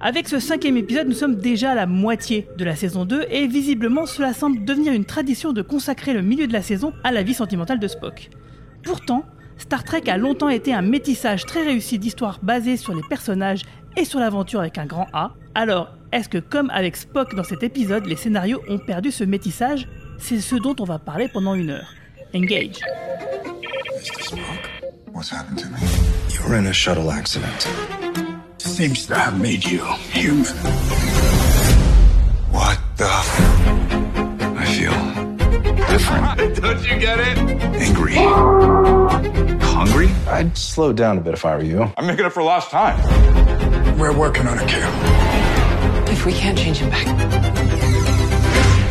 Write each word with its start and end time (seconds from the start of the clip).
Avec 0.00 0.28
ce 0.28 0.38
cinquième 0.38 0.76
épisode, 0.76 1.08
nous 1.08 1.14
sommes 1.14 1.34
déjà 1.34 1.72
à 1.72 1.74
la 1.74 1.86
moitié 1.86 2.46
de 2.56 2.64
la 2.64 2.76
saison 2.76 3.04
2 3.04 3.26
et 3.30 3.48
visiblement 3.48 4.06
cela 4.06 4.32
semble 4.32 4.64
devenir 4.64 4.92
une 4.92 5.04
tradition 5.04 5.52
de 5.52 5.60
consacrer 5.60 6.12
le 6.12 6.22
milieu 6.22 6.46
de 6.46 6.52
la 6.52 6.62
saison 6.62 6.92
à 7.02 7.10
la 7.10 7.24
vie 7.24 7.34
sentimentale 7.34 7.80
de 7.80 7.88
Spock. 7.88 8.30
Pourtant, 8.84 9.24
Star 9.56 9.82
Trek 9.82 10.02
a 10.06 10.16
longtemps 10.16 10.50
été 10.50 10.72
un 10.72 10.82
métissage 10.82 11.44
très 11.46 11.64
réussi 11.64 11.98
d'histoires 11.98 12.38
basées 12.42 12.76
sur 12.76 12.94
les 12.94 13.02
personnages 13.08 13.62
et 13.96 14.04
sur 14.04 14.20
l'aventure 14.20 14.60
avec 14.60 14.78
un 14.78 14.86
grand 14.86 15.08
A. 15.12 15.34
Alors, 15.56 15.92
est-ce 16.12 16.28
que 16.28 16.38
comme 16.38 16.70
avec 16.70 16.96
Spock 16.96 17.34
dans 17.34 17.42
cet 17.42 17.64
épisode, 17.64 18.06
les 18.06 18.14
scénarios 18.14 18.62
ont 18.68 18.78
perdu 18.78 19.10
ce 19.10 19.24
métissage? 19.24 19.88
C'est 20.18 20.38
ce 20.38 20.54
dont 20.54 20.76
on 20.78 20.84
va 20.84 21.00
parler 21.00 21.26
pendant 21.26 21.54
une 21.54 21.70
heure. 21.70 21.92
Engage. 22.36 22.78
Mr. 23.96 24.22
Spock, 24.22 24.70
what's 25.12 25.32
happened 25.32 25.58
to 25.58 25.66
me? 25.66 25.80
You 26.32 26.48
were 26.48 26.56
in 26.56 26.66
a 26.66 26.72
shuttle 26.72 27.10
accident. 27.10 27.66
Seems 28.78 29.08
to 29.08 29.16
have 29.16 29.40
made 29.40 29.64
you 29.64 29.84
human. 30.12 30.44
What 32.52 32.78
the? 32.96 33.10
I 34.56 34.64
feel 34.66 34.92
different. 35.88 36.54
Don't 36.62 36.88
you 36.88 36.96
get 37.00 37.18
it? 37.18 37.38
Angry. 37.38 38.14
Hungry? 39.64 40.10
I'd 40.28 40.56
slow 40.56 40.92
down 40.92 41.18
a 41.18 41.20
bit 41.20 41.34
if 41.34 41.44
I 41.44 41.56
were 41.56 41.64
you. 41.64 41.92
I'm 41.96 42.06
making 42.06 42.24
up 42.24 42.30
for 42.30 42.44
lost 42.44 42.70
time. 42.70 43.02
We're 43.98 44.16
working 44.16 44.46
on 44.46 44.60
a 44.60 44.64
cure. 44.64 44.86
If 46.12 46.24
we 46.24 46.32
can't 46.32 46.56
change 46.56 46.76
him 46.76 46.90
back, 46.90 47.04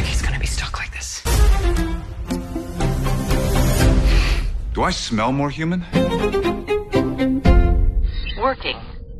he's 0.05 0.21
gonna 0.21 0.37
be 0.37 0.47
stuck 0.47 0.77
like 0.77 0.91
this. 0.91 1.23
Do 4.73 4.83
I 4.83 4.91
smell 4.91 5.31
more 5.31 5.49
human? 5.49 5.85
Working. 8.37 8.75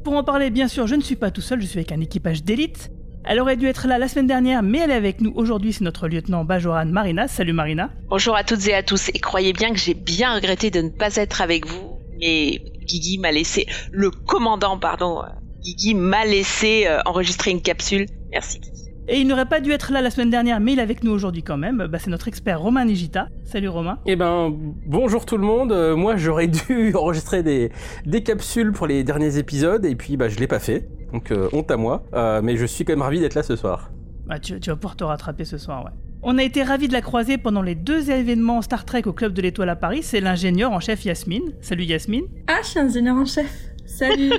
Pour 0.08 0.16
en 0.16 0.24
parler, 0.24 0.52
bien 0.52 0.70
sûr, 0.70 0.88
je 0.88 0.96
ne 0.96 1.02
suis 1.02 1.18
pas 1.18 1.32
tout 1.32 1.42
seul, 1.42 1.60
je 1.60 1.66
suis 1.66 1.80
avec 1.80 1.92
un 1.92 2.00
équipage 2.00 2.42
d'élite. 2.42 2.92
Elle 3.26 3.42
aurait 3.42 3.58
dû 3.58 3.68
être 3.68 3.90
là 3.90 3.98
la 3.98 4.08
semaine 4.08 4.26
dernière, 4.26 4.64
mais 4.64 4.78
elle 4.78 4.92
est 4.92 4.94
avec 4.94 5.20
nous 5.20 5.34
aujourd'hui, 5.36 5.74
c'est 5.74 5.84
notre 5.84 6.08
lieutenant 6.08 6.46
Bajoran 6.46 6.86
Marina. 6.86 7.28
Salut 7.28 7.52
Marina. 7.52 7.90
Bonjour 8.08 8.34
à 8.34 8.46
toutes 8.46 8.66
et 8.70 8.74
à 8.74 8.84
tous, 8.84 9.10
et 9.10 9.20
croyez 9.20 9.52
bien 9.52 9.74
que 9.74 9.78
j'ai 9.78 9.96
bien 9.96 10.34
regretté 10.34 10.72
de 10.72 10.80
ne 10.80 10.88
pas 10.88 11.18
être 11.18 11.42
avec 11.42 11.68
vous, 11.68 12.00
mais 12.22 12.62
Guigui 12.86 13.18
m'a 13.18 13.34
laissé, 13.34 13.68
le 13.92 14.10
commandant, 14.10 14.80
pardon, 14.80 15.24
euh, 15.24 15.28
Guigui 15.60 15.94
m'a 15.94 16.24
laissé 16.24 16.88
euh, 16.88 17.02
enregistrer 17.06 17.52
une 17.52 17.62
capsule. 17.62 18.06
Merci. 18.32 18.62
Guigui. 18.62 18.77
Et 19.10 19.20
il 19.22 19.28
n'aurait 19.28 19.46
pas 19.46 19.62
dû 19.62 19.72
être 19.72 19.94
là 19.94 20.02
la 20.02 20.10
semaine 20.10 20.30
dernière, 20.30 20.60
mais 20.60 20.74
il 20.74 20.80
est 20.80 20.82
avec 20.82 21.02
nous 21.02 21.12
aujourd'hui 21.12 21.42
quand 21.42 21.56
même. 21.56 21.88
Bah, 21.90 21.98
c'est 21.98 22.10
notre 22.10 22.28
expert 22.28 22.60
Romain 22.60 22.84
Nigita. 22.84 23.30
Salut 23.46 23.70
Romain. 23.70 24.00
Eh 24.06 24.18
ben, 24.18 24.54
bonjour 24.86 25.26
tout 25.26 25.38
le 25.38 25.46
monde. 25.46 25.72
Euh, 25.72 25.96
moi, 25.96 26.18
j'aurais 26.18 26.48
dû 26.68 26.94
enregistrer 26.94 27.42
des, 27.42 27.72
des 28.06 28.22
capsules 28.22 28.74
pour 28.74 28.86
les 28.86 29.06
derniers 29.06 29.38
épisodes, 29.38 29.86
et 29.86 29.96
puis 29.96 30.18
bah, 30.18 30.28
je 30.28 30.38
l'ai 30.38 30.48
pas 30.48 30.60
fait. 30.60 30.90
Donc, 31.14 31.32
euh, 31.32 31.48
honte 31.54 31.72
à 31.72 31.78
moi. 31.78 32.04
Euh, 32.14 32.42
mais 32.44 32.58
je 32.58 32.66
suis 32.66 32.84
quand 32.84 32.92
même 32.92 33.02
ravi 33.02 33.22
d'être 33.22 33.36
là 33.36 33.44
ce 33.44 33.56
soir. 33.56 33.92
Bah, 34.26 34.40
tu, 34.40 34.60
tu 34.60 34.70
vas 34.70 34.76
pouvoir 34.76 34.98
te 34.98 35.06
rattraper 35.06 35.46
ce 35.46 35.58
soir, 35.58 35.86
ouais. 35.86 35.92
On 36.22 36.38
a 36.38 36.44
été 36.44 36.62
ravis 36.64 36.90
de 36.90 36.94
la 36.94 37.02
croiser 37.02 37.38
pendant 37.38 37.62
les 37.62 37.76
deux 37.76 38.12
événements 38.12 38.62
Star 38.62 38.84
Trek 38.84 39.04
au 39.06 39.14
Club 39.14 39.32
de 39.32 39.42
l'Étoile 39.42 39.70
à 39.70 39.78
Paris. 39.78 40.02
C'est 40.04 40.20
l'ingénieur 40.20 40.74
en 40.74 40.82
chef 40.82 41.06
Yasmine. 41.06 41.54
Salut 41.62 41.84
Yasmine. 41.84 42.26
Ah, 42.48 42.58
je 42.64 42.68
suis 42.68 42.80
ingénieur 42.80 43.16
en 43.16 43.24
chef. 43.24 43.70
Salut. 43.86 44.34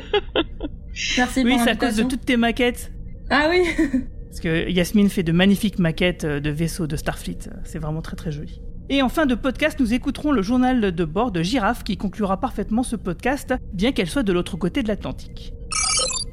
Merci 1.16 1.43
Oui, 1.44 1.53
pour 1.54 1.60
c'est 1.64 1.70
à 1.70 1.76
cause 1.76 1.97
de 1.97 2.03
toutes 2.03 2.26
tes 2.26 2.37
maquettes. 2.37 2.93
Ah 3.31 3.47
oui. 3.48 3.62
Parce 4.38 4.54
que 4.54 4.71
Yasmine 4.71 5.09
fait 5.09 5.25
de 5.25 5.32
magnifiques 5.32 5.81
maquettes 5.81 6.22
euh, 6.22 6.38
de 6.38 6.50
vaisseaux 6.50 6.87
de 6.87 6.94
Starfleet. 6.94 7.50
C'est 7.65 7.81
vraiment 7.81 8.03
très 8.03 8.15
très 8.15 8.31
joli. 8.31 8.60
Et 8.88 9.03
en 9.03 9.09
fin 9.09 9.26
de 9.26 9.34
podcast, 9.34 9.81
nous 9.81 9.94
écouterons 9.94 10.31
le 10.31 10.43
journal 10.43 10.93
de 10.93 11.04
bord 11.04 11.32
de 11.32 11.43
Girafe 11.43 11.82
qui 11.82 11.97
conclura 11.97 12.38
parfaitement 12.38 12.84
ce 12.84 12.94
podcast, 12.94 13.53
bien 13.72 13.91
qu'elle 13.91 14.09
soit 14.09 14.22
de 14.22 14.32
l'autre 14.32 14.56
côté 14.56 14.84
de 14.84 14.88
l'Atlantique. 14.88 15.54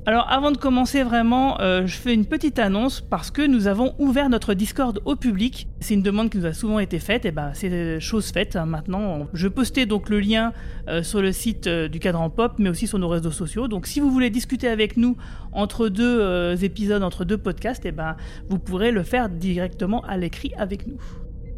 Alors 0.08 0.28
avant 0.30 0.52
de 0.52 0.58
commencer 0.58 1.02
vraiment, 1.02 1.60
euh, 1.62 1.88
je 1.88 1.98
fais 1.98 2.14
une 2.14 2.26
petite 2.26 2.60
annonce 2.60 3.02
parce 3.02 3.32
que 3.32 3.42
nous 3.42 3.66
avons 3.66 3.96
ouvert 3.98 4.30
notre 4.30 4.54
Discord 4.54 5.02
au 5.04 5.16
public. 5.16 5.68
C'est 5.80 5.96
une 5.96 6.04
demande 6.04 6.30
qui 6.30 6.38
nous 6.38 6.46
a 6.46 6.54
souvent 6.54 6.78
été 6.78 7.00
faite, 7.00 7.26
et 7.26 7.32
ben 7.32 7.52
c'est 7.56 8.00
chose 8.00 8.30
faite 8.30 8.56
hein, 8.56 8.68
maintenant. 8.68 9.26
Je 9.34 9.48
postais 9.48 9.88
donc 9.88 10.10
le 10.10 10.20
lien 10.20 10.54
euh, 10.88 11.02
sur 11.02 11.24
le 11.24 11.32
site 11.32 11.66
euh, 11.66 11.88
du 11.88 11.98
Cadran 11.98 12.30
Pop, 12.30 12.54
mais 12.60 12.70
aussi 12.70 12.86
sur 12.86 13.00
nos 13.00 13.08
réseaux 13.08 13.32
sociaux. 13.32 13.68
Donc 13.68 13.88
si 13.88 14.00
vous 14.00 14.12
voulez 14.12 14.30
discuter 14.30 14.68
avec 14.68 14.96
nous 14.96 15.18
entre 15.52 15.90
deux 15.90 16.22
euh, 16.22 16.56
épisodes, 16.56 17.02
entre 17.02 17.26
deux 17.26 17.40
podcasts, 17.40 17.88
et 17.88 17.92
ben 17.92 18.16
vous 18.48 18.60
pourrez 18.60 18.92
le 18.92 19.02
faire 19.02 19.28
directement 19.28 20.02
à 20.02 20.18
l'écrit 20.18 20.54
avec 20.56 20.86
nous. 20.86 20.98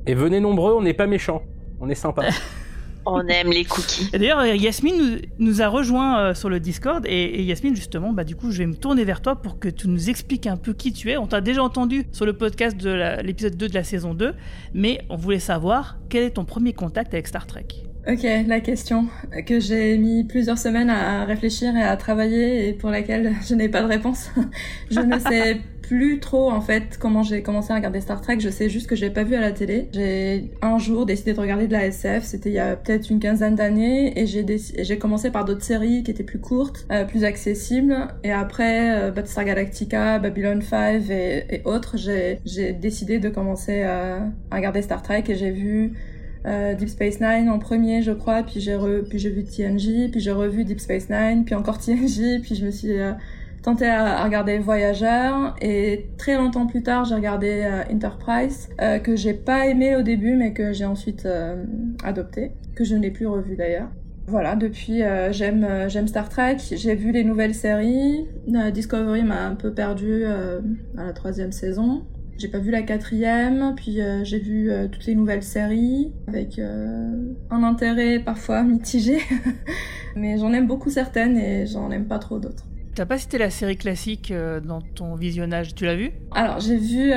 Et 0.05 0.13
venez 0.13 0.39
nombreux, 0.39 0.73
on 0.73 0.81
n'est 0.81 0.93
pas 0.93 1.05
méchants. 1.05 1.43
On 1.81 1.89
est 1.89 1.95
sympa. 1.95 2.23
On 3.09 3.25
aime 3.27 3.51
les 3.51 3.63
cookies. 3.63 4.09
D'ailleurs, 4.11 4.45
Yasmine 4.45 5.21
nous, 5.39 5.61
a 5.61 5.67
rejoint 5.69 6.19
euh, 6.19 6.33
sur 6.33 6.49
le 6.49 6.59
Discord 6.59 7.05
et, 7.05 7.39
et 7.39 7.43
Yasmine, 7.43 7.73
justement, 7.73 8.11
bah, 8.11 8.25
du 8.25 8.35
coup, 8.35 8.51
je 8.51 8.57
vais 8.57 8.65
me 8.65 8.75
tourner 8.75 9.05
vers 9.05 9.21
toi 9.21 9.37
pour 9.37 9.59
que 9.59 9.69
tu 9.69 9.87
nous 9.87 10.09
expliques 10.09 10.45
un 10.45 10.57
peu 10.57 10.73
qui 10.73 10.91
tu 10.91 11.09
es. 11.09 11.15
On 11.15 11.25
t'a 11.25 11.39
déjà 11.39 11.63
entendu 11.63 12.05
sur 12.11 12.25
le 12.25 12.33
podcast 12.33 12.75
de 12.75 13.21
l'épisode 13.21 13.55
2 13.55 13.69
de 13.69 13.73
la 13.73 13.85
saison 13.85 14.13
2, 14.13 14.33
mais 14.73 14.99
on 15.09 15.15
voulait 15.15 15.39
savoir 15.39 15.97
quel 16.09 16.23
est 16.23 16.31
ton 16.31 16.43
premier 16.43 16.73
contact 16.73 17.13
avec 17.13 17.27
Star 17.27 17.47
Trek. 17.47 17.67
Ok, 18.09 18.25
la 18.47 18.61
question 18.61 19.07
que 19.45 19.59
j'ai 19.59 19.97
mis 19.97 20.23
plusieurs 20.23 20.57
semaines 20.57 20.89
à 20.89 21.25
réfléchir 21.25 21.75
et 21.75 21.83
à 21.83 21.97
travailler 21.97 22.69
et 22.69 22.73
pour 22.73 22.89
laquelle 22.89 23.33
je 23.45 23.53
n'ai 23.53 23.67
pas 23.67 23.81
de 23.81 23.87
réponse. 23.87 24.29
je 24.91 25.01
ne 25.01 25.19
sais 25.29 25.59
plus 25.81 26.19
trop 26.19 26.49
en 26.49 26.61
fait 26.61 26.97
comment 26.99 27.21
j'ai 27.21 27.41
commencé 27.41 27.73
à 27.73 27.75
regarder 27.75 27.99
Star 27.99 28.21
Trek. 28.21 28.39
Je 28.39 28.47
sais 28.47 28.69
juste 28.69 28.87
que 28.87 28.95
j'ai 28.95 29.09
pas 29.09 29.23
vu 29.23 29.35
à 29.35 29.41
la 29.41 29.51
télé. 29.51 29.89
J'ai 29.91 30.51
un 30.61 30.77
jour 30.77 31.05
décidé 31.05 31.33
de 31.33 31.39
regarder 31.41 31.67
de 31.67 31.73
la 31.73 31.85
SF. 31.85 32.23
C'était 32.23 32.49
il 32.49 32.55
y 32.55 32.59
a 32.59 32.77
peut-être 32.77 33.09
une 33.09 33.19
quinzaine 33.19 33.55
d'années 33.55 34.17
et 34.17 34.25
j'ai 34.25 34.45
j'ai 34.79 34.97
commencé 34.97 35.29
par 35.29 35.43
d'autres 35.43 35.63
séries 35.63 36.03
qui 36.03 36.11
étaient 36.11 36.23
plus 36.23 36.39
courtes, 36.39 36.87
euh, 36.93 37.03
plus 37.03 37.25
accessibles. 37.25 38.07
Et 38.23 38.31
après 38.31 38.97
euh, 38.97 39.11
Battlestar 39.11 39.43
Galactica, 39.43 40.19
Babylon 40.19 40.61
5 40.61 41.09
et, 41.09 41.55
et 41.55 41.61
autres, 41.65 41.97
j'ai 41.97 42.39
j'ai 42.45 42.71
décidé 42.71 43.19
de 43.19 43.27
commencer 43.27 43.81
à, 43.81 44.29
à 44.49 44.55
regarder 44.55 44.81
Star 44.81 45.01
Trek 45.01 45.25
et 45.27 45.35
j'ai 45.35 45.51
vu 45.51 45.91
euh, 46.47 46.73
Deep 46.75 46.89
Space 46.89 47.19
Nine 47.19 47.49
en 47.49 47.59
premier, 47.59 48.01
je 48.01 48.11
crois, 48.11 48.41
puis 48.43 48.61
j'ai 48.61 48.77
puis 49.09 49.19
j'ai 49.19 49.29
vu 49.29 49.43
TNG, 49.43 50.09
puis 50.09 50.19
j'ai 50.19 50.31
revu 50.31 50.63
Deep 50.63 50.79
Space 50.79 51.09
Nine, 51.09 51.43
puis 51.45 51.55
encore 51.55 51.77
TNG, 51.83 52.41
puis 52.41 52.55
je 52.55 52.65
me 52.65 52.71
suis 52.71 52.97
euh, 52.97 53.11
tentée 53.63 53.87
à, 53.87 54.23
regarder 54.23 54.57
Voyager, 54.59 55.31
et 55.61 56.07
très 56.17 56.37
longtemps 56.37 56.65
plus 56.65 56.83
tard, 56.83 57.03
j'ai 57.05 57.15
regardé 57.15 57.63
euh, 57.65 57.93
Enterprise, 57.93 58.69
euh, 58.81 58.99
que 58.99 59.15
j'ai 59.15 59.33
pas 59.33 59.67
aimé 59.67 59.95
au 59.97 60.03
début, 60.03 60.35
mais 60.35 60.53
que 60.53 60.71
j'ai 60.71 60.85
ensuite 60.85 61.27
adopté, 62.03 62.51
que 62.75 62.85
je 62.85 62.95
n'ai 62.95 63.11
plus 63.11 63.27
revu 63.27 63.55
d'ailleurs. 63.55 63.89
Voilà, 64.29 64.57
depuis 64.57 65.03
j'aime 65.31 65.65
j'aime 65.87 66.07
Star 66.07 66.27
Trek, 66.27 66.57
j'ai 66.59 66.95
vu 66.95 67.13
les 67.13 67.23
nouvelles 67.23 67.55
séries, 67.55 68.25
Discovery 68.73 69.23
m'a 69.23 69.47
un 69.47 69.55
peu 69.55 69.73
perdu 69.73 70.25
à 70.25 71.05
la 71.05 71.13
troisième 71.13 71.53
saison. 71.53 72.03
J'ai 72.37 72.49
pas 72.49 72.59
vu 72.59 72.69
la 72.69 72.83
quatrième, 72.83 73.73
puis 73.75 73.99
euh, 73.99 74.23
j'ai 74.23 74.37
vu 74.37 74.69
euh, 74.69 74.87
toutes 74.87 75.07
les 75.07 75.15
nouvelles 75.15 75.41
séries 75.41 76.13
avec 76.27 76.59
euh, 76.59 77.33
un 77.49 77.63
intérêt 77.63 78.19
parfois 78.19 78.61
mitigé, 78.63 79.17
mais 80.15 80.37
j'en 80.37 80.53
aime 80.53 80.67
beaucoup 80.67 80.91
certaines 80.91 81.37
et 81.37 81.65
j'en 81.65 81.89
aime 81.89 82.05
pas 82.05 82.19
trop 82.19 82.37
d'autres. 82.37 82.63
T'as 82.93 83.05
pas 83.05 83.17
cité 83.17 83.37
la 83.37 83.49
série 83.49 83.77
classique 83.77 84.33
dans 84.65 84.81
ton 84.81 85.15
visionnage, 85.15 85.75
tu 85.75 85.85
l'as 85.85 85.95
vu 85.95 86.11
Alors 86.31 86.59
j'ai 86.59 86.77
vu 86.77 87.11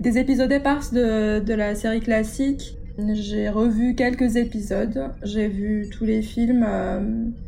des 0.00 0.18
épisodes 0.18 0.50
éparses 0.50 0.94
de, 0.94 1.40
de 1.40 1.54
la 1.54 1.74
série 1.74 2.00
classique. 2.00 2.78
J'ai 2.96 3.48
revu 3.48 3.96
quelques 3.96 4.36
épisodes, 4.36 5.10
j'ai 5.24 5.48
vu 5.48 5.88
tous 5.90 6.04
les 6.04 6.22
films 6.22 6.64
euh, 6.66 7.00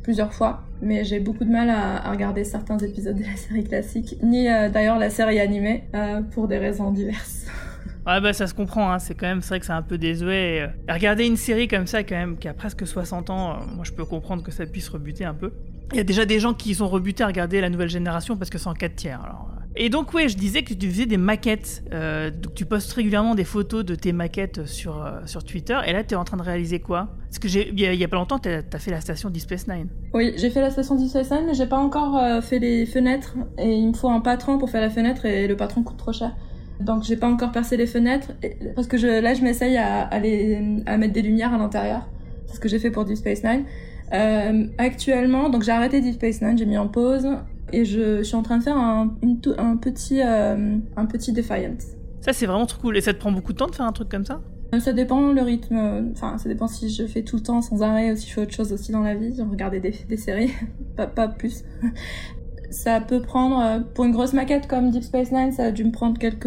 plusieurs 0.02 0.32
fois, 0.32 0.64
mais 0.82 1.04
j'ai 1.04 1.20
beaucoup 1.20 1.44
de 1.44 1.50
mal 1.50 1.70
à, 1.70 2.10
regarder 2.10 2.42
certains 2.42 2.78
épisodes 2.78 3.16
de 3.16 3.22
la 3.22 3.36
série 3.36 3.62
classique, 3.62 4.16
ni 4.24 4.48
euh, 4.48 4.68
d'ailleurs 4.68 4.98
la 4.98 5.08
série 5.08 5.38
animée, 5.38 5.84
euh, 5.94 6.20
pour 6.20 6.48
des 6.48 6.58
raisons 6.58 6.90
diverses. 6.90 7.46
Ouais, 8.04 8.20
bah 8.20 8.32
ça 8.32 8.46
se 8.46 8.54
comprend, 8.54 8.92
hein. 8.92 9.00
c'est 9.00 9.14
quand 9.14 9.26
même, 9.26 9.40
vrai 9.40 9.58
que 9.58 9.66
c'est 9.66 9.72
un 9.72 9.82
peu 9.82 9.98
désuet. 9.98 10.58
et, 10.88 10.92
regarder 10.92 11.26
une 11.26 11.36
série 11.36 11.66
comme 11.66 11.88
ça, 11.88 12.04
quand 12.04 12.14
même, 12.14 12.36
qui 12.38 12.46
a 12.46 12.54
presque 12.54 12.86
60 12.86 13.30
ans, 13.30 13.58
moi 13.74 13.82
je 13.82 13.90
peux 13.90 14.04
comprendre 14.04 14.44
que 14.44 14.52
ça 14.52 14.64
puisse 14.64 14.88
rebuter 14.88 15.24
un 15.24 15.34
peu. 15.34 15.50
Il 15.90 15.96
y 15.96 16.00
a 16.00 16.04
déjà 16.04 16.24
des 16.24 16.38
gens 16.38 16.54
qui 16.54 16.72
sont 16.76 16.86
rebutés 16.86 17.24
à 17.24 17.26
regarder 17.26 17.60
la 17.60 17.68
nouvelle 17.68 17.88
génération 17.88 18.36
parce 18.36 18.48
que 18.48 18.58
c'est 18.58 18.68
en 18.68 18.74
4 18.74 18.94
tiers. 18.94 19.20
Alors. 19.24 19.55
Et 19.78 19.88
donc, 19.90 20.14
ouais, 20.14 20.28
je 20.28 20.36
disais 20.36 20.62
que 20.62 20.72
tu 20.72 20.88
faisais 20.90 21.06
des 21.06 21.16
maquettes. 21.18 21.82
euh, 21.92 22.30
donc, 22.30 22.54
tu 22.54 22.64
postes 22.64 22.92
régulièrement 22.92 23.34
des 23.34 23.44
photos 23.44 23.84
de 23.84 23.94
tes 23.94 24.12
maquettes 24.12 24.64
sur, 24.66 25.04
euh, 25.04 25.20
sur 25.26 25.44
Twitter. 25.44 25.78
Et 25.86 25.92
là, 25.92 26.02
tu 26.02 26.14
es 26.14 26.16
en 26.16 26.24
train 26.24 26.36
de 26.38 26.42
réaliser 26.42 26.80
quoi? 26.80 27.08
Parce 27.28 27.38
que 27.38 27.48
il 27.48 27.78
y, 27.78 28.04
a- 28.04 28.08
pas 28.08 28.16
longtemps, 28.16 28.38
tu 28.38 28.48
as, 28.48 28.78
fait 28.78 28.90
la 28.90 29.00
station 29.00 29.28
Deep 29.28 29.42
Space 29.42 29.68
Nine. 29.68 29.88
Oui, 30.14 30.32
j'ai 30.36 30.48
fait 30.50 30.60
la 30.62 30.70
station 30.70 30.94
du 30.96 31.06
CSN, 31.08 31.44
mais 31.46 31.54
j'ai 31.54 31.66
pas 31.66 31.76
encore 31.76 32.16
euh, 32.16 32.40
fait 32.40 32.58
les 32.58 32.86
fenêtres. 32.86 33.34
Et 33.58 33.74
il 33.74 33.88
me 33.88 33.92
faut 33.92 34.08
un 34.08 34.20
patron 34.20 34.58
pour 34.58 34.70
faire 34.70 34.80
la 34.80 34.90
fenêtre 34.90 35.26
et 35.26 35.46
le 35.46 35.56
patron 35.56 35.82
coûte 35.82 35.98
trop 35.98 36.12
cher. 36.12 36.34
Donc 36.80 37.04
j'ai 37.04 37.16
pas 37.16 37.26
encore 37.28 37.52
percé 37.52 37.76
les 37.78 37.86
fenêtres 37.86 38.32
parce 38.74 38.86
que 38.86 38.96
là 38.98 39.32
je 39.32 39.42
m'essaye 39.42 39.78
à, 39.78 40.02
à, 40.08 40.16
à 40.16 40.96
mettre 40.98 41.12
des 41.14 41.22
lumières 41.22 41.54
à 41.54 41.58
l'intérieur. 41.58 42.06
C'est 42.46 42.56
ce 42.56 42.60
que 42.60 42.68
j'ai 42.68 42.78
fait 42.78 42.90
pour 42.90 43.04
Deep 43.06 43.16
Space 43.16 43.42
Nine. 43.44 43.64
Euh, 44.12 44.66
actuellement, 44.76 45.48
donc 45.48 45.62
j'ai 45.62 45.72
arrêté 45.72 46.02
Deep 46.02 46.14
Space 46.16 46.42
Nine, 46.42 46.58
j'ai 46.58 46.66
mis 46.66 46.76
en 46.76 46.86
pause 46.88 47.26
et 47.72 47.84
je, 47.84 48.18
je 48.18 48.22
suis 48.22 48.36
en 48.36 48.42
train 48.42 48.58
de 48.58 48.62
faire 48.62 48.76
un, 48.76 49.14
une 49.22 49.40
tou- 49.40 49.54
un 49.58 49.76
petit 49.76 50.20
euh, 50.22 50.76
un 50.96 51.06
petit 51.06 51.32
Defiant. 51.32 51.76
Ça, 52.20 52.32
c'est 52.32 52.46
vraiment 52.46 52.66
trop 52.66 52.80
cool. 52.80 52.96
Et 52.96 53.00
ça 53.00 53.12
te 53.14 53.18
prend 53.18 53.30
beaucoup 53.32 53.52
de 53.52 53.58
temps 53.58 53.68
de 53.68 53.74
faire 53.74 53.86
un 53.86 53.92
truc 53.92 54.08
comme 54.08 54.24
ça? 54.24 54.40
Euh, 54.74 54.80
Ça 54.80 54.92
dépend 54.92 55.32
le 55.32 55.42
rythme, 55.42 55.76
euh, 55.76 56.02
enfin 56.12 56.38
ça 56.38 56.48
dépend 56.48 56.66
si 56.66 56.90
je 56.90 57.06
fais 57.06 57.22
tout 57.22 57.36
le 57.36 57.42
temps 57.42 57.62
sans 57.62 57.82
arrêt 57.82 58.10
ou 58.12 58.16
si 58.16 58.28
je 58.28 58.34
fais 58.34 58.40
autre 58.42 58.52
chose 58.54 58.72
aussi 58.72 58.90
dans 58.90 59.02
la 59.02 59.14
vie, 59.14 59.34
regarder 59.48 59.78
des, 59.80 59.94
des 60.08 60.16
séries, 60.16 60.50
pas, 60.96 61.06
pas 61.06 61.28
plus. 61.28 61.62
Ça 62.70 63.00
peut 63.00 63.22
prendre, 63.22 63.84
pour 63.94 64.04
une 64.04 64.10
grosse 64.12 64.32
maquette 64.32 64.66
comme 64.66 64.90
Deep 64.90 65.04
Space 65.04 65.30
Nine, 65.30 65.52
ça 65.52 65.66
a 65.66 65.70
dû 65.70 65.84
me 65.84 65.92
prendre 65.92 66.18
quelques, 66.18 66.42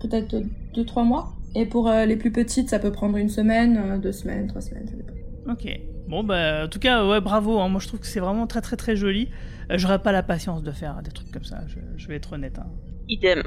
peut-être 0.00 0.36
2-3 0.76 1.04
mois. 1.04 1.32
Et 1.56 1.66
pour 1.66 1.90
les 1.90 2.16
plus 2.16 2.30
petites, 2.30 2.70
ça 2.70 2.78
peut 2.78 2.92
prendre 2.92 3.16
une 3.16 3.28
semaine, 3.28 3.98
deux 4.00 4.12
semaines, 4.12 4.46
trois 4.46 4.60
semaines, 4.60 4.86
ça 4.86 4.94
dépend. 4.94 5.12
Ok. 5.52 5.68
Bon, 6.08 6.22
bah, 6.22 6.64
en 6.66 6.68
tout 6.68 6.78
cas, 6.78 7.04
ouais, 7.06 7.20
bravo. 7.20 7.58
hein. 7.58 7.68
Moi, 7.68 7.80
je 7.80 7.88
trouve 7.88 7.98
que 7.98 8.06
c'est 8.06 8.20
vraiment 8.20 8.46
très, 8.46 8.60
très, 8.60 8.76
très 8.76 8.94
joli. 8.94 9.28
J'aurais 9.76 10.00
pas 10.00 10.12
la 10.12 10.22
patience 10.22 10.62
de 10.62 10.72
faire 10.72 11.00
des 11.02 11.10
trucs 11.10 11.30
comme 11.30 11.44
ça. 11.44 11.58
Je, 11.68 11.78
je 11.96 12.08
vais 12.08 12.16
être 12.16 12.32
honnête. 12.32 12.58
hein. 12.58 12.66
Idem. 13.08 13.42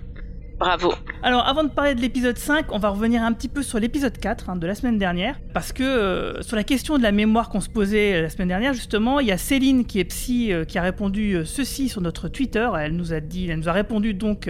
Bravo. 0.60 0.94
Alors, 1.24 1.46
avant 1.48 1.64
de 1.64 1.70
parler 1.70 1.96
de 1.96 2.00
l'épisode 2.00 2.38
5, 2.38 2.68
on 2.72 2.78
va 2.78 2.90
revenir 2.90 3.24
un 3.24 3.34
petit 3.34 3.48
peu 3.50 3.64
sur 3.64 3.80
l'épisode 3.80 4.16
4 4.18 4.50
hein, 4.52 4.56
de 4.56 4.68
la 4.68 4.75
semaine 4.75 4.98
dernière. 5.00 5.36
Parce 5.54 5.74
que 5.74 5.84
euh, 5.84 6.42
sur 6.44 6.56
la 6.56 6.64
question 6.64 6.98
de 6.98 7.04
la 7.04 7.12
mémoire 7.12 7.50
qu'on 7.50 7.60
se 7.60 7.70
posait 7.70 8.14
euh, 8.14 8.22
la 8.22 8.30
semaine 8.30 8.50
dernière, 8.50 8.74
justement, 8.74 9.20
il 9.20 9.28
y 9.28 9.31
a 9.31 9.38
Céline 9.38 9.84
qui 9.84 10.00
est 10.00 10.06
psy 10.06 10.54
euh, 10.54 10.64
qui 10.64 10.78
a 10.78 10.84
répondu 10.84 11.34
euh, 11.34 11.44
ceci 11.44 11.90
sur 11.90 12.02
notre 12.02 12.28
Twitter. 12.30 12.69
Elle 12.80 12.96
nous 12.96 13.14
a 13.14 13.19
dit, 13.19 13.50
elle 13.50 13.58
nous 13.60 13.68
a 13.69 13.74
répondu 13.74 14.14
donc 14.14 14.50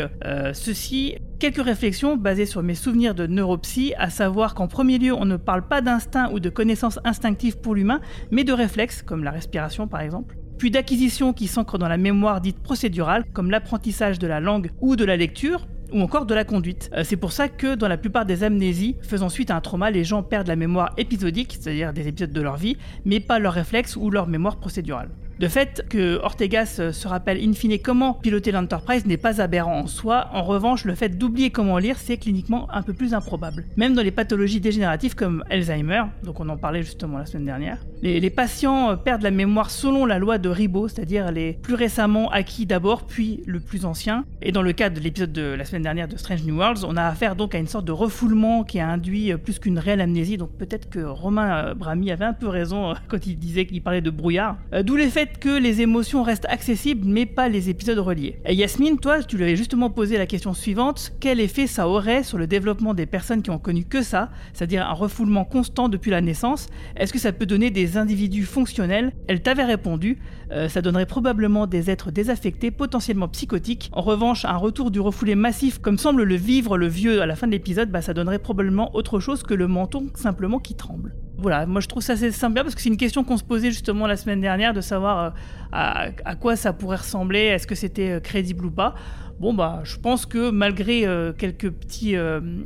ceci. 0.54 1.16
Quelques 1.40 1.64
réflexions 1.64 2.16
basées 2.16 2.46
sur 2.46 2.62
mes 2.64 2.76
souvenirs 2.76 3.16
de 3.16 3.26
neuropsy, 3.26 3.94
à 3.98 4.10
savoir 4.10 4.56
qu'en 4.56 4.68
premier 4.68 4.98
lieu, 4.98 5.14
on 5.14 5.26
ne 5.26 5.38
parle 5.38 5.68
pas 5.68 5.82
d'instinct 5.82 6.30
ou 6.32 6.40
de 6.40 6.50
connaissances 6.50 7.00
instinctives 7.06 7.58
pour 7.60 7.76
l'humain, 7.76 8.02
mais 8.32 8.44
de 8.44 8.54
réflexes, 8.54 9.02
comme 9.02 9.24
la 9.24 9.32
respiration 9.32 9.88
par 9.88 10.02
exemple 10.02 10.36
puis 10.64 10.72
d'acquisitions 10.72 11.34
qui 11.34 11.50
s'ancrent 11.50 11.78
dans 11.78 11.90
la 11.90 11.98
mémoire 11.98 12.40
dite 12.40 12.58
procédurale, 12.58 13.26
comme 13.34 13.52
l'apprentissage 13.52 14.18
de 14.18 14.28
la 14.28 14.40
langue 14.40 14.72
ou 14.80 14.96
de 14.96 15.04
la 15.04 15.18
lecture, 15.18 15.68
ou 15.92 16.00
encore 16.00 16.26
de 16.26 16.34
la 16.34 16.46
conduite. 16.46 16.90
Euh, 16.94 17.04
c'est 17.04 17.18
pour 17.18 17.34
ça 17.34 17.50
que 17.50 17.76
dans 17.76 17.90
la 17.90 17.98
plupart 17.98 18.26
des 18.26 18.46
amnésies 18.46 18.96
faisant 19.02 19.28
suite 19.28 19.52
à 19.52 19.58
un 19.58 19.60
trauma, 19.60 19.92
les 19.92 20.06
gens 20.06 20.24
perdent 20.24 20.48
la 20.48 20.56
mémoire 20.56 20.94
épisodique, 20.96 21.58
c'est-à-dire 21.60 21.92
des 21.92 22.08
épisodes 22.08 22.32
de 22.32 22.42
leur 22.42 22.56
vie, 22.56 22.78
mais 23.04 23.20
pas 23.20 23.40
leurs 23.40 23.52
réflexes 23.52 23.98
ou 23.98 24.10
leur 24.10 24.26
mémoire 24.26 24.56
procédurale. 24.56 25.10
De 25.40 25.48
fait, 25.48 25.86
que 25.90 26.20
Ortegas 26.22 26.78
euh, 26.80 26.92
se 26.92 27.08
rappelle 27.08 27.38
in 27.44 27.54
fine 27.54 27.78
comment 27.80 28.14
piloter 28.14 28.52
l'Enterprise 28.52 29.06
n'est 29.06 29.18
pas 29.18 29.42
aberrant 29.42 29.80
en 29.80 29.88
soi, 29.88 30.30
en 30.34 30.44
revanche, 30.44 30.86
le 30.86 30.96
fait 30.96 31.10
d'oublier 31.10 31.50
comment 31.50 31.78
lire, 31.78 31.98
c'est 31.98 32.18
cliniquement 32.18 32.68
un 32.72 32.82
peu 32.82 32.94
plus 32.94 33.14
improbable. 33.14 33.66
Même 33.78 33.94
dans 33.94 34.02
les 34.02 34.12
pathologies 34.12 34.62
dégénératives 34.62 35.16
comme 35.16 35.44
Alzheimer, 35.50 36.04
donc 36.24 36.40
on 36.40 36.50
en 36.50 36.58
parlait 36.58 36.84
justement 36.84 37.18
la 37.18 37.26
semaine 37.26 37.46
dernière, 37.46 37.80
les, 38.02 38.20
les 38.20 38.30
patients 38.30 38.96
perdent 38.98 39.24
la 39.24 39.32
mémoire 39.32 39.72
selon 39.72 40.06
la 40.06 40.20
loi 40.20 40.38
de 40.38 40.50
Ribot, 40.50 40.88
c'est-à-dire 40.88 41.32
les 41.32 41.54
plus 41.54 41.76
récemment 41.76 42.30
acquis 42.30 42.66
d'abord, 42.66 43.04
puis 43.04 43.42
le 43.46 43.60
plus 43.60 43.86
ancien. 43.86 44.26
Et 44.42 44.52
dans 44.52 44.62
le 44.62 44.74
cas 44.74 44.90
de 44.90 45.00
l'épisode 45.00 45.32
de 45.32 45.42
la 45.42 45.66
semaine 45.66 45.84
dernière 45.84 46.08
de 46.08 46.18
Strange 46.18 46.44
New 46.44 46.56
Worlds, 46.58 46.86
on 46.86 46.96
a 46.96 47.04
affaire 47.04 47.36
donc 47.36 47.56
à 47.56 47.58
une 47.58 47.68
sorte 47.68 47.86
de 47.86 47.92
refoulement 47.92 48.64
qui 48.64 48.80
a 48.80 48.88
induit 48.88 49.34
plus 49.38 49.60
qu'une 49.60 49.80
réelle 49.80 50.02
amnésie, 50.02 50.38
donc 50.38 50.52
peut-être 50.58 50.90
que 50.90 51.00
Romain 51.00 51.68
euh, 51.68 51.74
Brami 51.74 52.12
avait 52.12 52.26
un 52.26 52.34
peu 52.34 52.48
raison 52.48 52.92
euh, 52.92 52.94
quand 53.08 53.26
il 53.26 53.38
disait 53.38 53.66
qu'il 53.66 53.82
parlait 53.82 54.02
de 54.02 54.10
brouillard. 54.10 54.58
Euh, 54.74 54.84
D'où 54.84 54.96
le 54.96 55.08
que 55.26 55.58
les 55.60 55.82
émotions 55.82 56.24
restent 56.24 56.48
accessibles, 56.50 57.08
mais 57.08 57.26
pas 57.26 57.50
les 57.50 57.70
épisodes 57.70 58.00
reliés. 58.00 58.40
Yasmine, 58.48 58.98
toi, 59.00 59.24
tu 59.24 59.38
lui 59.38 59.44
avais 59.44 59.56
justement 59.56 59.90
posé 59.90 60.18
la 60.18 60.26
question 60.26 60.54
suivante 60.54 61.14
quel 61.20 61.40
effet 61.40 61.68
ça 61.68 61.88
aurait 61.88 62.24
sur 62.24 62.38
le 62.38 62.48
développement 62.48 62.94
des 62.94 63.06
personnes 63.06 63.42
qui 63.42 63.50
ont 63.50 63.60
connu 63.60 63.86
que 63.86 64.02
ça, 64.02 64.30
c'est-à-dire 64.54 64.88
un 64.88 64.94
refoulement 64.94 65.46
constant 65.46 65.90
depuis 65.90 66.12
la 66.12 66.22
naissance? 66.22 66.68
Est-ce 66.96 67.14
que 67.14 67.20
ça 67.20 67.32
peut 67.32 67.46
donner 67.46 67.72
des 67.72 67.98
individus 67.98 68.46
fonctionnels? 68.46 69.12
Elle 69.28 69.42
t'avait 69.42 69.66
répondu 69.66 70.20
euh, 70.54 70.70
ça 70.70 70.82
donnerait 70.82 71.08
probablement 71.08 71.66
des 71.66 71.90
êtres 71.90 72.12
désaffectés, 72.12 72.70
potentiellement 72.70 73.28
psychotiques. 73.28 73.90
En 73.92 74.02
revanche, 74.02 74.46
un 74.46 74.58
retour 74.58 74.92
du 74.92 75.00
refoulé 75.00 75.36
massif, 75.36 75.80
comme 75.80 75.98
semble 75.98 76.24
le 76.24 76.36
vivre 76.36 76.78
le 76.78 76.88
vieux 76.88 77.22
à 77.22 77.26
la 77.26 77.36
fin 77.36 77.48
de 77.48 77.52
l'épisode, 77.52 77.90
bah, 77.90 78.02
ça 78.02 78.14
donnerait 78.14 78.40
probablement 78.40 78.96
autre 78.96 79.20
chose 79.20 79.44
que 79.44 79.54
le 79.54 79.68
menton 79.68 80.08
simplement 80.14 80.60
qui 80.60 80.76
tremble. 80.76 81.16
Voilà, 81.38 81.66
moi 81.66 81.82
je 81.82 81.88
trouve 81.88 82.04
ça 82.04 82.14
assez 82.14 82.32
sympa 82.32 82.64
parce 82.64 82.76
que 82.76 82.82
c'est 82.82 82.90
une 82.90 82.98
question 82.98 83.24
qu'on 83.24 83.38
se 83.38 83.44
posait 83.44 83.72
justement 83.72 84.06
la 84.08 84.16
semaine 84.16 84.40
dernière 84.40 84.74
de 84.74 84.82
savoir 84.82 85.20
euh, 85.20 85.30
à, 85.72 86.10
à 86.26 86.36
quoi 86.36 86.56
ça 86.56 86.74
pourrait 86.74 86.98
ressembler, 86.98 87.40
est-ce 87.40 87.66
que 87.66 87.76
c'était 87.76 88.12
euh, 88.12 88.20
crédible 88.20 88.66
ou 88.66 88.72
pas. 88.72 88.94
Bon 89.40 89.54
bah 89.54 89.82
je 89.84 89.98
pense 89.98 90.28
que 90.28 90.52
malgré 90.52 91.08
euh, 91.08 91.34
quelques 91.34 91.72
petits 91.72 92.16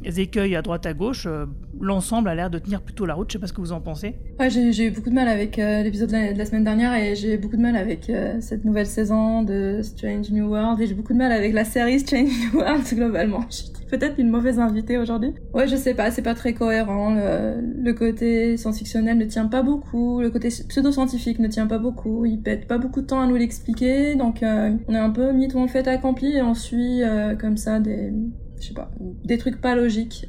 écueils 0.04 0.56
à 0.56 0.62
droite 0.62 0.86
à 0.86 0.94
gauche, 0.94 1.28
l'ensemble 1.80 2.30
a 2.30 2.36
l'air 2.36 2.50
de 2.50 2.60
tenir 2.60 2.82
plutôt 2.82 3.06
la 3.06 3.14
route. 3.14 3.30
Je 3.30 3.34
sais 3.34 3.40
pas 3.40 3.48
ce 3.48 3.54
que 3.54 3.62
vous 3.62 3.72
en 3.72 3.82
pensez. 3.82 4.16
Ouais, 4.40 4.50
j'ai 4.50 4.86
eu 4.88 4.92
beaucoup 4.92 5.10
de 5.10 5.16
mal 5.16 5.28
avec 5.28 5.60
euh, 5.60 5.84
l'épisode 5.84 6.10
de, 6.10 6.38
la- 6.38 6.46
semaine 6.46 6.64
dernière 6.64 6.94
et 6.96 7.16
j'ai 7.16 7.38
beaucoup 7.38 7.58
de 7.58 7.62
mal 7.62 7.76
avec 7.76 8.10
euh, 8.10 8.38
cette 8.40 8.66
nouvelle 8.66 8.86
saison 8.86 9.44
de 9.44 9.82
Strange 9.82 10.32
New 10.32 10.48
World 10.50 10.80
et 10.82 10.88
j'ai 10.88 10.94
beaucoup 10.94 11.14
de 11.14 11.18
mal 11.18 11.32
avec 11.32 11.54
la 11.54 11.66
série 11.66 12.00
Strange 12.00 12.30
New 12.54 12.60
World 12.60 12.84
globalement. 12.94 13.42
Je 13.50 13.56
suis 13.58 13.72
peut-être 13.90 14.20
une 14.20 14.30
mauvaise 14.30 14.60
invitée 14.60 14.98
aujourd'hui. 14.98 15.34
Ouais, 15.54 15.68
je 15.68 15.76
sais 15.76 15.94
pas, 15.94 16.12
c'est 16.12 16.22
pas 16.22 16.34
très 16.36 16.54
cohérent. 16.54 17.16
Le, 17.16 17.92
côté 17.94 18.58
science-fictionnel 18.58 19.18
ne 19.18 19.26
tient 19.26 19.48
pas 19.48 19.64
beaucoup, 19.64 20.20
le 20.22 20.30
côté 20.30 20.50
pseudo-scientifique 20.50 21.40
ne 21.40 21.48
tient 21.48 21.68
pas 21.68 21.78
beaucoup. 21.80 22.26
Il 22.26 22.42
pète 22.42 22.68
pas 22.68 22.78
beaucoup 22.78 23.02
de 23.02 23.08
temps 23.08 23.22
à 23.22 23.28
nous 23.28 23.36
l'expliquer, 23.36 24.16
donc 24.16 24.44
euh, 24.44 24.72
on 24.88 24.94
est 24.94 24.98
un 25.00 25.10
peu 25.10 25.32
mis 25.32 25.48
tout 25.48 25.60
en 25.60 25.68
fait 25.68 25.88
accompli 25.88 26.36
et 26.36 26.42
on 26.42 26.54
suit 26.54 27.02
comme 27.40 27.58
ça 27.58 27.80
des, 27.80 28.12
je 28.60 28.68
sais 28.68 28.74
pas, 28.74 28.92
des 29.24 29.38
trucs 29.38 29.62
pas 29.62 29.76
logiques, 29.76 30.28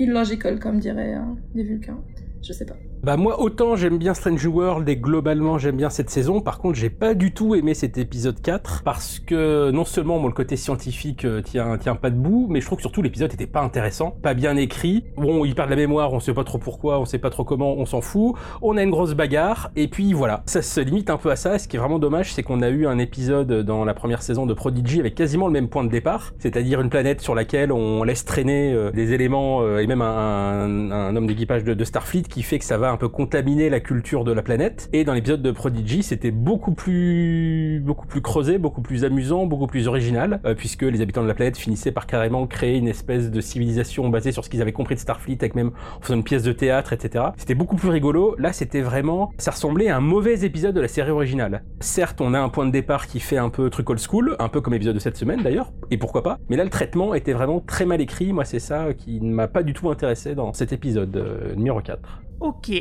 illogical 0.00 0.58
comme 0.58 0.80
diraient 0.80 1.14
euh, 1.14 1.34
les 1.54 1.62
Vulcains. 1.62 2.02
Je 2.42 2.52
sais 2.52 2.66
pas. 2.66 2.76
Bah 3.02 3.16
moi 3.16 3.40
autant 3.40 3.76
j'aime 3.76 3.96
bien 3.96 4.12
Strange 4.12 4.44
World 4.44 4.86
et 4.86 4.96
globalement 4.96 5.56
j'aime 5.56 5.78
bien 5.78 5.88
cette 5.88 6.10
saison, 6.10 6.42
par 6.42 6.58
contre 6.58 6.78
j'ai 6.78 6.90
pas 6.90 7.14
du 7.14 7.32
tout 7.32 7.54
aimé 7.54 7.72
cet 7.72 7.96
épisode 7.96 8.42
4 8.42 8.82
parce 8.84 9.18
que 9.18 9.70
non 9.70 9.86
seulement 9.86 10.18
moi 10.18 10.28
le 10.28 10.34
côté 10.34 10.54
scientifique 10.56 11.24
euh, 11.24 11.40
tient, 11.40 11.78
tient 11.78 11.94
pas 11.94 12.10
debout, 12.10 12.46
mais 12.50 12.60
je 12.60 12.66
trouve 12.66 12.76
que 12.76 12.82
surtout 12.82 13.00
l'épisode 13.00 13.32
était 13.32 13.46
pas 13.46 13.62
intéressant, 13.62 14.10
pas 14.22 14.34
bien 14.34 14.54
écrit. 14.56 15.06
Bon 15.16 15.46
il 15.46 15.54
perd 15.54 15.70
la 15.70 15.76
mémoire, 15.76 16.12
on 16.12 16.20
sait 16.20 16.34
pas 16.34 16.44
trop 16.44 16.58
pourquoi, 16.58 17.00
on 17.00 17.06
sait 17.06 17.18
pas 17.18 17.30
trop 17.30 17.42
comment, 17.42 17.72
on 17.72 17.86
s'en 17.86 18.02
fout. 18.02 18.34
On 18.60 18.76
a 18.76 18.82
une 18.82 18.90
grosse 18.90 19.14
bagarre 19.14 19.70
et 19.76 19.88
puis 19.88 20.12
voilà, 20.12 20.42
ça 20.44 20.60
se 20.60 20.80
limite 20.80 21.08
un 21.08 21.16
peu 21.16 21.30
à 21.30 21.36
ça. 21.36 21.58
Ce 21.58 21.68
qui 21.68 21.76
est 21.76 21.80
vraiment 21.80 21.98
dommage 21.98 22.34
c'est 22.34 22.42
qu'on 22.42 22.60
a 22.60 22.68
eu 22.68 22.86
un 22.86 22.98
épisode 22.98 23.62
dans 23.62 23.86
la 23.86 23.94
première 23.94 24.20
saison 24.20 24.44
de 24.44 24.52
Prodigy 24.52 25.00
avec 25.00 25.14
quasiment 25.14 25.46
le 25.46 25.54
même 25.54 25.70
point 25.70 25.84
de 25.84 25.90
départ, 25.90 26.34
c'est-à-dire 26.38 26.82
une 26.82 26.90
planète 26.90 27.22
sur 27.22 27.34
laquelle 27.34 27.72
on 27.72 28.02
laisse 28.02 28.26
traîner 28.26 28.74
euh, 28.74 28.90
des 28.90 29.14
éléments 29.14 29.62
euh, 29.62 29.78
et 29.78 29.86
même 29.86 30.02
un, 30.02 31.16
homme 31.16 31.26
d'équipage 31.26 31.64
de 31.64 31.84
Starfleet 31.84 32.24
qui 32.24 32.42
fait 32.42 32.58
que 32.58 32.66
ça 32.66 32.76
va 32.76 32.89
un 32.90 32.96
peu 32.96 33.08
contaminer 33.08 33.70
la 33.70 33.80
culture 33.80 34.24
de 34.24 34.32
la 34.32 34.42
planète. 34.42 34.88
Et 34.92 35.04
dans 35.04 35.12
l'épisode 35.12 35.42
de 35.42 35.50
Prodigy, 35.50 36.02
c'était 36.02 36.30
beaucoup 36.30 36.72
plus, 36.72 37.80
beaucoup 37.84 38.06
plus 38.06 38.20
creusé, 38.20 38.58
beaucoup 38.58 38.82
plus 38.82 39.04
amusant, 39.04 39.46
beaucoup 39.46 39.66
plus 39.66 39.88
original, 39.88 40.40
euh, 40.44 40.54
puisque 40.54 40.82
les 40.82 41.00
habitants 41.00 41.22
de 41.22 41.28
la 41.28 41.34
planète 41.34 41.56
finissaient 41.56 41.92
par 41.92 42.06
carrément 42.06 42.46
créer 42.46 42.76
une 42.76 42.88
espèce 42.88 43.30
de 43.30 43.40
civilisation 43.40 44.08
basée 44.08 44.32
sur 44.32 44.44
ce 44.44 44.50
qu'ils 44.50 44.62
avaient 44.62 44.72
compris 44.72 44.94
de 44.94 45.00
Starfleet, 45.00 45.38
avec 45.40 45.54
même 45.54 45.72
en 45.98 46.00
faisant 46.02 46.14
une 46.14 46.24
pièce 46.24 46.42
de 46.42 46.52
théâtre, 46.52 46.92
etc. 46.92 47.24
C'était 47.36 47.54
beaucoup 47.54 47.76
plus 47.76 47.88
rigolo. 47.88 48.34
Là, 48.38 48.52
c'était 48.52 48.80
vraiment, 48.80 49.32
ça 49.38 49.52
ressemblait 49.52 49.88
à 49.88 49.96
un 49.96 50.00
mauvais 50.00 50.44
épisode 50.44 50.74
de 50.74 50.80
la 50.80 50.88
série 50.88 51.10
originale. 51.10 51.62
Certes, 51.80 52.20
on 52.20 52.34
a 52.34 52.40
un 52.40 52.48
point 52.48 52.66
de 52.66 52.72
départ 52.72 53.06
qui 53.06 53.20
fait 53.20 53.38
un 53.38 53.50
peu 53.50 53.70
truc 53.70 53.88
old 53.90 54.00
school, 54.00 54.36
un 54.38 54.48
peu 54.48 54.60
comme 54.60 54.72
l'épisode 54.72 54.94
de 54.94 55.00
cette 55.00 55.16
semaine 55.16 55.42
d'ailleurs, 55.42 55.72
et 55.90 55.98
pourquoi 55.98 56.22
pas. 56.22 56.38
Mais 56.48 56.56
là, 56.56 56.64
le 56.64 56.70
traitement 56.70 57.14
était 57.14 57.32
vraiment 57.32 57.60
très 57.60 57.86
mal 57.86 58.00
écrit. 58.00 58.32
Moi, 58.32 58.44
c'est 58.44 58.58
ça 58.58 58.92
qui 58.94 59.20
ne 59.20 59.32
m'a 59.32 59.48
pas 59.48 59.62
du 59.62 59.72
tout 59.72 59.90
intéressé 59.90 60.34
dans 60.34 60.52
cet 60.52 60.72
épisode 60.72 61.16
euh, 61.16 61.54
numéro 61.54 61.80
4. 61.80 62.22
Ok. 62.40 62.72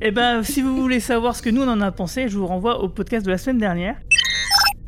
Eh 0.00 0.10
ben, 0.10 0.42
si 0.42 0.62
vous 0.62 0.74
voulez 0.76 0.98
savoir 0.98 1.36
ce 1.36 1.42
que 1.42 1.50
nous 1.50 1.62
on 1.62 1.68
en 1.68 1.80
a 1.80 1.92
pensé, 1.92 2.28
je 2.28 2.38
vous 2.38 2.46
renvoie 2.46 2.82
au 2.82 2.88
podcast 2.88 3.24
de 3.24 3.30
la 3.30 3.38
semaine 3.38 3.58
dernière. 3.58 3.96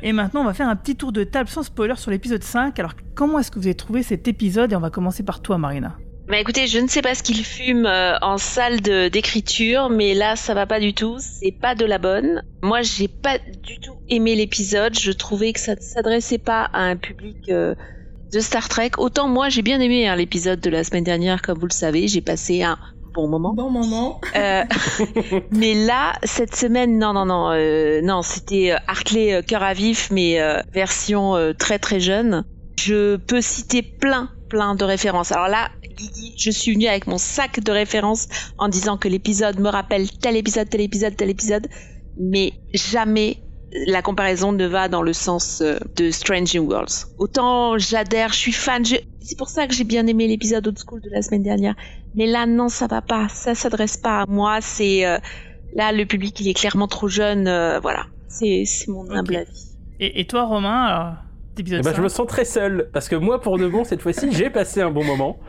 Et 0.01 0.11
maintenant, 0.11 0.41
on 0.41 0.45
va 0.45 0.53
faire 0.53 0.67
un 0.67 0.75
petit 0.75 0.95
tour 0.95 1.11
de 1.11 1.23
table 1.23 1.49
sans 1.49 1.63
spoiler 1.63 1.95
sur 1.95 2.11
l'épisode 2.11 2.43
5. 2.43 2.77
Alors, 2.79 2.93
comment 3.15 3.39
est-ce 3.39 3.51
que 3.51 3.59
vous 3.59 3.67
avez 3.67 3.75
trouvé 3.75 4.03
cet 4.03 4.27
épisode? 4.27 4.73
Et 4.73 4.75
on 4.75 4.79
va 4.79 4.89
commencer 4.89 5.23
par 5.23 5.41
toi, 5.41 5.57
Marina. 5.57 5.97
Bah 6.27 6.37
écoutez, 6.39 6.67
je 6.67 6.79
ne 6.79 6.87
sais 6.87 7.01
pas 7.01 7.15
ce 7.15 7.23
qu'il 7.23 7.45
fume 7.45 7.85
euh, 7.85 8.17
en 8.21 8.37
salle 8.37 8.81
d'écriture, 8.81 9.89
mais 9.89 10.13
là 10.13 10.35
ça 10.35 10.53
va 10.53 10.65
pas 10.65 10.81
du 10.81 10.93
tout, 10.93 11.15
c'est 11.21 11.53
pas 11.53 11.73
de 11.73 11.85
la 11.85 11.99
bonne. 11.99 12.43
Moi 12.61 12.81
j'ai 12.81 13.07
pas 13.07 13.37
du 13.37 13.79
tout 13.79 13.95
aimé 14.09 14.35
l'épisode, 14.35 14.99
je 14.99 15.13
trouvais 15.13 15.53
que 15.53 15.59
ça 15.61 15.75
ne 15.75 15.79
s'adressait 15.79 16.37
pas 16.37 16.63
à 16.73 16.81
un 16.81 16.97
public 16.97 17.37
euh, 17.47 17.75
de 18.31 18.39
Star 18.39 18.67
Trek. 18.69 18.91
Autant 18.97 19.27
moi 19.27 19.49
j'ai 19.49 19.61
bien 19.61 19.79
aimé 19.79 20.07
hein, 20.07 20.15
l'épisode 20.15 20.59
de 20.59 20.69
la 20.69 20.83
semaine 20.83 21.03
dernière, 21.03 21.41
comme 21.41 21.59
vous 21.59 21.67
le 21.67 21.73
savez, 21.73 22.07
j'ai 22.07 22.21
passé 22.21 22.63
un 22.63 22.77
bon 23.17 23.27
moment. 23.27 23.53
Bon 23.53 23.69
moment. 23.69 24.21
Euh, 24.35 24.63
mais 25.51 25.73
là, 25.73 26.13
cette 26.23 26.55
semaine, 26.55 26.99
non, 26.99 27.13
non, 27.13 27.25
non, 27.25 27.51
euh, 27.51 27.99
non, 28.01 28.21
c'était 28.21 28.71
euh, 28.71 28.77
Hartley 28.87 29.41
cœur 29.43 29.63
à 29.63 29.73
vif, 29.73 30.09
mais 30.11 30.39
euh, 30.39 30.61
version 30.71 31.35
très 31.57 31.79
très 31.79 31.99
jeune. 31.99 32.45
Je 32.79 33.15
peux 33.17 33.41
citer 33.41 33.81
plein, 33.81 34.29
plein 34.49 34.75
de 34.75 34.83
références. 34.85 35.31
Alors 35.31 35.47
là, 35.47 35.69
Guigui, 35.97 36.35
je 36.37 36.51
suis 36.51 36.73
venue 36.73 36.87
avec 36.87 37.07
mon 37.07 37.17
sac 37.17 37.59
de 37.59 37.71
références 37.71 38.27
en 38.59 38.67
disant 38.67 38.97
que 38.97 39.07
l'épisode 39.07 39.59
me 39.59 39.69
rappelle 39.69 40.09
tel 40.11 40.35
épisode, 40.35 40.69
tel 40.69 40.81
épisode, 40.81 41.15
tel 41.15 41.31
épisode, 41.31 41.67
mais 42.19 42.53
jamais 42.73 43.37
la 43.71 44.01
comparaison 44.01 44.51
ne 44.51 44.65
va 44.65 44.87
dans 44.87 45.01
le 45.01 45.13
sens 45.13 45.61
euh, 45.61 45.77
de 45.95 46.11
Strange 46.11 46.53
New 46.55 46.63
Worlds. 46.63 47.07
Autant 47.17 47.77
j'adhère, 47.77 48.31
je 48.33 48.37
suis 48.37 48.51
fan, 48.51 48.85
je... 48.85 48.95
c'est 49.21 49.37
pour 49.37 49.49
ça 49.49 49.67
que 49.67 49.73
j'ai 49.73 49.83
bien 49.83 50.07
aimé 50.07 50.27
l'épisode 50.27 50.67
Old 50.67 50.79
School 50.79 51.01
de 51.01 51.09
la 51.09 51.21
semaine 51.21 51.43
dernière. 51.43 51.75
Mais 52.15 52.25
là, 52.25 52.45
non, 52.45 52.69
ça 52.69 52.87
va 52.87 53.01
pas, 53.01 53.27
ça 53.29 53.55
s'adresse 53.55 53.97
pas 53.97 54.21
à 54.21 54.25
moi. 54.27 54.59
C'est 54.61 55.05
euh, 55.05 55.19
là 55.73 55.91
le 55.91 56.05
public, 56.05 56.39
il 56.39 56.47
est 56.47 56.53
clairement 56.53 56.87
trop 56.87 57.07
jeune. 57.07 57.47
euh, 57.47 57.79
voilà, 57.79 58.05
c'est 58.27 58.65
mon 58.87 59.09
humble 59.11 59.35
avis. 59.35 59.67
Et, 59.99 60.21
et 60.21 60.25
toi, 60.25 60.45
Romain, 60.45 60.83
alors, 60.85 61.13
épisode 61.59 61.81
Eh 61.81 61.83
ben, 61.83 61.93
je 61.95 62.01
me 62.01 62.07
5? 62.09 62.15
sens 62.17 62.27
très 62.27 62.45
seul 62.45 62.89
parce 62.93 63.09
que 63.09 63.15
moi, 63.15 63.41
pour 63.41 63.57
de 63.57 63.67
bon, 63.67 63.83
cette 63.83 64.01
fois-ci, 64.01 64.31
j'ai 64.31 64.49
passé 64.49 64.81
un 64.81 64.91
bon 64.91 65.03
moment. 65.03 65.39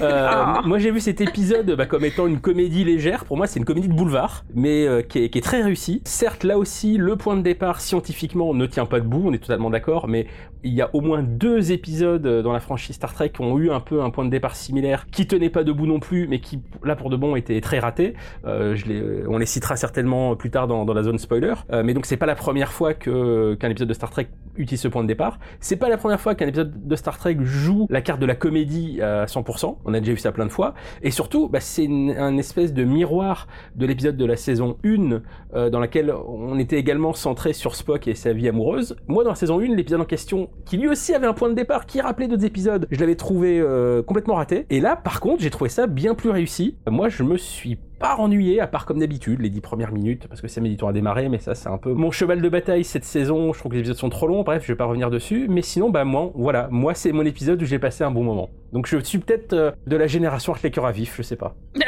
Euh, 0.00 0.28
Ah. 0.30 0.62
Moi, 0.64 0.78
j'ai 0.78 0.90
vu 0.90 1.00
cet 1.00 1.20
épisode 1.20 1.70
bah, 1.76 1.86
comme 1.86 2.04
étant 2.04 2.26
une 2.26 2.40
comédie 2.40 2.84
légère. 2.84 3.24
Pour 3.24 3.36
moi, 3.36 3.46
c'est 3.46 3.58
une 3.58 3.64
comédie 3.64 3.88
de 3.88 3.94
boulevard, 3.94 4.44
mais 4.54 4.86
euh, 4.86 5.02
qui, 5.02 5.24
est, 5.24 5.30
qui 5.30 5.38
est 5.38 5.42
très 5.42 5.62
réussie. 5.62 6.02
Certes, 6.04 6.44
là 6.44 6.58
aussi, 6.58 6.96
le 6.96 7.16
point 7.16 7.36
de 7.36 7.42
départ 7.42 7.80
scientifiquement 7.80 8.54
ne 8.54 8.66
tient 8.66 8.86
pas 8.86 9.00
debout. 9.00 9.22
On 9.26 9.32
est 9.32 9.38
totalement 9.38 9.70
d'accord, 9.70 10.08
mais 10.08 10.26
il 10.64 10.72
y 10.74 10.82
a 10.82 10.90
au 10.94 11.00
moins 11.00 11.22
deux 11.22 11.70
épisodes 11.72 12.26
euh, 12.26 12.42
dans 12.42 12.52
la 12.52 12.60
franchise 12.60 12.96
Star 12.96 13.12
Trek 13.14 13.30
qui 13.30 13.40
ont 13.42 13.56
eu 13.58 13.70
un 13.70 13.80
peu 13.80 14.02
un 14.02 14.10
point 14.10 14.24
de 14.24 14.30
départ 14.30 14.56
similaire, 14.56 15.06
qui 15.12 15.26
tenaient 15.26 15.50
pas 15.50 15.64
debout 15.64 15.86
non 15.86 16.00
plus, 16.00 16.26
mais 16.28 16.40
qui, 16.40 16.60
là, 16.82 16.96
pour 16.96 17.10
de 17.10 17.16
bon, 17.16 17.36
étaient 17.36 17.60
très 17.60 17.78
ratés. 17.78 18.14
Euh, 18.46 18.74
je 18.74 18.86
les, 18.86 19.00
euh, 19.00 19.26
on 19.28 19.38
les 19.38 19.46
citera 19.46 19.76
certainement 19.76 20.34
plus 20.36 20.50
tard 20.50 20.66
dans, 20.66 20.84
dans 20.84 20.94
la 20.94 21.02
zone 21.02 21.18
spoiler. 21.18 21.54
Euh, 21.72 21.82
mais 21.84 21.94
donc, 21.94 22.06
c'est 22.06 22.16
pas 22.16 22.26
la 22.26 22.34
première 22.34 22.72
fois 22.72 22.94
que 22.94 23.54
qu'un 23.54 23.70
épisode 23.70 23.88
de 23.88 23.94
Star 23.94 24.10
Trek 24.10 24.28
utilise 24.56 24.80
ce 24.80 24.88
point 24.88 25.02
de 25.02 25.08
départ. 25.08 25.38
C'est 25.60 25.76
pas 25.76 25.88
la 25.88 25.96
première 25.96 26.20
fois 26.20 26.34
qu'un 26.34 26.46
épisode 26.46 26.86
de 26.86 26.96
Star 26.96 27.18
Trek 27.18 27.36
joue 27.40 27.86
la 27.90 28.00
carte 28.00 28.20
de 28.20 28.26
la 28.26 28.34
comédie 28.34 29.00
à 29.02 29.26
100%. 29.26 29.78
On 29.84 29.94
a 29.94 30.00
déjà 30.00 30.12
vu 30.12 30.18
ça 30.18 30.32
plein 30.32 30.46
de 30.46 30.52
fois. 30.52 30.74
Et 31.02 31.10
surtout, 31.10 31.48
bah, 31.48 31.60
c'est 31.60 31.84
une- 31.84 32.10
un 32.16 32.36
espèce 32.36 32.72
de 32.72 32.84
miroir 32.84 33.46
de 33.74 33.86
l'épisode 33.86 34.16
de 34.16 34.24
la 34.24 34.36
saison 34.36 34.76
1 34.84 35.22
euh, 35.54 35.70
dans 35.70 35.80
laquelle 35.80 36.12
on 36.12 36.58
était 36.58 36.78
également 36.78 37.12
centré 37.14 37.52
sur 37.52 37.74
Spock 37.74 38.08
et 38.08 38.14
sa 38.14 38.32
vie 38.32 38.48
amoureuse. 38.48 38.96
Moi, 39.08 39.24
dans 39.24 39.30
la 39.30 39.36
saison 39.36 39.60
1, 39.60 39.74
l'épisode 39.74 40.00
en 40.00 40.04
question, 40.04 40.48
qui 40.64 40.76
lui 40.76 40.88
aussi 40.88 41.14
avait 41.14 41.26
un 41.26 41.32
point 41.34 41.48
de 41.48 41.54
départ, 41.54 41.86
qui 41.86 42.00
rappelait 42.00 42.28
d'autres 42.28 42.44
épisodes, 42.44 42.86
je 42.90 43.00
l'avais 43.00 43.16
trouvé 43.16 43.58
euh, 43.60 44.02
complètement 44.02 44.34
raté. 44.34 44.66
Et 44.70 44.80
là, 44.80 44.96
par 44.96 45.20
contre, 45.20 45.42
j'ai 45.42 45.50
trouvé 45.50 45.70
ça 45.70 45.86
bien 45.86 46.14
plus 46.14 46.30
réussi. 46.30 46.76
Moi, 46.90 47.08
je 47.08 47.22
me 47.22 47.36
suis 47.36 47.78
pas 47.98 48.16
ennuyé, 48.16 48.60
à 48.60 48.66
part 48.66 48.86
comme 48.86 48.98
d'habitude, 48.98 49.40
les 49.40 49.50
dix 49.50 49.60
premières 49.60 49.92
minutes, 49.92 50.26
parce 50.28 50.40
que 50.40 50.48
c'est 50.48 50.60
méditant 50.60 50.88
à 50.88 50.92
démarrer, 50.92 51.28
mais 51.28 51.38
ça, 51.38 51.54
c'est 51.54 51.68
un 51.68 51.78
peu 51.78 51.92
mon 51.92 52.10
cheval 52.10 52.42
de 52.42 52.48
bataille 52.48 52.84
cette 52.84 53.04
saison. 53.04 53.52
Je 53.52 53.58
trouve 53.58 53.70
que 53.70 53.76
les 53.76 53.80
épisodes 53.80 53.96
sont 53.96 54.10
trop 54.10 54.26
longs, 54.26 54.42
bref, 54.42 54.62
je 54.62 54.72
vais 54.72 54.76
pas 54.76 54.84
revenir 54.84 55.10
dessus. 55.10 55.46
Mais 55.48 55.62
sinon, 55.62 55.90
bah, 55.90 56.04
moi, 56.04 56.30
voilà, 56.34 56.68
moi, 56.70 56.94
c'est 56.94 57.12
mon 57.12 57.24
épisode 57.24 57.62
où 57.62 57.64
j'ai 57.64 57.78
passé 57.78 58.04
un 58.04 58.10
bon 58.10 58.24
moment. 58.24 58.50
Donc, 58.72 58.86
je 58.86 58.98
suis 58.98 59.18
peut-être 59.18 59.52
euh, 59.52 59.70
de 59.86 59.96
la 59.96 60.06
génération 60.06 60.52
cœurs 60.52 60.86
à 60.86 60.92
vif, 60.92 61.14
je 61.16 61.22
sais 61.22 61.36
pas. 61.36 61.54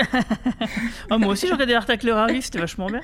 Oh, 1.10 1.18
moi 1.18 1.32
aussi, 1.32 1.46
j'ai 1.46 1.52
regardé 1.52 1.72
l'article 1.72 2.10
Ravi, 2.10 2.42
c'était 2.42 2.58
vachement 2.58 2.86
bien. 2.86 3.00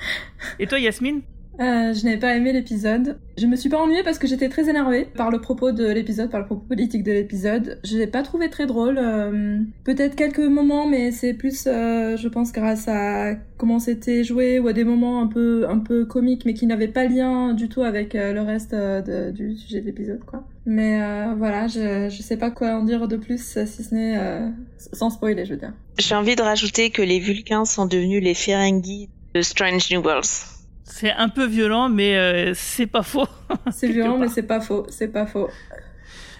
Et 0.59 0.67
toi, 0.67 0.79
Yasmine? 0.79 1.21
Euh, 1.59 1.93
je 1.93 2.03
n'avais 2.05 2.17
pas 2.17 2.35
aimé 2.35 2.51
l'épisode. 2.51 3.17
Je 3.37 3.45
me 3.45 3.55
suis 3.55 3.69
pas 3.69 3.77
ennuyée 3.77 4.03
parce 4.03 4.19
que 4.19 4.27
j'étais 4.27 4.49
très 4.49 4.69
énervée 4.69 5.07
par 5.15 5.31
le 5.31 5.39
propos 5.39 5.71
de 5.71 5.85
l'épisode, 5.87 6.29
par 6.29 6.41
le 6.41 6.45
propos 6.45 6.65
politique 6.67 7.03
de 7.03 7.11
l'épisode. 7.13 7.79
Je 7.85 7.97
l'ai 7.97 8.07
pas 8.07 8.23
trouvé 8.23 8.49
très 8.49 8.65
drôle. 8.65 8.97
euh, 8.97 9.59
Peut-être 9.85 10.15
quelques 10.15 10.39
moments, 10.39 10.87
mais 10.87 11.11
c'est 11.11 11.33
plus, 11.33 11.65
euh, 11.67 12.17
je 12.17 12.27
pense, 12.27 12.51
grâce 12.51 12.87
à 12.87 13.35
comment 13.57 13.79
c'était 13.79 14.23
joué 14.23 14.59
ou 14.59 14.67
à 14.67 14.73
des 14.73 14.83
moments 14.83 15.21
un 15.21 15.27
peu, 15.27 15.65
un 15.69 15.79
peu 15.79 16.05
comiques, 16.05 16.45
mais 16.45 16.53
qui 16.53 16.67
n'avaient 16.67 16.87
pas 16.89 17.05
lien 17.05 17.53
du 17.53 17.69
tout 17.69 17.83
avec 17.83 18.15
euh, 18.15 18.33
le 18.33 18.41
reste 18.41 18.73
euh, 18.73 19.31
du 19.31 19.55
sujet 19.55 19.79
de 19.81 19.85
l'épisode, 19.85 20.23
quoi. 20.25 20.43
Mais 20.65 21.01
euh, 21.01 21.35
voilà, 21.37 21.67
je, 21.67 22.09
je 22.09 22.21
sais 22.21 22.37
pas 22.37 22.51
quoi 22.51 22.75
en 22.79 22.83
dire 22.83 23.07
de 23.07 23.17
plus, 23.17 23.41
si 23.65 23.83
ce 23.83 23.93
n'est 23.95 24.19
sans 24.93 25.09
spoiler, 25.09 25.45
je 25.45 25.53
veux 25.53 25.59
dire. 25.59 25.73
J'ai 25.99 26.15
envie 26.15 26.35
de 26.35 26.41
rajouter 26.41 26.89
que 26.89 27.01
les 27.01 27.19
Vulcains 27.19 27.65
sont 27.65 27.85
devenus 27.85 28.23
les 28.23 28.33
Ferengi 28.33 29.09
de 29.33 29.41
Strange 29.41 29.91
New 29.91 30.01
Worlds. 30.01 30.54
C'est 30.87 31.11
un 31.11 31.29
peu 31.29 31.45
violent, 31.45 31.89
mais 31.89 32.15
euh, 32.15 32.51
c'est 32.53 32.85
pas 32.85 33.01
faux. 33.01 33.27
C'est 33.71 33.87
violent, 33.87 34.11
part. 34.11 34.19
mais 34.19 34.27
c'est 34.29 34.43
pas 34.43 34.61
faux, 34.61 34.85
c'est 34.89 35.07
pas 35.07 35.25
faux. 35.25 35.49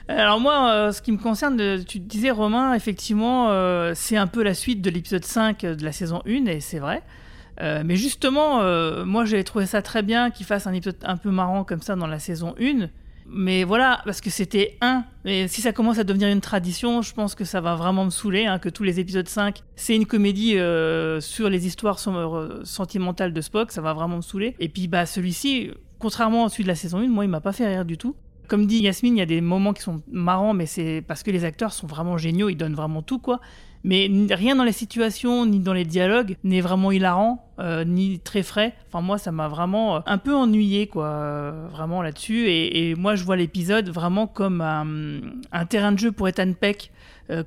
Alors 0.08 0.40
moi, 0.40 0.70
euh, 0.70 0.92
ce 0.92 1.02
qui 1.02 1.12
me 1.12 1.18
concerne, 1.18 1.60
euh, 1.60 1.80
tu 1.84 2.00
te 2.00 2.06
disais 2.06 2.30
Romain, 2.30 2.76
effectivement, 2.76 3.50
euh, 3.50 3.94
c'est 3.96 4.18
un 4.18 4.28
peu 4.28 4.44
la 4.44 4.54
suite 4.54 4.82
de 4.82 4.92
l'épisode 4.92 5.26
5 5.26 5.62
de 5.66 5.84
la 5.84 5.92
saison 5.92 6.22
1, 6.28 6.46
et 6.46 6.60
c'est 6.60 6.78
vrai. 6.78 7.02
Euh, 7.62 7.82
mais 7.84 7.96
justement, 7.96 8.60
moi 9.06 9.26
j'avais 9.26 9.44
trouvé 9.44 9.66
ça 9.66 9.82
très 9.82 10.04
bien 10.04 10.30
qu'il 10.30 10.46
fasse 10.46 10.68
un 10.68 10.74
épisode 10.74 10.98
un 11.04 11.18
peu 11.18 11.32
marrant 11.32 11.64
comme 11.64 11.82
ça 11.82 11.96
dans 11.96 12.08
la 12.08 12.20
saison 12.20 12.54
1. 12.62 12.88
Mais 13.28 13.64
voilà, 13.64 14.02
parce 14.06 14.22
que 14.22 14.30
c'était 14.30 14.78
un. 14.82 15.04
Et 15.26 15.48
si 15.48 15.62
ça 15.62 15.74
commence 15.74 15.98
à 15.98 16.04
devenir 16.04 16.28
une 16.30 16.42
tradition, 16.42 17.02
je 17.02 17.14
pense 17.14 17.34
que 17.34 17.44
ça 17.44 17.60
va 17.60 17.76
vraiment 17.76 18.06
me 18.06 18.12
saouler, 18.12 18.46
hein, 18.46 18.60
que 18.60 18.70
tous 18.70 18.84
les 18.84 19.00
épisodes 19.00 19.28
5, 19.28 19.64
c'est 19.76 19.96
une 19.96 20.06
comédie 20.06 20.58
euh, 20.58 21.20
sur 21.20 21.50
les 21.50 21.66
histoires 21.66 22.00
euh, 22.08 22.62
sentimentales 22.64 23.34
de 23.34 23.42
Spock, 23.42 23.72
ça 23.72 23.82
va 23.82 23.94
vraiment 23.94 24.18
me 24.18 24.22
saouler. 24.22 24.56
Et 24.60 24.70
puis 24.70 24.88
bah 24.88 25.06
celui-ci, 25.08 25.72
contrairement 25.98 26.46
à 26.46 26.50
celui 26.50 26.64
de 26.64 26.70
la 26.70 26.76
saison 26.76 27.00
1, 27.00 27.08
moi 27.08 27.26
il 27.26 27.30
m'a 27.30 27.42
pas 27.42 27.52
fait 27.52 27.68
rire 27.68 27.86
du 27.86 27.98
tout. 27.98 28.16
Comme 28.48 28.68
dit 28.68 28.78
Yasmine, 28.78 29.16
il 29.16 29.20
y 29.20 29.24
a 29.24 29.26
des 29.26 29.42
moments 29.42 29.74
qui 29.74 29.82
sont 29.82 30.04
marrants, 30.12 30.54
mais 30.54 30.68
c'est 30.68 31.04
parce 31.08 31.24
que 31.24 31.32
les 31.32 31.46
acteurs 31.46 31.74
sont 31.74 31.88
vraiment 31.88 32.18
géniaux, 32.18 32.50
ils 32.50 32.56
donnent 32.56 32.76
vraiment 32.76 33.02
tout, 33.02 33.18
quoi. 33.18 33.42
Mais 33.84 34.10
rien 34.32 34.56
dans 34.56 34.64
les 34.64 34.72
situations, 34.72 35.46
ni 35.46 35.60
dans 35.60 35.74
les 35.74 35.86
dialogues, 35.86 36.38
n'est 36.44 36.62
vraiment 36.62 36.92
hilarant, 36.92 37.52
euh, 37.58 37.86
ni 37.86 38.20
très 38.20 38.44
frais. 38.44 38.74
Enfin, 38.90 39.02
moi, 39.02 39.18
ça 39.18 39.32
m'a 39.32 39.48
vraiment 39.48 39.96
euh, 39.96 40.00
un 40.06 40.18
peu 40.18 40.36
ennuyé, 40.36 40.88
quoi, 40.88 41.06
euh, 41.06 41.68
vraiment 41.72 42.02
là-dessus. 42.02 42.50
Et, 42.50 42.96
moi, 42.96 43.16
je 43.16 43.24
vois 43.24 43.38
l'épisode 43.38 43.90
vraiment 43.90 44.28
comme 44.28 44.60
un, 44.60 45.66
terrain 45.66 45.94
de 45.94 46.00
jeu 46.00 46.12
pour 46.12 46.28
Ethan 46.28 46.52
Peck. 46.54 46.92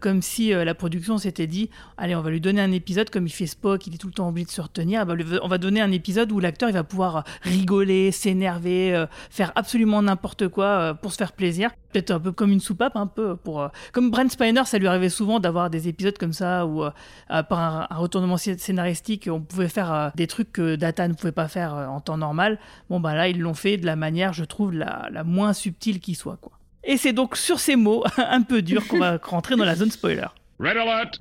comme 0.01 0.23
si 0.23 0.51
la 0.51 0.75
production 0.75 1.19
s'était 1.19 1.47
dit 1.47 1.71
allez 1.97 2.17
on 2.17 2.21
va 2.21 2.31
lui 2.31 2.41
donner 2.41 2.61
un 2.61 2.73
épisode 2.73 3.11
comme 3.11 3.29
il 3.29 3.31
fait 3.31 3.47
Spock 3.47 3.87
il 3.87 3.95
est 3.95 3.99
tout 3.99 4.09
le 4.09 4.13
temps 4.13 4.29
obligé 4.29 4.47
de 4.47 4.51
se 4.51 4.61
retenir 4.61 5.07
bah, 5.07 5.15
on 5.41 5.47
va 5.47 5.59
donner 5.59 5.81
un 5.81 5.93
épisode 5.93 6.33
où 6.33 6.41
l'acteur 6.41 6.69
il 6.69 6.73
va 6.73 6.83
pouvoir 6.83 7.23
rigoler 7.43 8.11
s'énerver 8.11 9.05
faire 9.31 9.53
absolument 9.55 10.03
n'importe 10.03 10.49
quoi 10.49 10.95
pour 11.01 11.13
se 11.13 11.17
faire 11.17 11.31
plaisir 11.31 11.71
peut-être 11.93 12.11
un 12.11 12.19
peu 12.19 12.33
comme 12.33 12.51
une 12.51 12.59
soupape 12.59 12.97
un 12.97 13.07
peu 13.07 13.37
pour 13.37 13.71
comme 13.93 14.11
Brent 14.11 14.29
Spiner 14.31 14.65
ça 14.65 14.79
lui 14.79 14.89
arrivait 14.89 15.11
souvent 15.11 15.39
d'avoir 15.39 15.71
des 15.71 15.87
épisodes 15.87 16.19
comme 16.19 16.33
ça 16.33 16.67
où 16.67 16.83
par 17.29 17.61
un, 17.61 17.87
un 17.89 17.97
retournement 17.99 18.37
scé- 18.37 18.59
scénaristique 18.59 19.29
on 19.31 19.41
pouvait 19.41 19.69
faire 19.69 19.93
euh, 20.07 20.11
des 20.15 20.27
trucs 20.27 20.53
que 20.53 20.77
Data 20.77 21.07
ne 21.09 21.15
pouvait 21.15 21.33
pas 21.33 21.49
faire 21.49 21.75
euh, 21.75 21.87
en 21.87 22.01
temps 22.01 22.19
normal 22.19 22.59
bon 22.91 23.01
bah 23.01 23.15
là 23.15 23.29
ils 23.29 23.41
l'ont 23.41 23.55
fait 23.55 23.77
de 23.77 23.87
la 23.87 23.97
manière 23.97 24.33
je 24.33 24.45
trouve 24.45 24.73
la, 24.73 25.09
la 25.11 25.25
moins 25.25 25.53
subtile 25.53 26.01
qui 26.01 26.15
soit 26.15 26.37
quoi 26.37 26.53
et 26.85 26.97
c'est 26.97 27.13
donc 27.13 27.37
sur 27.37 27.61
ces 27.61 27.77
mots 27.77 28.05
un 28.17 28.43
peu 28.43 28.63
durs 28.63 28.87
qu'on 28.89 28.99
va 28.99 29.19
rentrer 29.23 29.57
dans 29.57 29.65
la 29.65 29.75
zone 29.75 29.91
spoiler 29.91 30.27
Red 30.61 30.77
alert! 30.77 31.21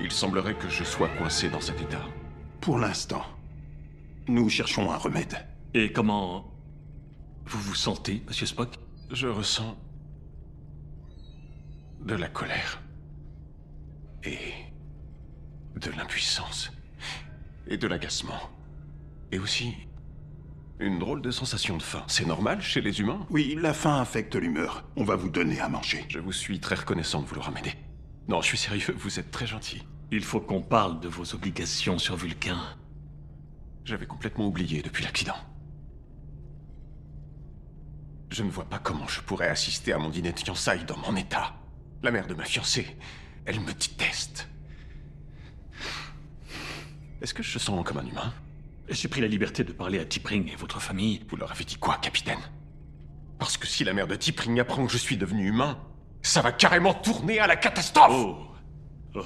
Il 0.00 0.10
semblerait 0.10 0.54
que 0.54 0.68
je 0.68 0.84
sois 0.84 1.08
coincé 1.18 1.48
dans 1.48 1.60
cet 1.60 1.80
état. 1.80 2.02
Pour 2.60 2.78
l'instant, 2.78 3.24
nous 4.26 4.48
cherchons 4.48 4.90
un 4.90 4.96
remède. 4.96 5.46
Et 5.72 5.92
comment 5.92 6.52
vous 7.46 7.60
vous 7.60 7.74
sentez, 7.74 8.22
monsieur 8.26 8.46
Spock? 8.46 8.70
Je 9.10 9.28
ressens 9.28 9.76
de 12.00 12.14
la 12.14 12.28
colère 12.28 12.82
et 14.24 14.38
de 15.76 15.90
l'impuissance 15.90 16.72
et 17.66 17.76
de 17.76 17.86
l'agacement 17.86 18.50
et 19.32 19.38
aussi 19.38 19.74
une 20.80 20.98
drôle 20.98 21.22
de 21.22 21.30
sensation 21.30 21.76
de 21.76 21.82
faim. 21.82 22.04
C'est 22.08 22.26
normal 22.26 22.60
chez 22.60 22.80
les 22.80 23.00
humains? 23.00 23.26
Oui, 23.30 23.56
la 23.60 23.72
faim 23.72 24.00
affecte 24.00 24.34
l'humeur. 24.34 24.84
On 24.96 25.04
va 25.04 25.16
vous 25.16 25.30
donner 25.30 25.60
à 25.60 25.68
manger. 25.68 26.04
Je 26.08 26.18
vous 26.18 26.32
suis 26.32 26.60
très 26.60 26.74
reconnaissant 26.74 27.22
de 27.22 27.26
vouloir 27.26 27.52
m'aider. 27.52 27.74
Non, 28.28 28.40
je 28.40 28.48
suis 28.48 28.58
sérieux, 28.58 28.94
vous 28.98 29.18
êtes 29.18 29.30
très 29.30 29.46
gentil. 29.46 29.82
Il 30.10 30.24
faut 30.24 30.40
qu'on 30.40 30.62
parle 30.62 31.00
de 31.00 31.08
vos 31.08 31.34
obligations 31.34 31.98
sur 31.98 32.16
Vulcain. 32.16 32.60
J'avais 33.84 34.06
complètement 34.06 34.46
oublié 34.46 34.82
depuis 34.82 35.04
l'accident. 35.04 35.36
Je 38.30 38.42
ne 38.42 38.50
vois 38.50 38.64
pas 38.64 38.78
comment 38.78 39.06
je 39.06 39.20
pourrais 39.20 39.48
assister 39.48 39.92
à 39.92 39.98
mon 39.98 40.10
dîner 40.10 40.32
de 40.32 40.40
fiançailles 40.40 40.84
dans 40.84 40.96
mon 40.98 41.14
état. 41.16 41.54
La 42.02 42.10
mère 42.10 42.26
de 42.26 42.34
ma 42.34 42.44
fiancée, 42.44 42.96
elle 43.44 43.60
me 43.60 43.72
déteste. 43.72 44.48
Est-ce 47.22 47.34
que 47.34 47.42
je 47.42 47.50
se 47.50 47.58
sens 47.58 47.84
comme 47.84 47.98
un 47.98 48.06
humain 48.06 48.32
J'ai 48.88 49.08
pris 49.08 49.20
la 49.20 49.28
liberté 49.28 49.64
de 49.64 49.72
parler 49.72 49.98
à 49.98 50.04
T'Pring 50.04 50.50
et 50.52 50.56
votre 50.56 50.80
famille. 50.80 51.22
Vous 51.28 51.36
leur 51.36 51.50
avez 51.50 51.64
dit 51.64 51.76
quoi, 51.76 51.96
capitaine? 51.96 52.38
Parce 53.38 53.56
que 53.56 53.66
si 53.66 53.84
la 53.84 53.92
mère 53.92 54.06
de 54.06 54.14
T'Pring 54.14 54.58
apprend 54.60 54.86
que 54.86 54.92
je 54.92 54.98
suis 54.98 55.16
devenu 55.16 55.48
humain, 55.48 55.78
ça 56.22 56.42
va 56.42 56.52
carrément 56.52 56.94
tourner 56.94 57.38
à 57.38 57.46
la 57.46 57.56
catastrophe 57.56 58.12
Oh. 58.12 58.46
Oh. 59.14 59.22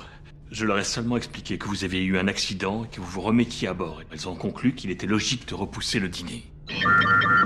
Je 0.50 0.64
leur 0.64 0.78
ai 0.78 0.84
seulement 0.84 1.16
expliqué 1.16 1.58
que 1.58 1.66
vous 1.68 1.84
aviez 1.84 2.02
eu 2.02 2.18
un 2.18 2.26
accident 2.26 2.84
et 2.84 2.88
que 2.88 3.00
vous 3.00 3.06
vous 3.06 3.20
remettiez 3.20 3.68
à 3.68 3.74
bord. 3.74 4.00
Elles 4.10 4.28
ont 4.28 4.34
conclu 4.34 4.74
qu'il 4.74 4.90
était 4.90 5.06
logique 5.06 5.46
de 5.46 5.54
repousser 5.54 6.00
le 6.00 6.08
dîner. 6.08 6.50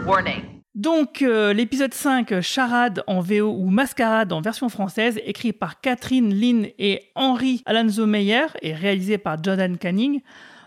Warning. 0.06 0.61
Donc, 0.74 1.20
euh, 1.20 1.52
l'épisode 1.52 1.92
5, 1.92 2.40
Charade 2.40 3.04
en 3.06 3.20
VO 3.20 3.54
ou 3.54 3.68
Mascarade 3.68 4.32
en 4.32 4.40
version 4.40 4.70
française, 4.70 5.20
écrit 5.26 5.52
par 5.52 5.82
Catherine 5.82 6.32
Lynn 6.32 6.66
et 6.78 7.10
Henri 7.14 7.62
Alonso 7.66 8.06
Meyer 8.06 8.46
et 8.62 8.72
réalisé 8.72 9.18
par 9.18 9.42
Jordan 9.42 9.76
Canning. 9.76 10.22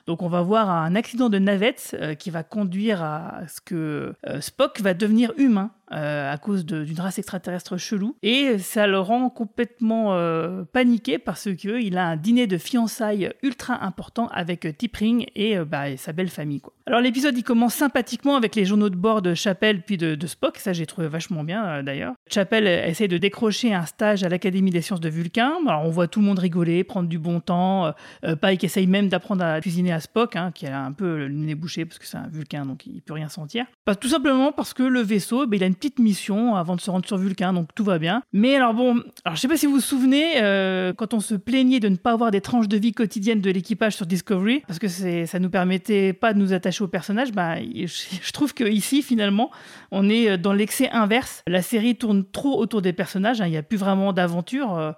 Donc, 0.06 0.22
on 0.22 0.30
va 0.30 0.44
voir 0.44 0.70
un 0.70 0.94
accident 0.94 1.30
de 1.30 1.40
navette 1.40 1.98
euh, 2.00 2.14
qui 2.14 2.30
va 2.30 2.44
conduire 2.44 3.02
à 3.02 3.48
ce 3.48 3.60
que 3.62 4.14
euh, 4.28 4.42
Spock 4.42 4.80
va 4.80 4.94
devenir 4.94 5.34
humain. 5.38 5.72
Euh, 5.92 6.34
à 6.34 6.38
cause 6.38 6.66
d'une 6.66 7.00
race 7.00 7.20
extraterrestre 7.20 7.78
chelou. 7.78 8.16
Et 8.24 8.58
ça 8.58 8.88
le 8.88 9.00
rend 9.00 9.30
complètement 9.30 10.14
euh, 10.14 10.64
paniqué 10.64 11.20
parce 11.20 11.46
que 11.46 11.80
il 11.80 11.98
a 11.98 12.08
un 12.08 12.16
dîner 12.16 12.48
de 12.48 12.58
fiançailles 12.58 13.32
ultra 13.44 13.84
important 13.86 14.28
avec 14.30 14.78
Tipring 14.78 15.28
et, 15.36 15.58
euh, 15.58 15.66
bah, 15.66 15.96
sa 15.98 16.12
belle 16.12 16.30
famille. 16.30 16.62
Alors 16.88 17.02
l'épisode 17.02 17.38
il 17.38 17.44
commence 17.44 17.74
sympathiquement 17.74 18.36
avec 18.36 18.56
les 18.56 18.66
journaux 18.66 18.90
de 18.90 18.96
bord 18.96 19.22
de 19.22 19.34
Chapelle 19.34 19.82
puis 19.82 19.98
de, 19.98 20.26
Spock. 20.26 20.58
Ça 20.58 20.74
j'ai 20.74 20.86
trouvé 20.86 21.08
vachement 21.08 21.44
bien 21.44 21.84
d'ailleurs. 21.84 22.14
Chapelle 22.32 22.68
essaie 22.68 23.08
de 23.08 23.18
décrocher 23.18 23.74
un 23.74 23.86
stage 23.86 24.24
à 24.24 24.30
l'Académie 24.30 24.72
des 24.72 24.82
sciences 24.82 25.00
de 25.00 25.10
Vulcain. 25.10 25.54
Alors 25.68 25.86
on 25.86 25.90
voit 25.90 26.08
tout 26.08 26.20
le 26.20 26.26
monde 26.26 26.40
rigoler, 26.40 26.84
prendre 26.84 27.10
du 27.10 27.20
bon 27.20 27.40
temps. 27.40 27.94
Pike 28.42 28.64
essaye 28.64 28.88
même 28.88 29.08
d'apprendre 29.08 29.44
à 29.44 29.62
cuisiner 29.62 29.94
à 29.94 30.00
Spock, 30.00 30.36
hein, 30.36 30.52
qui 30.54 30.66
a 30.68 30.82
un 30.82 30.92
peu 30.92 31.18
le 31.18 31.30
nez 31.30 31.56
bouché 31.56 31.86
parce 31.86 32.00
que 32.00 32.06
c'est 32.06 32.18
un 32.18 32.28
Vulcain 32.28 32.66
donc 32.66 32.86
il 32.88 33.02
peut 33.02 33.14
rien 33.14 33.30
sentir. 33.30 33.66
Tout 34.00 34.10
simplement 34.10 34.52
parce 34.52 34.74
que 34.74 34.84
le 34.84 35.02
vaisseau, 35.02 35.46
bah, 35.46 35.56
il 35.56 35.64
a 35.64 35.68
une 35.68 35.75
petite 35.76 36.00
mission 36.00 36.56
avant 36.56 36.76
de 36.76 36.82
se 36.82 36.90
rendre 36.90 37.06
sur 37.06 37.18
Vulcain, 37.18 37.54
donc 37.54 37.70
tout 37.76 37.84
va 37.84 38.00
bien. 38.00 38.24
Mais 38.34 38.56
alors 38.56 38.74
bon, 38.74 39.02
alors 39.24 39.36
je 39.36 39.42
sais 39.42 39.48
pas 39.48 39.58
si 39.58 39.66
vous 39.66 39.74
vous 39.74 39.80
souvenez, 39.80 40.42
euh, 40.42 40.94
quand 40.94 41.14
on 41.14 41.20
se 41.20 41.36
plaignait 41.36 41.80
de 41.80 41.90
ne 41.90 41.96
pas 41.96 42.12
avoir 42.12 42.32
des 42.32 42.42
tranches 42.42 42.68
de 42.68 42.78
vie 42.78 42.92
quotidiennes 42.94 43.42
de 43.42 43.52
l'équipage 43.52 43.96
sur 43.96 44.06
Discovery, 44.06 44.64
parce 44.68 44.80
que 44.80 44.88
ça 44.88 45.40
nous 45.40 45.50
permettait 45.50 46.14
pas 46.14 46.34
de 46.34 46.40
nous 46.40 46.54
attacher 46.54 46.84
au 46.84 46.88
personnage, 46.88 47.32
bah, 47.32 47.58
je, 47.62 48.32
trouve 48.32 48.54
que 48.54 48.64
ici 48.64 49.02
finalement, 49.02 49.52
on 49.92 50.10
est 50.10 50.38
dans 50.38 50.54
l'excès 50.54 50.90
inverse. 50.90 51.44
La 51.48 51.62
série 51.62 51.96
tourne 51.96 52.26
trop 52.26 52.60
autour 52.60 52.82
des 52.82 52.94
personnages, 52.94 53.42
hein, 53.42 53.48
il 53.48 53.52
n'y 53.52 53.58
a 53.58 53.64
plus 53.64 53.78
vraiment 53.78 54.14
d'aventure. 54.14 54.78
euh, 54.78 54.92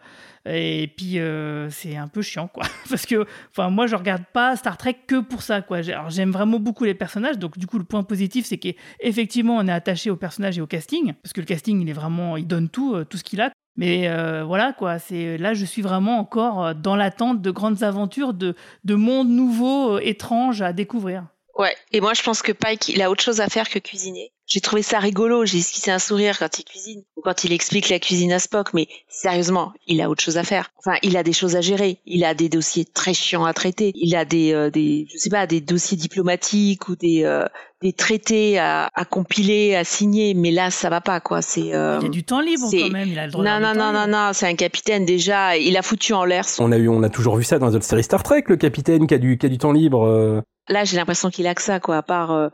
et 0.49 0.87
puis 0.95 1.19
euh, 1.19 1.69
c'est 1.69 1.95
un 1.95 2.07
peu 2.07 2.21
chiant 2.21 2.47
quoi. 2.47 2.63
Parce 2.89 3.05
que 3.05 3.25
enfin 3.51 3.69
moi 3.69 3.87
je 3.87 3.95
regarde 3.95 4.23
pas 4.33 4.55
Star 4.55 4.77
Trek 4.77 4.97
que 5.07 5.19
pour 5.19 5.41
ça 5.41 5.61
quoi. 5.61 5.77
Alors 5.77 6.09
j'aime 6.09 6.31
vraiment 6.31 6.59
beaucoup 6.59 6.83
les 6.83 6.93
personnages. 6.93 7.37
Donc 7.37 7.57
du 7.57 7.67
coup 7.67 7.77
le 7.77 7.83
point 7.83 8.03
positif 8.03 8.45
c'est 8.45 8.57
qu'effectivement 8.57 9.57
on 9.57 9.67
est 9.67 9.71
attaché 9.71 10.09
aux 10.09 10.15
personnages 10.15 10.57
et 10.57 10.61
au 10.61 10.67
casting. 10.67 11.13
Parce 11.21 11.33
que 11.33 11.41
le 11.41 11.45
casting 11.45 11.81
il 11.81 11.89
est 11.89 11.93
vraiment 11.93 12.37
il 12.37 12.47
donne 12.47 12.69
tout 12.69 12.95
euh, 12.95 13.05
tout 13.05 13.17
ce 13.17 13.23
qu'il 13.23 13.41
a. 13.41 13.51
Mais 13.75 14.07
euh, 14.07 14.43
voilà 14.43 14.73
quoi. 14.73 14.99
C'est 14.99 15.37
là 15.37 15.53
je 15.53 15.65
suis 15.65 15.81
vraiment 15.81 16.19
encore 16.19 16.75
dans 16.75 16.95
l'attente 16.95 17.41
de 17.41 17.51
grandes 17.51 17.83
aventures 17.83 18.33
de 18.33 18.55
de 18.83 18.95
mondes 18.95 19.29
nouveaux 19.29 19.99
étranges 19.99 20.61
à 20.61 20.73
découvrir. 20.73 21.25
Ouais, 21.57 21.75
et 21.91 22.01
moi 22.01 22.13
je 22.13 22.21
pense 22.21 22.41
que 22.41 22.51
Pike, 22.51 22.89
il 22.89 23.01
a 23.01 23.09
autre 23.09 23.23
chose 23.23 23.41
à 23.41 23.47
faire 23.47 23.67
que 23.69 23.79
cuisiner. 23.79 24.31
J'ai 24.49 24.61
trouvé 24.61 24.81
ça 24.81 24.99
rigolo, 24.99 25.45
j'ai 25.45 25.57
esquissé 25.57 25.91
un 25.91 25.99
sourire 25.99 26.39
quand 26.39 26.57
il 26.57 26.63
cuisine, 26.63 27.01
ou 27.17 27.21
quand 27.21 27.43
il 27.43 27.51
explique 27.51 27.89
la 27.89 27.99
cuisine 27.99 28.31
à 28.31 28.39
Spock, 28.39 28.73
mais 28.73 28.87
sérieusement, 29.09 29.73
il 29.87 30.01
a 30.01 30.09
autre 30.09 30.23
chose 30.23 30.37
à 30.37 30.43
faire. 30.43 30.71
Enfin, 30.79 30.97
il 31.03 31.17
a 31.17 31.23
des 31.23 31.33
choses 31.33 31.57
à 31.57 31.61
gérer, 31.61 31.99
il 32.05 32.23
a 32.23 32.33
des 32.33 32.47
dossiers 32.47 32.85
très 32.85 33.13
chiants 33.13 33.43
à 33.43 33.53
traiter, 33.53 33.91
il 33.95 34.15
a 34.15 34.23
des, 34.23 34.53
euh, 34.53 34.69
des 34.69 35.05
je 35.13 35.17
sais 35.17 35.29
pas, 35.29 35.47
des 35.47 35.59
dossiers 35.59 35.97
diplomatiques 35.97 36.87
ou 36.87 36.95
des, 36.95 37.25
euh, 37.25 37.43
des 37.81 37.91
traités 37.91 38.57
à, 38.57 38.89
à 38.93 39.03
compiler, 39.03 39.75
à 39.75 39.83
signer, 39.83 40.33
mais 40.33 40.51
là 40.51 40.71
ça 40.71 40.89
va 40.89 41.01
pas 41.01 41.19
quoi, 41.19 41.41
c'est... 41.41 41.75
euh, 41.75 41.97
il 41.99 42.03
y 42.05 42.07
a 42.07 42.09
du 42.09 42.23
temps 42.23 42.39
libre 42.39 42.69
quand 42.71 42.89
même 42.89 43.09
il 43.09 43.19
a 43.19 43.25
le 43.25 43.31
droit 43.33 43.43
Non, 43.43 43.59
non, 43.59 43.73
non, 43.75 43.91
non, 43.91 44.05
libre. 44.05 44.07
non, 44.17 44.31
c'est 44.33 44.47
un 44.47 44.55
capitaine 44.55 45.03
déjà, 45.05 45.57
il 45.57 45.75
a 45.75 45.81
foutu 45.81 46.13
en 46.13 46.23
l'air 46.23 46.47
son... 46.47 46.63
On 46.63 46.71
a 46.71 46.77
eu, 46.77 46.87
on 46.87 47.03
a 47.03 47.09
toujours 47.09 47.35
vu 47.35 47.43
ça 47.43 47.59
dans 47.59 47.67
les 47.67 47.75
autres 47.75 47.83
séries 47.85 48.03
Star 48.03 48.23
Trek, 48.23 48.43
le 48.47 48.55
capitaine 48.55 49.07
qui 49.07 49.13
a 49.13 49.17
du, 49.17 49.37
qui 49.37 49.45
a 49.45 49.49
du 49.49 49.57
temps 49.57 49.73
libre. 49.73 50.05
euh. 50.07 50.41
Là 50.69 50.85
j'ai 50.85 50.95
l'impression 50.95 51.29
qu'il 51.29 51.45
a 51.47 51.53
que 51.53 51.61
ça 51.61 51.81
quoi, 51.81 51.97
à 51.97 52.01
part 52.01 52.31
euh, 52.31 52.47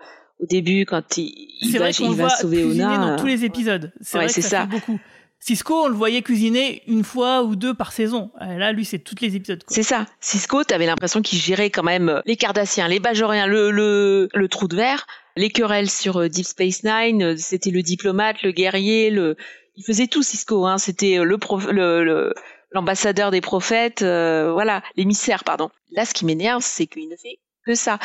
au 0.44 0.46
début 0.46 0.86
quand 0.86 1.18
il, 1.18 1.34
il 1.62 1.80
va, 1.80 1.90
il 1.90 2.16
va 2.16 2.30
sauver 2.30 2.64
Ona. 2.64 2.98
dans 2.98 3.08
euh, 3.14 3.18
tous 3.18 3.26
les 3.28 3.44
épisodes. 3.46 3.92
C'est 4.02 4.18
Ouais, 4.18 4.24
vrai 4.26 4.28
que 4.28 4.34
c'est 4.34 4.42
ça, 4.42 4.50
ça. 4.50 4.62
fait 4.64 4.68
beaucoup. 4.68 5.00
Cisco, 5.40 5.74
on 5.84 5.88
le 5.90 5.94
voyait 5.96 6.22
cuisiner 6.22 6.84
une 6.88 7.04
fois 7.04 7.44
ou 7.44 7.56
deux 7.58 7.74
par 7.74 7.92
saison. 7.92 8.32
Euh, 8.42 8.58
Là, 8.58 8.72
lui, 8.72 8.86
c'est 8.86 9.00
tous 9.00 9.16
les 9.22 9.36
épisodes. 9.36 9.62
C'est 9.68 9.84
ça. 9.84 10.06
Cisco, 10.22 10.64
t'avais 10.64 10.86
l'impression 10.86 11.22
qu'il 11.22 11.38
gérait 11.40 11.70
quand 11.70 11.84
même 11.84 12.08
euh, 12.10 12.22
les 12.26 12.38
Cardassiens, 12.38 12.88
les 12.88 13.00
Bajoriens, 13.00 13.46
le, 13.48 13.70
le, 13.72 14.30
le 14.34 14.48
trou 14.48 14.68
de 14.70 14.76
verre, 14.78 15.06
les 15.36 15.50
querelles 15.50 15.90
sur 15.90 16.30
Deep 16.30 16.46
Space 16.46 16.84
Nine. 16.84 17.36
C'était 17.38 17.72
le 17.72 17.82
diplomate, 17.82 18.42
le 18.44 18.52
guerrier, 18.52 19.10
le. 19.10 19.36
Il 19.76 19.84
faisait 19.84 20.08
tout 20.08 20.24
Cisco. 20.24 20.66
Hein. 20.66 20.78
C'était 20.78 21.18
le, 21.24 21.38
prof... 21.38 21.66
le, 21.70 22.04
le- 22.06 22.34
l'ambassadeur 22.72 23.30
des 23.30 23.42
prophètes, 23.42 24.02
euh, 24.02 24.52
voilà, 24.54 24.82
l'émissaire, 24.96 25.44
pardon. 25.44 25.70
Là, 25.92 26.06
ce 26.06 26.14
qui 26.14 26.26
m'énerve, 26.26 26.62
c'est 26.64 26.88
qu'il 26.88 27.08
ne 27.10 27.16
fait 27.16 27.38
que 27.66 27.76
ça. 27.76 28.00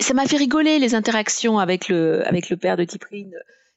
Ça 0.00 0.14
m'a 0.14 0.26
fait 0.26 0.36
rigoler 0.36 0.78
les 0.78 0.94
interactions 0.94 1.58
avec 1.58 1.88
le, 1.88 2.26
avec 2.26 2.50
le 2.50 2.56
père 2.56 2.76
de 2.76 2.84
Tiprine. 2.84 3.32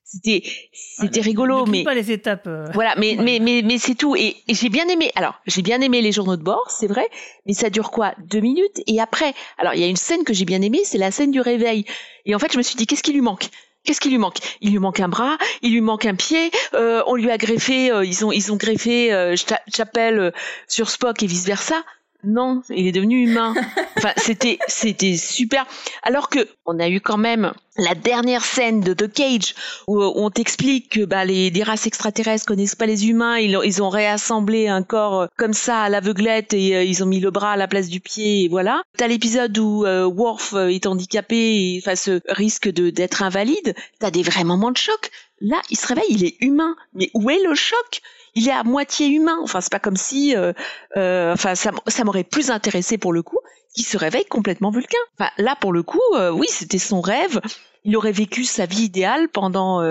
C'était, 0.09 0.41
c'était 0.71 1.19
rigolo, 1.19 1.65
mais 1.65 1.83
pas 1.83 1.93
les 1.93 2.13
étapes. 2.13 2.47
euh. 2.47 2.65
voilà, 2.73 2.93
mais 2.97 3.17
Ouais. 3.17 3.23
mais 3.23 3.39
mais 3.41 3.61
mais 3.61 3.77
c'est 3.77 3.93
tout. 3.95 4.15
Et, 4.15 4.37
et 4.47 4.53
j'ai 4.53 4.69
bien 4.69 4.87
aimé. 4.87 5.11
Alors, 5.15 5.41
j'ai 5.47 5.61
bien 5.61 5.81
aimé 5.81 6.01
les 6.01 6.13
journaux 6.13 6.37
de 6.37 6.43
bord, 6.43 6.71
c'est 6.71 6.87
vrai. 6.87 7.05
Mais 7.45 7.51
ça 7.53 7.69
dure 7.69 7.91
quoi? 7.91 8.13
Deux 8.19 8.39
minutes? 8.39 8.81
Et 8.87 9.01
après, 9.01 9.33
alors 9.57 9.73
il 9.73 9.81
y 9.81 9.83
a 9.83 9.87
une 9.87 9.97
scène 9.97 10.23
que 10.23 10.33
j'ai 10.33 10.45
bien 10.45 10.61
aimée, 10.61 10.79
c'est 10.85 10.97
la 10.97 11.11
scène 11.11 11.31
du 11.31 11.41
réveil. 11.41 11.83
Et 12.25 12.33
en 12.35 12.39
fait, 12.39 12.53
je 12.53 12.57
me 12.57 12.63
suis 12.63 12.77
dit, 12.77 12.87
qu'est-ce 12.87 13.03
qui 13.03 13.11
lui 13.11 13.19
manque? 13.19 13.49
Qu'est-ce 13.83 13.99
qui 13.99 14.09
lui 14.09 14.17
manque? 14.17 14.37
Il 14.61 14.71
lui 14.71 14.79
manque 14.79 15.01
un 15.01 15.09
bras, 15.09 15.37
il 15.61 15.73
lui 15.73 15.81
manque 15.81 16.05
un 16.05 16.15
pied. 16.15 16.51
euh, 16.73 17.03
on 17.07 17.15
lui 17.15 17.29
a 17.29 17.37
greffé, 17.37 17.91
euh, 17.91 18.05
ils 18.05 18.25
ont 18.25 18.31
ils 18.31 18.53
ont 18.53 18.55
greffé 18.55 19.11
euh, 19.13 19.35
Cha- 19.35 19.61
Chapelle 19.73 20.19
euh, 20.19 20.31
sur 20.69 20.89
Spock 20.89 21.21
et 21.21 21.27
vice 21.27 21.45
versa. 21.45 21.83
Non, 22.23 22.61
il 22.69 22.87
est 22.87 22.91
devenu 22.91 23.23
humain. 23.23 23.53
Enfin, 23.97 24.11
c'était 24.17 24.57
c'était 24.67 25.15
super. 25.17 25.65
Alors 26.03 26.29
que 26.29 26.47
on 26.65 26.79
a 26.79 26.89
eu 26.89 26.99
quand 26.99 27.17
même 27.17 27.53
la 27.77 27.93
dernière 27.93 28.43
scène 28.43 28.81
de 28.81 28.93
The 28.93 29.11
Cage 29.11 29.53
où 29.87 30.01
on 30.01 30.29
t'explique 30.31 30.89
que 30.89 31.05
bah, 31.05 31.25
les, 31.25 31.51
races 31.63 31.85
extraterrestres 31.85 32.45
connaissent 32.45 32.75
pas 32.75 32.87
les 32.87 33.07
humains, 33.07 33.37
ils, 33.37 33.55
ont- 33.55 33.61
ils 33.61 33.83
ont 33.83 33.89
réassemblé 33.89 34.67
un 34.67 34.81
corps 34.81 35.21
euh, 35.21 35.27
comme 35.37 35.53
ça 35.53 35.81
à 35.81 35.89
l'aveuglette 35.89 36.53
et 36.53 36.75
euh, 36.75 36.83
ils 36.83 37.03
ont 37.03 37.07
mis 37.07 37.19
le 37.19 37.29
bras 37.29 37.51
à 37.51 37.55
la 37.57 37.67
place 37.67 37.87
du 37.87 37.99
pied 37.99 38.45
et 38.45 38.47
voilà. 38.49 38.81
T'as 38.97 39.07
l'épisode 39.07 39.55
où 39.59 39.85
euh, 39.85 40.05
Worf 40.05 40.53
euh, 40.55 40.67
est 40.69 40.87
handicapé 40.87 41.75
et 41.75 41.81
face 41.81 42.07
au 42.07 42.19
risque 42.29 42.67
de 42.67 42.89
d'être 42.89 43.21
invalide. 43.21 43.75
T'as 43.99 44.11
des 44.11 44.23
vrais 44.23 44.43
moments 44.43 44.71
de 44.71 44.77
choc. 44.77 45.11
Là, 45.39 45.61
il 45.69 45.77
se 45.77 45.85
réveille, 45.85 46.05
il 46.09 46.25
est 46.25 46.35
humain. 46.41 46.75
Mais 46.95 47.11
où 47.13 47.29
est 47.29 47.43
le 47.43 47.53
choc? 47.53 48.01
Il 48.37 48.47
est 48.47 48.53
à 48.53 48.63
moitié 48.63 49.07
humain. 49.07 49.39
Enfin, 49.41 49.61
c'est 49.61 49.71
pas 49.71 49.79
comme 49.79 49.97
si, 49.97 50.35
euh, 50.35 50.53
euh, 50.95 51.33
enfin, 51.33 51.55
ça, 51.55 52.03
m'aurait 52.03 52.23
plus 52.23 52.51
intéressé 52.51 52.99
pour 52.99 53.11
le 53.11 53.23
coup 53.23 53.39
qu'il 53.73 53.83
se 53.83 53.97
réveille 53.97 54.25
complètement 54.25 54.69
vulcain. 54.69 54.99
Enfin, 55.17 55.31
là, 55.39 55.55
pour 55.59 55.73
le 55.73 55.81
coup, 55.81 55.99
euh, 56.13 56.29
oui, 56.29 56.45
c'était 56.47 56.77
son 56.77 57.01
rêve. 57.01 57.41
Il 57.83 57.97
aurait 57.97 58.11
vécu 58.11 58.43
sa 58.43 58.67
vie 58.67 58.83
idéale 58.83 59.27
pendant 59.27 59.81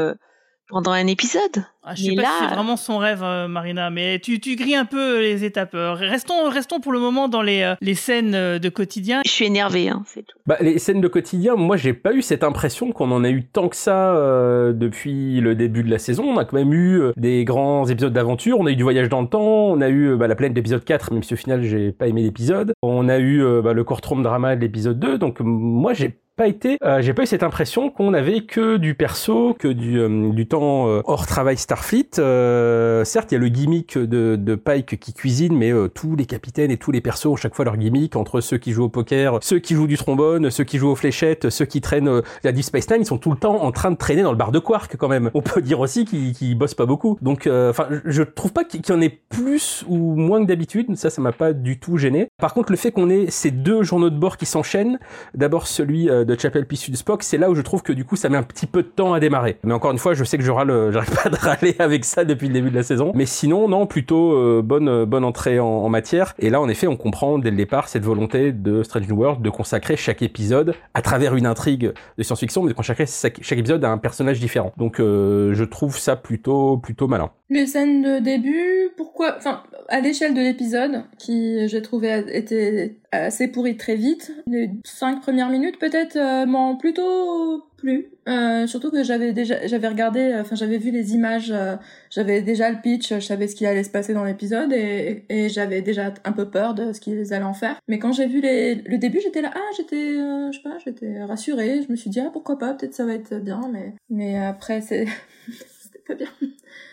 pendant 0.68 0.90
un 0.92 1.06
épisode. 1.06 1.64
Ah, 1.88 1.94
je 1.94 2.02
sais 2.02 2.08
Mais 2.10 2.16
pas 2.16 2.22
là- 2.22 2.28
si 2.40 2.44
c'est 2.48 2.54
vraiment 2.54 2.76
son 2.76 2.98
rêve, 2.98 3.22
euh, 3.22 3.46
Marina, 3.46 3.90
mais 3.90 4.18
tu, 4.18 4.40
tu 4.40 4.56
grilles 4.56 4.74
un 4.74 4.84
peu 4.84 5.20
les 5.20 5.44
étapes. 5.44 5.74
Euh, 5.74 5.92
Restons, 5.94 6.48
restons 6.50 6.80
pour 6.80 6.92
le 6.92 6.98
moment 6.98 7.28
dans 7.28 7.42
les, 7.42 7.62
euh, 7.62 7.74
les 7.80 7.94
scènes 7.94 8.34
euh, 8.34 8.58
de 8.58 8.68
quotidien. 8.68 9.20
Je 9.24 9.30
suis 9.30 9.44
énervée, 9.44 9.88
hein, 9.88 10.02
c'est 10.06 10.26
tout. 10.26 10.36
Bah, 10.46 10.56
les 10.60 10.78
scènes 10.80 11.00
de 11.00 11.06
quotidien, 11.08 11.54
moi 11.54 11.76
j'ai 11.76 11.92
pas 11.92 12.12
eu 12.12 12.22
cette 12.22 12.42
impression 12.42 12.90
qu'on 12.90 13.12
en 13.12 13.22
a 13.22 13.30
eu 13.30 13.44
tant 13.46 13.68
que 13.68 13.76
ça 13.76 14.14
euh, 14.16 14.72
depuis 14.72 15.40
le 15.40 15.54
début 15.54 15.84
de 15.84 15.90
la 15.90 15.98
saison. 15.98 16.24
On 16.24 16.38
a 16.38 16.44
quand 16.44 16.56
même 16.56 16.72
eu 16.72 17.00
euh, 17.00 17.12
des 17.16 17.44
grands 17.44 17.86
épisodes 17.86 18.12
d'aventure, 18.12 18.58
on 18.58 18.66
a 18.66 18.70
eu 18.72 18.76
du 18.76 18.82
voyage 18.82 19.08
dans 19.08 19.22
le 19.22 19.28
temps, 19.28 19.40
on 19.42 19.80
a 19.80 19.88
eu 19.88 20.10
euh, 20.12 20.16
bah, 20.16 20.26
la 20.26 20.34
planète 20.34 20.54
de 20.54 20.58
l'épisode 20.58 20.84
4, 20.84 21.12
même 21.12 21.22
si 21.22 21.34
au 21.34 21.36
final 21.36 21.62
j'ai 21.62 21.92
pas 21.92 22.08
aimé 22.08 22.22
l'épisode. 22.22 22.72
On 22.82 23.08
a 23.08 23.18
eu 23.18 23.44
euh, 23.44 23.62
bah, 23.62 23.72
le 23.72 23.84
courtroom 23.84 24.24
drama 24.24 24.56
de 24.56 24.60
l'épisode 24.60 24.98
2, 24.98 25.18
donc 25.18 25.40
euh, 25.40 25.44
moi 25.44 25.92
j'ai 25.94 26.18
pas 26.36 26.46
été, 26.46 26.76
euh, 26.84 27.00
j'ai 27.00 27.14
pas 27.14 27.22
eu 27.22 27.26
cette 27.26 27.42
impression 27.42 27.90
qu'on 27.90 28.12
avait 28.14 28.42
que 28.42 28.76
du 28.76 28.94
perso, 28.94 29.54
que 29.58 29.68
du, 29.68 29.98
euh, 29.98 30.30
du 30.32 30.46
temps 30.46 30.88
euh, 30.88 31.00
hors 31.04 31.26
travail 31.26 31.56
Starfleet. 31.56 32.18
Euh, 32.18 33.04
certes, 33.04 33.32
il 33.32 33.36
y 33.36 33.38
a 33.38 33.40
le 33.40 33.48
gimmick 33.48 33.98
de, 33.98 34.36
de 34.36 34.54
Pike 34.54 34.98
qui 35.00 35.14
cuisine, 35.14 35.56
mais 35.56 35.72
euh, 35.72 35.88
tous 35.88 36.14
les 36.14 36.26
capitaines 36.26 36.70
et 36.70 36.76
tous 36.76 36.92
les 36.92 37.00
persos 37.00 37.26
ont 37.26 37.36
chaque 37.36 37.54
fois 37.54 37.64
leur 37.64 37.76
gimmick, 37.76 38.16
entre 38.16 38.40
ceux 38.40 38.58
qui 38.58 38.72
jouent 38.72 38.84
au 38.84 38.88
poker, 38.88 39.38
ceux 39.40 39.58
qui 39.58 39.74
jouent 39.74 39.86
du 39.86 39.96
trombone, 39.96 40.50
ceux 40.50 40.64
qui 40.64 40.78
jouent 40.78 40.90
aux 40.90 40.96
fléchettes, 40.96 41.50
ceux 41.50 41.64
qui 41.64 41.80
traînent 41.80 42.22
la 42.44 42.52
Deep 42.52 42.64
Space 42.64 42.90
Nine, 42.90 43.00
ils 43.00 43.06
sont 43.06 43.18
tout 43.18 43.30
le 43.30 43.38
temps 43.38 43.62
en 43.62 43.72
train 43.72 43.90
de 43.90 43.96
traîner 43.96 44.22
dans 44.22 44.32
le 44.32 44.38
bar 44.38 44.52
de 44.52 44.58
Quark 44.58 44.96
quand 44.96 45.08
même. 45.08 45.30
On 45.34 45.42
peut 45.42 45.62
dire 45.62 45.80
aussi 45.80 46.04
qu'ils 46.04 46.32
qu'ils 46.32 46.56
bossent 46.56 46.74
pas 46.74 46.86
beaucoup. 46.86 47.18
Donc, 47.22 47.46
enfin, 47.46 47.88
je 48.04 48.22
trouve 48.22 48.52
pas 48.52 48.64
qu'il 48.64 48.86
y 48.86 48.92
en 48.92 49.00
ait 49.00 49.08
plus 49.08 49.84
ou 49.88 50.14
moins 50.14 50.42
que 50.42 50.48
d'habitude. 50.48 50.94
Ça, 50.96 51.10
ça 51.10 51.22
m'a 51.22 51.32
pas 51.32 51.52
du 51.52 51.78
tout 51.78 51.96
gêné. 51.96 52.28
Par 52.38 52.52
contre, 52.52 52.72
le 52.72 52.76
fait 52.76 52.92
qu'on 52.92 53.08
ait 53.08 53.30
ces 53.30 53.50
deux 53.50 53.82
journaux 53.82 54.10
de 54.10 54.18
bord 54.18 54.36
qui 54.36 54.46
s'enchaînent, 54.46 54.98
D'abord 55.34 55.66
celui 55.66 56.08
de 56.26 56.38
Chapel 56.38 56.66
celui 56.76 56.92
de 56.92 56.96
Spock, 56.96 57.22
c'est 57.22 57.38
là 57.38 57.50
où 57.50 57.54
je 57.54 57.62
trouve 57.62 57.82
que 57.82 57.92
du 57.92 58.04
coup 58.04 58.16
ça 58.16 58.28
met 58.28 58.36
un 58.36 58.42
petit 58.42 58.66
peu 58.66 58.82
de 58.82 58.88
temps 58.88 59.12
à 59.12 59.20
démarrer. 59.20 59.58
Mais 59.62 59.72
encore 59.72 59.92
une 59.92 59.98
fois, 59.98 60.14
je 60.14 60.24
sais 60.24 60.36
que 60.38 60.44
je 60.44 60.50
râle, 60.50 60.70
euh, 60.70 60.92
j'arrive 60.92 61.14
pas 61.22 61.28
de 61.28 61.36
râler 61.36 61.76
avec 61.78 62.04
ça 62.04 62.24
depuis 62.24 62.48
le 62.48 62.54
début 62.54 62.70
de 62.70 62.74
la 62.74 62.82
saison. 62.82 63.12
Mais 63.14 63.26
sinon, 63.26 63.68
non, 63.68 63.86
plutôt 63.86 64.32
euh, 64.32 64.62
bonne 64.62 64.88
euh, 64.88 65.06
bonne 65.06 65.24
entrée 65.24 65.58
en, 65.58 65.88
matière. 65.88 66.34
Et 66.38 66.50
là, 66.50 66.60
en 66.60 66.68
effet, 66.68 66.86
on 66.86 66.96
comprend 66.96 67.38
dès 67.38 67.50
le 67.50 67.56
départ 67.56 67.88
cette 67.88 68.04
volonté 68.04 68.52
de 68.52 68.82
Strange 68.82 69.08
New 69.08 69.16
World 69.16 69.42
de 69.42 69.50
consacrer 69.50 69.96
chaque 69.96 70.22
épisode 70.22 70.74
à 70.94 71.02
travers 71.02 71.36
une 71.36 71.46
intrigue 71.46 71.92
de 72.18 72.22
science-fiction, 72.22 72.62
mais 72.62 72.70
de 72.70 72.74
consacrer 72.74 73.06
chaque, 73.06 73.52
épisode 73.52 73.84
à 73.84 73.90
un 73.90 73.98
personnage 73.98 74.40
différent. 74.40 74.72
Donc, 74.76 74.96
je 74.98 75.64
trouve 75.64 75.96
ça 75.96 76.16
plutôt 76.16 76.76
plutôt 76.78 77.06
malin. 77.06 77.30
Les 77.48 77.66
scènes 77.66 78.02
de 78.02 78.18
début, 78.18 78.90
pourquoi 78.96 79.36
Enfin, 79.38 79.62
à 79.88 80.00
l'échelle 80.00 80.34
de 80.34 80.40
l'épisode, 80.40 81.04
qui 81.18 81.68
j'ai 81.68 81.82
trouvé 81.82 82.24
était 82.32 82.96
assez 83.12 83.48
pourri 83.48 83.76
très 83.76 83.96
vite, 83.96 84.32
les 84.46 84.70
cinq 84.84 85.20
premières 85.20 85.48
minutes 85.48 85.78
peut-être 85.78 86.16
euh, 86.16 86.46
m'ont 86.46 86.76
plutôt 86.76 87.64
plu. 87.76 88.08
Euh, 88.28 88.66
surtout 88.66 88.90
que 88.90 89.02
j'avais 89.02 89.32
déjà, 89.32 89.66
j'avais 89.66 89.88
regardé, 89.88 90.34
enfin 90.40 90.56
j'avais 90.56 90.78
vu 90.78 90.90
les 90.90 91.14
images, 91.14 91.50
euh, 91.50 91.76
j'avais 92.10 92.42
déjà 92.42 92.70
le 92.70 92.80
pitch, 92.80 93.14
je 93.14 93.20
savais 93.20 93.48
ce 93.48 93.54
qui 93.54 93.66
allait 93.66 93.84
se 93.84 93.90
passer 93.90 94.14
dans 94.14 94.24
l'épisode 94.24 94.72
et, 94.72 95.24
et 95.28 95.48
j'avais 95.48 95.82
déjà 95.82 96.12
un 96.24 96.32
peu 96.32 96.50
peur 96.50 96.74
de 96.74 96.92
ce 96.92 97.00
qu'ils 97.00 97.32
allaient 97.32 97.44
en 97.44 97.54
faire. 97.54 97.76
Mais 97.88 97.98
quand 97.98 98.12
j'ai 98.12 98.26
vu 98.26 98.40
les, 98.40 98.76
le 98.76 98.98
début, 98.98 99.20
j'étais 99.20 99.42
là, 99.42 99.50
ah 99.54 99.70
j'étais, 99.76 100.18
euh, 100.18 100.50
je 100.50 100.56
sais 100.56 100.62
pas, 100.62 100.78
j'étais 100.84 101.22
rassurée. 101.22 101.82
Je 101.86 101.90
me 101.90 101.96
suis 101.96 102.10
dit 102.10 102.20
ah 102.20 102.30
pourquoi 102.32 102.58
pas, 102.58 102.74
peut-être 102.74 102.94
ça 102.94 103.04
va 103.04 103.14
être 103.14 103.38
bien, 103.38 103.60
mais 103.72 103.94
mais 104.10 104.38
après 104.38 104.80
c'est 104.80 105.06
pas 106.06 106.14
bien. 106.14 106.28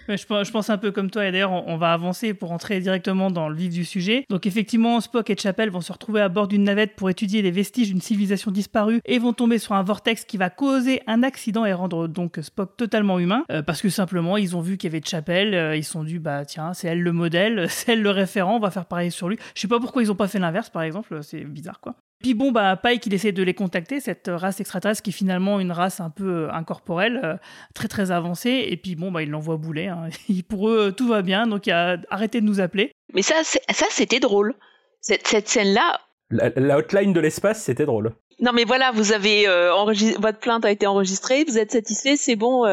Je, 0.07 0.51
pense 0.51 0.69
un 0.69 0.77
peu 0.77 0.91
comme 0.91 1.09
toi, 1.09 1.25
et 1.25 1.31
d'ailleurs, 1.31 1.51
on, 1.51 1.77
va 1.77 1.93
avancer 1.93 2.33
pour 2.33 2.51
entrer 2.51 2.79
directement 2.79 3.31
dans 3.31 3.49
le 3.49 3.55
vif 3.55 3.73
du 3.73 3.85
sujet. 3.85 4.25
Donc, 4.29 4.45
effectivement, 4.45 4.99
Spock 5.01 5.29
et 5.29 5.37
Chapel 5.37 5.69
vont 5.69 5.81
se 5.81 5.91
retrouver 5.91 6.21
à 6.21 6.29
bord 6.29 6.47
d'une 6.47 6.63
navette 6.63 6.95
pour 6.95 7.09
étudier 7.09 7.41
les 7.41 7.51
vestiges 7.51 7.89
d'une 7.89 8.01
civilisation 8.01 8.51
disparue 8.51 9.01
et 9.05 9.19
vont 9.19 9.33
tomber 9.33 9.57
sur 9.57 9.73
un 9.73 9.83
vortex 9.83 10.25
qui 10.25 10.37
va 10.37 10.49
causer 10.49 11.01
un 11.07 11.23
accident 11.23 11.65
et 11.65 11.73
rendre 11.73 12.07
donc 12.07 12.39
Spock 12.41 12.77
totalement 12.77 13.19
humain. 13.19 13.43
Euh, 13.51 13.61
parce 13.61 13.81
que 13.81 13.89
simplement, 13.89 14.37
ils 14.37 14.55
ont 14.55 14.61
vu 14.61 14.77
qu'il 14.77 14.91
y 14.91 14.95
avait 14.95 15.03
Chapel, 15.03 15.53
euh, 15.53 15.75
ils 15.75 15.83
se 15.83 15.91
sont 15.91 16.03
dit, 16.03 16.19
bah 16.19 16.45
tiens, 16.45 16.73
c'est 16.73 16.87
elle 16.87 17.01
le 17.01 17.11
modèle, 17.11 17.65
c'est 17.69 17.93
elle 17.93 18.01
le 18.01 18.11
référent, 18.11 18.57
on 18.57 18.59
va 18.59 18.71
faire 18.71 18.85
pareil 18.85 19.11
sur 19.11 19.29
lui. 19.29 19.37
Je 19.55 19.61
sais 19.61 19.67
pas 19.67 19.79
pourquoi 19.79 20.01
ils 20.01 20.11
ont 20.11 20.15
pas 20.15 20.27
fait 20.27 20.39
l'inverse, 20.39 20.69
par 20.69 20.83
exemple, 20.83 21.19
c'est 21.23 21.43
bizarre 21.43 21.79
quoi. 21.79 21.95
Puis 22.23 22.33
bon, 22.33 22.53
bah, 22.53 22.79
Pike, 22.81 23.05
il 23.05 23.13
essaie 23.13 23.33
de 23.33 23.43
les 23.43 23.53
contacter, 23.53 23.99
cette 23.99 24.31
race 24.33 24.61
extraterrestre 24.61 25.03
qui 25.03 25.09
est 25.09 25.13
finalement 25.13 25.59
une 25.59 25.73
race 25.73 25.99
un 25.99 26.09
peu 26.09 26.45
euh, 26.45 26.53
incorporelle, 26.53 27.19
euh, 27.21 27.35
très 27.75 27.89
très 27.89 28.11
avancée. 28.11 28.65
Et 28.69 28.77
puis 28.77 28.95
bon, 28.95 29.11
bah, 29.11 29.23
il 29.23 29.29
l'envoie 29.29 29.57
bouler. 29.57 29.87
Hein. 29.87 30.07
Pour 30.47 30.69
eux, 30.69 30.93
tout 30.95 31.09
va 31.09 31.21
bien, 31.21 31.47
donc 31.47 31.67
il 31.67 31.73
a 31.73 31.97
arrêté 32.09 32.39
de 32.39 32.45
nous 32.45 32.61
appeler. 32.61 32.93
Mais 33.13 33.21
ça, 33.21 33.35
ça 33.43 33.85
c'était 33.89 34.21
drôle. 34.21 34.55
Cette, 35.01 35.27
cette 35.27 35.49
scène-là. 35.49 35.99
La, 36.29 36.77
hotline 36.77 37.11
de 37.11 37.19
l'espace, 37.19 37.61
c'était 37.61 37.85
drôle. 37.85 38.13
Non 38.39 38.51
mais 38.53 38.63
voilà, 38.63 38.91
vous 38.91 39.11
avez 39.11 39.47
euh, 39.47 39.73
enregistré, 39.73 40.21
votre 40.21 40.39
plainte 40.39 40.65
a 40.65 40.71
été 40.71 40.87
enregistrée, 40.87 41.43
vous 41.47 41.57
êtes 41.57 41.71
satisfait, 41.71 42.15
c'est 42.17 42.35
bon 42.35 42.65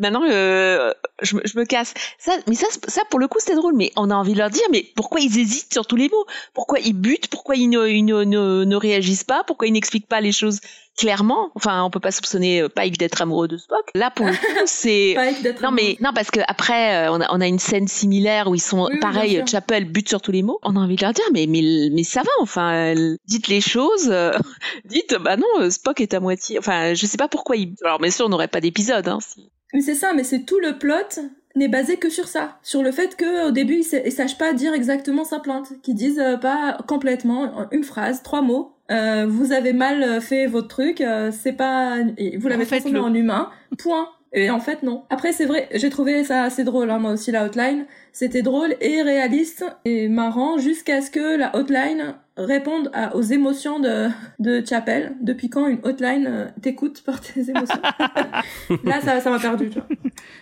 maintenant 0.00 0.24
euh, 0.24 0.92
je, 1.22 1.36
me 1.36 1.64
casse. 1.64 1.94
Ça, 2.18 2.32
mais 2.46 2.54
ça, 2.54 2.66
ça 2.86 3.02
pour 3.10 3.18
le 3.18 3.28
coup 3.28 3.38
c'était 3.40 3.54
drôle, 3.54 3.74
mais 3.74 3.92
on 3.96 4.10
a 4.10 4.14
envie 4.14 4.32
de 4.32 4.38
leur 4.38 4.50
dire, 4.50 4.64
mais 4.70 4.84
pourquoi 4.96 5.20
ils 5.20 5.38
hésitent 5.38 5.72
sur 5.72 5.86
tous 5.86 5.96
les 5.96 6.08
mots? 6.08 6.26
Pourquoi 6.54 6.78
ils 6.80 6.94
butent? 6.94 7.28
Pourquoi 7.28 7.56
ils 7.56 7.68
ne, 7.68 7.86
ils 7.86 8.04
ne, 8.04 8.24
ne, 8.24 8.76
réagissent 8.76 9.24
pas? 9.24 9.44
Pourquoi 9.44 9.68
ils 9.68 9.72
n'expliquent 9.72 10.08
pas 10.08 10.20
les 10.20 10.32
choses? 10.32 10.60
Clairement 10.98 11.50
Enfin, 11.54 11.82
on 11.84 11.90
peut 11.90 12.00
pas 12.00 12.10
soupçonner 12.10 12.60
euh, 12.60 12.68
Pike 12.68 12.98
d'être 12.98 13.22
amoureux 13.22 13.48
de 13.48 13.56
Spock. 13.56 13.90
Là, 13.94 14.10
pour 14.10 14.26
le 14.26 14.32
coup, 14.32 14.46
c'est 14.66 15.16
non 15.62 15.70
mais 15.70 15.96
non 16.00 16.10
parce 16.14 16.30
que 16.30 16.40
après 16.48 17.06
euh, 17.06 17.12
on, 17.12 17.20
a, 17.20 17.26
on 17.30 17.40
a 17.40 17.46
une 17.46 17.58
scène 17.58 17.88
similaire 17.88 18.48
où 18.48 18.54
ils 18.54 18.60
sont 18.60 18.88
pareil, 19.00 19.42
Chapel 19.46 19.84
bute 19.86 20.08
sur 20.08 20.20
tous 20.20 20.32
les 20.32 20.42
mots. 20.42 20.58
On 20.62 20.76
a 20.76 20.80
envie 20.80 20.96
de 20.96 21.02
leur 21.02 21.12
dire, 21.12 21.24
mais 21.32 21.46
mais 21.46 21.62
mais 21.90 22.02
ça 22.02 22.22
va, 22.22 22.30
enfin, 22.40 22.94
dites 23.26 23.48
les 23.48 23.60
choses, 23.60 24.12
dites 24.84 25.16
bah 25.20 25.36
non, 25.36 25.70
Spock 25.70 26.00
est 26.00 26.14
à 26.14 26.20
moitié. 26.20 26.58
Enfin, 26.58 26.94
je 26.94 27.06
sais 27.06 27.16
pas 27.18 27.28
pourquoi 27.28 27.56
il. 27.56 27.74
Alors 27.84 27.98
bien 27.98 28.10
sûr, 28.10 28.26
on 28.26 28.28
n'aurait 28.28 28.48
pas 28.48 28.60
d'épisode. 28.60 29.08
Hein, 29.08 29.18
si 29.20 29.50
mais 29.74 29.82
c'est 29.82 29.94
ça, 29.94 30.12
mais 30.14 30.24
c'est 30.24 30.44
tout 30.44 30.58
le 30.60 30.78
plot 30.78 31.20
n'est 31.58 31.68
basé 31.68 31.96
que 31.96 32.08
sur 32.08 32.28
ça, 32.28 32.58
sur 32.62 32.82
le 32.82 32.90
fait 32.92 33.16
que 33.16 33.48
au 33.48 33.50
début 33.50 33.80
ils, 33.80 34.12
sachent 34.12 34.38
pas 34.38 34.52
dire 34.52 34.72
exactement 34.72 35.24
sa 35.24 35.40
plainte, 35.40 35.72
qu'ils 35.82 35.94
disent 35.94 36.20
euh, 36.20 36.36
pas 36.36 36.78
complètement 36.86 37.68
une 37.70 37.84
phrase, 37.84 38.22
trois 38.22 38.42
mots. 38.42 38.72
Euh, 38.90 39.26
vous 39.28 39.52
avez 39.52 39.74
mal 39.74 40.20
fait 40.22 40.46
votre 40.46 40.68
truc, 40.68 41.00
euh, 41.00 41.30
c'est 41.30 41.52
pas, 41.52 41.98
vous 42.38 42.48
l'avez 42.48 42.64
transformé 42.64 42.98
en 42.98 43.12
humain. 43.12 43.50
Point. 43.76 44.08
Et 44.32 44.50
en 44.50 44.60
fait, 44.60 44.82
non. 44.82 45.04
Après, 45.08 45.32
c'est 45.32 45.46
vrai, 45.46 45.68
j'ai 45.74 45.88
trouvé 45.88 46.22
ça 46.22 46.42
assez 46.42 46.64
drôle, 46.64 46.90
hein, 46.90 46.98
moi 46.98 47.12
aussi, 47.12 47.30
la 47.30 47.46
hotline. 47.46 47.86
C'était 48.12 48.42
drôle 48.42 48.74
et 48.80 49.00
réaliste 49.02 49.64
et 49.84 50.08
marrant 50.08 50.58
jusqu'à 50.58 51.00
ce 51.00 51.10
que 51.10 51.36
la 51.36 51.56
hotline 51.56 52.14
réponde 52.38 52.90
aux 53.14 53.22
émotions 53.22 53.80
de, 53.80 54.08
de 54.38 54.64
Chapel. 54.64 55.14
Depuis 55.20 55.50
quand 55.50 55.66
une 55.66 55.80
hotline 55.82 56.26
euh, 56.26 56.46
t'écoute 56.62 57.02
par 57.04 57.20
tes 57.20 57.50
émotions 57.50 57.80
Là, 58.84 59.00
ça, 59.00 59.20
ça 59.20 59.30
m'a 59.30 59.38
perdu. 59.38 59.70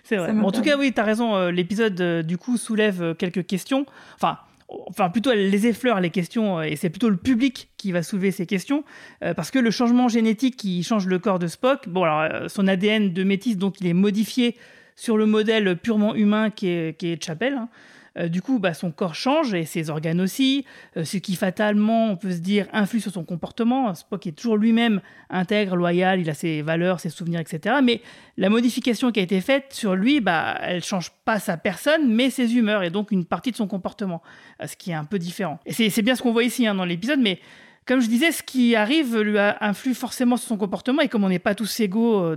C'est 0.05 0.17
vrai. 0.17 0.31
en 0.31 0.51
tout 0.53 0.63
cas, 0.63 0.77
oui, 0.77 0.93
t'as 0.93 1.05
raison. 1.05 1.35
Euh, 1.35 1.51
l'épisode, 1.51 2.01
euh, 2.01 2.23
du 2.23 2.39
coup, 2.39 2.57
soulève 2.57 3.15
quelques 3.19 3.47
questions. 3.47 3.87
Enfin, 4.15 4.39
enfin 4.89 5.09
plutôt 5.11 5.31
elle 5.31 5.49
les 5.49 5.67
effleure 5.69 6.01
les 6.01 6.11
questions 6.11 6.61
et 6.61 6.75
c'est 6.75 6.91
plutôt 6.91 7.09
le 7.09 7.17
public 7.17 7.71
qui 7.77 7.93
va 7.93 8.03
soulever 8.03 8.33
ces 8.33 8.47
questions 8.47 8.83
parce 9.37 9.53
que 9.53 9.61
le 9.61 9.71
changement 9.71 10.09
génétique 10.09 10.57
qui 10.57 10.83
change 10.83 11.07
le 11.07 11.21
corps 11.21 11.39
de 11.39 11.47
Spock, 11.47 11.89
bon 11.89 12.03
alors 12.03 12.51
son 12.51 12.67
ADN 12.67 13.13
de 13.13 13.23
métis 13.23 13.57
donc 13.57 13.81
il 13.81 13.87
est 13.87 13.93
modifié 13.93 14.57
sur 14.97 15.17
le 15.17 15.25
modèle 15.25 15.77
purement 15.77 16.17
humain 16.17 16.51
qui 16.51 16.67
est, 16.67 16.99
qui 16.99 17.13
est 17.13 17.23
Chapel. 17.23 17.55
Hein. 17.55 17.69
Euh, 18.19 18.29
du 18.29 18.43
coup, 18.43 18.59
bah, 18.59 18.75
son 18.75 18.91
corps 18.91 19.15
change 19.15 19.55
et 19.55 19.65
ses 19.65 19.91
organes 19.91 20.21
aussi, 20.21 20.65
euh, 20.97 21.05
ce 21.05 21.19
qui 21.19 21.35
fatalement, 21.35 22.11
on 22.11 22.17
peut 22.17 22.33
se 22.33 22.39
dire, 22.39 22.67
influe 22.73 23.01
sur 23.01 23.13
son 23.13 23.25
comportement. 23.25 23.95
Spock 23.95 24.27
est 24.27 24.33
toujours 24.33 24.57
lui-même 24.57 25.01
intègre, 25.31 25.77
loyal, 25.77 26.21
il 26.21 26.31
a 26.31 26.35
ses 26.35 26.63
valeurs, 26.63 27.01
ses 27.01 27.11
souvenirs, 27.11 27.41
etc. 27.41 27.77
Mais 27.83 28.01
la 28.37 28.49
modification 28.49 29.13
qui 29.13 29.21
a 29.21 29.23
été 29.23 29.41
faite 29.41 29.73
sur 29.73 29.95
lui, 29.95 30.21
bah, 30.21 30.59
elle 30.63 30.83
change 30.83 31.13
pas 31.25 31.39
sa 31.39 31.57
personne, 31.57 32.13
mais 32.13 32.31
ses 32.31 32.57
humeurs 32.57 32.83
et 32.83 32.91
donc 32.91 33.11
une 33.11 33.25
partie 33.25 33.51
de 33.51 33.57
son 33.57 33.67
comportement, 33.67 34.23
euh, 34.63 34.67
ce 34.67 34.77
qui 34.77 34.91
est 34.91 34.95
un 34.95 35.05
peu 35.05 35.19
différent. 35.19 35.59
Et 35.67 35.73
c'est 35.73 36.03
bien 36.03 36.15
ce 36.15 36.23
qu'on 36.23 36.33
voit 36.33 36.45
ici 36.45 36.67
hein, 36.67 36.75
dans 36.75 36.85
l'épisode, 36.85 37.21
mais 37.21 37.41
comme 37.85 38.01
je 38.01 38.09
disais, 38.09 38.33
ce 38.33 38.43
qui 38.43 38.75
arrive 38.75 39.17
lui 39.21 39.39
influe 39.39 39.95
forcément 39.95 40.37
sur 40.37 40.49
son 40.49 40.57
comportement, 40.57 41.03
et 41.03 41.09
comme 41.09 41.23
on 41.23 41.29
n'est 41.29 41.39
pas 41.39 41.55
tous 41.55 41.81
égaux 41.81 42.35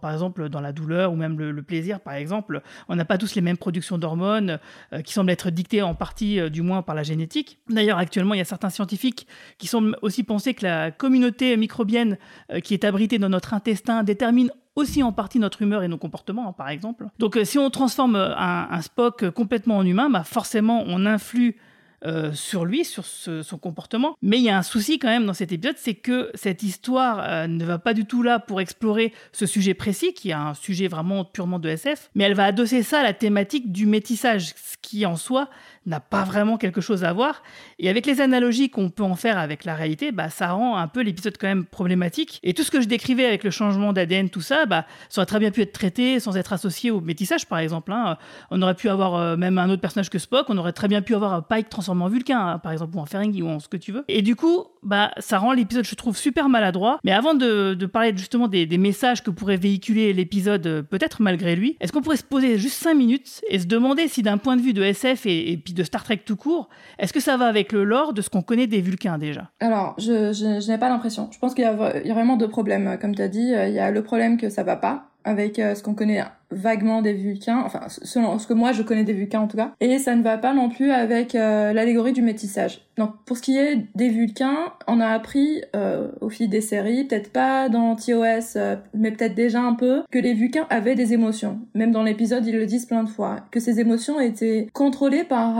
par 0.00 0.12
exemple, 0.12 0.48
dans 0.48 0.60
la 0.60 0.72
douleur 0.72 1.12
ou 1.12 1.16
même 1.16 1.38
le, 1.38 1.62
plaisir, 1.62 2.00
par 2.00 2.14
exemple, 2.14 2.62
on 2.88 2.96
n'a 2.96 3.04
pas 3.04 3.18
tous 3.18 3.34
les 3.34 3.40
mêmes 3.40 3.56
productions 3.56 3.98
d'hormones 3.98 4.58
euh, 4.92 5.00
qui 5.00 5.12
semblent 5.12 5.30
être 5.30 5.50
dictées 5.50 5.82
en 5.82 5.94
partie, 5.94 6.40
euh, 6.40 6.48
du 6.48 6.62
moins, 6.62 6.82
par 6.82 6.94
la 6.94 7.02
génétique. 7.02 7.58
D'ailleurs, 7.68 7.98
actuellement, 7.98 8.34
il 8.34 8.38
y 8.38 8.40
a 8.40 8.44
certains 8.44 8.70
scientifiques 8.70 9.26
qui 9.58 9.66
semblent 9.66 9.96
aussi 10.02 10.22
penser 10.24 10.54
que 10.54 10.64
la 10.64 10.90
communauté 10.90 11.56
microbienne 11.56 12.18
euh, 12.50 12.60
qui 12.60 12.74
est 12.74 12.84
abritée 12.84 13.18
dans 13.18 13.28
notre 13.28 13.54
intestin 13.54 14.02
détermine 14.02 14.50
aussi 14.74 15.02
en 15.02 15.12
partie 15.12 15.38
notre 15.38 15.62
humeur 15.62 15.82
et 15.82 15.88
nos 15.88 15.98
comportements, 15.98 16.48
hein, 16.48 16.54
par 16.56 16.68
exemple. 16.68 17.06
Donc, 17.18 17.38
si 17.44 17.58
on 17.58 17.68
transforme 17.70 18.16
un, 18.16 18.68
un 18.70 18.80
Spock 18.80 19.30
complètement 19.30 19.76
en 19.76 19.86
humain, 19.86 20.08
bah 20.08 20.24
forcément, 20.24 20.82
on 20.86 21.04
influe 21.04 21.56
euh, 22.04 22.32
sur 22.32 22.64
lui, 22.64 22.84
sur 22.84 23.04
son 23.04 23.58
comportement. 23.58 24.16
Mais 24.22 24.38
il 24.38 24.44
y 24.44 24.50
a 24.50 24.58
un 24.58 24.62
souci 24.62 24.98
quand 24.98 25.08
même 25.08 25.26
dans 25.26 25.34
cet 25.34 25.52
épisode, 25.52 25.76
c'est 25.78 25.94
que 25.94 26.30
cette 26.34 26.62
histoire 26.62 27.20
euh, 27.20 27.46
ne 27.46 27.64
va 27.64 27.78
pas 27.78 27.94
du 27.94 28.04
tout 28.04 28.22
là 28.22 28.38
pour 28.38 28.60
explorer 28.60 29.12
ce 29.32 29.46
sujet 29.46 29.74
précis, 29.74 30.12
qui 30.12 30.30
est 30.30 30.34
un 30.34 30.54
sujet 30.54 30.88
vraiment 30.88 31.24
purement 31.24 31.58
de 31.58 31.68
SF, 31.68 32.10
mais 32.14 32.24
elle 32.24 32.34
va 32.34 32.46
adosser 32.46 32.82
ça 32.82 33.00
à 33.00 33.02
la 33.02 33.12
thématique 33.12 33.72
du 33.72 33.86
métissage, 33.86 34.54
ce 34.56 34.76
qui 34.80 35.06
en 35.06 35.16
soi 35.16 35.48
n'a 35.86 36.00
pas 36.00 36.24
vraiment 36.24 36.56
quelque 36.58 36.80
chose 36.80 37.04
à 37.04 37.12
voir. 37.12 37.42
Et 37.78 37.88
avec 37.88 38.06
les 38.06 38.20
analogies 38.20 38.70
qu'on 38.70 38.90
peut 38.90 39.02
en 39.02 39.16
faire 39.16 39.38
avec 39.38 39.64
la 39.64 39.74
réalité, 39.74 40.12
bah, 40.12 40.30
ça 40.30 40.52
rend 40.52 40.76
un 40.76 40.88
peu 40.88 41.02
l'épisode 41.02 41.36
quand 41.38 41.48
même 41.48 41.64
problématique. 41.64 42.40
Et 42.42 42.54
tout 42.54 42.62
ce 42.62 42.70
que 42.70 42.80
je 42.80 42.86
décrivais 42.86 43.26
avec 43.26 43.44
le 43.44 43.50
changement 43.50 43.92
d'ADN, 43.92 44.30
tout 44.30 44.40
ça, 44.40 44.66
bah, 44.66 44.86
ça 45.08 45.20
aurait 45.20 45.26
très 45.26 45.40
bien 45.40 45.50
pu 45.50 45.62
être 45.62 45.72
traité 45.72 46.20
sans 46.20 46.36
être 46.36 46.52
associé 46.52 46.90
au 46.90 47.00
métissage, 47.00 47.46
par 47.46 47.58
exemple. 47.58 47.92
Hein. 47.92 48.16
On 48.50 48.62
aurait 48.62 48.74
pu 48.74 48.88
avoir 48.88 49.14
euh, 49.14 49.36
même 49.36 49.58
un 49.58 49.68
autre 49.70 49.80
personnage 49.80 50.10
que 50.10 50.18
Spock, 50.18 50.46
on 50.48 50.58
aurait 50.58 50.72
très 50.72 50.88
bien 50.88 51.02
pu 51.02 51.14
avoir 51.14 51.46
Pike 51.46 51.68
transformé 51.68 52.04
en 52.04 52.08
Vulcain, 52.08 52.38
hein, 52.38 52.58
par 52.58 52.72
exemple, 52.72 52.96
ou 52.96 53.00
en 53.00 53.06
Ferengi, 53.06 53.42
ou 53.42 53.48
en 53.48 53.58
ce 53.58 53.68
que 53.68 53.76
tu 53.76 53.92
veux. 53.92 54.04
Et 54.08 54.22
du 54.22 54.36
coup, 54.36 54.64
bah, 54.82 55.12
ça 55.18 55.38
rend 55.38 55.52
l'épisode, 55.52 55.84
je 55.84 55.94
trouve, 55.94 56.16
super 56.16 56.48
maladroit. 56.48 56.98
Mais 57.04 57.12
avant 57.12 57.34
de, 57.34 57.74
parler 57.86 58.12
justement 58.16 58.48
des, 58.48 58.66
messages 58.78 59.22
que 59.22 59.30
pourrait 59.30 59.56
véhiculer 59.56 60.12
l'épisode, 60.12 60.66
euh, 60.66 60.82
peut-être 60.82 61.22
malgré 61.22 61.56
lui, 61.56 61.76
est-ce 61.80 61.92
qu'on 61.92 62.02
pourrait 62.02 62.16
se 62.16 62.24
poser 62.24 62.58
juste 62.58 62.82
5 62.82 62.94
minutes 62.94 63.42
et 63.48 63.58
se 63.58 63.66
demander 63.66 64.08
si 64.08 64.22
d'un 64.22 64.38
point 64.38 64.56
de 64.56 64.62
vue 64.62 64.72
de 64.72 64.82
SF 64.82 65.26
et, 65.26 65.52
et 65.52 65.56
de 65.74 65.84
Star 65.84 66.04
Trek 66.04 66.22
tout 66.24 66.36
court, 66.36 66.68
est-ce 66.98 67.12
que 67.12 67.20
ça 67.20 67.36
va 67.36 67.46
avec 67.46 67.72
le 67.72 67.84
lore 67.84 68.12
de 68.12 68.22
ce 68.22 68.30
qu'on 68.30 68.42
connaît 68.42 68.66
des 68.66 68.80
Vulcains 68.80 69.18
déjà? 69.18 69.50
Alors, 69.60 69.94
je, 69.98 70.70
n'ai 70.70 70.78
pas 70.78 70.88
l'impression. 70.88 71.28
Je 71.32 71.38
pense 71.38 71.54
qu'il 71.54 71.64
y, 71.64 71.66
y, 71.66 72.10
a 72.10 72.14
vraiment 72.14 72.36
deux 72.36 72.48
problèmes. 72.48 72.98
Comme 73.00 73.14
tu 73.14 73.22
as 73.22 73.28
dit, 73.28 73.54
euh, 73.54 73.68
il 73.68 73.74
y 73.74 73.80
a 73.80 73.90
le 73.90 74.02
problème 74.02 74.36
que 74.36 74.48
ça 74.48 74.62
va 74.62 74.76
pas 74.76 75.08
avec 75.24 75.58
euh, 75.58 75.74
ce 75.74 75.82
qu'on 75.82 75.94
connaît 75.94 76.22
vaguement 76.52 77.02
des 77.02 77.12
Vulcains, 77.12 77.62
enfin 77.64 77.82
selon 77.88 78.38
ce 78.38 78.46
que 78.46 78.54
moi 78.54 78.72
je 78.72 78.82
connais 78.82 79.04
des 79.04 79.12
Vulcains 79.12 79.40
en 79.40 79.48
tout 79.48 79.56
cas, 79.56 79.72
et 79.80 79.98
ça 79.98 80.14
ne 80.14 80.22
va 80.22 80.38
pas 80.38 80.54
non 80.54 80.68
plus 80.68 80.90
avec 80.90 81.34
euh, 81.34 81.72
l'allégorie 81.72 82.12
du 82.12 82.22
métissage. 82.22 82.86
Donc 82.98 83.12
pour 83.24 83.38
ce 83.38 83.42
qui 83.42 83.56
est 83.56 83.86
des 83.94 84.10
Vulcains, 84.10 84.72
on 84.86 85.00
a 85.00 85.06
appris 85.06 85.62
euh, 85.74 86.08
au 86.20 86.28
fil 86.28 86.50
des 86.50 86.60
séries, 86.60 87.04
peut-être 87.04 87.32
pas 87.32 87.70
dans 87.70 87.96
TOS, 87.96 88.56
euh, 88.56 88.76
mais 88.94 89.10
peut-être 89.12 89.34
déjà 89.34 89.60
un 89.60 89.72
peu, 89.72 90.02
que 90.10 90.18
les 90.18 90.34
Vulcains 90.34 90.66
avaient 90.68 90.94
des 90.94 91.14
émotions. 91.14 91.60
Même 91.74 91.90
dans 91.90 92.02
l'épisode, 92.02 92.46
ils 92.46 92.54
le 92.54 92.66
disent 92.66 92.84
plein 92.84 93.02
de 93.02 93.08
fois, 93.08 93.36
que 93.50 93.60
ces 93.60 93.80
émotions 93.80 94.20
étaient 94.20 94.68
contrôlées 94.72 95.24
par 95.24 95.52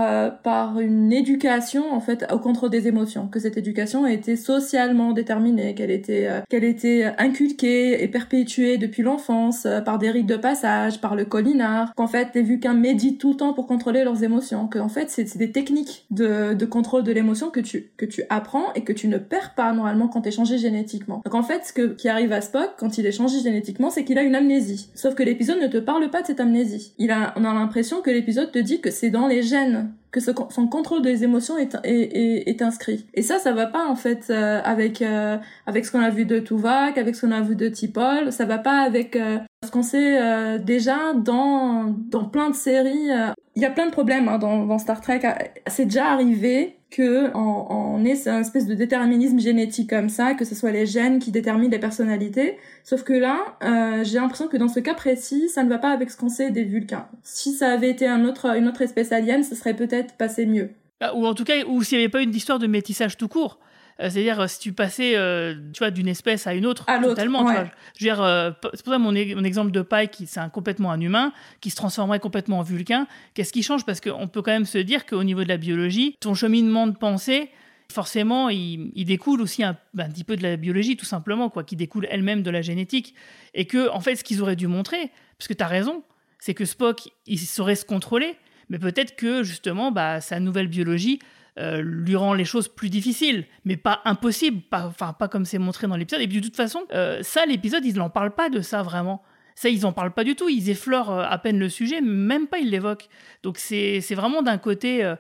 par 0.42 0.80
une 0.80 1.12
éducation 1.12 1.92
en 1.92 2.00
fait 2.00 2.26
au 2.32 2.38
contrôle 2.38 2.70
des 2.70 2.86
émotions, 2.86 3.28
que 3.28 3.40
cette 3.40 3.56
éducation 3.56 4.06
était 4.06 4.36
socialement 4.36 5.12
déterminée, 5.12 5.74
qu'elle 5.74 5.90
était 5.90 6.28
qu'elle 6.48 6.64
était 6.64 7.12
inculquée 7.18 8.02
et 8.02 8.08
perpétuée 8.08 8.76
depuis 8.76 9.02
l'enfance 9.02 9.66
par 9.84 9.98
des 9.98 10.10
rites 10.10 10.26
de 10.26 10.36
passage 10.36 10.81
par 11.00 11.14
le 11.14 11.24
collinard, 11.24 11.94
qu'en 11.94 12.06
fait 12.06 12.28
les 12.34 12.42
Vulcains 12.42 12.74
méditent 12.74 13.20
tout 13.20 13.30
le 13.30 13.36
temps 13.36 13.52
pour 13.52 13.66
contrôler 13.66 14.04
leurs 14.04 14.22
émotions, 14.22 14.68
que 14.68 14.78
en 14.78 14.88
fait 14.88 15.10
c'est 15.10 15.36
des 15.36 15.52
techniques 15.52 16.06
de, 16.10 16.64
contrôle 16.64 17.02
de 17.02 17.12
l'émotion 17.12 17.50
que 17.50 17.60
tu, 17.60 17.90
que 17.96 18.06
tu 18.06 18.22
apprends 18.30 18.72
et 18.74 18.82
que 18.84 18.92
tu 18.92 19.08
ne 19.08 19.18
perds 19.18 19.54
pas 19.54 19.72
normalement 19.72 20.08
quand 20.08 20.22
t'es 20.22 20.30
changé 20.30 20.58
génétiquement. 20.58 21.22
Donc 21.24 21.34
en 21.34 21.42
fait 21.42 21.64
ce 21.64 21.72
que, 21.72 21.94
qui 21.94 22.08
arrive 22.08 22.32
à 22.32 22.40
Spock 22.40 22.70
quand 22.78 22.98
il 22.98 23.06
est 23.06 23.12
changé 23.12 23.40
génétiquement, 23.40 23.90
c'est 23.90 24.04
qu'il 24.04 24.18
a 24.18 24.22
une 24.22 24.34
amnésie. 24.34 24.90
Sauf 24.94 25.14
que 25.14 25.22
l'épisode 25.22 25.60
ne 25.60 25.68
te 25.68 25.78
parle 25.78 26.08
pas 26.10 26.22
de 26.22 26.26
cette 26.26 26.40
amnésie. 26.40 26.94
Il 26.98 27.10
a, 27.10 27.34
on 27.36 27.44
a 27.44 27.52
l'impression 27.52 28.00
que 28.00 28.10
l'épisode 28.10 28.50
te 28.52 28.58
dit 28.58 28.80
que 28.80 28.90
c'est 28.90 29.10
dans 29.10 29.26
les 29.26 29.42
gènes 29.42 29.92
que 30.12 30.20
son 30.20 30.68
contrôle 30.68 31.00
des 31.00 31.24
émotions 31.24 31.56
est, 31.56 31.74
est, 31.84 32.48
est, 32.48 32.62
inscrit. 32.62 33.06
Et 33.14 33.22
ça, 33.22 33.38
ça 33.38 33.52
va 33.52 33.66
pas 33.66 33.86
en 33.88 33.96
fait 33.96 34.26
euh, 34.28 34.60
avec 34.62 35.00
euh, 35.00 35.38
avec 35.66 35.86
ce 35.86 35.90
qu'on 35.90 36.02
a 36.02 36.10
vu 36.10 36.26
de 36.26 36.38
Tuvok, 36.38 36.98
avec 36.98 37.16
ce 37.16 37.22
qu'on 37.22 37.32
a 37.32 37.40
vu 37.40 37.56
de 37.56 37.68
T'Pol, 37.68 38.30
ça 38.30 38.44
va 38.44 38.58
pas 38.58 38.82
avec 38.82 39.16
euh, 39.16 39.38
ce 39.64 39.70
qu'on 39.70 39.82
sait 39.82 40.58
déjà 40.60 41.14
dans 41.14 41.94
dans 42.08 42.24
plein 42.24 42.50
de 42.50 42.54
séries. 42.54 43.08
Il 43.54 43.62
y 43.62 43.64
a 43.64 43.70
plein 43.70 43.86
de 43.86 43.92
problèmes 43.92 44.28
hein, 44.28 44.38
dans, 44.38 44.66
dans 44.66 44.78
Star 44.78 45.00
Trek. 45.00 45.20
C'est 45.66 45.84
déjà 45.84 46.06
arrivé 46.06 46.76
que 46.92 47.34
on, 47.34 48.04
ait 48.04 48.28
un 48.28 48.40
espèce 48.40 48.66
de 48.66 48.74
déterminisme 48.74 49.40
génétique 49.40 49.90
comme 49.90 50.08
ça, 50.08 50.34
que 50.34 50.44
ce 50.44 50.54
soit 50.54 50.70
les 50.70 50.86
gènes 50.86 51.18
qui 51.18 51.32
déterminent 51.32 51.70
les 51.70 51.78
personnalités. 51.78 52.58
Sauf 52.84 53.02
que 53.02 53.12
là, 53.12 53.56
euh, 53.64 54.04
j'ai 54.04 54.18
l'impression 54.18 54.46
que 54.46 54.56
dans 54.56 54.68
ce 54.68 54.78
cas 54.78 54.94
précis, 54.94 55.48
ça 55.48 55.64
ne 55.64 55.68
va 55.68 55.78
pas 55.78 55.90
avec 55.90 56.10
ce 56.10 56.16
qu'on 56.16 56.28
sait 56.28 56.50
des 56.50 56.64
Vulcains. 56.64 57.08
Si 57.22 57.52
ça 57.52 57.70
avait 57.72 57.90
été 57.90 58.06
un 58.06 58.24
autre, 58.24 58.46
une 58.56 58.68
autre 58.68 58.82
espèce 58.82 59.10
alien, 59.10 59.42
ce 59.42 59.54
serait 59.54 59.74
peut-être 59.74 60.14
passé 60.16 60.46
mieux. 60.46 60.70
Bah, 61.00 61.12
ou 61.14 61.26
en 61.26 61.34
tout 61.34 61.44
cas, 61.44 61.64
ou 61.66 61.82
s'il 61.82 61.98
n'y 61.98 62.04
avait 62.04 62.10
pas 62.10 62.22
une 62.22 62.34
histoire 62.34 62.58
de 62.58 62.66
métissage 62.66 63.16
tout 63.16 63.28
court. 63.28 63.58
Euh, 64.00 64.08
C'est-à-dire, 64.10 64.40
euh, 64.40 64.46
si 64.46 64.58
tu 64.58 64.72
passais 64.72 65.16
euh, 65.16 65.54
tu 65.72 65.78
vois, 65.78 65.90
d'une 65.90 66.08
espèce 66.08 66.46
à 66.46 66.54
une 66.54 66.66
autre, 66.66 66.84
À 66.88 66.98
totalement. 66.98 67.40
tu 67.40 67.46
ouais. 67.46 67.54
vois. 67.54 67.64
Je 67.98 68.04
veux 68.04 68.10
dire, 68.10 68.22
euh, 68.22 68.50
c'est 68.74 68.82
pour 68.84 68.92
ça 68.92 68.98
mon, 68.98 69.12
mon 69.12 69.44
exemple 69.44 69.70
de 69.70 69.82
paille, 69.82 70.08
qui 70.08 70.26
c'est 70.26 70.40
un, 70.40 70.48
complètement 70.48 70.90
un 70.90 71.00
humain, 71.00 71.32
qui 71.60 71.70
se 71.70 71.76
transformerait 71.76 72.20
complètement 72.20 72.58
en 72.58 72.62
vulcain. 72.62 73.06
Qu'est-ce 73.34 73.52
qui 73.52 73.62
change? 73.62 73.84
Parce 73.84 74.00
qu'on 74.00 74.28
peut 74.28 74.42
quand 74.42 74.52
même 74.52 74.64
se 74.64 74.78
dire 74.78 75.06
qu'au 75.06 75.22
niveau 75.24 75.42
de 75.44 75.48
la 75.48 75.56
biologie, 75.58 76.16
ton 76.20 76.34
cheminement 76.34 76.86
de 76.86 76.96
pensée, 76.96 77.50
forcément, 77.90 78.48
il, 78.48 78.90
il 78.94 79.04
découle 79.04 79.42
aussi 79.42 79.62
un, 79.62 79.76
ben, 79.92 80.06
un 80.06 80.10
petit 80.10 80.24
peu 80.24 80.36
de 80.36 80.42
la 80.42 80.56
biologie, 80.56 80.96
tout 80.96 81.04
simplement, 81.04 81.50
quoi, 81.50 81.62
qui 81.62 81.76
découle 81.76 82.06
elle-même 82.10 82.42
de 82.42 82.50
la 82.50 82.62
génétique. 82.62 83.14
Et 83.52 83.66
que, 83.66 83.90
en 83.90 84.00
fait, 84.00 84.16
ce 84.16 84.24
qu'ils 84.24 84.40
auraient 84.40 84.56
dû 84.56 84.66
montrer, 84.66 85.10
parce 85.38 85.46
que 85.48 85.52
tu 85.54 85.62
as 85.62 85.66
raison, 85.68 86.02
c'est 86.38 86.54
que 86.54 86.64
Spock, 86.64 87.10
il 87.26 87.38
saurait 87.38 87.74
se 87.74 87.84
contrôler, 87.84 88.34
mais 88.70 88.78
peut-être 88.78 89.14
que, 89.14 89.42
justement, 89.42 89.92
bah, 89.92 90.20
sa 90.22 90.40
nouvelle 90.40 90.68
biologie 90.68 91.18
euh, 91.58 91.82
lui 91.82 92.16
rend 92.16 92.32
les 92.32 92.46
choses 92.46 92.68
plus 92.68 92.88
difficiles, 92.88 93.44
mais 93.66 93.76
pas 93.76 94.00
impossibles, 94.06 94.62
pas, 94.62 94.86
enfin, 94.86 95.12
pas 95.12 95.28
comme 95.28 95.44
c'est 95.44 95.58
montré 95.58 95.86
dans 95.86 95.96
l'épisode. 95.96 96.22
Et 96.22 96.28
puis, 96.28 96.40
de 96.40 96.46
toute 96.46 96.56
façon, 96.56 96.84
euh, 96.92 97.22
ça, 97.22 97.44
l'épisode, 97.44 97.84
ils 97.84 97.96
n'en 97.96 98.08
parlent 98.08 98.34
pas 98.34 98.48
de 98.48 98.60
ça, 98.62 98.82
vraiment. 98.82 99.22
Ça, 99.54 99.68
ils 99.68 99.84
en 99.84 99.92
parlent 99.92 100.14
pas 100.14 100.24
du 100.24 100.34
tout. 100.34 100.48
Ils 100.48 100.70
effleurent 100.70 101.10
euh, 101.10 101.24
à 101.28 101.36
peine 101.36 101.58
le 101.58 101.68
sujet, 101.68 102.00
même 102.00 102.46
pas 102.46 102.58
ils 102.58 102.70
l'évoquent. 102.70 103.08
Donc, 103.42 103.58
c'est 103.58 104.00
vraiment 104.14 104.40
d'un 104.40 104.56
côté 104.56 105.12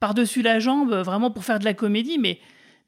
par-dessus 0.00 0.40
la 0.40 0.58
jambe, 0.58 0.94
vraiment 0.94 1.30
pour 1.30 1.44
faire 1.44 1.58
de 1.58 1.64
la 1.64 1.74
comédie, 1.74 2.18
mais, 2.18 2.38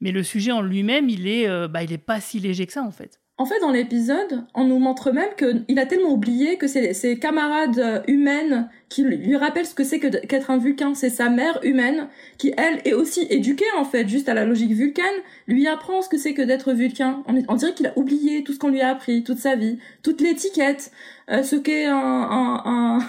mais 0.01 0.11
le 0.11 0.23
sujet 0.23 0.51
en 0.51 0.61
lui-même, 0.61 1.07
il 1.09 1.27
est, 1.27 1.67
bah, 1.67 1.81
pas 2.05 2.19
si 2.19 2.39
léger 2.39 2.65
que 2.65 2.73
ça, 2.73 2.81
en 2.81 2.91
fait. 2.91 3.19
En 3.39 3.45
fait, 3.45 3.59
dans 3.59 3.71
l'épisode, 3.71 4.45
on 4.55 4.63
nous 4.63 4.79
montre 4.79 5.11
même 5.11 5.29
qu'il 5.37 5.77
a 5.77 5.85
tellement 5.85 6.09
oublié 6.09 6.57
que 6.57 6.67
c'est 6.67 6.93
ses 6.93 7.19
camarades 7.19 7.77
euh, 7.77 8.01
humaines 8.07 8.67
qui 8.89 9.03
lui 9.03 9.35
rappellent 9.35 9.67
ce 9.67 9.75
que 9.75 9.83
c'est 9.83 9.99
qu'être 9.99 10.49
un 10.49 10.57
vulcain. 10.57 10.95
C'est 10.95 11.11
sa 11.11 11.29
mère 11.29 11.59
humaine 11.61 12.07
qui, 12.39 12.51
elle, 12.57 12.81
est 12.83 12.93
aussi 12.93 13.27
éduquée, 13.29 13.65
en 13.77 13.85
fait, 13.85 14.07
juste 14.07 14.27
à 14.27 14.33
la 14.33 14.43
logique 14.43 14.71
vulcaine, 14.71 15.05
lui 15.47 15.67
apprend 15.67 16.01
ce 16.01 16.09
que 16.09 16.17
c'est 16.17 16.33
que 16.33 16.41
d'être 16.41 16.73
vulcain. 16.73 17.21
On, 17.27 17.35
on 17.47 17.55
dirait 17.55 17.75
qu'il 17.75 17.85
a 17.85 17.95
oublié 17.95 18.43
tout 18.43 18.53
ce 18.53 18.59
qu'on 18.59 18.69
lui 18.69 18.81
a 18.81 18.89
appris, 18.89 19.23
toute 19.23 19.37
sa 19.37 19.55
vie, 19.55 19.77
toute 20.01 20.19
l'étiquette, 20.19 20.91
euh, 21.29 21.43
ce 21.43 21.55
qu'est 21.57 21.85
un, 21.85 21.95
un, 21.95 22.63
un, 22.65 22.99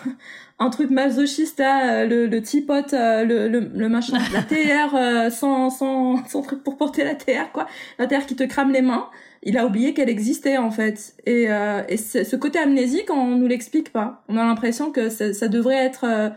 un 0.59 0.71
truc 0.71 0.91
masochiste, 0.91 1.61
euh, 1.61 2.07
le, 2.07 2.27
le 2.27 2.43
teapot, 2.43 2.93
euh, 2.93 3.25
le, 3.25 3.49
le, 3.49 3.61
le 3.61 3.89
machin, 3.89 4.19
la 4.33 4.43
TR 4.43 4.95
euh, 4.95 5.31
sans, 5.31 5.71
sans, 5.71 6.25
sans 6.27 6.43
truc 6.43 6.65
pour 6.65 6.77
porter 6.77 7.05
la 7.05 7.15
TR, 7.15 7.53
quoi. 7.53 7.67
La 7.99 8.07
TR 8.07 8.27
qui 8.27 8.37
te 8.37 8.45
crame 8.45 8.73
les 8.73 8.83
mains 8.83 9.09
il 9.43 9.57
a 9.59 9.67
oublié 9.67 9.95
qu'elle 9.95 10.09
existait 10.09 10.59
en 10.59 10.71
fait. 10.71 11.15
Et, 11.27 11.51
euh, 11.51 11.83
et 11.89 11.97
ce 11.97 12.37
côté 12.37 12.59
amnésique, 12.59 13.11
on 13.11 13.37
nous 13.37 13.47
l'explique 13.47 13.93
pas. 13.93 14.23
On 14.29 14.37
a 14.37 14.45
l'impression 14.45 14.91
que 14.91 15.09
ça, 15.09 15.33
ça 15.33 15.49
devrait 15.49 15.77
être 15.77 16.05
euh, 16.05 16.31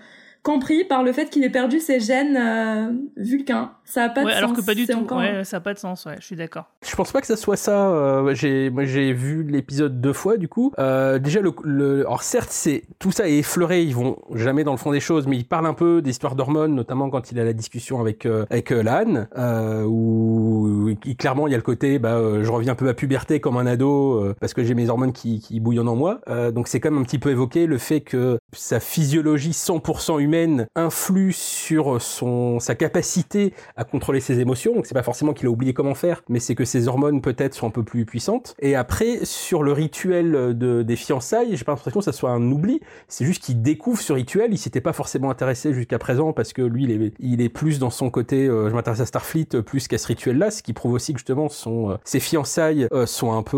compris 0.43 0.83
par 0.85 1.03
le 1.03 1.11
fait 1.13 1.29
qu'il 1.29 1.43
ait 1.43 1.49
perdu 1.49 1.79
ses 1.79 1.99
gènes 1.99 2.35
euh, 2.37 2.91
vulcains. 3.17 3.71
Ça 3.85 4.03
a 4.05 4.09
pas 4.09 4.23
Ouais, 4.23 4.31
de 4.31 4.37
alors 4.37 4.49
sens. 4.51 4.59
que 4.59 4.65
pas 4.65 4.73
du 4.73 4.87
tout. 4.87 4.93
encore- 4.97 5.17
Ouais, 5.19 5.43
ça 5.43 5.57
n'a 5.57 5.61
pas 5.61 5.73
de 5.73 5.79
sens, 5.79 6.05
ouais, 6.05 6.15
je 6.19 6.25
suis 6.25 6.35
d'accord. 6.35 6.65
Je 6.89 6.95
pense 6.95 7.11
pas 7.11 7.19
que 7.21 7.27
ça 7.27 7.35
soit 7.37 7.57
ça. 7.57 7.89
euh, 7.89 8.33
j'ai, 8.33 8.69
vu 9.13 9.43
l'épisode 9.43 9.99
deux 10.01 10.13
fois, 10.13 10.37
du 10.37 10.47
coup. 10.47 10.71
Euh, 10.79 11.19
déjà, 11.19 11.41
le, 11.41 11.51
le, 11.63 11.99
alors 12.01 12.23
certes, 12.23 12.49
c'est 12.51 12.83
tout 12.99 13.11
ça 13.11 13.27
est 13.27 13.37
effleuré. 13.39 13.83
Ils 13.83 13.93
vont 13.95 14.17
jamais 14.33 14.63
dans 14.63 14.71
le 14.71 14.77
fond 14.77 14.91
des 14.91 14.99
choses, 14.99 15.27
mais 15.27 15.37
ils 15.37 15.45
parlent 15.45 15.65
un 15.67 15.73
peu 15.73 16.01
des 16.01 16.09
histoires 16.11 16.35
d'hormones, 16.35 16.73
notamment 16.73 17.09
quand 17.09 17.31
il 17.31 17.39
a 17.39 17.43
la 17.43 17.53
discussion 17.53 17.99
avec 17.99 18.25
euh, 18.25 18.45
avec 18.49 18.71
euh, 18.71 18.81
Lan, 18.83 19.27
euh, 19.37 19.83
où 19.83 20.95
il- 21.05 21.17
clairement 21.17 21.47
il 21.47 21.51
y 21.51 21.53
a 21.53 21.57
le 21.57 21.63
côté, 21.63 21.99
bah, 21.99 22.15
euh, 22.15 22.43
je 22.43 22.51
reviens 22.51 22.71
un 22.71 22.75
peu 22.75 22.87
à 22.89 22.93
puberté 22.93 23.39
comme 23.39 23.57
un 23.57 23.65
ado 23.65 24.13
euh, 24.15 24.33
parce 24.39 24.53
que 24.53 24.63
j'ai 24.63 24.73
mes 24.73 24.89
hormones 24.89 25.13
qui, 25.13 25.39
qui 25.39 25.59
bouillonnent 25.59 25.89
en 25.89 25.95
moi. 25.95 26.21
Euh, 26.29 26.51
donc 26.51 26.67
c'est 26.67 26.79
quand 26.79 26.91
même 26.91 27.01
un 27.01 27.03
petit 27.05 27.19
peu 27.19 27.29
évoqué 27.29 27.67
le 27.67 27.77
fait 27.77 28.01
que 28.01 28.37
sa 28.53 28.79
physiologie 28.79 29.51
100% 29.51 30.19
humaine 30.19 30.67
influe 30.75 31.33
sur 31.33 32.01
son 32.01 32.59
sa 32.59 32.75
capacité 32.75 33.53
à 33.75 33.83
contrôler 33.83 34.19
ses 34.19 34.39
émotions. 34.39 34.73
Donc 34.75 34.85
c'est 34.85 34.93
pas 34.93 35.03
forcément 35.03 35.33
qu'il 35.33 35.47
a 35.47 35.49
oublié 35.49 35.73
comment 35.73 35.95
faire, 35.95 36.23
mais 36.29 36.39
c'est 36.39 36.55
que 36.55 36.65
ses 36.65 36.87
hormones 36.87 37.21
peut-être 37.21 37.53
sont 37.53 37.67
un 37.67 37.71
peu 37.71 37.83
plus 37.83 38.05
puissantes. 38.05 38.55
Et 38.59 38.75
après 38.75 39.19
sur 39.23 39.63
le 39.63 39.71
rituel 39.71 40.57
de, 40.57 40.81
des 40.83 40.95
fiançailles, 40.95 41.55
j'ai 41.55 41.63
pas 41.63 41.71
l'impression 41.73 41.99
que 41.99 42.05
ça 42.05 42.11
soit 42.11 42.31
un 42.31 42.51
oubli. 42.51 42.81
C'est 43.07 43.25
juste 43.25 43.43
qu'il 43.43 43.61
découvre 43.61 44.01
ce 44.01 44.13
rituel. 44.13 44.49
Il 44.53 44.57
s'était 44.57 44.81
pas 44.81 44.93
forcément 44.93 45.29
intéressé 45.29 45.73
jusqu'à 45.73 45.99
présent 45.99 46.33
parce 46.33 46.53
que 46.53 46.61
lui 46.61 46.83
il 46.83 46.91
est, 46.91 47.13
il 47.19 47.41
est 47.41 47.49
plus 47.49 47.79
dans 47.79 47.89
son 47.89 48.09
côté. 48.09 48.47
euh, 48.47 48.69
je 48.69 48.75
m'intéresse 48.75 48.99
à 49.01 49.05
Starfleet 49.05 49.47
euh, 49.55 49.61
plus 49.61 49.87
qu'à 49.87 49.97
ce 49.97 50.07
rituel-là, 50.07 50.51
ce 50.51 50.61
qui 50.63 50.73
prouve 50.73 50.93
aussi 50.93 51.13
que 51.13 51.19
justement 51.19 51.49
son 51.49 51.91
euh, 51.91 51.95
ses 52.03 52.19
fiançailles 52.19 52.87
euh, 52.93 53.05
sont 53.05 53.33
un 53.33 53.43
peu 53.43 53.57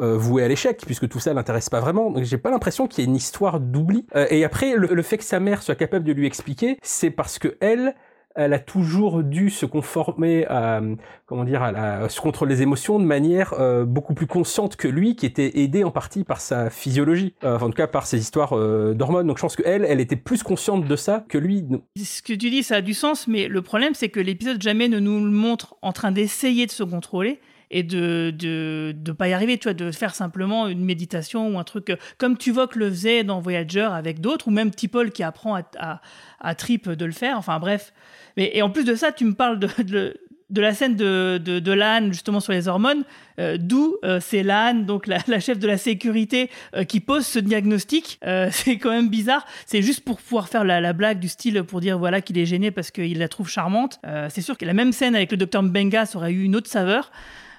euh, 0.00 0.04
euh, 0.04 0.16
vouées 0.16 0.44
à 0.44 0.48
l'échec 0.48 0.82
puisque 0.86 1.08
tout 1.08 1.20
ça 1.20 1.32
l'intéresse 1.34 1.68
pas 1.70 1.80
vraiment. 1.80 2.10
Donc 2.10 2.24
j'ai 2.24 2.38
pas 2.38 2.50
l'impression 2.50 2.86
qu'il 2.86 3.04
y 3.04 3.06
ait 3.06 3.10
une 3.10 3.16
histoire 3.16 3.60
d'oubli. 3.60 4.06
Euh, 4.20 4.26
et 4.30 4.44
après 4.44 4.74
le, 4.76 5.02
fait 5.02 5.18
que 5.18 5.24
sa 5.24 5.40
mère 5.40 5.62
soit 5.62 5.74
capable 5.74 6.04
de 6.04 6.12
lui 6.12 6.26
expliquer, 6.26 6.78
c'est 6.82 7.10
parce 7.10 7.38
que 7.38 7.56
elle 7.60 7.94
elle 8.36 8.52
a 8.52 8.60
toujours 8.60 9.24
dû 9.24 9.50
se 9.50 9.66
conformer 9.66 10.46
à 10.46 10.80
comment 11.26 11.42
dire 11.42 11.64
à, 11.64 12.08
ce 12.08 12.20
contrôle 12.20 12.48
des 12.48 12.62
émotions 12.62 13.00
de 13.00 13.04
manière 13.04 13.54
euh, 13.54 13.84
beaucoup 13.84 14.14
plus 14.14 14.28
consciente 14.28 14.76
que 14.76 14.86
lui 14.86 15.16
qui 15.16 15.26
était 15.26 15.58
aidé 15.58 15.82
en 15.82 15.90
partie 15.90 16.22
par 16.22 16.40
sa 16.40 16.70
physiologie 16.70 17.34
euh, 17.42 17.56
enfin, 17.56 17.66
en 17.66 17.70
tout 17.70 17.76
cas 17.76 17.88
par 17.88 18.06
ses 18.06 18.20
histoires 18.20 18.56
d'hormones. 18.94 19.26
Donc 19.26 19.38
je 19.38 19.42
pense 19.42 19.56
que 19.56 19.64
elle 19.66 19.84
elle 19.84 20.00
était 20.00 20.16
plus 20.16 20.44
consciente 20.44 20.86
de 20.86 20.96
ça 20.96 21.24
que 21.28 21.38
lui 21.38 21.66
Ce 21.96 22.22
que 22.22 22.32
tu 22.32 22.50
dis, 22.50 22.62
ça 22.62 22.76
a 22.76 22.80
du 22.82 22.94
sens, 22.94 23.26
mais 23.26 23.48
le 23.48 23.62
problème, 23.62 23.94
c'est 23.94 24.10
que 24.10 24.20
l'épisode 24.20 24.62
jamais 24.62 24.88
ne 24.88 25.00
nous 25.00 25.24
le 25.24 25.30
montre 25.30 25.74
en 25.82 25.92
train 25.92 26.12
d'essayer 26.12 26.66
de 26.66 26.70
se 26.70 26.84
contrôler 26.84 27.40
et 27.70 27.82
de 27.82 28.32
de 28.36 28.94
de 28.96 29.12
pas 29.12 29.28
y 29.28 29.32
arriver, 29.32 29.58
tu 29.58 29.64
vois, 29.64 29.74
de 29.74 29.90
faire 29.92 30.14
simplement 30.14 30.68
une 30.68 30.84
méditation 30.84 31.48
ou 31.48 31.58
un 31.58 31.64
truc 31.64 31.90
euh, 31.90 31.96
comme 32.18 32.36
Tuvok 32.36 32.76
le 32.76 32.90
faisait 32.90 33.24
dans 33.24 33.40
Voyager 33.40 33.88
avec 33.92 34.20
d'autres, 34.20 34.48
ou 34.48 34.50
même 34.50 34.70
T'Pol 34.70 35.10
qui 35.10 35.22
apprend 35.22 35.56
à, 35.56 35.62
à, 35.78 36.00
à 36.40 36.54
Trip 36.54 36.88
de 36.88 37.04
le 37.04 37.12
faire. 37.12 37.38
Enfin 37.38 37.58
bref. 37.58 37.92
Mais 38.36 38.50
et 38.54 38.62
en 38.62 38.70
plus 38.70 38.84
de 38.84 38.94
ça, 38.94 39.12
tu 39.12 39.24
me 39.24 39.34
parles 39.34 39.58
de, 39.58 40.14
de 40.50 40.60
la 40.60 40.74
scène 40.74 40.96
de, 40.96 41.40
de, 41.42 41.60
de 41.60 41.72
Lan 41.72 42.08
justement 42.08 42.40
sur 42.40 42.52
les 42.52 42.66
hormones, 42.66 43.04
euh, 43.38 43.56
d'où 43.58 43.96
euh, 44.04 44.18
c'est 44.20 44.42
Lan, 44.42 44.74
donc 44.74 45.06
la, 45.06 45.18
la 45.28 45.38
chef 45.38 45.58
de 45.58 45.66
la 45.66 45.78
sécurité, 45.78 46.50
qui 46.88 47.00
pose 47.00 47.24
ce 47.24 47.38
diagnostic. 47.38 48.18
C'est 48.50 48.78
quand 48.78 48.90
même 48.90 49.08
bizarre. 49.08 49.46
C'est 49.66 49.82
juste 49.82 50.04
pour 50.04 50.20
pouvoir 50.20 50.48
faire 50.48 50.64
la, 50.64 50.80
la 50.80 50.92
blague 50.92 51.20
du 51.20 51.28
style 51.28 51.62
pour 51.62 51.80
dire 51.80 51.98
voilà 51.98 52.20
qu'il 52.20 52.36
est 52.38 52.46
gêné 52.46 52.70
parce 52.70 52.90
qu'il 52.90 53.18
la 53.18 53.28
trouve 53.28 53.48
charmante. 53.48 54.00
C'est 54.28 54.42
sûr 54.42 54.58
que 54.58 54.64
la 54.64 54.74
même 54.74 54.92
scène 54.92 55.14
avec 55.14 55.30
le 55.30 55.36
docteur 55.36 55.62
Mbenga 55.62 56.04
aurait 56.14 56.32
eu 56.32 56.42
une 56.44 56.56
autre 56.56 56.68
saveur. 56.68 57.10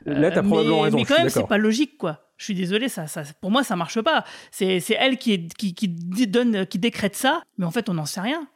Là, 0.05 0.31
t'as 0.31 0.39
Euh, 0.39 0.43
probablement 0.43 0.77
mais, 0.77 0.83
raison, 0.83 0.97
Mais 0.97 1.05
quand 1.05 1.17
même, 1.19 1.29
c'est 1.29 1.47
pas 1.47 1.57
logique, 1.57 1.97
quoi. 1.97 2.19
Je 2.37 2.45
suis 2.45 2.55
désolé, 2.55 2.89
ça, 2.89 3.05
ça, 3.07 3.21
pour 3.39 3.51
moi, 3.51 3.63
ça 3.63 3.75
marche 3.75 4.01
pas. 4.01 4.23
C'est, 4.49 4.79
c'est 4.79 4.95
elle 4.99 5.17
qui, 5.17 5.33
est, 5.33 5.53
qui, 5.53 5.75
qui 5.75 5.87
donne, 6.27 6.65
qui 6.65 6.79
décrète 6.79 7.15
ça, 7.15 7.43
mais 7.57 7.65
en 7.65 7.71
fait, 7.71 7.87
on 7.89 7.93
n'en 7.93 8.05
sait 8.07 8.21
rien. 8.21 8.47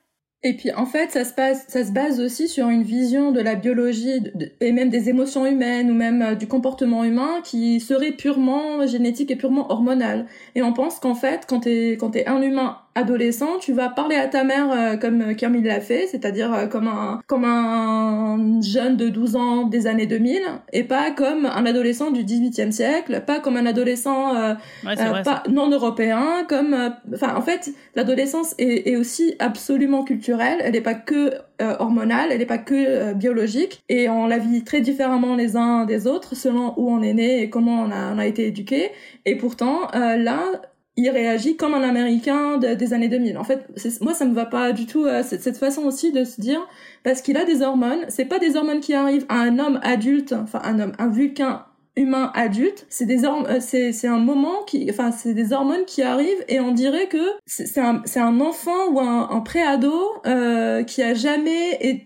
Et 0.44 0.56
puis 0.56 0.72
en 0.74 0.86
fait, 0.86 1.10
ça 1.12 1.26
se 1.26 1.34
base, 1.34 1.66
ça 1.68 1.84
se 1.84 1.92
base 1.92 2.20
aussi 2.20 2.48
sur 2.48 2.68
une 2.70 2.84
vision 2.84 3.32
de 3.32 3.40
la 3.42 3.56
biologie 3.56 4.22
de- 4.22 4.52
et 4.62 4.72
même 4.74 4.90
des 4.90 5.10
émotions 5.10 5.44
humaines 5.48 5.90
ou 5.90 5.96
même 5.96 6.22
euh, 6.22 6.36
du 6.36 6.46
comportement 6.48 7.04
humain 7.04 7.42
qui 7.44 7.80
serait 7.80 8.12
purement 8.12 8.86
génétique 8.86 9.32
et 9.32 9.36
purement 9.36 9.72
hormonal. 9.72 10.28
Et 10.54 10.62
on 10.62 10.72
pense 10.72 11.00
qu'en 11.00 11.16
fait, 11.16 11.46
quand 11.48 11.62
t'es 11.62 11.94
quand 12.00 12.12
t'es 12.12 12.28
un 12.28 12.44
humain 12.44 12.78
adolescent, 12.96 13.60
tu 13.60 13.74
vas 13.74 13.90
parler 13.90 14.16
à 14.16 14.28
ta 14.28 14.44
mère 14.44 14.72
euh, 14.72 14.98
comme 14.98 15.36
Kermit 15.36 15.62
l'a 15.62 15.82
fait, 15.82 16.08
c'est-à-dire 16.08 16.54
euh, 16.54 16.66
comme 16.68 16.88
un 16.88 17.22
comme 17.28 17.44
un 17.44 18.62
jeune 18.62 18.96
de 18.98 19.10
12 19.10 19.36
ans 19.36 19.64
des 19.64 19.86
années 19.86 20.08
2000 20.08 20.42
et 20.74 20.84
pas 20.84 21.12
comme 21.12 21.46
un 21.46 21.66
adolescent 21.66 22.12
du 22.12 22.24
18e 22.24 22.72
siècle, 22.72 23.22
pas 23.28 23.40
comme 23.40 23.58
un 23.58 23.66
adolescent 23.66 24.36
euh, 24.36 24.54
Ouais, 24.86 24.96
c'est 24.96 25.06
euh, 25.06 25.10
vrai, 25.10 25.24
pas 25.24 25.44
non 25.50 25.70
européen, 25.70 26.46
comme 26.48 26.74
euh, 26.74 26.90
enfin 27.14 27.36
en 27.36 27.42
fait 27.42 27.70
l'adolescence 27.96 28.56
est, 28.58 28.90
est 28.90 28.96
aussi 28.96 29.36
absolument 29.40 30.04
culturelle, 30.04 30.60
elle 30.62 30.74
n'est 30.74 30.82
pas 30.82 30.96
que 30.96 31.32
euh, 31.62 31.76
hormonale, 31.80 32.30
elle 32.32 32.40
n'est 32.40 32.46
pas 32.46 32.58
que 32.58 32.74
euh, 32.76 33.14
biologique 33.14 33.82
et 33.88 34.10
on 34.10 34.28
la 34.28 34.38
vit 34.38 34.66
très 34.66 34.82
différemment 34.82 35.38
les 35.38 35.56
uns 35.56 35.86
des 35.86 36.06
autres 36.06 36.36
selon 36.36 36.74
où 36.78 36.92
on 36.92 37.02
est 37.02 37.14
né 37.14 37.42
et 37.42 37.50
comment 37.50 37.82
on 37.82 37.92
a, 37.92 38.14
on 38.14 38.20
a 38.20 38.26
été 38.26 38.46
éduqué 38.48 38.92
et 39.24 39.36
pourtant 39.36 39.88
euh, 39.96 40.18
là 40.18 40.40
il 40.98 41.10
réagit 41.10 41.58
comme 41.58 41.74
un 41.74 41.84
américain 41.84 42.58
de- 42.58 42.74
des 42.74 42.94
années 42.94 43.10
2000. 43.10 43.38
En 43.38 43.44
fait, 43.44 43.66
moi 44.02 44.14
ça 44.14 44.26
me 44.26 44.34
va 44.34 44.46
pas 44.46 44.72
du 44.72 44.86
tout 44.86 45.06
euh, 45.06 45.24
cette, 45.24 45.42
cette 45.44 45.58
façon 45.58 45.82
aussi 45.84 46.12
de 46.12 46.24
se 46.24 46.40
dire 46.40 46.60
parce 47.04 47.22
qu'il 47.22 47.38
a 47.38 47.46
des 47.46 47.62
hormones, 47.62 48.06
c'est 48.10 48.26
pas 48.26 48.40
des 48.40 48.56
hormones 48.56 48.80
qui 48.80 48.94
arrivent 48.94 49.26
à 49.30 49.40
un 49.42 49.60
homme 49.60 49.80
adulte, 49.84 50.34
enfin 50.34 50.62
un 50.64 50.80
homme, 50.80 50.94
un 51.00 51.10
vulcain 51.10 51.66
humain 51.98 52.32
adulte, 52.34 52.86
c'est 52.90 53.06
des 53.06 53.26
euh, 53.26 53.60
c'est 53.60 53.92
c'est 53.92 54.08
un 54.08 54.18
moment 54.18 54.64
qui, 54.68 54.88
enfin 54.90 55.12
c'est 55.12 55.34
des 55.34 55.54
hormones 55.54 55.86
qui 55.86 56.02
arrivent 56.02 56.44
et 56.50 56.60
on 56.60 56.72
dirait 56.72 57.08
que 57.08 57.18
c'est 57.46 57.78
un 57.80 58.02
c'est 58.06 58.20
un 58.20 58.40
enfant 58.42 58.90
ou 58.92 59.00
un, 59.00 59.30
un 59.30 59.40
préado 59.42 59.94
euh, 60.26 60.84
qui 60.84 61.02
a 61.02 61.14
jamais 61.14 61.72
et 61.82 62.06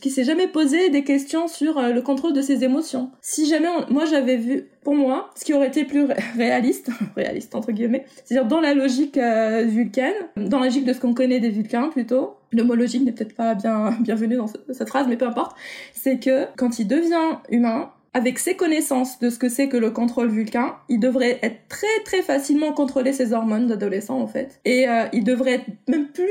qui 0.00 0.10
s'est 0.10 0.24
jamais 0.24 0.48
posé 0.48 0.90
des 0.90 1.02
questions 1.04 1.48
sur 1.48 1.78
euh, 1.78 1.92
le 1.92 2.02
contrôle 2.02 2.32
de 2.32 2.42
ses 2.42 2.62
émotions. 2.64 3.10
Si 3.20 3.46
jamais 3.46 3.68
on- 3.68 3.92
moi 3.92 4.04
j'avais 4.04 4.36
vu 4.36 4.68
pour 4.84 4.94
moi 4.94 5.30
ce 5.36 5.44
qui 5.44 5.54
aurait 5.54 5.68
été 5.68 5.84
plus 5.84 6.04
ré- 6.04 6.14
réaliste, 6.36 6.90
réaliste 7.16 7.54
entre 7.54 7.72
guillemets, 7.72 8.04
c'est-à-dire 8.24 8.46
dans 8.48 8.60
la 8.60 8.74
logique 8.74 9.16
euh, 9.16 9.62
vulcaine, 9.66 10.14
dans 10.36 10.58
la 10.58 10.66
logique 10.66 10.84
de 10.84 10.92
ce 10.92 11.00
qu'on 11.00 11.14
connaît 11.14 11.40
des 11.40 11.50
Vulcains 11.50 11.88
plutôt. 11.88 12.34
Le 12.50 12.64
mot 12.64 12.74
logique 12.74 13.02
n'est 13.04 13.12
peut-être 13.12 13.34
pas 13.34 13.54
bien 13.54 13.96
bienvenu 14.00 14.36
dans 14.36 14.46
ce- 14.46 14.56
cette 14.72 14.88
phrase, 14.88 15.06
mais 15.08 15.16
peu 15.16 15.26
importe. 15.26 15.56
C'est 15.94 16.18
que 16.18 16.46
quand 16.58 16.78
il 16.78 16.86
devient 16.86 17.38
humain, 17.50 17.90
avec 18.14 18.38
ses 18.38 18.56
connaissances 18.56 19.18
de 19.20 19.30
ce 19.30 19.38
que 19.38 19.48
c'est 19.48 19.68
que 19.68 19.76
le 19.78 19.90
contrôle 19.90 20.28
vulcain, 20.28 20.76
il 20.90 21.00
devrait 21.00 21.38
être 21.42 21.66
très 21.68 21.86
très 22.04 22.20
facilement 22.20 22.72
contrôler 22.72 23.12
ses 23.14 23.32
hormones 23.32 23.66
d'adolescent 23.68 24.18
en 24.20 24.26
fait. 24.26 24.60
Et 24.66 24.86
euh, 24.88 25.04
il 25.14 25.24
devrait 25.24 25.52
être 25.54 25.66
même 25.88 26.08
plus 26.08 26.28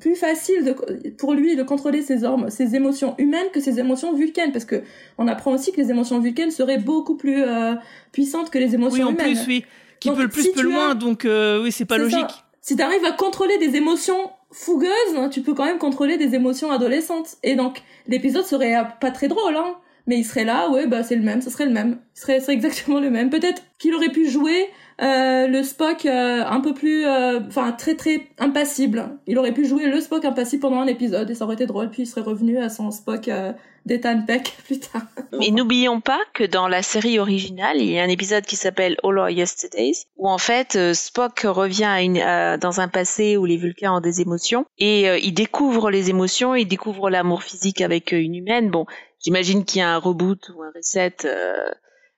plus 0.00 0.16
facile 0.16 0.64
de, 0.64 1.10
pour 1.12 1.34
lui 1.34 1.54
de 1.54 1.62
contrôler 1.62 2.02
ses 2.02 2.24
hormones, 2.24 2.50
ses 2.50 2.74
émotions 2.74 3.14
humaines 3.18 3.46
que 3.52 3.60
ses 3.60 3.78
émotions 3.78 4.12
vulcaines, 4.12 4.50
parce 4.50 4.64
que 4.64 4.82
on 5.18 5.28
apprend 5.28 5.52
aussi 5.52 5.70
que 5.70 5.80
les 5.80 5.90
émotions 5.90 6.18
vulcaines 6.18 6.50
seraient 6.50 6.78
beaucoup 6.78 7.16
plus 7.16 7.42
euh, 7.42 7.74
puissantes 8.10 8.50
que 8.50 8.58
les 8.58 8.70
Oui, 8.70 8.74
émotions 8.74 9.06
en 9.06 9.10
humaines. 9.12 9.26
plus, 9.34 9.46
oui. 9.46 9.64
Qui 10.00 10.08
Donc, 10.08 10.16
peut 10.16 10.22
le 10.24 10.28
plus, 10.30 10.42
si 10.42 10.52
peut 10.52 10.62
le 10.62 10.70
as- 10.70 10.72
moins, 10.72 10.94
donc 10.96 11.24
euh, 11.26 11.62
oui, 11.62 11.70
c'est 11.70 11.84
pas 11.84 11.98
logique. 11.98 12.18
ça. 12.18 12.44
Si 12.62 12.74
tu 12.74 12.82
arrives 12.82 13.04
à 13.04 13.12
contrôler 13.12 13.56
des 13.58 13.76
émotions 13.76 14.30
fougueuses, 14.50 14.90
hein, 15.16 15.28
tu 15.28 15.42
peux 15.42 15.54
quand 15.54 15.64
même 15.64 15.78
contrôler 15.78 16.16
des 16.16 16.34
émotions 16.34 16.70
adolescentes. 16.72 17.36
Et 17.42 17.54
donc, 17.54 17.82
l'épisode 18.08 18.44
serait 18.44 18.76
euh, 18.76 18.82
pas 19.00 19.10
très 19.12 19.28
drôle, 19.28 19.54
hein. 19.56 19.76
Mais 20.10 20.18
il 20.18 20.24
serait 20.24 20.44
là, 20.44 20.68
ouais, 20.70 20.88
bah 20.88 21.04
c'est 21.04 21.14
le 21.14 21.22
même, 21.22 21.40
ce 21.40 21.50
serait 21.50 21.66
le 21.66 21.70
même. 21.70 21.98
Ce 22.14 22.22
serait, 22.22 22.40
serait 22.40 22.54
exactement 22.54 22.98
le 22.98 23.10
même. 23.10 23.30
Peut-être 23.30 23.62
qu'il 23.78 23.94
aurait 23.94 24.08
pu 24.08 24.28
jouer 24.28 24.68
euh, 25.02 25.46
le 25.46 25.62
Spock 25.62 26.04
euh, 26.06 26.44
un 26.44 26.60
peu 26.60 26.74
plus, 26.74 27.04
euh, 27.06 27.40
enfin 27.48 27.72
très 27.72 27.94
très 27.96 28.28
impassible. 28.38 29.18
Il 29.26 29.38
aurait 29.38 29.52
pu 29.52 29.64
jouer 29.66 29.86
le 29.86 30.00
Spock 30.00 30.24
impassible 30.24 30.60
pendant 30.62 30.80
un 30.80 30.86
épisode 30.86 31.30
et 31.30 31.34
ça 31.34 31.44
aurait 31.44 31.54
été 31.54 31.66
drôle. 31.66 31.90
Puis 31.90 32.02
il 32.02 32.06
serait 32.06 32.20
revenu 32.20 32.58
à 32.58 32.68
son 32.68 32.90
Spock 32.90 33.28
euh, 33.28 33.52
d'Ethan 33.86 34.22
Peck 34.26 34.56
plus 34.66 34.78
tard. 34.80 35.02
Mais 35.38 35.50
n'oublions 35.50 36.00
pas 36.00 36.20
que 36.34 36.44
dans 36.44 36.68
la 36.68 36.82
série 36.82 37.18
originale, 37.18 37.78
il 37.78 37.90
y 37.90 37.98
a 37.98 38.02
un 38.02 38.08
épisode 38.08 38.44
qui 38.44 38.56
s'appelle 38.56 38.96
All 39.02 39.18
Our 39.18 39.30
Yesterdays, 39.30 40.04
où 40.18 40.28
en 40.28 40.38
fait 40.38 40.92
Spock 40.92 41.40
revient 41.44 41.84
à 41.84 42.02
une, 42.02 42.18
à- 42.18 42.56
dans 42.58 42.80
un 42.80 42.88
passé 42.88 43.36
où 43.38 43.46
les 43.46 43.56
Vulcains 43.56 43.92
ont 43.94 44.00
des 44.00 44.20
émotions 44.20 44.66
et 44.78 45.08
euh, 45.08 45.18
il 45.18 45.32
découvre 45.32 45.90
les 45.90 46.10
émotions, 46.10 46.54
il 46.54 46.66
découvre 46.66 47.08
l'amour 47.08 47.42
physique 47.42 47.80
avec 47.80 48.12
une 48.12 48.34
humaine. 48.34 48.70
Bon, 48.70 48.84
j'imagine 49.24 49.64
qu'il 49.64 49.78
y 49.78 49.82
a 49.82 49.94
un 49.94 49.98
reboot 49.98 50.50
ou 50.54 50.62
un 50.62 50.70
reset 50.76 51.14
euh, 51.24 51.70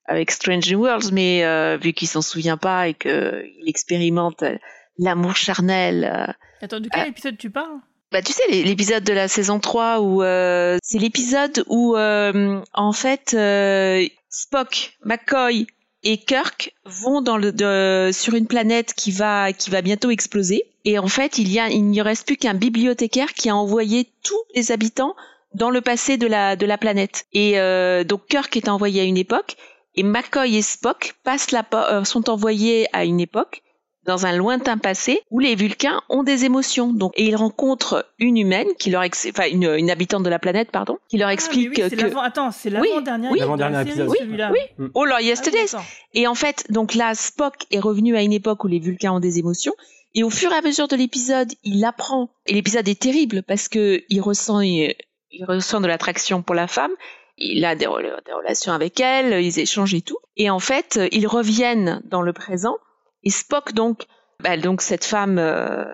avec 0.07 0.31
Strange 0.31 0.71
New 0.71 0.81
Worlds, 0.85 1.11
mais 1.13 1.45
euh, 1.45 1.77
vu 1.81 1.93
qu'il 1.93 2.09
s'en 2.09 2.23
souvient 2.23 2.57
pas 2.57 2.89
et 2.89 2.95
que 2.95 3.45
il 3.61 3.69
expérimente 3.69 4.43
euh, 4.43 4.57
l'amour 4.99 5.37
charnel. 5.37 6.05
euh, 6.05 6.33
Attends, 6.61 6.81
de 6.81 6.89
quel 6.93 7.09
épisode 7.09 7.37
tu 7.39 7.51
parles? 7.51 7.79
Bah 8.11 8.21
tu 8.21 8.33
sais 8.33 8.43
l'é- 8.51 8.63
l'épisode 8.65 9.05
de 9.05 9.13
la 9.15 9.27
saison 9.27 9.59
3 9.59 10.01
où 10.01 10.23
euh, 10.23 10.77
c'est 10.83 10.99
l'épisode 10.99 11.65
où 11.67 11.97
euh, 11.97 12.61
en 12.75 12.93
fait 12.93 13.33
euh, 13.35 14.07
Spock, 14.29 14.93
McCoy 15.05 15.67
et 16.05 16.19
Kirk 16.19 16.75
vont 16.85 17.23
dans 17.23 17.37
le 17.39 17.53
de- 17.53 18.11
sur 18.13 18.35
une 18.35 18.47
planète 18.47 18.93
qui 18.95 19.13
va 19.13 19.53
qui 19.55 19.71
va 19.71 19.81
bientôt 19.83 20.11
exploser. 20.11 20.65
Et 20.85 20.99
en 20.99 21.09
fait 21.09 21.39
il 21.39 21.51
y 21.51 21.59
a 21.59 21.69
il 21.71 21.91
ne 21.91 22.03
reste 22.03 22.27
plus 22.27 22.37
qu'un 22.37 22.55
bibliothécaire 22.55 23.33
qui 23.33 23.49
a 23.49 23.57
envoyé 23.57 24.09
tous 24.23 24.43
les 24.55 24.73
habitants 24.73 25.15
dans 25.55 25.71
le 25.71 25.81
passé 25.81 26.17
de 26.19 26.27
la 26.27 26.55
de 26.57 26.67
la 26.67 26.77
planète. 26.77 27.25
Et 27.33 27.59
euh, 27.59 28.05
donc 28.05 28.27
Kirk 28.27 28.55
est 28.59 28.69
envoyé 28.69 29.01
à 29.01 29.05
une 29.05 29.17
époque 29.17 29.57
et 29.95 30.03
McCoy 30.03 30.57
et 30.57 30.63
Spock 30.63 31.15
passent 31.25 31.51
la 31.51 31.65
euh, 31.75 32.05
sont 32.05 32.31
envoyés 32.31 32.87
à 32.93 33.05
une 33.05 33.21
époque 33.21 33.63
dans 34.05 34.27
un 34.27 34.37
lointain 34.37 34.79
passé 34.79 35.21
où 35.31 35.39
les 35.39 35.55
Vulcains 35.55 36.01
ont 36.09 36.25
des 36.25 36.45
émotions. 36.45 36.93
Donc, 36.93 37.13
et 37.17 37.25
ils 37.27 37.37
rencontrent 37.37 38.05
une 38.19 38.37
humaine 38.37 38.67
qui 38.77 38.91
leur, 38.91 39.05
ex- 39.05 39.29
enfin 39.31 39.49
une, 39.49 39.63
une 39.79 39.91
habitante 39.91 40.25
de 40.25 40.29
la 40.29 40.41
planète, 40.41 40.73
pardon, 40.73 40.99
qui 41.09 41.19
leur 41.19 41.29
Ah, 41.29 41.33
explique 41.33 41.71
oui, 41.71 41.83
c'est 41.89 41.95
que 41.97 42.03
l'avant- 42.03 42.21
Attends, 42.21 42.51
c'est 42.51 42.69
Oui, 42.81 42.89
l'avant-dernier 42.89 43.29
oui. 43.31 43.39
série, 43.39 43.83
épisode. 43.83 44.11
celui-là. 44.19 44.51
oui, 44.53 44.89
Oh 44.95 45.05
Lord 45.05 45.21
Yesterdays. 45.21 45.75
Ah. 45.75 45.83
Et 46.15 46.27
en 46.27 46.35
fait, 46.35 46.67
donc 46.71 46.95
là, 46.97 47.15
Spock 47.15 47.55
est 47.71 47.79
revenu 47.79 48.17
à 48.17 48.23
une 48.23 48.33
époque 48.33 48.65
où 48.65 48.67
les 48.67 48.81
Vulcains 48.81 49.13
ont 49.13 49.21
des 49.21 49.39
émotions. 49.39 49.75
Et 50.17 50.25
au 50.25 50.31
fur 50.31 50.51
et 50.53 50.57
à 50.57 50.63
mesure 50.63 50.89
de 50.89 50.97
l'épisode, 50.97 51.53
il 51.63 51.85
apprend. 51.85 52.29
Et 52.47 52.55
l'épisode 52.55 52.89
est 52.89 53.01
terrible 53.01 53.45
parce 53.45 53.69
que 53.69 54.03
il 54.09 54.21
ressent, 54.21 54.61
il, 54.61 54.95
il 55.31 55.45
ressent 55.45 55.81
de 55.81 55.87
l'attraction 55.87 56.43
pour 56.43 56.57
la 56.57 56.67
femme. 56.67 56.91
Il 57.39 57.65
a 57.65 57.75
des, 57.75 57.87
rela- 57.87 58.23
des 58.25 58.33
relations 58.33 58.73
avec 58.73 59.01
elle, 59.01 59.43
ils 59.43 59.59
échangent 59.59 59.95
et 59.95 60.03
tout. 60.03 60.19
Et 60.37 60.51
en 60.51 60.59
fait, 60.59 60.97
euh, 60.99 61.09
ils 61.13 61.27
reviennent 61.27 62.03
dans 62.05 62.23
le 62.23 62.33
présent. 62.33 62.77
Et 63.25 63.31
Spock, 63.31 63.73
donc, 63.73 64.05
bah, 64.41 64.57
donc 64.57 64.83
cette 64.83 65.05
femme 65.05 65.39
euh, 65.39 65.85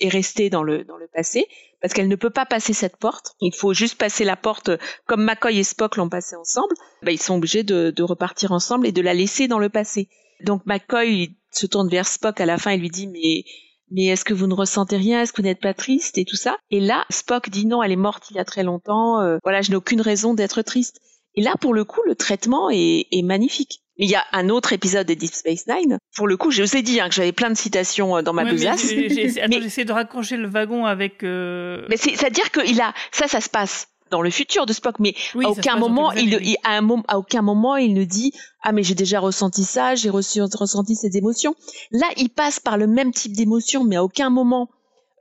est 0.00 0.08
restée 0.08 0.50
dans 0.50 0.62
le 0.62 0.84
dans 0.84 0.96
le 0.96 1.06
passé 1.12 1.46
parce 1.80 1.94
qu'elle 1.94 2.08
ne 2.08 2.16
peut 2.16 2.30
pas 2.30 2.46
passer 2.46 2.72
cette 2.72 2.96
porte. 2.96 3.34
Il 3.40 3.54
faut 3.54 3.74
juste 3.74 3.96
passer 3.98 4.24
la 4.24 4.36
porte 4.36 4.70
comme 5.06 5.24
McCoy 5.24 5.58
et 5.58 5.64
Spock 5.64 5.96
l'ont 5.96 6.08
passé 6.08 6.36
ensemble. 6.36 6.74
Bah, 7.02 7.10
ils 7.12 7.20
sont 7.20 7.36
obligés 7.36 7.64
de 7.64 8.02
repartir 8.02 8.52
ensemble 8.52 8.86
et 8.86 8.92
de 8.92 9.02
la 9.02 9.14
laisser 9.14 9.48
dans 9.48 9.58
le 9.58 9.68
passé. 9.68 10.08
Donc 10.44 10.62
McCoy 10.66 11.36
se 11.50 11.66
tourne 11.66 11.88
vers 11.88 12.06
Spock 12.08 12.40
à 12.40 12.46
la 12.46 12.58
fin 12.58 12.70
et 12.70 12.76
lui 12.76 12.88
dit 12.88 13.06
mais 13.08 13.44
mais 13.94 14.06
est-ce 14.06 14.24
que 14.24 14.34
vous 14.34 14.46
ne 14.46 14.54
ressentez 14.54 14.96
rien? 14.96 15.22
Est-ce 15.22 15.32
que 15.32 15.42
vous 15.42 15.46
n'êtes 15.48 15.60
pas 15.60 15.74
triste? 15.74 16.18
Et 16.18 16.24
tout 16.24 16.36
ça 16.36 16.56
Et 16.70 16.80
là 16.80 17.04
Spock 17.10 17.50
dit 17.50 17.66
non, 17.66 17.82
elle 17.82 17.92
est 17.92 17.96
morte 17.96 18.24
il 18.30 18.36
y 18.36 18.40
a 18.40 18.44
très 18.44 18.62
longtemps. 18.62 19.20
euh, 19.20 19.38
voilà, 19.44 19.62
je 19.62 19.70
n'ai 19.70 19.76
aucune 19.76 20.00
raison 20.00 20.34
d'être 20.34 20.62
triste. 20.62 21.00
Et 21.34 21.42
là 21.42 21.54
pour 21.60 21.74
le 21.74 21.84
coup 21.84 22.00
le 22.06 22.14
traitement 22.14 22.70
est, 22.70 23.06
est 23.10 23.22
magnifique. 23.22 23.80
Il 23.98 24.08
y 24.08 24.14
a 24.14 24.24
un 24.32 24.48
autre 24.48 24.72
épisode 24.72 25.06
de 25.06 25.12
Deep 25.14 25.34
Space 25.34 25.66
Nine. 25.68 25.98
Pour 26.16 26.26
le 26.26 26.38
coup, 26.38 26.50
je 26.50 26.62
vous 26.62 26.76
ai 26.76 26.80
dit 26.82 26.98
hein, 26.98 27.10
que 27.10 27.14
j'avais 27.14 27.30
plein 27.30 27.50
de 27.50 27.56
citations 27.56 28.16
euh, 28.16 28.22
dans 28.22 28.32
ma 28.32 28.42
Ouais, 28.44 28.52
besace. 28.52 28.86
j'ai- 28.88 29.08
de 29.84 29.92
raccrocher 29.92 30.38
le 30.38 30.48
wagon 30.48 30.86
avec. 30.86 31.22
euh, 31.22 31.84
Mais 31.90 31.98
c'est, 31.98 32.16
c'est-à-dire 32.16 32.50
qu'il 32.50 32.80
a, 32.80 32.94
ça, 33.12 33.28
ça 33.28 33.42
se 33.42 33.50
passe 33.50 33.88
dans 34.12 34.22
le 34.22 34.30
futur 34.30 34.64
de 34.66 34.72
Spock, 34.72 35.00
mais 35.00 35.14
Oui, 35.34 35.44
à 35.44 35.48
aucun 35.50 35.72
moment, 35.80 36.12
il, 36.12 36.56
à 36.62 36.76
un 36.76 36.80
moment, 36.82 37.02
à 37.08 37.18
aucun 37.18 37.42
moment, 37.42 37.76
il 37.76 37.94
ne 37.94 38.04
dit, 38.04 38.32
ah, 38.62 38.70
mais 38.70 38.84
j'ai 38.84 38.94
déjà 38.94 39.18
ressenti 39.18 39.64
ça, 39.64 39.96
j'ai 39.96 40.10
ressenti 40.10 40.94
ces 40.94 41.16
émotions. 41.16 41.56
Là, 41.90 42.06
il 42.16 42.28
passe 42.28 42.60
par 42.60 42.76
le 42.76 42.86
même 42.86 43.10
type 43.12 43.32
d'émotion, 43.32 43.82
mais 43.82 43.96
à 43.96 44.04
aucun 44.04 44.30
moment, 44.30 44.68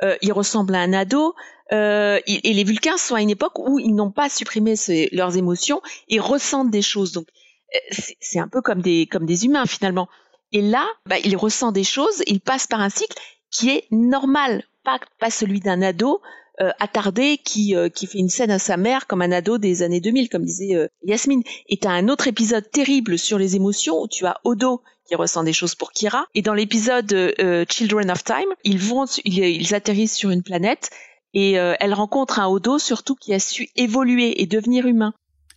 euh, 0.03 0.15
il 0.21 0.31
ressemble 0.33 0.75
à 0.75 0.79
un 0.79 0.93
ado. 0.93 1.33
Euh, 1.71 2.19
et 2.27 2.53
les 2.53 2.63
Vulcains 2.65 2.97
sont 2.97 3.15
à 3.15 3.21
une 3.21 3.29
époque 3.29 3.57
où 3.57 3.79
ils 3.79 3.95
n'ont 3.95 4.11
pas 4.11 4.27
supprimé 4.27 4.75
ces- 4.75 5.07
leurs 5.13 5.37
émotions 5.37 5.81
et 6.09 6.19
ressentent 6.19 6.69
des 6.69 6.81
choses. 6.81 7.13
Donc, 7.13 7.27
euh, 7.73 7.77
c'est, 7.91 8.17
c'est 8.19 8.39
un 8.39 8.49
peu 8.49 8.61
comme 8.61 8.81
des, 8.81 9.07
comme 9.07 9.25
des 9.25 9.45
humains 9.45 9.65
finalement. 9.65 10.09
Et 10.51 10.61
là, 10.61 10.85
bah, 11.05 11.15
il 11.23 11.37
ressent 11.37 11.71
des 11.71 11.85
choses, 11.85 12.23
il 12.27 12.41
passe 12.41 12.67
par 12.67 12.81
un 12.81 12.89
cycle 12.89 13.15
qui 13.51 13.69
est 13.69 13.85
normal, 13.89 14.65
pas, 14.83 14.99
pas 15.17 15.29
celui 15.29 15.61
d'un 15.61 15.81
ado 15.81 16.19
euh, 16.59 16.71
attardé 16.79 17.37
qui, 17.43 17.75
euh, 17.75 17.89
qui 17.89 18.07
fait 18.07 18.19
une 18.19 18.29
scène 18.29 18.51
à 18.51 18.59
sa 18.59 18.77
mère 18.77 19.07
comme 19.07 19.21
un 19.21 19.31
ado 19.31 19.57
des 19.57 19.83
années 19.83 20.01
2000, 20.01 20.29
comme 20.29 20.43
disait 20.43 20.75
euh, 20.75 20.87
Yasmine. 21.03 21.43
Et 21.69 21.77
t'as 21.77 21.91
un 21.91 22.09
autre 22.09 22.27
épisode 22.27 22.69
terrible 22.69 23.17
sur 23.17 23.37
les 23.37 23.55
émotions 23.55 24.01
où 24.01 24.07
tu 24.07 24.25
as 24.25 24.37
Odo 24.43 24.81
qui 25.11 25.15
ressent 25.15 25.43
des 25.43 25.53
choses 25.53 25.75
pour 25.75 25.91
Kira. 25.91 26.25
Et 26.35 26.41
dans 26.41 26.53
l'épisode 26.53 27.11
euh, 27.11 27.65
Children 27.69 28.11
of 28.11 28.23
Time, 28.23 28.47
ils 28.63 28.79
vont, 28.79 29.05
ils, 29.25 29.75
atterrissent 29.75 30.15
sur 30.15 30.29
une 30.29 30.41
planète 30.43 30.89
et 31.33 31.59
euh, 31.59 31.75
elle 31.79 31.93
rencontre 31.93 32.39
un 32.39 32.47
Odo 32.47 32.79
surtout 32.79 33.15
qui 33.15 33.33
a 33.33 33.39
su 33.39 33.69
évoluer 33.75 34.41
et 34.41 34.45
devenir 34.45 34.85
humain. 34.85 35.13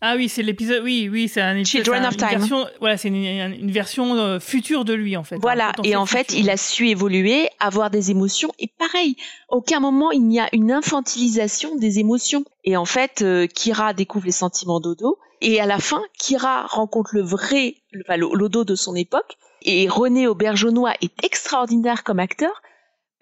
Ah 0.07 0.17
oui, 0.17 0.29
c'est 0.29 0.43
l'épisode. 0.43 0.83
Oui, 0.85 1.09
oui, 1.11 1.29
c'est 1.29 1.41
un 1.41 1.57
épisode. 1.57 1.67
Children 1.85 2.05
un- 2.05 2.09
of 2.09 2.15
une 2.15 2.19
Time. 2.21 2.39
Version, 2.39 2.67
voilà, 2.79 2.97
c'est 2.99 3.09
une, 3.09 3.15
une 3.17 3.71
version 3.71 4.15
euh, 4.17 4.39
future 4.39 4.85
de 4.85 4.93
lui 4.93 5.17
en 5.17 5.25
fait. 5.25 5.39
Voilà, 5.41 5.73
et 5.83 5.97
en 5.97 6.05
fait, 6.05 6.31
futur. 6.31 6.39
il 6.41 6.51
a 6.51 6.59
su 6.59 6.89
évoluer, 6.91 7.49
avoir 7.59 7.89
des 7.89 8.11
émotions, 8.11 8.53
et 8.59 8.69
pareil, 8.79 9.17
aucun 9.49 9.81
moment 9.81 10.11
il 10.11 10.27
n'y 10.27 10.41
a 10.41 10.49
une 10.53 10.73
infantilisation 10.73 11.75
des 11.77 12.01
émotions. 12.01 12.45
Et 12.65 12.77
en 12.77 12.85
fait, 12.85 13.23
euh, 13.23 13.47
Kira 13.47 13.95
découvre 13.95 14.27
les 14.27 14.33
sentiments 14.33 14.79
d'Odo, 14.79 15.17
et 15.41 15.59
à 15.59 15.65
la 15.65 15.79
fin, 15.79 16.03
Kira 16.19 16.67
rencontre 16.67 17.15
le 17.15 17.23
vrai, 17.23 17.77
enfin, 18.07 18.19
l'Odo 18.19 18.65
de 18.65 18.75
son 18.75 18.95
époque, 18.95 19.39
et 19.63 19.89
René 19.89 20.27
Auberjonois 20.27 20.93
est 21.01 21.25
extraordinaire 21.25 22.05
comme 22.05 22.19
acteur, 22.19 22.61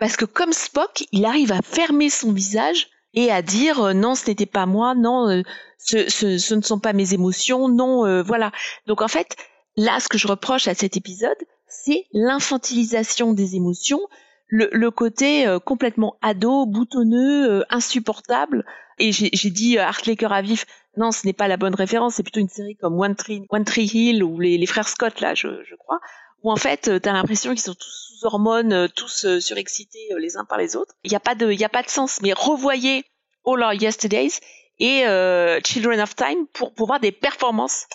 parce 0.01 0.17
que 0.17 0.25
comme 0.25 0.53
Spock, 0.53 1.05
il 1.13 1.25
arrive 1.27 1.53
à 1.53 1.63
fermer 1.63 2.11
son 2.11 2.33
visage 2.33 2.89
et 3.15 3.31
à 3.31 3.43
dire 3.43 3.81
euh, 3.81 3.93
non, 3.93 4.15
ce 4.17 4.29
n'était 4.29 4.47
pas 4.47 4.67
moi, 4.67 4.95
non, 4.97 5.29
euh, 5.29 5.43
ce, 5.85 6.09
ce, 6.09 6.39
ce 6.39 6.55
ne 6.55 6.63
sont 6.63 6.79
pas 6.79 6.93
mes 6.93 7.15
émotions, 7.15 7.69
non, 7.69 8.07
euh, 8.07 8.23
voilà. 8.23 8.53
Donc 8.87 9.03
en 9.03 9.09
fait, 9.09 9.37
là, 9.77 9.99
ce 10.01 10.09
que 10.09 10.19
je 10.19 10.29
reproche 10.29 10.69
à 10.69 10.75
cet 10.75 10.97
épisode, 10.97 11.37
c'est 11.69 12.07
l'infantilisation 12.13 13.33
des 13.33 13.57
émotions, 13.57 14.01
le, 14.47 14.69
le 14.73 14.91
côté 14.91 15.47
euh, 15.47 15.59
complètement 15.59 16.17
ado, 16.23 16.67
boutonneux, 16.67 17.51
euh, 17.51 17.65
insupportable. 17.71 18.65
Et 18.99 19.11
j'ai 19.11 19.51
dit 19.51 19.79
Cœur 20.19 20.33
à 20.33 20.43
vif, 20.43 20.67
non, 20.97 21.11
ce 21.11 21.27
n'est 21.27 21.33
pas 21.33 21.49
la 21.49 21.57
bonne 21.57 21.75
référence, 21.75 22.15
c'est 22.15 22.23
plutôt 22.23 22.41
une 22.41 22.49
série 22.49 22.77
comme 22.77 23.01
One 23.01 23.17
Tree, 23.17 23.43
One 23.49 23.65
Tree 23.65 23.87
Hill 23.87 24.23
ou 24.23 24.39
les, 24.39 24.59
les 24.59 24.67
frères 24.67 24.87
Scott, 24.87 25.21
là, 25.21 25.35
je, 25.35 25.49
je 25.65 25.75
crois, 25.75 25.99
où 26.43 26.53
en 26.53 26.57
fait, 26.57 26.89
euh, 26.89 27.01
t'as 27.01 27.13
l'impression 27.13 27.51
qu'ils 27.53 27.63
sont 27.63 27.75
tous 27.75 28.19
sous 28.19 28.27
hormones, 28.27 28.73
euh, 28.73 28.89
tous 28.89 29.25
euh, 29.25 29.41
surexcités 29.41 30.09
les 30.19 30.37
uns 30.37 30.45
par 30.45 30.59
les 30.59 30.77
autres. 30.77 30.95
Il 31.03 31.11
n'y 31.11 31.17
a 31.17 31.21
pas 31.21 31.35
de, 31.35 31.51
y 31.51 31.65
a 31.65 31.69
pas 31.69 31.83
de 31.83 31.89
sens. 31.89 32.21
Mais 32.23 32.33
revoyez 32.33 33.05
All 33.47 33.63
Our 33.63 33.73
Yesterdays 33.75 34.41
et 34.79 35.07
euh, 35.07 35.61
Children 35.65 36.01
of 36.01 36.15
Time 36.17 36.47
pour, 36.53 36.73
pour 36.73 36.87
voir 36.87 37.01
des 37.01 37.13
performances 37.13 37.87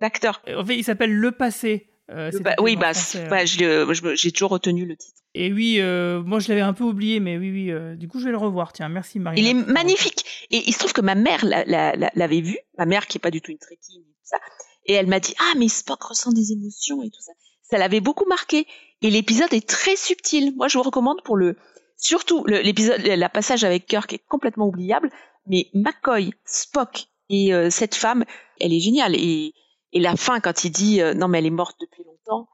d'acteur. 0.00 0.42
En 0.56 0.64
fait, 0.64 0.76
il 0.76 0.84
s'appelle 0.84 1.12
Le 1.12 1.32
Passé. 1.32 1.90
Euh, 2.10 2.30
bah, 2.40 2.54
oui, 2.60 2.76
bah, 2.76 2.92
bah 3.28 3.44
j'ai 3.44 4.32
toujours 4.32 4.50
retenu 4.50 4.84
le 4.84 4.96
titre. 4.96 5.20
Et 5.34 5.52
oui, 5.52 5.76
euh, 5.78 6.22
moi 6.22 6.40
je 6.40 6.48
l'avais 6.48 6.60
un 6.60 6.72
peu 6.72 6.82
oublié, 6.82 7.20
mais 7.20 7.38
oui, 7.38 7.52
oui. 7.52 7.70
Euh, 7.70 7.94
du 7.94 8.08
coup, 8.08 8.18
je 8.18 8.24
vais 8.24 8.32
le 8.32 8.36
revoir. 8.36 8.72
Tiens, 8.72 8.88
merci 8.88 9.20
Marie. 9.20 9.40
Il 9.40 9.46
est 9.46 9.54
magnifique. 9.54 10.24
Et 10.50 10.64
il 10.66 10.72
se 10.72 10.80
trouve 10.80 10.92
que 10.92 11.00
ma 11.00 11.14
mère 11.14 11.44
l'avait 11.44 12.40
vu, 12.40 12.58
ma 12.78 12.86
mère 12.86 13.06
qui 13.06 13.18
est 13.18 13.20
pas 13.20 13.30
du 13.30 13.40
tout 13.40 13.52
une 13.52 13.58
trekkie, 13.58 14.00
tout 14.00 14.24
ça, 14.24 14.38
et 14.86 14.94
elle 14.94 15.06
m'a 15.06 15.20
dit 15.20 15.34
ah 15.38 15.52
mais 15.56 15.68
Spock 15.68 16.02
ressent 16.02 16.32
des 16.32 16.52
émotions 16.52 17.02
et 17.02 17.10
tout 17.10 17.20
ça. 17.20 17.32
Ça 17.62 17.78
l'avait 17.78 18.00
beaucoup 18.00 18.26
marqué. 18.26 18.66
Et 19.02 19.10
l'épisode 19.10 19.54
est 19.54 19.66
très 19.66 19.94
subtil. 19.94 20.52
Moi, 20.56 20.66
je 20.66 20.78
vous 20.78 20.82
recommande 20.82 21.22
pour 21.22 21.36
le 21.36 21.56
surtout 21.96 22.44
l'épisode, 22.46 23.00
la 23.02 23.28
passage 23.28 23.62
avec 23.62 23.86
Kirk 23.86 24.12
est 24.12 24.26
complètement 24.26 24.66
oubliable, 24.66 25.10
mais 25.46 25.68
McCoy, 25.74 26.32
Spock 26.44 27.06
et 27.28 27.52
cette 27.70 27.94
femme, 27.94 28.24
elle 28.60 28.72
est 28.72 28.80
géniale. 28.80 29.14
Et 29.14 29.54
et 29.92 30.00
la 30.00 30.16
fin, 30.16 30.40
quand 30.40 30.64
il 30.64 30.70
dit 30.70 31.00
euh, 31.00 31.14
non, 31.14 31.28
mais 31.28 31.38
elle 31.38 31.46
est 31.46 31.50
morte 31.50 31.76
depuis 31.80 32.04
longtemps, 32.04 32.48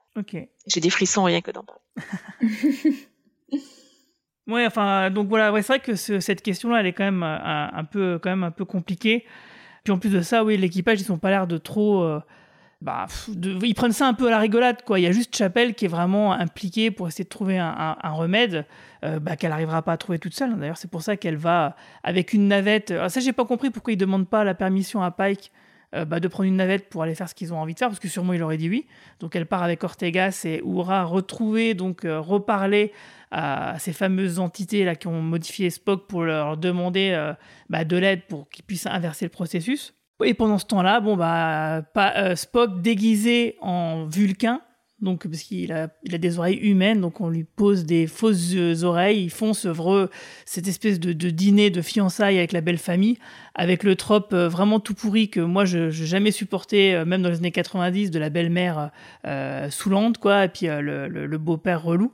j'ai 0.65 0.81
des 0.81 0.89
frissons 0.89 1.23
rien 1.23 1.41
que 1.41 1.51
d'en 1.51 1.63
parler. 1.63 1.81
ouais, 4.47 4.65
enfin, 4.65 5.11
donc 5.11 5.27
voilà, 5.27 5.51
ouais, 5.51 5.61
c'est 5.61 5.73
vrai 5.73 5.79
que 5.79 5.95
cette 5.95 6.41
question-là, 6.41 6.79
elle 6.79 6.87
est 6.87 6.93
quand 6.93 7.03
même 7.03 7.23
euh, 7.23 7.37
un, 7.71 7.83
peu, 7.83 8.19
quand 8.21 8.31
même 8.31 8.43
un 8.43 8.51
peu 8.51 8.65
compliquée. 8.65 9.25
Puis 9.83 9.93
en 9.93 9.99
plus 9.99 10.09
de 10.09 10.21
ça, 10.21 10.43
oui, 10.43 10.57
l'équipage, 10.57 10.99
ils 11.01 11.11
ont 11.11 11.19
pas 11.19 11.29
l'air 11.29 11.47
de 11.47 11.57
trop. 11.57 12.03
Euh, 12.03 12.19
bah, 12.81 13.07
ils 13.27 13.73
prennent 13.73 13.91
ça 13.91 14.07
un 14.07 14.13
peu 14.13 14.27
à 14.27 14.29
la 14.29 14.39
rigolade, 14.39 14.83
quoi. 14.85 14.99
Il 14.99 15.03
y 15.03 15.07
a 15.07 15.11
juste 15.11 15.35
Chapelle 15.35 15.73
qui 15.73 15.85
est 15.85 15.89
vraiment 15.89 16.33
impliquée 16.33 16.91
pour 16.91 17.07
essayer 17.07 17.23
de 17.23 17.29
trouver 17.29 17.57
un, 17.57 17.95
remède 18.11 18.65
bah, 19.01 19.35
qu'elle 19.35 19.49
n'arrivera 19.49 19.81
pas 19.81 19.93
à 19.93 19.97
trouver 19.97 20.19
toute 20.19 20.35
seule. 20.35 20.55
D'ailleurs, 20.57 20.77
c'est 20.77 20.91
pour 20.91 21.01
ça 21.01 21.17
qu'elle 21.17 21.37
va 21.37 21.75
avec 22.03 22.33
une 22.33 22.47
navette. 22.47 22.91
Alors 22.91 23.09
ça, 23.09 23.19
j'ai 23.19 23.33
pas 23.33 23.45
compris 23.45 23.71
pourquoi 23.71 23.93
ils 23.93 23.97
demandent 23.97 24.29
pas 24.29 24.43
la 24.43 24.53
permission 24.53 25.01
à 25.01 25.09
Pike 25.09 25.51
euh, 25.95 26.03
bah, 26.03 26.19
de 26.19 26.27
prendre 26.27 26.49
une 26.49 26.57
navette 26.57 26.89
pour 26.89 27.03
aller 27.03 27.15
faire 27.15 27.29
ce 27.29 27.35
qu'ils 27.35 27.53
ont 27.53 27.59
envie 27.61 27.73
de 27.73 27.79
faire, 27.79 27.87
parce 27.87 28.01
que 28.01 28.09
sûrement 28.09 28.33
il 28.33 28.43
aurait 28.43 28.57
dit 28.57 28.69
oui. 28.69 28.87
Donc 29.21 29.37
elle 29.37 29.45
part 29.45 29.63
avec 29.63 29.85
Ortegas 29.85 30.41
et 30.43 30.61
aura 30.61 31.05
retrouvé, 31.05 31.75
donc 31.75 32.03
euh, 32.03 32.19
reparler 32.19 32.91
à 33.31 33.75
ces 33.79 33.93
fameuses 33.93 34.39
entités 34.39 34.83
là 34.83 34.95
qui 34.95 35.07
ont 35.07 35.21
modifié 35.21 35.69
Spock 35.69 36.07
pour 36.07 36.23
leur 36.23 36.57
demander 36.57 37.11
euh, 37.13 37.33
bah, 37.69 37.85
de 37.85 37.95
l'aide 37.95 38.23
pour 38.27 38.49
qu'ils 38.49 38.65
puissent 38.65 38.85
inverser 38.85 39.25
le 39.25 39.29
processus. 39.29 39.93
Et 40.23 40.33
pendant 40.33 40.57
ce 40.57 40.65
temps-là, 40.65 40.99
bon 40.99 41.15
bah 41.15 41.83
pas, 41.93 42.35
Spock 42.35 42.81
déguisé 42.81 43.55
en 43.61 44.05
Vulcain, 44.05 44.61
donc 44.99 45.27
parce 45.27 45.43
qu'il 45.43 45.71
a, 45.71 45.89
il 46.03 46.15
a 46.15 46.17
des 46.17 46.39
oreilles 46.39 46.57
humaines, 46.57 47.01
donc 47.01 47.21
on 47.21 47.29
lui 47.29 47.43
pose 47.43 47.85
des 47.85 48.07
fausses 48.07 48.55
oreilles, 48.83 49.25
ils 49.25 49.29
font 49.29 49.53
ce 49.53 49.67
vrai, 49.67 50.07
cette 50.45 50.67
espèce 50.67 50.99
de, 50.99 51.11
dîner 51.29 51.69
de 51.69 51.83
fiançailles 51.83 52.39
avec 52.39 52.51
la 52.51 52.61
belle 52.61 52.79
famille, 52.79 53.17
avec 53.53 53.83
le 53.83 53.95
trope 53.95 54.33
euh, 54.33 54.49
vraiment 54.49 54.79
tout 54.79 54.95
pourri 54.95 55.29
que 55.29 55.39
moi 55.39 55.65
je 55.65 55.77
n'ai 55.77 55.91
jamais 55.91 56.31
supporté, 56.31 56.95
euh, 56.95 57.05
même 57.05 57.21
dans 57.21 57.29
les 57.29 57.37
années 57.37 57.51
90, 57.51 58.09
de 58.09 58.17
la 58.17 58.31
belle-mère 58.31 58.89
euh, 59.25 59.69
saoulante, 59.69 60.17
quoi, 60.17 60.45
et 60.45 60.49
puis 60.49 60.65
le, 60.67 61.37
beau-père 61.37 61.83
relou. 61.83 62.11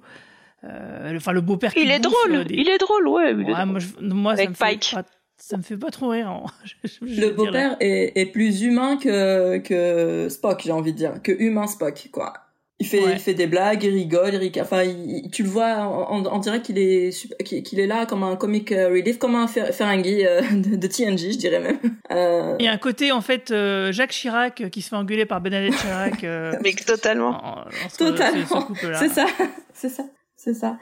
enfin, 0.63 1.31
le 1.31 1.41
beau-père 1.41 1.71
Il 1.77 1.89
est 1.89 1.99
drôle, 1.99 2.45
il 2.49 2.67
est 2.67 2.79
drôle, 2.79 3.07
ouais. 3.07 3.33
moi, 3.33 4.35
ça 4.35 4.45
me 4.45 4.53
Fait 4.53 4.93
pas, 4.93 5.03
ça 5.45 5.57
me 5.57 5.61
fait 5.61 5.75
pas 5.75 5.91
trop 5.91 6.09
rire. 6.09 6.29
Hein. 6.29 6.45
le 7.01 7.29
beau-père 7.31 7.75
est, 7.81 8.13
est, 8.15 8.25
plus 8.27 8.61
humain 8.61 8.95
que, 8.95 9.57
que 9.57 10.29
Spock, 10.29 10.61
j'ai 10.63 10.71
envie 10.71 10.93
de 10.93 10.97
dire, 10.97 11.21
que 11.21 11.33
humain 11.33 11.67
Spock, 11.67 12.07
quoi. 12.13 12.33
Il 12.79 12.87
fait, 12.87 13.03
il 13.13 13.19
fait 13.19 13.33
des 13.33 13.47
blagues, 13.47 13.83
il 13.83 13.93
rigole, 13.93 14.33
il 14.41 14.61
Enfin, 14.61 14.83
tu 15.31 15.43
le 15.43 15.49
vois, 15.49 16.07
on, 16.09 16.39
dirait 16.39 16.61
qu'il 16.61 16.77
est, 16.77 17.11
qu'il 17.43 17.79
est 17.79 17.87
là 17.87 18.05
comme 18.05 18.23
un 18.23 18.35
comic 18.35 18.71
euh, 18.71 18.89
relief, 18.89 19.19
comme 19.19 19.35
un 19.35 19.47
Ferengi 19.47 20.25
euh, 20.25 20.41
de, 20.51 20.75
de, 20.75 20.87
TNG, 20.87 21.33
je 21.33 21.37
dirais 21.37 21.59
même. 21.59 21.79
Euh... 22.11 22.55
Il 22.59 22.65
y 22.65 22.67
a 22.67 22.71
un 22.71 22.77
côté, 22.77 23.11
en 23.11 23.21
fait, 23.21 23.51
euh, 23.51 23.91
Jacques 23.91 24.11
Chirac 24.11 24.69
qui 24.69 24.81
se 24.81 24.89
fait 24.89 24.95
engueuler 24.95 25.25
par 25.25 25.39
Bernadette 25.39 25.75
Chirac. 25.75 26.23
Mais 26.63 26.73
totalement. 26.73 27.65
totalement. 27.97 28.67
C'est 28.95 29.09
ça, 29.09 29.27
c'est 29.73 29.89
ça, 29.89 30.03
c'est 30.35 30.53
ça. 30.53 30.77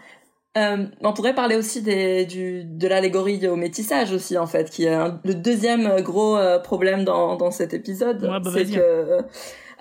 Euh, 0.58 0.86
on 1.02 1.14
pourrait 1.14 1.34
parler 1.34 1.56
aussi 1.56 1.82
des, 1.82 2.26
du, 2.26 2.66
de 2.66 2.88
l'allégorie 2.88 3.48
au 3.48 3.56
métissage 3.56 4.12
aussi 4.12 4.38
en 4.38 4.48
fait, 4.48 4.70
qui 4.70 4.84
est 4.84 4.98
le 5.24 5.34
deuxième 5.34 6.02
gros 6.02 6.38
problème 6.64 7.06
dans, 7.06 7.38
dans 7.38 7.52
cet 7.52 7.74
épisode. 7.74 8.22
Ouais, 8.24 8.40
bah, 8.42 8.52
c'est 8.54 8.66
que 8.66 9.24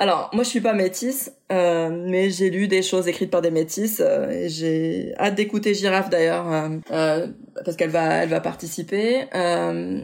alors, 0.00 0.30
moi, 0.32 0.44
je 0.44 0.48
suis 0.48 0.62
pas 0.62 0.72
métisse, 0.72 1.30
euh, 1.52 1.90
mais 2.08 2.30
j'ai 2.30 2.48
lu 2.48 2.68
des 2.68 2.80
choses 2.80 3.06
écrites 3.06 3.30
par 3.30 3.42
des 3.42 3.50
métisses. 3.50 4.00
Euh, 4.02 4.30
et 4.30 4.48
j'ai 4.48 5.12
hâte 5.18 5.34
d'écouter 5.34 5.74
Girafe 5.74 6.08
d'ailleurs, 6.08 6.50
euh, 6.50 6.68
euh 6.90 7.26
parce 7.66 7.76
qu'elle 7.76 7.90
va, 7.90 8.22
elle 8.22 8.30
va 8.30 8.40
participer. 8.40 9.26
Euh, 9.34 10.02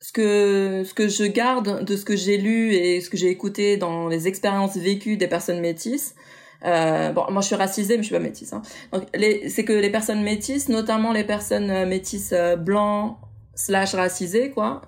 ce 0.00 0.12
que 0.12 0.84
ce 0.84 0.94
que 0.94 1.08
je 1.08 1.24
garde 1.24 1.84
de 1.84 1.96
ce 1.96 2.04
que 2.04 2.14
j'ai 2.14 2.38
lu 2.38 2.72
et 2.74 3.00
ce 3.00 3.10
que 3.10 3.16
j'ai 3.16 3.28
écouté 3.28 3.76
dans 3.76 4.06
les 4.06 4.28
expériences 4.28 4.76
vécues 4.76 5.16
des 5.16 5.26
personnes 5.26 5.60
métisses. 5.60 6.14
Bon, 6.62 7.24
moi, 7.30 7.40
je 7.40 7.46
suis 7.46 7.56
racisée, 7.56 7.96
mais 7.96 8.02
je 8.02 8.08
suis 8.08 8.16
pas 8.16 8.22
métisse. 8.22 8.52
Hein. 8.52 8.62
Donc, 8.92 9.04
c'est 9.48 9.64
que 9.64 9.72
les 9.72 9.90
personnes 9.90 10.22
métisses, 10.22 10.68
notamment 10.68 11.12
les 11.12 11.24
personnes 11.24 11.86
métisses 11.86 12.34
blancs 12.58 13.16
slash 13.54 13.94
racisées, 13.94 14.50
quoi, 14.50 14.82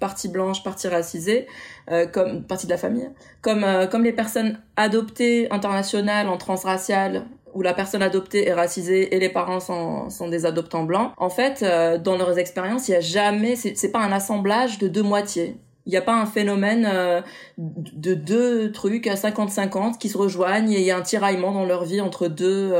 partie 0.00 0.28
blanche, 0.28 0.62
partie 0.62 0.88
racisée 0.88 1.46
euh, 1.90 2.06
comme 2.06 2.44
partie 2.44 2.64
de 2.64 2.70
la 2.70 2.78
famille, 2.78 3.10
comme 3.42 3.62
euh, 3.62 3.86
comme 3.86 4.04
les 4.04 4.12
personnes 4.12 4.58
adoptées 4.76 5.52
internationales 5.52 6.30
en 6.30 6.38
transracial 6.38 7.26
où 7.52 7.60
la 7.60 7.74
personne 7.74 8.00
adoptée 8.02 8.48
est 8.48 8.54
racisée 8.54 9.14
et 9.14 9.20
les 9.20 9.28
parents 9.28 9.60
sont, 9.60 10.08
sont 10.08 10.28
des 10.28 10.46
adoptants 10.46 10.84
blancs. 10.84 11.12
En 11.18 11.28
fait, 11.28 11.62
euh, 11.62 11.98
dans 11.98 12.16
leurs 12.16 12.38
expériences, 12.38 12.88
il 12.88 12.92
y 12.92 12.94
a 12.94 13.00
jamais, 13.00 13.54
c'est 13.54 13.92
pas 13.92 14.00
un 14.00 14.12
assemblage 14.12 14.78
de 14.78 14.88
deux 14.88 15.02
moitiés. 15.02 15.58
Il 15.86 15.90
n'y 15.90 15.96
a 15.96 16.02
pas 16.02 16.14
un 16.14 16.26
phénomène 16.26 17.22
de 17.58 18.14
deux 18.14 18.72
trucs 18.72 19.06
à 19.06 19.14
50-50 19.14 19.98
qui 19.98 20.08
se 20.08 20.16
rejoignent 20.16 20.72
et 20.72 20.80
il 20.80 20.86
y 20.86 20.90
a 20.90 20.96
un 20.96 21.02
tiraillement 21.02 21.52
dans 21.52 21.66
leur 21.66 21.84
vie 21.84 22.00
entre 22.00 22.28
deux, 22.28 22.72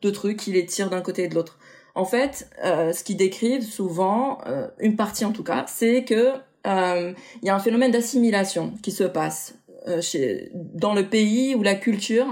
deux 0.00 0.12
trucs 0.12 0.38
qui 0.38 0.52
les 0.52 0.64
tirent 0.64 0.88
d'un 0.88 1.02
côté 1.02 1.24
et 1.24 1.28
de 1.28 1.34
l'autre. 1.34 1.58
En 1.94 2.06
fait, 2.06 2.48
ce 2.62 3.04
qu'ils 3.04 3.18
décrivent 3.18 3.62
souvent, 3.62 4.38
une 4.78 4.96
partie 4.96 5.26
en 5.26 5.32
tout 5.32 5.44
cas, 5.44 5.66
c'est 5.68 6.04
que 6.04 6.32
euh, 6.66 7.12
il 7.42 7.46
y 7.46 7.50
a 7.50 7.54
un 7.54 7.60
phénomène 7.60 7.90
d'assimilation 7.90 8.74
qui 8.82 8.90
se 8.90 9.04
passe 9.04 9.54
euh, 9.86 10.00
chez, 10.00 10.50
dans 10.52 10.94
le 10.94 11.08
pays 11.08 11.54
ou 11.54 11.62
la 11.62 11.74
culture 11.74 12.26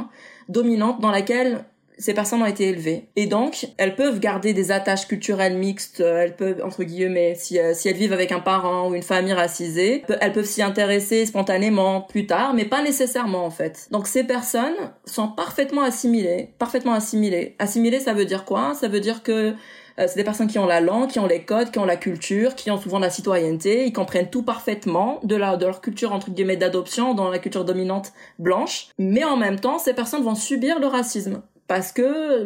dominante 0.49 1.01
dans 1.01 1.11
laquelle 1.11 1.65
ces 1.99 2.15
personnes 2.15 2.43
ont 2.43 2.47
été 2.47 2.69
élevées. 2.69 3.09
Et 3.17 3.27
donc, 3.27 3.69
elles 3.77 3.95
peuvent 3.95 4.21
garder 4.21 4.53
des 4.53 4.73
attaches 4.73 5.07
culturelles 5.07 5.57
mixtes, 5.57 6.01
euh, 6.01 6.23
elles 6.23 6.37
peuvent, 6.37 6.63
entre 6.65 6.85
guillemets, 6.85 7.35
si, 7.37 7.59
si 7.75 7.89
elles 7.89 7.97
vivent 7.97 8.13
avec 8.13 8.33
un 8.33 8.41
parent 8.41 8.89
ou 8.89 8.95
une 8.95 9.03
famille 9.03 9.33
racisée, 9.33 10.05
elles 10.21 10.33
peuvent 10.33 10.45
s'y 10.45 10.63
intéresser 10.63 11.27
spontanément 11.27 12.01
plus 12.01 12.27
tard, 12.27 12.55
mais 12.55 12.65
pas 12.65 12.83
nécessairement 12.83 13.45
en 13.45 13.51
fait. 13.51 13.89
Donc 13.91 14.07
ces 14.07 14.25
personnes 14.25 14.75
sont 15.05 15.29
parfaitement 15.29 15.83
assimilées, 15.83 16.51
parfaitement 16.59 16.93
assimilées. 16.93 17.57
Assimilées, 17.59 18.01
ça 18.01 18.13
veut 18.13 18.25
dire 18.25 18.45
quoi? 18.45 18.75
Ça 18.75 18.89
veut 18.89 19.01
dire 19.01 19.23
que 19.23 19.55
euh, 19.99 20.07
c'est 20.09 20.17
des 20.17 20.25
personnes 20.25 20.49
qui 20.49 20.59
ont 20.59 20.67
la 20.67 20.81
langue, 20.81 21.09
qui 21.09 21.19
ont 21.19 21.27
les 21.27 21.45
codes, 21.45 21.71
qui 21.71 21.79
ont 21.79 21.85
la 21.85 21.97
culture, 21.97 22.55
qui 22.55 22.71
ont 22.71 22.79
souvent 22.79 22.99
la 22.99 23.11
citoyenneté, 23.11 23.87
ils 23.87 23.93
comprennent 23.93 24.31
tout 24.31 24.43
parfaitement 24.43 25.21
de 25.23 25.37
leur 25.37 25.81
culture 25.81 26.13
entre 26.13 26.31
guillemets 26.31 26.57
d'adoption 26.57 27.15
dans 27.15 27.31
la 27.31 27.39
culture 27.39 27.65
dominante 27.65 28.13
blanche. 28.39 28.89
Mais 28.99 29.25
en 29.25 29.37
même 29.37 29.61
temps, 29.61 29.79
ces 29.79 29.95
personnes 29.95 30.23
vont 30.23 30.35
subir 30.35 30.81
le 30.81 30.87
racisme 30.87 31.43
parce 31.67 31.93
que 31.93 32.45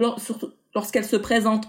lorsqu'elles 0.74 1.04
se 1.04 1.16
présentent 1.16 1.66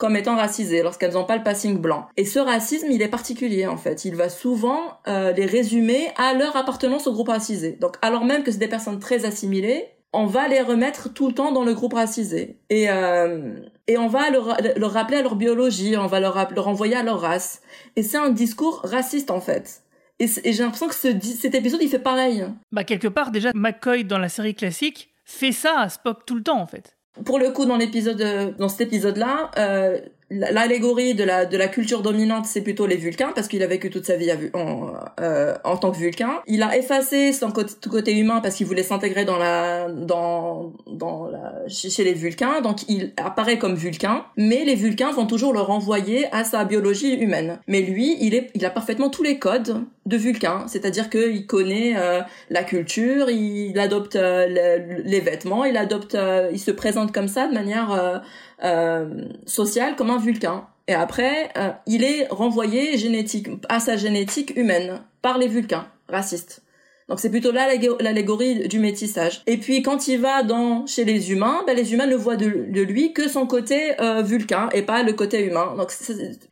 comme 0.00 0.16
étant 0.16 0.34
racisées, 0.34 0.82
lorsqu'elles 0.82 1.12
n'ont 1.12 1.26
pas 1.26 1.36
le 1.36 1.42
passing 1.42 1.78
blanc. 1.78 2.08
Et 2.16 2.24
ce 2.24 2.38
racisme, 2.38 2.86
il 2.90 3.02
est 3.02 3.08
particulier 3.08 3.66
en 3.66 3.76
fait. 3.76 4.06
Il 4.06 4.16
va 4.16 4.30
souvent 4.30 4.98
euh, 5.06 5.32
les 5.32 5.44
résumer 5.44 6.08
à 6.16 6.32
leur 6.32 6.56
appartenance 6.56 7.06
au 7.06 7.12
groupe 7.12 7.28
racisé. 7.28 7.76
Donc 7.80 7.96
alors 8.00 8.24
même 8.24 8.42
que 8.42 8.50
c'est 8.50 8.58
des 8.58 8.66
personnes 8.66 8.98
très 8.98 9.26
assimilées, 9.26 9.84
on 10.12 10.24
va 10.24 10.48
les 10.48 10.62
remettre 10.62 11.12
tout 11.12 11.28
le 11.28 11.34
temps 11.34 11.52
dans 11.52 11.64
le 11.64 11.74
groupe 11.74 11.92
racisé. 11.92 12.56
Et, 12.70 12.90
euh, 12.90 13.60
et 13.86 13.98
on 13.98 14.08
va 14.08 14.30
leur, 14.30 14.56
rappeler 14.90 15.18
à 15.18 15.22
leur 15.22 15.36
biologie, 15.36 15.96
on 15.98 16.06
va 16.06 16.18
leur, 16.18 16.48
leur 16.50 16.68
envoyer 16.68 16.96
à 16.96 17.02
leur 17.02 17.20
race. 17.20 17.60
Et 17.94 18.02
c'est 18.02 18.18
un 18.18 18.30
discours 18.30 18.80
raciste 18.82 19.30
en 19.30 19.40
fait. 19.40 19.82
Et, 20.18 20.26
j'ai 20.26 20.62
l'impression 20.62 20.88
que 20.88 20.94
ce, 20.94 21.08
cet 21.20 21.54
épisode, 21.54 21.80
il 21.82 21.88
fait 21.88 21.98
pareil. 21.98 22.44
Bah 22.72 22.84
quelque 22.84 23.08
part, 23.08 23.30
déjà, 23.30 23.52
McCoy 23.54 24.04
dans 24.04 24.18
la 24.18 24.28
série 24.28 24.54
classique 24.54 25.09
fait 25.30 25.52
ça 25.52 25.78
à 25.78 25.88
Spock 25.88 26.26
tout 26.26 26.34
le 26.34 26.42
temps 26.42 26.60
en 26.60 26.66
fait. 26.66 26.96
Pour 27.24 27.38
le 27.38 27.50
coup, 27.50 27.64
dans 27.64 27.76
l'épisode, 27.76 28.54
dans 28.58 28.68
cet 28.68 28.80
épisode-là, 28.82 29.50
euh, 29.58 30.00
l'allégorie 30.30 31.14
de 31.14 31.24
la 31.24 31.44
de 31.44 31.56
la 31.56 31.66
culture 31.66 32.02
dominante 32.02 32.46
c'est 32.46 32.60
plutôt 32.60 32.86
les 32.86 32.96
Vulcains 32.96 33.32
parce 33.34 33.48
qu'il 33.48 33.62
a 33.62 33.66
vécu 33.66 33.90
toute 33.90 34.06
sa 34.06 34.16
vie 34.16 34.30
en 34.54 34.92
euh, 35.20 35.54
en 35.64 35.76
tant 35.76 35.90
que 35.90 35.96
Vulcain. 35.96 36.40
Il 36.46 36.62
a 36.62 36.76
effacé 36.76 37.32
son 37.32 37.50
côté, 37.50 37.74
côté 37.90 38.16
humain 38.16 38.40
parce 38.40 38.54
qu'il 38.54 38.66
voulait 38.66 38.84
s'intégrer 38.84 39.24
dans 39.24 39.38
la 39.38 39.88
dans 39.88 40.72
dans 40.86 41.26
la 41.26 41.66
chez 41.68 42.04
les 42.04 42.14
Vulcains. 42.14 42.60
Donc 42.60 42.88
il 42.88 43.12
apparaît 43.16 43.58
comme 43.58 43.74
Vulcain 43.74 44.24
mais 44.36 44.64
les 44.64 44.76
Vulcains 44.76 45.10
vont 45.10 45.26
toujours 45.26 45.52
le 45.52 45.60
renvoyer 45.60 46.32
à 46.32 46.44
sa 46.44 46.64
biologie 46.64 47.14
humaine. 47.14 47.58
Mais 47.66 47.80
lui 47.80 48.16
il 48.20 48.34
est 48.34 48.50
il 48.54 48.64
a 48.64 48.70
parfaitement 48.70 49.10
tous 49.10 49.24
les 49.24 49.38
codes 49.38 49.84
de 50.06 50.16
Vulcain. 50.16 50.64
C'est-à-dire 50.68 51.10
que 51.10 51.30
il 51.30 51.46
connaît 51.46 51.94
euh, 51.96 52.20
la 52.50 52.62
culture 52.62 53.30
il 53.30 53.78
adopte 53.78 54.14
euh, 54.14 54.78
les 55.04 55.20
vêtements 55.20 55.64
il 55.64 55.76
adopte 55.76 56.16
il 56.52 56.60
se 56.60 56.70
présente 56.70 57.12
comme 57.12 57.28
ça 57.28 57.48
de 57.48 57.54
manière 57.54 58.22
euh, 58.64 59.24
social 59.46 59.96
comme 59.96 60.10
un 60.10 60.18
vulcain. 60.18 60.66
Et 60.88 60.94
après, 60.94 61.50
euh, 61.56 61.70
il 61.86 62.02
est 62.02 62.26
renvoyé 62.30 62.98
génétique, 62.98 63.48
à 63.68 63.78
sa 63.80 63.96
génétique 63.96 64.52
humaine 64.56 65.00
par 65.22 65.38
les 65.38 65.46
vulcains 65.46 65.86
racistes. 66.08 66.62
Donc 67.10 67.18
c'est 67.18 67.30
plutôt 67.30 67.50
là 67.50 67.68
l'allégorie 68.00 68.68
du 68.68 68.78
métissage. 68.78 69.42
Et 69.48 69.56
puis 69.56 69.82
quand 69.82 70.06
il 70.06 70.20
va 70.20 70.44
dans 70.44 70.86
chez 70.86 71.04
les 71.04 71.32
humains, 71.32 71.62
ben, 71.66 71.76
les 71.76 71.92
humains 71.92 72.06
ne 72.06 72.14
voient 72.14 72.36
de, 72.36 72.46
lui 72.46 73.12
que 73.12 73.28
son 73.28 73.48
côté 73.48 74.00
euh, 74.00 74.22
vulcain 74.22 74.68
et 74.72 74.82
pas 74.82 75.02
le 75.02 75.12
côté 75.12 75.44
humain. 75.44 75.74
Donc 75.76 75.92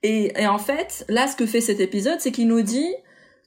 et, 0.03 0.33
et 0.37 0.47
en 0.49 0.59
fait, 0.59 1.05
là 1.09 1.29
ce 1.29 1.37
que 1.37 1.47
fait 1.47 1.61
cet 1.61 1.79
épisode, 1.79 2.17
c'est 2.19 2.33
qu'il 2.33 2.49
nous 2.49 2.63
dit 2.63 2.93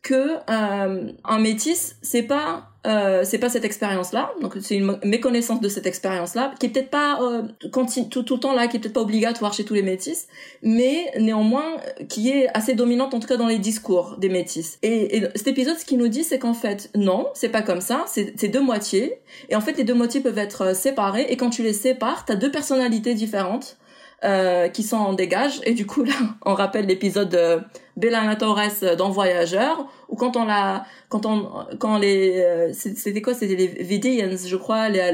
que 0.02 0.38
euh, 0.50 1.12
un 1.26 1.40
métis 1.40 1.98
c'est 2.02 2.24
pas 2.24 2.71
euh, 2.88 3.22
c'est 3.24 3.38
pas 3.38 3.50
cette 3.50 3.64
expérience 3.64 4.12
là 4.12 4.32
donc 4.42 4.56
c'est 4.60 4.76
une 4.76 4.98
méconnaissance 5.04 5.62
de 5.62 5.70
cette 5.70 5.86
expérience 5.86 6.34
là 6.34 6.52
qui 6.60 6.66
est 6.66 6.70
peut-être 6.70 6.90
pas 6.90 7.20
euh, 7.22 7.44
tout, 7.72 8.34
le 8.34 8.40
temps 8.40 8.54
là 8.54 8.68
qui 8.68 8.78
est 8.78 8.80
peut-être 8.80 8.94
pas 8.94 9.02
obligatoire 9.02 9.54
chez 9.54 9.64
tous 9.64 9.76
les 9.76 9.84
métis 9.84 10.28
mais 10.64 11.12
néanmoins 11.20 11.78
qui 12.10 12.32
est 12.32 12.48
assez 12.56 12.74
dominante 12.74 13.14
en 13.14 13.20
tout 13.20 13.28
cas 13.28 13.38
dans 13.38 13.46
les 13.46 13.60
discours 13.60 14.16
des 14.18 14.30
métis. 14.30 14.80
Et, 14.82 15.18
et 15.18 15.28
cet 15.36 15.48
épisode 15.48 15.78
ce 15.78 15.86
qu'il 15.86 16.00
nous 16.00 16.08
dit 16.08 16.24
c'est 16.24 16.40
qu'en 16.40 16.56
fait 16.56 16.90
non 16.96 17.28
c'est 17.36 17.50
pas 17.50 17.62
comme 17.62 17.82
ça 17.82 18.06
c'est 18.08 18.48
deux 18.48 18.62
moitiés. 18.62 19.20
Et 19.50 19.56
en 19.56 19.62
fait 19.62 19.78
les 19.78 19.84
deux 19.84 19.94
moitiés 19.94 20.22
peuvent 20.22 20.40
être 20.40 20.76
séparées 20.76 21.28
et 21.30 21.38
quand 21.38 21.52
tu 21.52 21.62
les 21.62 21.74
sépares 21.74 22.26
t'as 22.26 22.36
deux 22.36 22.52
personnalités 22.52 23.14
différentes 23.14 23.78
euh, 24.24 24.68
qui 24.68 24.84
sont 24.84 24.98
en 24.98 25.14
dégage. 25.14 25.62
Et 25.66 25.74
du 25.74 25.86
coup, 25.86 26.04
là, 26.04 26.14
on 26.46 26.54
rappelle 26.54 26.86
l'épisode 26.86 27.30
de 27.30 27.60
Bella 27.98 28.36
Torres 28.36 28.96
dans 28.98 29.10
Voyageur, 29.10 29.88
où 30.10 30.16
quand 30.16 30.38
on 30.38 30.46
la, 30.46 30.86
quand 31.10 31.26
on, 31.26 31.50
quand 31.80 31.98
les, 31.98 32.40
euh, 32.40 32.72
c'était 32.74 33.22
quoi, 33.22 33.34
c'était 33.34 33.56
les 33.56 33.68
Vidians, 33.68 34.38
je 34.46 34.56
crois, 34.56 34.90
la, 34.90 35.12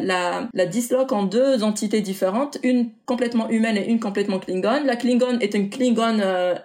la, 0.53 0.65
disloque 0.65 1.11
en 1.11 1.23
deux 1.23 1.63
entités 1.63 2.01
différentes, 2.01 2.57
une 2.63 2.89
complètement 3.05 3.49
humaine 3.49 3.77
et 3.77 3.89
une 3.89 3.99
complètement 3.99 4.39
Klingon. 4.39 4.83
La 4.85 4.95
Klingon 4.95 5.39
est 5.39 5.53
une 5.53 5.69
Klingon 5.69 6.19
euh, 6.19 6.55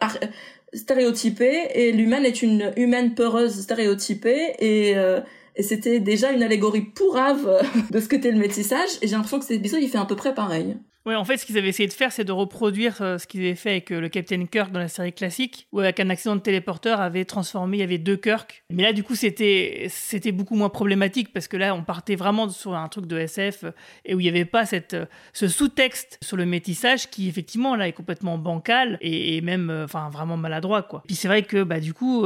stéréotypée 0.74 1.68
et 1.74 1.93
l'humaine 1.93 2.24
est 2.24 2.43
une 2.43 2.72
humaine 2.76 3.14
peureuse 3.14 3.61
stéréotypée 3.61 4.55
et 4.59 4.97
euh, 4.97 5.20
et 5.55 5.62
c'était 5.62 6.01
déjà 6.01 6.32
une 6.32 6.43
allégorie 6.43 6.80
pourrave 6.80 7.62
de 7.90 8.01
ce 8.01 8.07
que 8.07 8.16
qu'était 8.16 8.30
le 8.30 8.38
métissage 8.38 8.88
et 9.03 9.07
j'ai 9.07 9.14
l'impression 9.14 9.38
que 9.38 9.45
cet 9.45 9.59
épisode 9.59 9.82
il 9.82 9.88
fait 9.88 9.99
à 9.99 10.07
peu 10.07 10.16
près 10.16 10.34
pareil. 10.34 10.76
Ouais, 11.05 11.16
en 11.16 11.24
fait, 11.24 11.36
ce 11.36 11.44
qu'ils 11.44 11.59
avaient 11.59 11.68
essayé 11.68 11.88
de 11.88 11.92
faire, 11.92 12.12
c'est 12.12 12.22
de 12.22 12.30
reproduire 12.30 13.03
euh, 13.03 13.18
ce 13.18 13.26
qu'ils 13.26 13.40
avaient 13.40 13.57
fait 13.57 13.70
avec 13.70 13.90
euh, 13.90 14.00
le 14.00 14.09
Captain 14.09 14.46
Kirk 14.46 14.70
dans 14.70 14.78
la 14.78 14.86
série 14.86 15.12
classique, 15.12 15.66
où 15.72 15.80
avec 15.80 15.98
un 15.98 16.09
accident 16.11 16.36
de 16.36 16.40
téléporteur 16.40 17.00
avait 17.00 17.24
transformé, 17.24 17.78
il 17.78 17.80
y 17.80 17.82
avait 17.82 17.98
deux 17.98 18.16
Kirk. 18.16 18.62
Mais 18.70 18.84
là, 18.84 18.92
du 18.92 19.03
coup, 19.03 19.16
c'était 19.16 19.86
c'était 19.88 20.30
beaucoup 20.30 20.55
moins 20.55 20.68
problématique 20.68 21.32
parce 21.32 21.48
que 21.48 21.57
là, 21.57 21.74
on 21.74 21.82
partait 21.82 22.14
vraiment 22.14 22.48
sur 22.48 22.74
un 22.76 22.86
truc 22.88 23.07
de 23.07 23.18
SF 23.18 23.64
euh, 23.64 23.70
et 24.05 24.14
où 24.14 24.20
il 24.20 24.22
n'y 24.22 24.28
avait 24.28 24.44
pas 24.44 24.64
cette 24.64 24.96
ce 25.32 25.48
sous-texte 25.48 26.18
sur 26.22 26.36
le 26.36 26.46
métissage 26.46 27.11
qui 27.11 27.28
effectivement 27.28 27.74
là 27.74 27.88
est 27.88 27.92
complètement 27.92 28.38
bancal 28.38 28.98
et, 29.00 29.40
même 29.40 29.70
enfin 29.84 30.09
vraiment 30.11 30.36
maladroit 30.36 30.82
quoi. 30.82 31.03
Puis 31.07 31.16
c'est 31.16 31.26
vrai 31.26 31.42
que 31.42 31.64
bah 31.64 31.80
du 31.80 31.94
coup, 31.94 32.24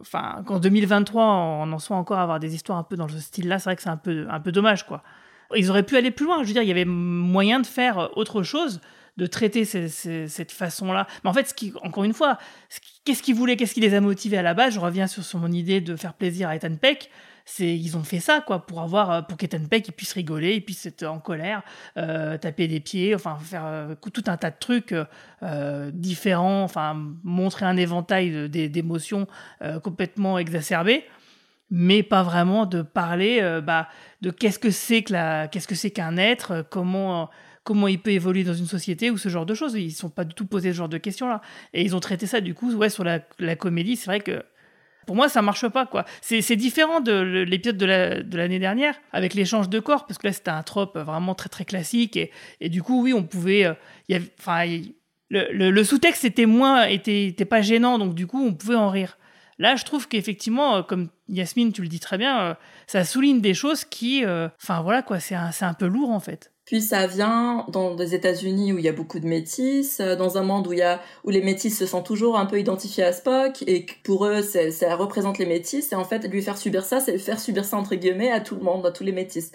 enfin 0.00 0.42
qu'en 0.46 0.60
2023 0.60 1.22
on 1.24 1.72
en 1.72 1.78
soit 1.78 1.96
encore 1.96 2.18
à 2.18 2.22
avoir 2.22 2.38
des 2.38 2.54
histoires 2.54 2.78
un 2.78 2.84
peu 2.84 2.96
dans 2.96 3.08
ce 3.08 3.18
style-là, 3.18 3.58
c'est 3.58 3.64
vrai 3.64 3.76
que 3.76 3.82
c'est 3.82 3.88
un 3.88 3.96
peu 3.96 4.26
un 4.30 4.40
peu 4.40 4.52
dommage 4.52 4.86
quoi. 4.86 5.02
Ils 5.56 5.70
auraient 5.70 5.82
pu 5.82 5.96
aller 5.96 6.10
plus 6.10 6.26
loin. 6.26 6.42
Je 6.42 6.48
veux 6.48 6.52
dire, 6.52 6.62
il 6.62 6.68
y 6.68 6.72
avait 6.72 6.84
moyen 6.84 7.60
de 7.60 7.66
faire 7.66 8.10
autre 8.16 8.42
chose, 8.42 8.80
de 9.16 9.26
traiter 9.26 9.64
cette 9.64 10.52
façon-là. 10.52 11.06
Mais 11.24 11.30
en 11.30 11.32
fait, 11.32 11.54
encore 11.82 12.04
une 12.04 12.14
fois, 12.14 12.38
qu'est-ce 13.04 13.22
qu'ils 13.22 13.34
voulaient, 13.34 13.56
qu'est-ce 13.56 13.74
qui 13.74 13.80
les 13.80 13.94
a 13.94 14.00
motivés 14.00 14.38
à 14.38 14.42
la 14.42 14.54
base? 14.54 14.74
Je 14.74 14.80
reviens 14.80 15.06
sur, 15.06 15.38
mon 15.38 15.50
idée 15.50 15.80
de 15.80 15.96
faire 15.96 16.14
plaisir 16.14 16.48
à 16.48 16.56
Ethan 16.56 16.76
Peck. 16.76 17.10
C'est, 17.50 17.74
ils 17.74 17.96
ont 17.96 18.04
fait 18.04 18.20
ça, 18.20 18.42
quoi, 18.46 18.66
pour 18.66 18.82
avoir, 18.82 19.26
pour 19.26 19.38
qu'Ethan 19.38 19.64
Peck 19.70 19.88
il 19.88 19.92
puisse 19.92 20.12
rigoler, 20.12 20.56
il 20.56 20.64
puisse 20.64 20.84
être 20.84 21.04
en 21.04 21.18
colère, 21.18 21.62
euh, 21.96 22.36
taper 22.36 22.68
des 22.68 22.78
pieds, 22.78 23.14
enfin 23.14 23.38
faire 23.42 23.64
euh, 23.64 23.94
tout 24.12 24.24
un 24.26 24.36
tas 24.36 24.50
de 24.50 24.56
trucs 24.60 24.94
euh, 25.42 25.90
différents, 25.94 26.62
enfin 26.62 26.94
montrer 27.24 27.64
un 27.64 27.78
éventail 27.78 28.50
d'émotions 28.50 29.26
complètement 29.82 30.38
exacerbées 30.38 31.04
mais 31.70 32.02
pas 32.02 32.22
vraiment 32.22 32.66
de 32.66 32.82
parler 32.82 33.40
euh, 33.42 33.60
bah, 33.60 33.88
de 34.20 34.30
qu'est-ce 34.30 34.58
que 34.58 34.70
c'est 34.70 35.02
que 35.02 35.12
la, 35.12 35.48
qu'est-ce 35.48 35.68
que 35.68 35.74
c'est 35.74 35.90
qu'un 35.90 36.16
être, 36.16 36.50
euh, 36.52 36.62
comment 36.68 37.30
comment 37.68 37.86
il 37.86 38.00
peut 38.00 38.12
évoluer 38.12 38.44
dans 38.44 38.54
une 38.54 38.66
société 38.66 39.10
ou 39.10 39.18
ce 39.18 39.28
genre 39.28 39.44
de 39.44 39.52
choses. 39.52 39.74
Ils 39.74 39.88
ne 39.88 39.90
sont 39.90 40.08
pas 40.08 40.24
du 40.24 40.34
tout 40.34 40.46
posés 40.46 40.72
ce 40.72 40.78
genre 40.78 40.88
de 40.88 40.96
questions-là. 40.96 41.42
Et 41.74 41.82
ils 41.82 41.94
ont 41.94 42.00
traité 42.00 42.26
ça, 42.26 42.40
du 42.40 42.54
coup, 42.54 42.72
ouais, 42.72 42.88
sur 42.88 43.04
la, 43.04 43.20
comédie. 43.56 43.96
C'est 43.96 44.06
vrai 44.06 44.20
que 44.20 44.42
pour 45.06 45.14
moi, 45.14 45.28
ça 45.28 45.42
marche 45.42 45.68
pas, 45.68 45.84
quoi. 45.84 46.06
C'est, 46.22 46.56
différent 46.56 47.02
de 47.02 47.12
l'épisode 47.12 47.76
de, 47.76 47.84
la, 47.84 48.22
de 48.22 48.36
l'année 48.38 48.58
dernière, 48.58 48.94
avec 49.12 49.34
l'échange 49.34 49.68
de 49.68 49.80
corps, 49.80 50.06
parce 50.06 50.16
que 50.16 50.28
là, 50.28 50.32
c'était 50.32 50.50
un 50.50 50.62
trope 50.62 50.96
vraiment 50.96 51.34
très, 51.34 51.50
très 51.50 51.66
classique. 51.66 52.16
Et, 52.16 52.30
et 52.62 52.70
du 52.70 52.82
coup, 52.82 53.02
oui, 53.02 53.12
on 53.12 53.22
pouvait. 53.22 53.66
Euh, 53.66 53.74
le, 55.28 55.70
le, 55.70 55.84
sous-texte 55.84 56.24
était 56.24 56.46
moins, 56.46 56.84
était, 56.84 57.26
était 57.26 57.44
pas 57.44 57.60
gênant, 57.60 57.98
donc 57.98 58.14
du 58.14 58.26
coup, 58.26 58.42
on 58.42 58.54
pouvait 58.54 58.76
en 58.76 58.88
rire. 58.88 59.17
Là, 59.58 59.74
je 59.74 59.84
trouve 59.84 60.06
qu'effectivement, 60.06 60.76
euh, 60.76 60.82
comme 60.82 61.08
Yasmine, 61.28 61.72
tu 61.72 61.82
le 61.82 61.88
dis 61.88 61.98
très 61.98 62.16
bien, 62.16 62.40
euh, 62.40 62.54
ça 62.86 63.04
souligne 63.04 63.40
des 63.40 63.54
choses 63.54 63.84
qui, 63.84 64.24
euh, 64.24 64.48
enfin 64.62 64.82
voilà 64.82 65.02
quoi, 65.02 65.18
c'est 65.18 65.34
un, 65.34 65.50
un, 65.60 65.74
peu 65.74 65.86
lourd 65.86 66.10
en 66.10 66.20
fait. 66.20 66.52
Puis 66.64 66.80
ça 66.80 67.06
vient 67.06 67.64
dans 67.68 67.94
des 67.94 68.14
États-Unis 68.14 68.72
où 68.72 68.78
il 68.78 68.84
y 68.84 68.88
a 68.88 68.92
beaucoup 68.92 69.18
de 69.18 69.26
métis, 69.26 70.00
dans 70.00 70.36
un 70.36 70.42
monde 70.42 70.66
où 70.66 70.74
il 70.74 70.80
y 70.80 70.82
a 70.82 71.00
où 71.24 71.30
les 71.30 71.40
métis 71.40 71.76
se 71.76 71.86
sentent 71.86 72.06
toujours 72.06 72.38
un 72.38 72.44
peu 72.44 72.60
identifiés 72.60 73.04
à 73.04 73.12
Spock 73.12 73.62
et 73.66 73.86
pour 74.04 74.26
eux 74.26 74.42
ça 74.42 74.94
représente 74.94 75.38
les 75.38 75.46
métis 75.46 75.90
et 75.90 75.94
en 75.94 76.04
fait 76.04 76.28
lui 76.28 76.42
faire 76.42 76.58
subir 76.58 76.84
ça, 76.84 77.00
c'est 77.00 77.16
faire 77.16 77.40
subir 77.40 77.64
ça 77.64 77.78
entre 77.78 77.94
guillemets 77.94 78.30
à 78.30 78.40
tout 78.40 78.54
le 78.54 78.60
monde, 78.60 78.84
à 78.84 78.90
tous 78.90 79.02
les 79.02 79.12
métis. 79.12 79.50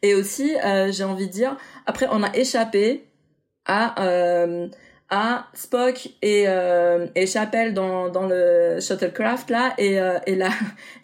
Et 0.00 0.14
aussi 0.14 0.52
j'ai 0.88 1.04
envie 1.04 1.26
de 1.26 1.32
dire, 1.32 1.58
après 1.84 2.06
on 2.10 2.22
a 2.22 2.34
échappé 2.34 3.04
à 3.66 3.94
à 5.10 5.46
Spock 5.54 6.08
et 6.22 6.44
euh, 6.48 7.06
et 7.14 7.26
Chapelle 7.26 7.74
dans 7.74 8.08
dans 8.08 8.26
le 8.26 8.78
shuttlecraft 8.80 9.50
là 9.50 9.74
et 9.78 10.00
euh, 10.00 10.18
et 10.26 10.34
la 10.34 10.48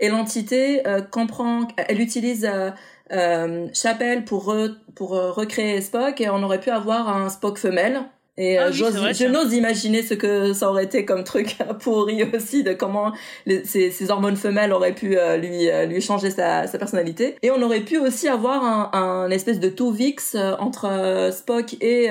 et 0.01 0.09
l'entité 0.09 0.87
euh, 0.87 1.03
comprend 1.03 1.69
elle 1.77 2.01
utilise 2.01 2.45
euh, 2.45 2.71
euh 3.13 3.69
Chapelle 3.75 4.25
pour 4.25 4.55
pour 4.95 5.11
recréer 5.11 5.81
Spock 5.81 6.21
et 6.21 6.31
on 6.31 6.43
aurait 6.43 6.61
pu 6.61 6.71
avoir 6.71 7.09
un 7.09 7.29
Spock 7.29 7.59
femelle 7.59 8.01
et 8.41 8.59
ah 8.59 8.71
je 8.71 9.27
n'ose 9.27 9.53
imaginer 9.55 10.03
ce 10.03 10.15
que 10.15 10.53
ça 10.53 10.71
aurait 10.71 10.85
été 10.85 11.05
comme 11.05 11.25
truc 11.25 11.57
pourri 11.81 12.25
aussi 12.35 12.63
de 12.63 12.73
comment 12.73 13.13
les, 13.47 13.65
ces, 13.65 13.91
ces, 13.91 14.11
hormones 14.11 14.37
femelles 14.37 14.73
auraient 14.73 14.95
pu 14.95 15.17
lui 15.39 15.69
lui 15.89 16.01
changer 16.01 16.31
sa, 16.31 16.67
sa 16.67 16.79
personnalité. 16.79 17.37
Et 17.43 17.51
on 17.51 17.61
aurait 17.63 17.81
pu 17.81 17.99
aussi 17.99 18.29
avoir 18.29 18.65
un, 18.65 18.91
un 18.93 19.31
espèce 19.31 19.61
de 19.61 19.69
tout 19.69 19.93
vix 19.93 20.37
entre 20.59 21.31
Spock 21.33 21.75
et 21.81 22.09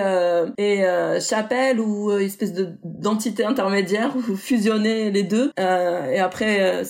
et 0.58 0.84
Chapelle 1.20 1.80
ou 1.80 2.12
une 2.12 2.26
espèce 2.26 2.54
de 2.54 2.70
d'entité 2.84 3.44
intermédiaire 3.44 4.12
ou 4.16 4.36
fusionner 4.36 5.12
les 5.12 5.24
deux. 5.24 5.52
et 5.58 6.20
après 6.20 6.84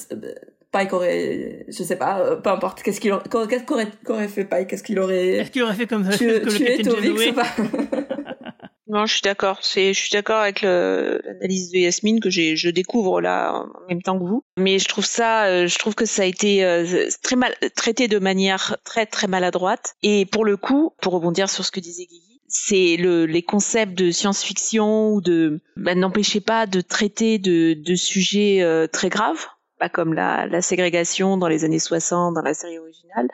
Pike 0.72 0.94
aurait, 0.94 1.66
je 1.68 1.84
sais 1.84 1.96
pas, 1.96 2.36
peu 2.36 2.50
importe, 2.52 2.84
qu'est-ce 2.84 3.02
qu'il 3.02 3.12
aurait, 3.12 3.24
qu'est-ce 3.50 3.64
qu'aurait, 3.64 4.28
fait 4.28 4.46
Pike, 4.46 4.68
qu'est-ce 4.68 4.84
qu'il 4.84 5.00
aurait. 5.00 5.30
Est-ce 5.30 5.50
qu'il 5.50 5.64
aurait 5.64 5.74
fait 5.74 5.88
comme 5.88 6.10
ça 6.10 6.16
que 6.16 6.26
le 6.26 6.84
Captain 6.84 7.34
pas? 7.34 8.06
Non, 8.90 9.06
je 9.06 9.14
suis 9.14 9.22
d'accord. 9.22 9.60
C'est, 9.62 9.94
je 9.94 10.00
suis 10.00 10.10
d'accord 10.12 10.40
avec 10.40 10.64
l'analyse 10.64 11.70
de 11.72 11.78
Yasmine 11.78 12.20
que 12.20 12.32
je 12.32 12.70
découvre 12.70 13.22
là 13.22 13.64
en 13.64 13.88
même 13.88 14.02
temps 14.02 14.18
que 14.18 14.24
vous. 14.24 14.44
Mais 14.58 14.80
je 14.80 14.88
trouve 14.88 15.06
ça, 15.06 15.46
euh, 15.46 15.68
je 15.68 15.78
trouve 15.78 15.94
que 15.94 16.06
ça 16.06 16.24
a 16.24 16.26
été 16.26 16.66
euh, 16.66 17.08
très 17.22 17.36
mal 17.36 17.56
traité 17.76 18.08
de 18.08 18.18
manière 18.18 18.78
très 18.84 19.06
très 19.06 19.28
maladroite. 19.28 19.96
Et 20.02 20.26
pour 20.26 20.44
le 20.44 20.58
coup, 20.58 20.92
pour 21.02 21.14
rebondir 21.14 21.52
sur 21.52 21.64
ce 21.64 21.72
que 21.72 21.80
disait 21.80 22.06
Guigui, 22.06 22.42
c'est 22.48 22.98
le, 22.98 23.28
les 23.28 23.44
concepts 23.44 23.94
de 23.94 24.10
science-fiction 24.10 25.12
ou 25.12 25.22
de, 25.22 25.62
bah, 25.78 25.94
n'empêchez 25.94 26.42
pas 26.42 26.66
de 26.66 26.82
traiter 26.82 27.38
de, 27.38 27.76
de 27.76 27.96
sujets 27.96 28.64
euh, 28.64 28.88
très 28.88 29.10
graves, 29.10 29.46
pas 29.78 29.90
comme 29.90 30.16
la, 30.16 30.48
la 30.48 30.64
ségrégation 30.64 31.38
dans 31.38 31.48
les 31.48 31.64
années 31.64 31.78
60 31.78 32.34
dans 32.34 32.42
la 32.42 32.56
série 32.56 32.80
originale 32.80 33.28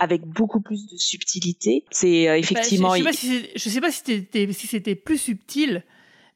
avec 0.00 0.22
beaucoup 0.26 0.60
plus 0.60 0.86
de 0.90 0.96
subtilité. 0.96 1.84
C'est 1.90 2.28
euh, 2.28 2.32
bah, 2.32 2.38
effectivement. 2.38 2.94
je, 2.96 3.02
sais 3.02 3.70
sais 3.70 3.80
pas 3.80 3.92
si 3.92 4.02
c'était 4.04 4.50
si 4.52 4.66
c'était 4.66 4.94
plus 4.94 5.18
subtil, 5.18 5.84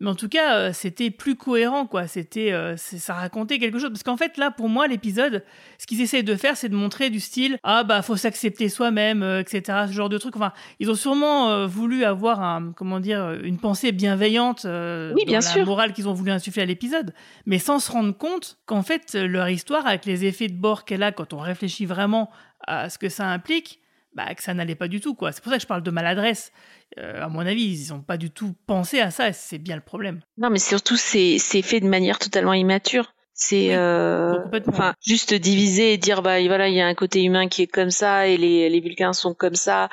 mais 0.00 0.10
en 0.10 0.14
tout 0.14 0.28
cas 0.28 0.58
euh, 0.58 0.72
c'était 0.74 1.10
plus 1.10 1.34
cohérent 1.34 1.86
quoi. 1.86 2.06
C'était 2.06 2.52
euh, 2.52 2.76
ça 2.76 3.14
racontait 3.14 3.58
quelque 3.58 3.78
chose 3.78 3.88
parce 3.88 4.02
qu'en 4.02 4.18
fait 4.18 4.36
là 4.36 4.50
pour 4.50 4.68
moi 4.68 4.86
l'épisode, 4.86 5.44
ce 5.78 5.86
qu'ils 5.86 6.02
essaient 6.02 6.22
de 6.22 6.36
faire 6.36 6.58
c'est 6.58 6.68
de 6.68 6.76
montrer 6.76 7.08
du 7.08 7.20
style 7.20 7.58
ah 7.62 7.84
bah 7.84 8.02
faut 8.02 8.16
s'accepter 8.16 8.68
soi-même 8.68 9.22
etc. 9.40 9.84
Ce 9.88 9.92
genre 9.92 10.10
de 10.10 10.18
truc. 10.18 10.36
Enfin 10.36 10.52
ils 10.78 10.90
ont 10.90 10.94
sûrement 10.94 11.66
voulu 11.66 12.04
avoir 12.04 12.42
un 12.42 12.72
comment 12.76 13.00
dire 13.00 13.32
une 13.42 13.56
pensée 13.56 13.92
bienveillante 13.92 14.66
oui, 14.66 15.24
bien 15.24 15.38
dans 15.38 15.46
sûr. 15.46 15.60
la 15.60 15.64
morale 15.64 15.92
qu'ils 15.94 16.06
ont 16.06 16.14
voulu 16.14 16.32
insuffler 16.32 16.62
à 16.62 16.66
l'épisode, 16.66 17.14
mais 17.46 17.58
sans 17.58 17.78
se 17.78 17.90
rendre 17.90 18.14
compte 18.14 18.58
qu'en 18.66 18.82
fait 18.82 19.14
leur 19.14 19.48
histoire 19.48 19.86
avec 19.86 20.04
les 20.04 20.26
effets 20.26 20.48
de 20.48 20.56
bord 20.56 20.84
qu'elle 20.84 21.02
a 21.02 21.12
quand 21.12 21.32
on 21.32 21.38
réfléchit 21.38 21.86
vraiment 21.86 22.30
à 22.66 22.90
ce 22.90 22.98
que 22.98 23.08
ça 23.08 23.26
implique, 23.26 23.80
bah, 24.14 24.34
que 24.34 24.42
ça 24.42 24.54
n'allait 24.54 24.74
pas 24.74 24.88
du 24.88 25.00
tout. 25.00 25.14
quoi. 25.14 25.32
C'est 25.32 25.42
pour 25.42 25.50
ça 25.50 25.58
que 25.58 25.62
je 25.62 25.66
parle 25.66 25.82
de 25.82 25.90
maladresse. 25.90 26.52
Euh, 26.98 27.24
à 27.24 27.28
mon 27.28 27.40
avis, 27.40 27.64
ils 27.64 27.92
n'ont 27.92 28.00
pas 28.00 28.16
du 28.16 28.30
tout 28.30 28.54
pensé 28.66 29.00
à 29.00 29.10
ça, 29.10 29.32
c'est 29.32 29.58
bien 29.58 29.76
le 29.76 29.82
problème. 29.82 30.20
Non, 30.38 30.50
mais 30.50 30.58
surtout, 30.58 30.96
c'est 30.96 31.38
fait 31.38 31.80
de 31.80 31.88
manière 31.88 32.18
totalement 32.18 32.54
immature. 32.54 33.14
C'est 33.36 33.74
euh, 33.74 34.38
enfin 34.68 34.94
juste 35.04 35.34
diviser 35.34 35.92
et 35.92 35.98
dire 35.98 36.22
bah 36.22 36.40
voilà 36.46 36.68
il 36.68 36.74
y 36.76 36.80
a 36.80 36.86
un 36.86 36.94
côté 36.94 37.24
humain 37.24 37.48
qui 37.48 37.62
est 37.62 37.66
comme 37.66 37.90
ça 37.90 38.28
et 38.28 38.36
les 38.36 38.70
les 38.70 38.80
Vulcains 38.80 39.12
sont 39.12 39.34
comme 39.34 39.56
ça. 39.56 39.88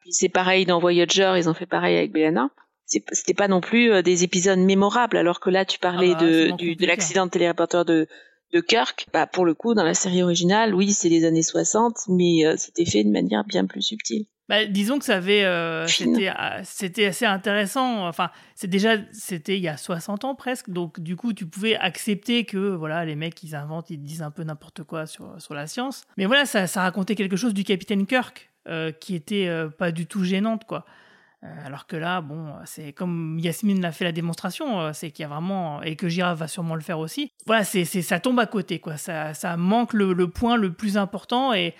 Puis 0.00 0.12
c'est 0.12 0.28
pareil 0.28 0.64
dans 0.64 0.78
Voyager, 0.78 1.34
ils 1.36 1.48
ont 1.48 1.54
fait 1.54 1.66
pareil 1.66 1.96
avec 1.96 2.12
Belana. 2.12 2.50
C'était 2.86 3.34
pas 3.34 3.48
non 3.48 3.60
plus 3.60 3.90
euh, 3.90 4.02
des 4.02 4.22
épisodes 4.22 4.60
mémorables 4.60 5.16
alors 5.16 5.40
que 5.40 5.50
là 5.50 5.64
tu 5.64 5.80
parlais 5.80 6.12
ah 6.14 6.20
bah, 6.20 6.24
de 6.24 6.50
du, 6.52 6.76
de 6.76 6.86
l'accident 6.86 7.26
de 7.26 7.32
téléporteur 7.32 7.84
de 7.84 8.06
de 8.54 8.60
Kirk. 8.60 9.06
Bah, 9.12 9.26
pour 9.26 9.44
le 9.44 9.54
coup, 9.54 9.74
dans 9.74 9.84
la 9.84 9.94
série 9.94 10.22
originale, 10.22 10.74
oui, 10.74 10.92
c'est 10.92 11.08
les 11.08 11.24
années 11.24 11.42
60, 11.42 12.04
mais 12.08 12.46
euh, 12.46 12.54
c'était 12.56 12.84
fait 12.84 13.04
de 13.04 13.10
manière 13.10 13.44
bien 13.44 13.66
plus 13.66 13.82
subtile. 13.82 14.26
Bah, 14.48 14.66
disons 14.66 14.98
que 14.98 15.04
ça 15.04 15.16
avait, 15.16 15.44
euh, 15.44 15.86
c'était, 15.86 16.28
euh, 16.28 16.60
c'était 16.64 17.06
assez 17.06 17.24
intéressant. 17.24 18.06
Enfin, 18.06 18.30
c'est 18.54 18.68
déjà, 18.68 18.96
c'était 19.12 19.56
il 19.56 19.62
y 19.62 19.68
a 19.68 19.76
60 19.76 20.24
ans 20.24 20.34
presque, 20.34 20.70
donc 20.70 21.00
du 21.00 21.16
coup, 21.16 21.32
tu 21.32 21.46
pouvais 21.46 21.76
accepter 21.76 22.44
que 22.44 22.74
voilà, 22.74 23.04
les 23.04 23.16
mecs, 23.16 23.42
ils 23.42 23.56
inventent, 23.56 23.90
ils 23.90 24.00
disent 24.00 24.22
un 24.22 24.30
peu 24.30 24.44
n'importe 24.44 24.84
quoi 24.84 25.06
sur, 25.06 25.34
sur 25.38 25.54
la 25.54 25.66
science. 25.66 26.04
Mais 26.16 26.26
voilà, 26.26 26.46
ça, 26.46 26.66
ça 26.66 26.82
racontait 26.82 27.16
quelque 27.16 27.36
chose 27.36 27.54
du 27.54 27.64
capitaine 27.64 28.06
Kirk 28.06 28.50
qui 28.98 29.14
était 29.14 29.46
pas 29.76 29.92
du 29.92 30.06
tout 30.06 30.24
gênante, 30.24 30.64
quoi. 30.64 30.86
Alors 31.64 31.86
que 31.86 31.96
là, 31.96 32.20
bon, 32.20 32.52
c'est 32.64 32.92
comme 32.92 33.38
Yasmine 33.38 33.82
l'a 33.82 33.92
fait 33.92 34.04
la 34.04 34.12
démonstration, 34.12 34.92
c'est 34.94 35.10
qu'il 35.10 35.24
y 35.24 35.26
a 35.26 35.28
vraiment, 35.28 35.82
et 35.82 35.94
que 35.94 36.08
Gira 36.08 36.34
va 36.34 36.48
sûrement 36.48 36.74
le 36.74 36.80
faire 36.80 36.98
aussi. 36.98 37.32
Voilà, 37.46 37.64
c'est, 37.64 37.84
ça 37.84 38.18
tombe 38.18 38.40
à 38.40 38.46
côté, 38.46 38.78
quoi. 38.78 38.96
Ça, 38.96 39.34
ça 39.34 39.56
manque 39.56 39.92
le, 39.92 40.28
point 40.28 40.56
le 40.56 40.72
plus 40.72 40.96
important 40.96 41.52
et, 41.52 41.74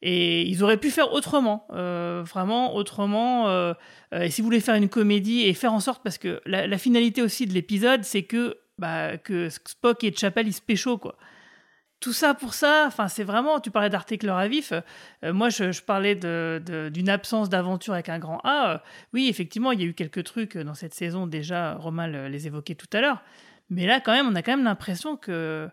et 0.00 0.42
ils 0.42 0.62
auraient 0.62 0.76
pu 0.76 0.90
faire 0.90 1.12
autrement, 1.12 1.66
euh, 1.72 2.22
vraiment 2.24 2.76
autrement. 2.76 3.48
Euh, 3.48 3.74
euh, 4.14 4.22
et 4.22 4.30
si 4.30 4.40
vous 4.40 4.46
voulez 4.46 4.60
faire 4.60 4.76
une 4.76 4.88
comédie 4.88 5.42
et 5.42 5.54
faire 5.54 5.72
en 5.72 5.80
sorte, 5.80 6.02
parce 6.04 6.18
que 6.18 6.40
la, 6.46 6.78
finalité 6.78 7.20
aussi 7.20 7.46
de 7.46 7.52
l'épisode, 7.52 8.04
c'est 8.04 8.22
que, 8.22 8.56
bah, 8.78 9.16
que 9.18 9.48
Spock 9.48 10.04
et 10.04 10.14
Chapel, 10.14 10.46
ils 10.46 10.52
se 10.52 10.62
pécho, 10.62 10.98
quoi. 10.98 11.16
Tout 12.00 12.12
ça 12.12 12.34
pour 12.34 12.54
ça, 12.54 12.84
enfin, 12.86 13.08
c'est 13.08 13.24
vraiment, 13.24 13.58
tu 13.58 13.72
parlais 13.72 13.90
d'articles 13.90 14.28
à 14.28 14.46
vif, 14.46 14.72
moi 15.24 15.48
je, 15.48 15.82
parlais 15.82 16.14
d'une 16.14 17.08
absence 17.08 17.48
d'aventure 17.48 17.94
avec 17.94 18.08
un 18.08 18.20
grand 18.20 18.40
A. 18.44 18.84
oui, 19.12 19.28
effectivement, 19.28 19.72
il 19.72 19.80
y 19.80 19.82
a 19.82 19.86
eu 19.86 19.94
quelques 19.94 20.22
trucs 20.22 20.56
dans 20.56 20.74
cette 20.74 20.94
saison 20.94 21.26
déjà, 21.26 21.74
Romain 21.74 22.06
les 22.28 22.46
évoquait 22.46 22.76
tout 22.76 22.86
à 22.92 23.00
l'heure, 23.00 23.24
mais 23.68 23.84
là 23.84 24.00
quand 24.00 24.12
même, 24.12 24.28
on 24.28 24.34
a 24.36 24.42
quand 24.42 24.52
même 24.52 24.64
l'impression 24.64 25.16
que 25.16 25.68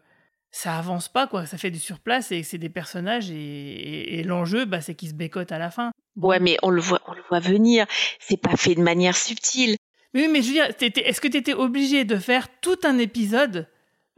ça 0.56 0.78
avance 0.78 1.10
pas, 1.10 1.28
quoi. 1.28 1.46
Ça 1.46 1.58
fait 1.58 1.70
du 1.70 1.80
surplace 1.80 2.32
et 2.32 2.42
c'est 2.42 2.58
des 2.58 2.70
personnages 2.70 3.30
et, 3.30 4.24
l'enjeu, 4.24 4.64
bah, 4.64 4.80
c'est 4.80 4.96
qu'ils 4.96 5.10
se 5.10 5.14
bécotent 5.14 5.52
à 5.52 5.60
la 5.60 5.70
fin. 5.70 5.92
Ouais, 6.16 6.40
mais 6.40 6.56
on 6.64 6.70
le 6.70 6.80
voit, 6.80 7.02
on 7.08 7.14
le 7.14 7.22
voit 7.28 7.42
venir. 7.42 7.86
C'est 8.20 8.40
pas 8.40 8.56
fait 8.56 8.74
de 8.74 8.82
manière 8.82 9.18
subtile. 9.18 9.76
Oui, 10.14 10.30
mais 10.32 10.42
je 10.42 10.48
veux 10.48 10.54
dire, 10.54 10.70
est-ce 10.80 11.20
que 11.20 11.28
tu 11.28 11.36
étais 11.36 11.54
obligé 11.54 12.06
de 12.06 12.16
faire 12.16 12.48
tout 12.62 12.78
un 12.86 12.98
épisode 13.00 13.68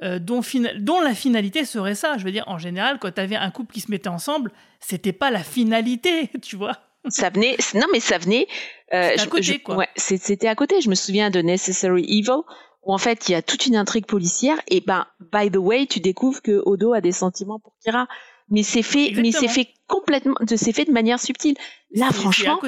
euh, 0.03 0.19
dont, 0.19 0.41
dont, 0.79 1.01
la 1.01 1.15
finalité 1.15 1.65
serait 1.65 1.95
ça. 1.95 2.17
Je 2.17 2.23
veux 2.23 2.31
dire, 2.31 2.43
en 2.47 2.57
général, 2.57 2.99
quand 2.99 3.11
tu 3.11 3.21
avais 3.21 3.35
un 3.35 3.49
couple 3.49 3.73
qui 3.73 3.81
se 3.81 3.89
mettait 3.89 4.09
ensemble, 4.09 4.51
c'était 4.79 5.13
pas 5.13 5.31
la 5.31 5.43
finalité, 5.43 6.29
tu 6.41 6.55
vois. 6.55 6.77
Ça 7.09 7.29
venait 7.29 7.55
non 7.73 7.87
mais 7.93 8.01
ça 8.01 8.17
venait 8.17 8.47
euh, 8.93 9.15
à 9.17 9.25
côté, 9.27 9.59
quoi. 9.59 9.77
Ouais, 9.77 9.87
c'était 9.95 10.47
à 10.47 10.55
côté. 10.55 10.81
Je 10.81 10.89
me 10.89 10.95
souviens 10.95 11.29
de 11.29 11.39
Necessary 11.39 12.03
Evil 12.03 12.41
où 12.83 12.93
en 12.93 12.97
fait 12.97 13.29
il 13.29 13.31
y 13.31 13.35
a 13.35 13.41
toute 13.41 13.65
une 13.65 13.77
intrigue 13.77 14.05
policière. 14.05 14.57
Et 14.67 14.81
ben 14.81 15.05
by 15.31 15.49
the 15.49 15.57
way 15.57 15.85
tu 15.85 16.01
découvres 16.01 16.41
que 16.41 16.61
Odo 16.65 16.93
a 16.93 16.99
des 16.99 17.13
sentiments 17.13 17.59
pour 17.59 17.73
Kira 17.81 18.07
mais 18.49 18.63
c'est 18.63 18.81
fait 18.81 19.11
mais 19.15 19.31
c'est 19.31 19.47
fait 19.47 19.67
complètement 19.87 20.35
c'est 20.55 20.73
fait 20.73 20.85
de 20.85 20.91
manière 20.91 21.19
subtile 21.19 21.55
là 21.91 22.11
franchement 22.11 22.59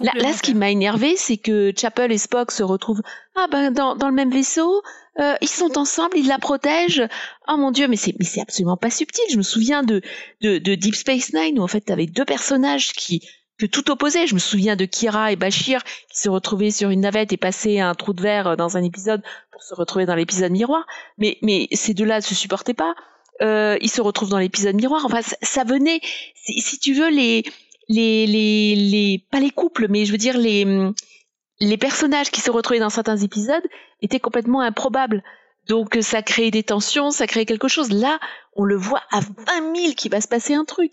là, 0.00 0.32
ce 0.32 0.42
qui 0.42 0.54
m'a 0.54 0.70
énervé 0.70 1.16
c'est 1.16 1.36
que 1.36 1.72
Chapel 1.76 2.12
et 2.12 2.18
Spock 2.18 2.50
se 2.50 2.62
retrouvent 2.62 3.02
ah 3.36 3.46
ben 3.50 3.70
dans, 3.70 3.96
dans 3.96 4.08
le 4.08 4.14
même 4.14 4.30
vaisseau 4.30 4.82
euh, 5.18 5.34
ils 5.40 5.48
sont 5.48 5.78
ensemble 5.78 6.16
ils 6.16 6.28
la 6.28 6.38
protègent 6.38 7.06
oh 7.48 7.56
mon 7.56 7.70
dieu 7.70 7.88
mais 7.88 7.96
c'est 7.96 8.14
mais 8.18 8.24
c'est 8.24 8.40
absolument 8.40 8.76
pas 8.76 8.90
subtil 8.90 9.24
je 9.30 9.36
me 9.36 9.42
souviens 9.42 9.82
de 9.82 10.00
de, 10.40 10.58
de 10.58 10.74
Deep 10.74 10.94
Space 10.94 11.32
Nine 11.32 11.58
où 11.58 11.62
en 11.62 11.68
fait 11.68 11.82
tu 11.82 11.92
avais 11.92 12.06
deux 12.06 12.24
personnages 12.24 12.92
qui 12.92 13.22
tout 13.68 13.90
opposé. 13.90 14.26
Je 14.26 14.34
me 14.34 14.40
souviens 14.40 14.76
de 14.76 14.84
Kira 14.84 15.32
et 15.32 15.36
Bashir 15.36 15.82
qui 15.84 16.18
se 16.18 16.28
retrouvaient 16.28 16.70
sur 16.70 16.90
une 16.90 17.00
navette 17.00 17.32
et 17.32 17.36
passaient 17.36 17.80
un 17.80 17.94
trou 17.94 18.12
de 18.12 18.22
verre 18.22 18.56
dans 18.56 18.76
un 18.76 18.82
épisode 18.82 19.22
pour 19.50 19.62
se 19.62 19.74
retrouver 19.74 20.06
dans 20.06 20.14
l'épisode 20.14 20.52
miroir. 20.52 20.86
Mais, 21.18 21.38
mais 21.42 21.68
ces 21.72 21.94
deux-là 21.94 22.16
ne 22.16 22.22
se 22.22 22.34
supportaient 22.34 22.74
pas. 22.74 22.94
Euh, 23.42 23.76
ils 23.80 23.90
se 23.90 24.00
retrouvent 24.00 24.30
dans 24.30 24.38
l'épisode 24.38 24.76
miroir. 24.76 25.04
Enfin, 25.04 25.20
ça, 25.42 25.64
venait, 25.64 26.00
si, 26.34 26.78
tu 26.78 26.94
veux, 26.94 27.10
les, 27.10 27.42
les, 27.88 28.26
les, 28.26 29.26
pas 29.30 29.40
les 29.40 29.50
couples, 29.50 29.86
mais 29.88 30.04
je 30.04 30.12
veux 30.12 30.18
dire 30.18 30.38
les, 30.38 30.64
les 31.60 31.76
personnages 31.76 32.30
qui 32.30 32.40
se 32.40 32.50
retrouvaient 32.50 32.80
dans 32.80 32.90
certains 32.90 33.16
épisodes 33.16 33.64
étaient 34.00 34.20
complètement 34.20 34.60
improbables. 34.60 35.22
Donc 35.68 35.96
ça 36.00 36.22
créait 36.22 36.50
des 36.50 36.62
tensions, 36.62 37.10
ça 37.10 37.26
créait 37.26 37.46
quelque 37.46 37.68
chose. 37.68 37.90
Là, 37.90 38.18
on 38.54 38.64
le 38.64 38.76
voit 38.76 39.02
à 39.10 39.20
20 39.20 39.76
000 39.76 39.94
qu'il 39.94 40.10
va 40.10 40.20
se 40.20 40.28
passer 40.28 40.54
un 40.54 40.64
truc. 40.64 40.92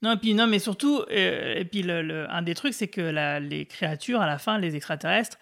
Non, 0.00 0.16
puis, 0.16 0.34
non, 0.34 0.46
mais 0.46 0.60
surtout, 0.60 1.02
euh, 1.10 1.54
et 1.56 1.64
puis 1.64 1.84
un 1.90 2.42
des 2.42 2.54
trucs, 2.54 2.74
c'est 2.74 2.88
que 2.88 3.40
les 3.40 3.66
créatures, 3.66 4.20
à 4.20 4.26
la 4.26 4.38
fin, 4.38 4.58
les 4.58 4.76
extraterrestres, 4.76 5.38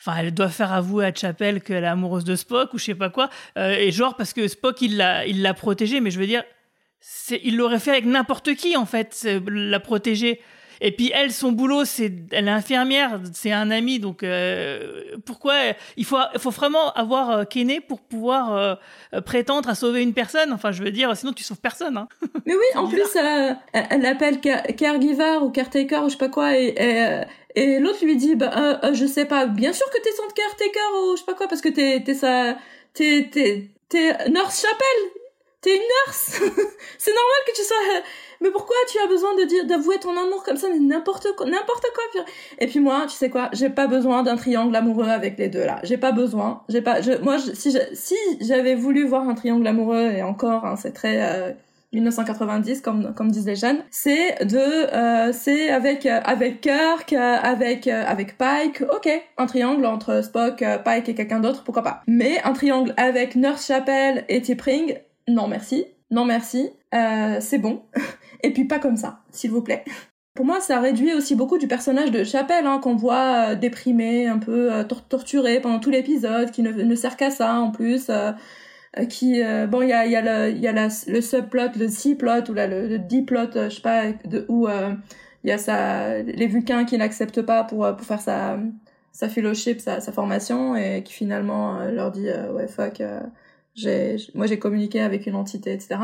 enfin, 0.00 0.16
elles 0.18 0.32
doivent 0.32 0.52
faire 0.52 0.72
avouer 0.72 1.06
à 1.06 1.14
Chapel 1.14 1.60
qu'elle 1.60 1.84
est 1.84 1.88
amoureuse 1.88 2.24
de 2.24 2.34
Spock 2.34 2.72
ou 2.74 2.78
je 2.78 2.84
sais 2.84 2.94
pas 2.94 3.10
quoi. 3.10 3.28
Euh, 3.58 3.72
et 3.72 3.92
genre, 3.92 4.16
parce 4.16 4.32
que 4.32 4.48
Spock, 4.48 4.80
il 4.80 4.96
l'a, 4.96 5.26
il 5.26 5.42
l'a 5.42 5.54
protégée, 5.54 6.00
mais 6.00 6.10
je 6.10 6.18
veux 6.18 6.26
dire, 6.26 6.42
il 7.42 7.56
l'aurait 7.56 7.78
fait 7.78 7.90
avec 7.90 8.06
n'importe 8.06 8.54
qui, 8.54 8.76
en 8.76 8.86
fait, 8.86 9.26
la 9.46 9.80
protéger. 9.80 10.40
Et 10.80 10.92
puis 10.92 11.10
elle, 11.14 11.30
son 11.32 11.52
boulot, 11.52 11.84
c'est 11.84 12.10
elle 12.32 12.48
est 12.48 12.50
infirmière, 12.50 13.20
c'est 13.34 13.52
un 13.52 13.70
ami, 13.70 13.98
donc 13.98 14.22
euh, 14.22 15.16
pourquoi 15.26 15.54
il 15.96 16.06
faut, 16.06 16.16
il 16.32 16.40
faut 16.40 16.50
vraiment 16.50 16.92
avoir 16.92 17.30
euh, 17.30 17.44
Kené 17.44 17.80
pour 17.80 18.00
pouvoir 18.00 18.56
euh, 19.12 19.20
prétendre 19.20 19.68
à 19.68 19.74
sauver 19.74 20.02
une 20.02 20.14
personne? 20.14 20.52
Enfin, 20.52 20.72
je 20.72 20.82
veux 20.82 20.90
dire, 20.90 21.14
sinon 21.16 21.32
tu 21.32 21.44
sauves 21.44 21.60
personne. 21.60 21.98
Hein. 21.98 22.08
Mais 22.46 22.54
oui, 22.54 22.64
en 22.76 22.88
plus, 22.88 23.14
elle 23.14 24.00
l'appelle 24.00 24.40
caregiver 24.40 25.38
ou 25.42 25.50
caretaker 25.50 26.02
ou 26.02 26.08
je 26.08 26.12
sais 26.12 26.18
pas 26.18 26.28
quoi, 26.28 26.56
et, 26.56 26.74
et, 27.54 27.78
l'autre 27.78 28.02
lui 28.04 28.16
dit, 28.16 28.34
bah, 28.34 28.80
je 28.92 29.04
sais 29.06 29.26
pas, 29.26 29.46
bien 29.46 29.72
sûr 29.74 29.86
que 29.90 30.00
t'es 30.00 30.12
son 30.12 30.28
caretaker 30.34 31.02
ou 31.02 31.16
je 31.16 31.20
sais 31.20 31.26
pas 31.26 31.34
quoi, 31.34 31.46
parce 31.46 31.60
que 31.60 31.68
t'es 31.68 32.02
t'es 32.04 32.14
sa 32.14 32.56
t'es 32.94 33.28
t'es 33.30 33.68
t'es 33.88 34.30
nurse 34.30 34.62
chapelle 34.62 35.20
t'es 35.60 35.76
une 35.76 35.82
nurse. 35.82 36.40
c'est 36.98 37.12
normal 37.12 37.40
que 37.46 37.54
tu 37.54 37.62
sois. 37.62 37.76
Mais 38.40 38.50
pourquoi 38.50 38.76
tu 38.88 38.98
as 38.98 39.06
besoin 39.06 39.34
de 39.36 39.44
dire 39.44 39.66
d'avouer 39.66 39.98
ton 39.98 40.10
amour 40.10 40.42
comme 40.44 40.56
ça 40.56 40.68
Mais 40.70 40.78
n'importe 40.78 41.28
quoi, 41.36 41.46
n'importe 41.46 41.86
quoi. 41.94 42.24
Et 42.58 42.66
puis 42.66 42.80
moi, 42.80 43.04
tu 43.08 43.16
sais 43.16 43.30
quoi 43.30 43.50
J'ai 43.52 43.70
pas 43.70 43.86
besoin 43.86 44.22
d'un 44.22 44.36
triangle 44.36 44.74
amoureux 44.74 45.08
avec 45.08 45.38
les 45.38 45.48
deux 45.48 45.64
là. 45.64 45.80
J'ai 45.82 45.98
pas 45.98 46.12
besoin. 46.12 46.62
J'ai 46.68 46.82
pas. 46.82 47.00
Je, 47.00 47.12
moi, 47.22 47.38
si 47.38 47.76
j'avais 48.40 48.74
voulu 48.74 49.06
voir 49.06 49.28
un 49.28 49.34
triangle 49.34 49.66
amoureux 49.66 50.10
et 50.10 50.22
encore, 50.22 50.64
hein, 50.64 50.76
c'est 50.76 50.92
très. 50.92 51.56
1990 51.92 52.70
euh, 52.70 52.82
comme 52.84 53.14
comme 53.14 53.32
disent 53.32 53.48
les 53.48 53.56
jeunes 53.56 53.78
c'est 53.90 54.44
de 54.44 54.58
euh, 54.58 55.32
c'est 55.32 55.70
avec 55.70 56.06
euh, 56.06 56.20
avec 56.22 56.60
Kirk 56.60 57.12
avec 57.12 57.88
avec 57.88 58.38
Pike 58.38 58.82
ok 58.82 59.10
un 59.38 59.46
triangle 59.46 59.84
entre 59.84 60.22
Spock 60.22 60.62
Pike 60.84 61.08
et 61.08 61.14
quelqu'un 61.16 61.40
d'autre 61.40 61.64
pourquoi 61.64 61.82
pas 61.82 62.02
mais 62.06 62.40
un 62.44 62.52
triangle 62.52 62.94
avec 62.96 63.34
Nurse 63.34 63.66
Chapel 63.66 64.24
et 64.28 64.40
T'Pring 64.40 65.00
non 65.30 65.46
merci, 65.46 65.86
non 66.10 66.24
merci, 66.24 66.70
euh, 66.94 67.38
c'est 67.40 67.58
bon. 67.58 67.82
Et 68.42 68.52
puis 68.52 68.64
pas 68.64 68.78
comme 68.78 68.96
ça, 68.96 69.20
s'il 69.30 69.50
vous 69.50 69.62
plaît. 69.62 69.84
Pour 70.34 70.46
moi, 70.46 70.60
ça 70.60 70.80
réduit 70.80 71.12
aussi 71.12 71.34
beaucoup 71.34 71.58
du 71.58 71.66
personnage 71.66 72.10
de 72.10 72.24
Chapelle, 72.24 72.66
hein, 72.66 72.78
qu'on 72.82 72.96
voit 72.96 73.50
euh, 73.50 73.54
déprimé, 73.54 74.26
un 74.26 74.38
peu 74.38 74.72
euh, 74.72 74.84
torturé 74.84 75.60
pendant 75.60 75.80
tout 75.80 75.90
l'épisode, 75.90 76.50
qui 76.50 76.62
ne, 76.62 76.70
ne 76.72 76.94
sert 76.94 77.16
qu'à 77.16 77.30
ça 77.30 77.54
en 77.54 77.70
plus. 77.70 78.10
qui 79.08 79.40
bon 79.68 79.82
il 79.82 79.88
y 79.88 79.92
a 79.92 80.04
y 80.06 80.16
a 80.16 80.22
le 80.22 80.50
il 80.50 80.60
y 80.60 80.66
a 80.66 80.72
le 80.72 81.20
subplot 81.20 81.78
le 81.78 81.88
C-plot 81.88 82.50
ou 82.50 82.54
là, 82.54 82.66
le, 82.66 82.88
le 82.88 82.98
D-plot 82.98 83.52
je 83.54 83.68
sais 83.68 83.82
pas 83.82 84.10
de 84.24 84.44
où 84.48 84.66
il 85.44 85.48
y 85.48 85.52
a 85.52 85.58
ça 85.58 86.18
les 86.22 86.48
Vulcains 86.48 86.84
qui 86.84 86.98
n'acceptent 86.98 87.42
pas 87.42 87.62
pour 87.62 87.86
pour 87.96 88.04
faire 88.04 88.20
sa 88.20 88.58
sa 89.12 89.28
fellowship 89.28 89.80
sa, 89.80 90.00
sa 90.00 90.10
formation 90.10 90.74
et 90.74 91.04
qui 91.04 91.12
finalement 91.12 91.84
leur 91.84 92.10
dit 92.10 92.26
ouais 92.52 92.66
fuck 92.66 93.00
moi, 94.34 94.46
j'ai 94.46 94.58
communiqué 94.58 95.00
avec 95.00 95.26
une 95.26 95.34
entité, 95.34 95.72
etc. 95.72 95.96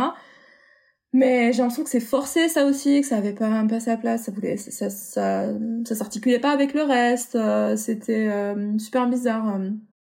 Mais 1.17 1.51
j'ai 1.55 1.62
l'impression 1.62 1.83
que 1.83 1.89
c'est 1.89 1.99
forcé 1.99 2.47
ça 2.51 2.67
aussi, 2.67 3.01
que 3.01 3.07
ça 3.07 3.17
avait 3.17 3.33
pas, 3.33 3.64
pas 3.64 3.81
sa 3.81 3.97
place, 3.97 4.25
ça 4.25 4.33
voulait, 4.33 4.59
ça, 4.59 4.91
ça, 4.91 5.49
ça, 5.87 5.95
s'articulait 5.95 6.39
pas 6.39 6.51
avec 6.51 6.75
le 6.75 6.83
reste, 6.83 7.37
euh, 7.37 7.75
c'était 7.75 8.29
euh, 8.29 8.77
super 8.79 9.09
bizarre. 9.09 9.59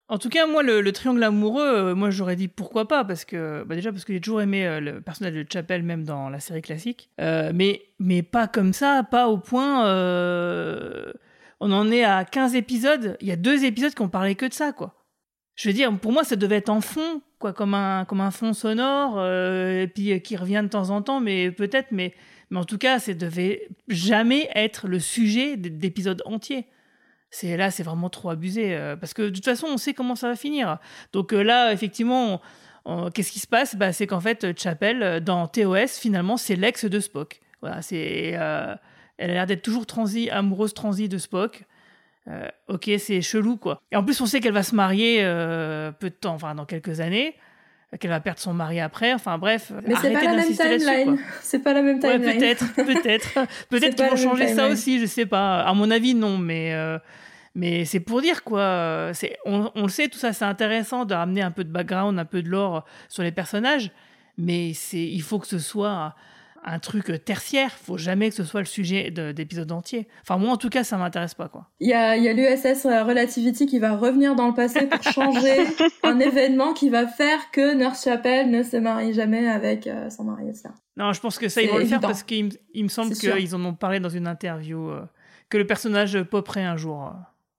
En 0.08 0.18
tout 0.18 0.28
cas, 0.28 0.48
moi, 0.48 0.64
le, 0.64 0.90
triangle 0.90 1.22
amoureux, 1.22 1.62
euh, 1.62 1.94
moi, 1.94 2.10
j'aurais 2.10 2.34
dit 2.34 2.48
pourquoi 2.48 2.88
pas, 2.88 3.04
parce 3.04 3.24
que, 3.24 3.62
bah, 3.62 3.76
déjà, 3.76 3.92
parce 3.92 4.04
que 4.04 4.12
j'ai 4.12 4.20
toujours 4.20 4.42
aimé 4.42 4.80
le 4.80 5.00
personnage 5.00 5.34
de 5.34 5.46
Chapel, 5.48 5.84
même 5.84 6.02
dans 6.02 6.28
la 6.30 6.40
série 6.40 6.62
classique, 6.62 7.10
mais, 7.20 7.82
mais 8.00 8.24
pas 8.24 8.48
comme 8.48 8.72
ça, 8.72 9.04
pas 9.08 9.28
au 9.28 9.38
point. 9.38 9.84
on 11.60 11.70
en 11.70 11.92
est 11.92 12.02
à 12.02 12.24
15 12.24 12.56
épisodes, 12.56 13.16
il 13.20 13.28
y 13.28 13.32
a 13.32 13.36
deux 13.36 13.64
épisodes 13.64 13.94
qui 13.94 14.02
ont 14.02 14.08
parlé 14.08 14.34
que 14.34 14.46
de 14.46 14.52
ça, 14.52 14.72
quoi. 14.72 14.96
Je 15.54 15.68
veux 15.68 15.74
dire, 15.74 15.96
pour 16.00 16.10
moi, 16.10 16.24
ça 16.24 16.34
devait 16.34 16.56
être 16.56 16.70
en 16.70 16.80
fond, 16.80 17.22
comme 17.52 17.74
un, 17.74 18.04
comme 18.04 18.20
un 18.20 18.30
fond 18.30 18.52
sonore, 18.52 19.14
euh, 19.18 19.82
et 19.82 19.86
puis 19.86 20.12
euh, 20.12 20.18
qui 20.18 20.36
revient 20.36 20.60
de 20.62 20.68
temps 20.68 20.90
en 20.90 21.02
temps, 21.02 21.20
mais 21.20 21.50
peut-être, 21.50 21.88
mais, 21.90 22.14
mais 22.50 22.58
en 22.58 22.64
tout 22.64 22.78
cas, 22.78 22.98
ça 22.98 23.14
devait 23.14 23.68
jamais 23.88 24.48
être 24.54 24.88
le 24.88 24.98
sujet 24.98 25.56
d'épisodes 25.56 26.22
entiers. 26.26 26.66
C'est 27.30 27.56
là, 27.56 27.70
c'est 27.70 27.82
vraiment 27.82 28.10
trop 28.10 28.30
abusé, 28.30 28.74
euh, 28.74 28.96
parce 28.96 29.14
que 29.14 29.22
de 29.22 29.30
toute 29.30 29.44
façon, 29.44 29.66
on 29.68 29.76
sait 29.76 29.94
comment 29.94 30.14
ça 30.14 30.28
va 30.28 30.36
finir. 30.36 30.78
Donc 31.12 31.32
là, 31.32 31.72
effectivement, 31.72 32.40
qu'est-ce 33.12 33.32
qui 33.32 33.40
se 33.40 33.46
passe? 33.46 33.76
Bah, 33.76 33.92
C'est 33.92 34.06
qu'en 34.06 34.20
fait, 34.20 34.58
Chapel, 34.58 35.20
dans 35.20 35.48
TOS, 35.48 35.98
finalement, 35.98 36.36
c'est 36.36 36.56
l'ex 36.56 36.84
de 36.84 37.00
Spock. 37.00 37.40
Voilà, 37.60 37.82
c'est, 37.82 38.36
elle 39.16 39.30
a 39.30 39.34
l'air 39.34 39.46
d'être 39.46 39.62
toujours 39.62 39.86
transi, 39.86 40.30
amoureuse 40.30 40.74
transie 40.74 41.08
de 41.08 41.18
Spock. 41.18 41.64
Euh, 42.28 42.48
ok, 42.68 42.90
c'est 42.98 43.20
chelou 43.20 43.56
quoi. 43.56 43.82
Et 43.92 43.96
en 43.96 44.04
plus, 44.04 44.20
on 44.20 44.26
sait 44.26 44.40
qu'elle 44.40 44.54
va 44.54 44.62
se 44.62 44.74
marier 44.74 45.18
euh, 45.22 45.92
peu 45.92 46.08
de 46.08 46.14
temps, 46.14 46.34
enfin 46.34 46.54
dans 46.54 46.64
quelques 46.64 47.00
années. 47.00 47.34
qu'elle 48.00 48.10
va 48.10 48.20
perdre 48.20 48.40
son 48.40 48.54
mari 48.54 48.80
après. 48.80 49.12
Enfin 49.12 49.36
bref, 49.36 49.72
mais 49.86 49.94
c'est 50.00 50.12
pas 50.12 50.24
la 50.24 50.32
même 50.34 50.52
timeline. 50.52 51.18
C'est 51.42 51.58
pas 51.58 51.74
la 51.74 51.82
même 51.82 51.98
timeline. 51.98 52.38
Peut-être, 52.38 52.74
peut-être, 52.76 53.34
peut-être 53.68 53.96
qu'ils 53.96 54.06
vont 54.06 54.16
changer 54.16 54.48
ça 54.48 54.68
aussi. 54.68 55.00
Je 55.00 55.06
sais 55.06 55.26
pas. 55.26 55.60
À 55.60 55.74
mon 55.74 55.90
avis, 55.90 56.14
non, 56.14 56.38
mais. 56.38 56.72
Euh, 56.74 56.98
mais 57.56 57.84
c'est 57.84 58.00
pour 58.00 58.20
dire 58.20 58.42
quoi. 58.42 59.12
On, 59.44 59.70
on, 59.76 59.82
le 59.82 59.88
sait, 59.88 60.08
tout 60.08 60.18
ça, 60.18 60.32
c'est 60.32 60.44
intéressant 60.44 61.04
de 61.04 61.14
ramener 61.14 61.40
un 61.40 61.52
peu 61.52 61.62
de 61.62 61.70
background, 61.70 62.18
un 62.18 62.24
peu 62.24 62.42
de 62.42 62.48
lore 62.48 62.84
sur 63.08 63.22
les 63.22 63.30
personnages, 63.30 63.92
mais 64.36 64.72
c'est, 64.74 65.04
il 65.04 65.22
faut 65.22 65.38
que 65.38 65.46
ce 65.46 65.60
soit 65.60 66.16
un 66.64 66.78
truc 66.78 67.24
tertiaire. 67.24 67.72
Faut 67.72 67.98
jamais 67.98 68.30
que 68.30 68.34
ce 68.34 68.44
soit 68.44 68.60
le 68.60 68.66
sujet 68.66 69.10
d'épisode 69.10 69.70
entier. 69.72 70.08
Enfin, 70.22 70.38
moi, 70.38 70.50
en 70.50 70.56
tout 70.56 70.70
cas, 70.70 70.84
ça 70.84 70.96
m'intéresse 70.96 71.34
pas, 71.34 71.48
quoi. 71.48 71.68
Il 71.80 71.88
y 71.88 71.92
a, 71.92 72.16
y 72.16 72.28
a 72.28 72.32
l'USS 72.32 72.84
Relativity 72.84 73.66
qui 73.66 73.78
va 73.78 73.96
revenir 73.96 74.34
dans 74.34 74.48
le 74.48 74.54
passé 74.54 74.86
pour 74.86 75.02
changer 75.02 75.66
un 76.02 76.18
événement 76.18 76.72
qui 76.72 76.88
va 76.88 77.06
faire 77.06 77.50
que 77.52 77.74
Nurse 77.74 78.04
Chapel 78.04 78.50
ne 78.50 78.62
se 78.62 78.76
marie 78.76 79.12
jamais 79.12 79.48
avec 79.48 79.86
euh, 79.86 80.10
son 80.10 80.24
mari, 80.24 80.48
etc. 80.48 80.70
Non, 80.96 81.12
je 81.12 81.20
pense 81.20 81.38
que 81.38 81.48
ça, 81.48 81.62
ils 81.62 81.68
vont 81.68 81.78
le 81.78 81.86
faire 81.86 82.00
parce 82.00 82.22
qu'il 82.22 82.50
me 82.74 82.88
semble 82.88 83.14
qu'ils 83.14 83.54
en 83.54 83.64
ont 83.64 83.74
parlé 83.74 84.00
dans 84.00 84.08
une 84.08 84.26
interview, 84.26 84.90
euh, 84.90 85.02
que 85.50 85.58
le 85.58 85.66
personnage 85.66 86.22
poperait 86.22 86.64
un 86.64 86.76
jour. 86.76 87.06
Euh. 87.06 87.10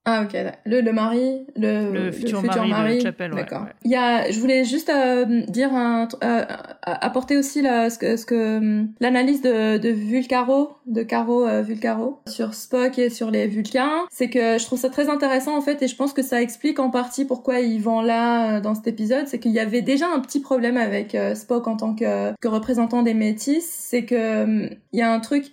Ah 0.07 0.21
ok, 0.23 0.37
le, 0.65 0.81
le 0.81 0.93
mari, 0.93 1.47
le, 1.55 1.91
le 1.91 2.11
futur, 2.11 2.43
mari, 2.43 2.97
de 2.97 3.01
Chapelle, 3.01 3.31
D'accord. 3.31 3.63
Ouais, 3.63 3.73
Il 3.83 3.89
y 3.89 3.95
a, 3.95 4.29
je 4.29 4.39
voulais 4.39 4.63
juste 4.63 4.89
euh, 4.89 5.41
dire 5.47 5.73
un, 5.73 6.07
euh, 6.23 6.45
apporter 6.83 7.37
aussi 7.37 7.63
la, 7.63 7.89
ce 7.89 7.97
que, 7.97 8.15
ce 8.15 8.23
que 8.27 8.85
l'analyse 8.99 9.41
de, 9.41 9.79
de 9.79 9.89
Vulcaro, 9.89 10.73
de 10.85 11.01
Caro 11.01 11.47
euh, 11.47 11.63
Vulcaro 11.63 12.21
sur 12.27 12.53
Spock 12.53 12.99
et 12.99 13.09
sur 13.09 13.31
les 13.31 13.47
Vulcains, 13.47 14.05
c'est 14.11 14.29
que 14.29 14.59
je 14.59 14.65
trouve 14.65 14.79
ça 14.79 14.89
très 14.89 15.09
intéressant 15.09 15.57
en 15.57 15.61
fait 15.61 15.81
et 15.81 15.87
je 15.87 15.95
pense 15.95 16.13
que 16.13 16.21
ça 16.21 16.39
explique 16.39 16.79
en 16.79 16.91
partie 16.91 17.25
pourquoi 17.25 17.61
ils 17.61 17.81
vont 17.81 18.01
là 18.01 18.57
euh, 18.57 18.61
dans 18.61 18.75
cet 18.75 18.85
épisode, 18.85 19.25
c'est 19.25 19.39
qu'il 19.39 19.53
y 19.53 19.59
avait 19.59 19.81
déjà 19.81 20.05
un 20.07 20.19
petit 20.19 20.39
problème 20.39 20.77
avec 20.77 21.15
euh, 21.15 21.33
Spock 21.33 21.67
en 21.67 21.77
tant 21.77 21.95
que, 21.95 22.31
que 22.39 22.47
représentant 22.47 23.01
des 23.01 23.15
métis, 23.15 23.65
c'est 23.67 24.05
que 24.05 24.69
il 24.69 24.99
y 24.99 25.01
a 25.01 25.11
un 25.11 25.19
truc 25.19 25.51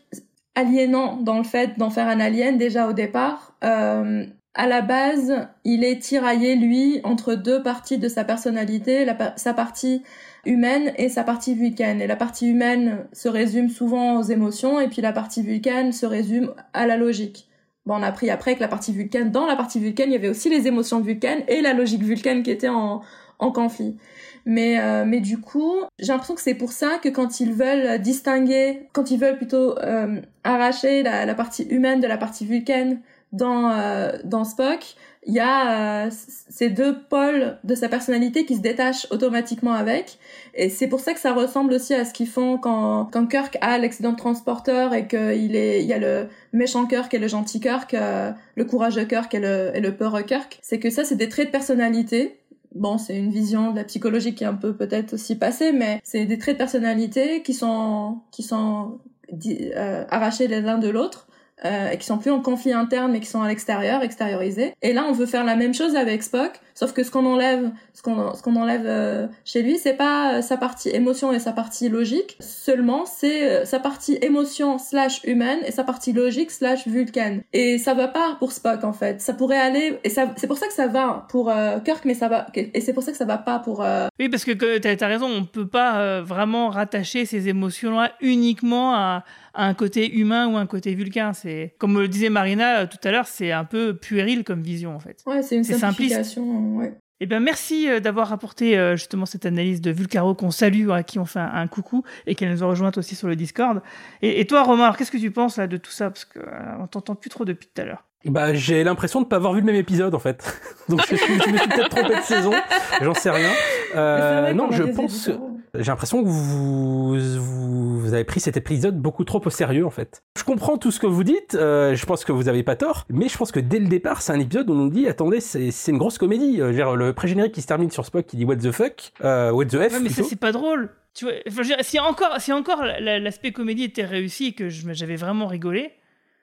aliénant 0.55 1.17
dans 1.17 1.39
le 1.39 1.45
fait 1.45 1.79
d'en 1.79 1.91
faire 1.91 2.09
un 2.09 2.21
alien 2.21 2.59
déjà 2.59 2.89
au 2.89 2.93
départ. 2.93 3.55
Euh, 3.65 4.27
à 4.55 4.67
la 4.67 4.83
base, 4.83 5.49
il 5.65 5.83
est 5.83 6.03
tiraillé, 6.03 6.57
lui, 6.57 7.01
entre 7.05 7.35
deux 7.35 7.63
parties 7.63 7.99
de 7.99 8.09
sa 8.09 8.23
personnalité, 8.25 9.07
sa 9.37 9.55
partie 9.55 10.03
humaine 10.45 10.93
et 10.97 11.09
sa 11.09 11.25
partie 11.25 11.55
vulcaine. 11.55 12.03
Et 12.03 12.07
la 12.07 12.17
partie 12.17 12.49
humaine 12.49 13.07
se 13.13 13.29
résume 13.29 13.71
souvent 13.71 14.19
aux 14.19 14.23
émotions, 14.23 14.79
et 14.79 14.89
puis 14.89 15.01
la 15.01 15.13
partie 15.13 15.43
vulcaine 15.43 15.93
se 15.93 16.05
résume 16.05 16.53
à 16.75 16.87
la 16.87 16.97
logique. 16.97 17.49
Bon, 17.87 17.97
on 17.97 18.03
a 18.03 18.07
appris 18.07 18.31
après 18.31 18.55
que 18.55 18.61
la 18.61 18.69
partie 18.69 18.93
vulcaine, 18.93 19.31
dans 19.31 19.47
la 19.47 19.57
partie 19.57 19.81
vulcaine, 19.81 20.11
il 20.11 20.13
y 20.13 20.17
avait 20.17 20.29
aussi 20.29 20.51
les 20.51 20.67
émotions 20.67 21.01
vulcaines 21.01 21.43
et 21.49 21.63
la 21.63 21.73
logique 21.73 22.03
vulcaine 22.03 22.43
qui 22.43 22.51
était 22.51 22.69
en, 22.69 23.01
en 23.39 23.53
conflit. 23.53 23.97
Mais, 24.45 24.79
euh, 24.81 25.05
mais 25.07 25.21
du 25.21 25.39
coup, 25.39 25.75
j'ai 25.99 26.09
l'impression 26.09 26.35
que 26.35 26.41
c'est 26.41 26.55
pour 26.55 26.73
ça 26.73 26.99
que 27.03 27.09
quand 27.09 27.41
ils 27.41 27.53
veulent 27.53 28.01
distinguer, 28.01 28.89
quand 28.93 29.11
ils 29.11 29.19
veulent 29.19 29.37
plutôt 29.37 29.79
euh, 29.79 30.21
arracher 30.45 31.03
la, 31.03 31.27
la, 31.27 31.35
partie 31.35 31.65
humaine 31.65 32.01
de 32.01 32.07
la 32.07 32.19
partie 32.19 32.45
vulcaine 32.45 33.01
dans 33.33 33.71
euh, 33.71 34.13
dans 34.25 34.45
Spock, 34.45 34.95
il 35.25 35.35
y 35.35 35.41
a 35.41 36.07
euh, 36.07 36.11
ces 36.11 36.69
deux 36.69 36.99
pôles 37.09 37.57
de 37.65 37.75
sa 37.75 37.89
personnalité 37.89 38.45
qui 38.45 38.57
se 38.57 38.61
détachent 38.61 39.07
automatiquement 39.11 39.73
avec, 39.73 40.19
et 40.55 40.69
c'est 40.69 40.89
pour 40.89 41.01
ça 41.01 41.15
que 41.15 41.21
ça 41.21 41.33
ressemble 41.33 41.73
aussi 41.73 41.95
à 41.95 42.05
ce 42.05 42.13
qu'ils 42.13 42.29
font 42.29 42.59
quand 42.59 43.09
quand 43.13 43.27
Kirk 43.27 43.57
a 43.61 43.79
l'accident 43.79 44.13
de 44.13 44.17
transporteur 44.17 44.93
et 44.95 45.09
qu'il 45.09 45.57
est 45.57 45.83
il 45.83 45.87
y 45.87 45.93
a 45.93 45.99
le 45.99 46.29
méchant 46.53 46.87
Kirk 46.87 47.13
et 47.15 47.19
le 47.19 47.29
gentil 47.29 47.61
Kirk, 47.61 47.95
euh, 47.95 48.33
le 48.55 48.65
courageux 48.65 49.05
Kirk 49.05 49.33
et 49.35 49.41
le 49.41 49.71
et 49.75 49.81
le 49.81 49.97
peureux 49.97 50.23
Kirk. 50.23 50.59
C'est 50.61 50.79
que 50.79 50.91
ça 50.91 51.05
c'est 51.05 51.17
des 51.17 51.29
traits 51.29 51.47
de 51.47 51.53
personnalité. 51.53 52.39
Bon, 52.75 52.97
c'est 52.97 53.19
une 53.19 53.31
vision 53.31 53.71
de 53.73 53.77
la 53.77 53.85
psychologie 53.85 54.35
qui 54.35 54.45
est 54.45 54.47
un 54.47 54.55
peu 54.55 54.75
peut-être 54.75 55.13
aussi 55.13 55.37
passée, 55.37 55.73
mais 55.73 56.01
c'est 56.05 56.25
des 56.25 56.39
traits 56.39 56.57
de 56.57 56.59
personnalité 56.59 57.43
qui 57.43 57.55
sont 57.55 58.21
qui 58.31 58.43
sont 58.43 58.99
euh, 59.47 60.05
arrachés 60.11 60.49
l'un 60.49 60.79
de 60.79 60.89
l'autre 60.89 61.27
euh, 61.65 61.91
et 61.91 61.99
qui 61.99 62.07
sont 62.07 62.19
plus 62.19 62.31
en 62.31 62.41
conflit 62.41 62.73
interne 62.73 63.13
mais 63.13 63.21
qui 63.21 63.27
sont 63.27 63.43
à 63.43 63.49
l'extérieur, 63.49 64.03
extériorisés. 64.03 64.75
Et 64.83 64.93
là, 64.93 65.05
on 65.09 65.13
veut 65.13 65.27
faire 65.27 65.45
la 65.45 65.57
même 65.57 65.75
chose 65.75 65.97
avec 65.97 66.23
Spock, 66.23 66.53
sauf 66.75 66.93
que 66.93 67.03
ce 67.03 67.11
qu'on 67.11 67.27
enlève, 67.27 67.71
ce 67.95 68.03
qu'on 68.03 68.35
ce 68.35 68.43
qu'on 68.43 68.57
enlève 68.57 68.85
euh, 68.87 69.27
chez 69.45 69.63
lui, 69.63 69.79
c'est 69.79 69.95
pas 69.95 70.35
euh, 70.35 70.43
sa 70.43 70.57
partie 70.57 70.91
émotion 70.91 71.33
et 71.33 71.39
sa 71.39 71.53
partie 71.53 71.89
logique, 71.89 72.37
seulement 72.41 73.05
c'est 73.07 73.49
euh, 73.49 73.65
sa 73.65 73.79
partie 73.79 74.19
émotion 74.23 74.79
slash 74.79 75.23
humaine 75.25 75.61
et 75.67 75.73
sa 75.73 75.85
partie 75.85 76.13
logique 76.13 76.51
slash 76.51 76.87
vulcan. 76.87 77.39
Et 77.53 77.79
ça 77.79 77.95
va 77.95 78.09
pas 78.09 78.37
pour 78.39 78.53
Spock 78.53 78.85
en 78.85 78.93
fait. 78.93 79.21
Ça 79.21 79.35
pourrait 79.35 79.59
aller 79.59 79.99
et 80.05 80.09
ça 80.09 80.33
c'est 80.37 80.47
pour 80.47 80.59
ça 80.59 80.67
que 80.67 80.73
ça 80.73 80.87
va 80.87 81.27
pour 81.29 81.53
Kirk, 81.85 82.05
mais 82.05 82.15
ça 82.15 82.29
va 82.29 82.47
et 82.55 82.81
c'est 82.81 82.93
pour 82.93 83.03
ça 83.03 83.13
que 83.13 83.19
ça 83.19 83.25
va 83.25 83.39
pas 83.39 83.59
pour. 83.59 83.85
Oui, 84.19 84.29
parce 84.29 84.45
que 84.45 84.79
t'as 84.79 85.05
as 85.05 85.09
raison, 85.09 85.27
on 85.27 85.45
peut 85.45 85.67
pas 85.67 86.21
vraiment 86.21 86.69
rattacher 86.69 87.27
ces 87.27 87.49
émotions-là 87.49 88.13
uniquement 88.21 88.95
à 88.95 89.25
un 89.55 89.75
côté 89.75 90.15
humain 90.15 90.49
ou 90.49 90.57
un 90.57 90.67
côté 90.67 90.95
vulcain. 90.95 91.33
C'est 91.33 91.75
comme 91.79 92.01
le 92.01 92.09
disait 92.09 92.31
Marina 92.31 92.87
tout 92.87 92.99
à 93.05 93.11
l'heure, 93.11 93.27
c'est 93.27 93.53
un 93.53 93.65
peu 93.65 93.95
puéril 93.95 94.45
comme 94.45 94.63
vision 94.63 94.95
en 94.95 95.01
fait. 95.01 95.23
Ouais, 95.27 95.43
c'est 95.43 95.57
une 95.57 95.65
simplification. 95.65 96.62
Ouais. 96.77 96.95
Eh 97.25 97.27
bien, 97.27 97.39
merci 97.39 97.89
euh, 97.89 98.01
d'avoir 98.01 98.33
apporté 98.33 98.77
euh, 98.77 98.97
justement 98.97 99.27
cette 99.27 99.47
analyse 99.47 99.81
de 99.81 99.93
Vulcaro 99.93 100.35
qu'on 100.35 100.51
salue, 100.51 100.91
à 100.91 101.05
qui 101.05 101.21
on 101.21 101.25
fait 101.25 101.39
un, 101.39 101.69
coucou 101.69 102.03
et 102.27 102.35
qu'elle 102.35 102.51
nous 102.51 102.65
a 102.65 102.67
rejointe 102.67 102.99
aussi 102.99 103.15
sur 103.15 103.29
le 103.29 103.37
Discord. 103.37 103.81
Et, 104.23 104.45
toi, 104.45 104.65
Romain, 104.65 104.93
qu'est-ce 104.99 105.13
que 105.13 105.19
tu 105.19 105.31
penses 105.31 105.57
là, 105.57 105.69
de 105.69 105.77
tout 105.77 105.93
ça? 105.93 106.11
Parce 106.11 106.25
qu'on 106.25 106.87
t'entend 106.89 107.15
plus 107.15 107.31
trop 107.31 107.45
depuis 107.45 107.69
tout 107.73 107.81
à 107.81 107.85
l'heure. 107.85 108.05
Bah, 108.25 108.55
j'ai 108.55 108.83
l'impression 108.83 109.21
de 109.21 109.27
pas 109.27 109.37
avoir 109.37 109.53
vu 109.53 109.61
le 109.61 109.67
même 109.67 109.77
épisode 109.77 110.17
en 110.17 110.19
fait. 110.19 110.45
Donc 110.89 111.01
je, 111.09 111.15
me 111.15 111.19
suis 111.19 111.53
peut-être 111.53 111.91
trompé 111.91 112.17
de 112.17 112.23
saison, 112.23 112.53
j'en 113.01 113.15
sais 113.15 113.31
rien. 113.31 113.51
Euh, 113.95 114.53
non, 114.53 114.71
je 114.73 114.83
pense. 114.83 115.31
J'ai 115.75 115.91
l'impression 115.91 116.23
que 116.23 116.29
vous, 116.29 117.17
vous, 117.19 118.13
avez 118.13 118.25
pris 118.25 118.41
cet 118.41 118.59
épisode 118.59 119.01
beaucoup 119.01 119.25
trop 119.25 119.41
au 119.45 119.51
sérieux 119.51 119.87
en 119.87 119.91
fait. 119.91 120.23
Je 120.37 120.45
comprends 120.45 120.77
tout 120.77 120.91
ce 120.91 121.01
que 121.01 121.07
vous 121.07 121.25
dites, 121.25 121.55
euh, 121.55 121.95
je 121.95 122.05
pense 122.05 122.25
que 122.25 122.33
vous 122.33 122.49
avez 122.49 122.63
pas 122.63 122.77
tort, 122.77 123.05
mais 123.09 123.29
je 123.29 123.39
pense 123.39 123.53
que 123.53 123.61
dès 123.61 123.79
le 123.79 123.89
départ, 123.89 124.21
c'est 124.21 124.33
un 124.33 124.41
épisode 124.41 124.69
où 124.69 124.75
on 124.75 124.77
nous 124.77 124.91
dit 124.91 125.09
attendez, 125.09 125.41
c'est 125.41 125.71
une 125.89 125.99
grosse 125.99 126.19
comédie. 126.19 126.61
Euh, 126.61 126.75
genre, 126.75 126.95
le 126.95 127.15
pré-générique 127.15 127.53
qui 127.53 127.63
se 127.63 127.67
termine 127.67 127.91
sur 127.91 128.05
Spock 128.05 128.27
qui 128.27 128.37
dit 128.37 128.45
What 128.45 128.57
the 128.57 128.71
fuck, 128.71 129.13
euh, 129.25 129.51
What 129.51 129.67
the 129.67 129.77
F. 129.77 129.93
Ouais, 129.95 130.01
mais 130.01 130.11
ça 130.11 130.23
c'est 130.25 130.37
pas 130.37 130.53
drôle. 130.53 130.91
Tu 131.15 131.25
vois, 131.25 131.35
si 131.83 131.99
encore, 132.01 132.41
si 132.41 132.53
encore 132.53 132.83
l'aspect 132.83 133.53
comédie 133.53 133.85
était 133.85 134.05
réussi 134.05 134.49
et 134.49 134.53
que 134.53 134.69
j'avais 134.69 135.17
vraiment 135.17 135.47
rigolé, 135.47 135.93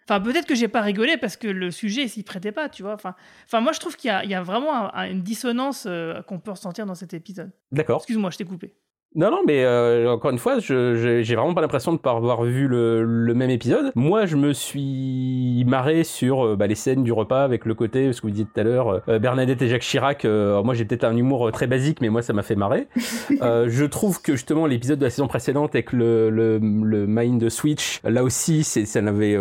Enfin, 0.09 0.21
peut-être 0.21 0.47
que 0.47 0.55
j'ai 0.55 0.67
pas 0.67 0.81
rigolé 0.81 1.17
parce 1.17 1.37
que 1.37 1.47
le 1.47 1.69
sujet 1.69 2.07
s'y 2.07 2.23
prêtait 2.23 2.51
pas, 2.51 2.67
tu 2.67 2.81
vois. 2.81 2.93
Enfin, 2.93 3.13
enfin 3.45 3.61
moi, 3.61 3.73
je 3.73 3.79
trouve 3.79 3.95
qu'il 3.95 4.09
y, 4.09 4.27
y, 4.29 4.33
a 4.33 4.41
vraiment 4.41 4.91
une 5.03 5.21
dissonance 5.21 5.85
euh, 5.87 6.23
qu'on 6.23 6.39
peut 6.39 6.49
ressentir 6.49 6.87
dans 6.87 6.95
cet 6.95 7.13
épisode. 7.13 7.51
D'accord. 7.71 7.97
Excuse-moi, 7.97 8.31
je 8.31 8.37
t'ai 8.37 8.45
coupé. 8.45 8.73
Non, 9.15 9.31
non, 9.31 9.41
mais 9.47 9.63
euh, 9.63 10.11
encore 10.11 10.29
une 10.29 10.37
fois, 10.37 10.59
je, 10.59 11.23
j'ai 11.23 11.35
vraiment 11.35 11.55
pas 11.55 11.61
l'impression 11.61 11.93
de 11.93 11.97
pas 11.97 12.11
avoir 12.11 12.43
vu 12.43 12.67
le, 12.67 13.03
le, 13.03 13.33
même 13.33 13.49
épisode. 13.49 13.91
Moi, 13.95 14.27
je 14.27 14.35
me 14.35 14.53
suis 14.53 15.65
marré 15.65 16.03
sur 16.03 16.45
euh, 16.45 16.55
bah, 16.55 16.67
les 16.67 16.75
scènes 16.75 17.03
du 17.03 17.11
repas 17.11 17.43
avec 17.43 17.65
le 17.65 17.73
côté, 17.73 18.13
ce 18.13 18.21
que 18.21 18.27
vous 18.27 18.31
disiez 18.31 18.45
tout 18.45 18.59
à 18.59 18.63
l'heure, 18.63 19.01
euh, 19.09 19.17
Bernadette 19.17 19.63
et 19.63 19.67
Jacques 19.67 19.81
Chirac. 19.81 20.25
moi, 20.25 20.75
j'ai 20.75 20.85
peut-être 20.85 21.05
un 21.05 21.17
humour 21.17 21.51
très 21.51 21.65
basique, 21.65 22.01
mais 22.01 22.09
moi, 22.09 22.21
ça 22.21 22.33
m'a 22.33 22.43
fait 22.43 22.55
marrer. 22.55 22.87
je 23.31 23.85
trouve 23.85 24.21
que 24.21 24.33
justement 24.33 24.67
l'épisode 24.67 24.99
de 24.99 25.05
la 25.05 25.09
saison 25.09 25.27
précédente 25.27 25.73
avec 25.73 25.91
le, 25.91 26.29
le, 26.29 26.59
le 26.59 27.07
Mind 27.07 27.49
Switch, 27.49 28.01
là 28.03 28.23
aussi, 28.23 28.63
c'est, 28.63 28.85
ça 28.85 29.01
n'avait 29.01 29.37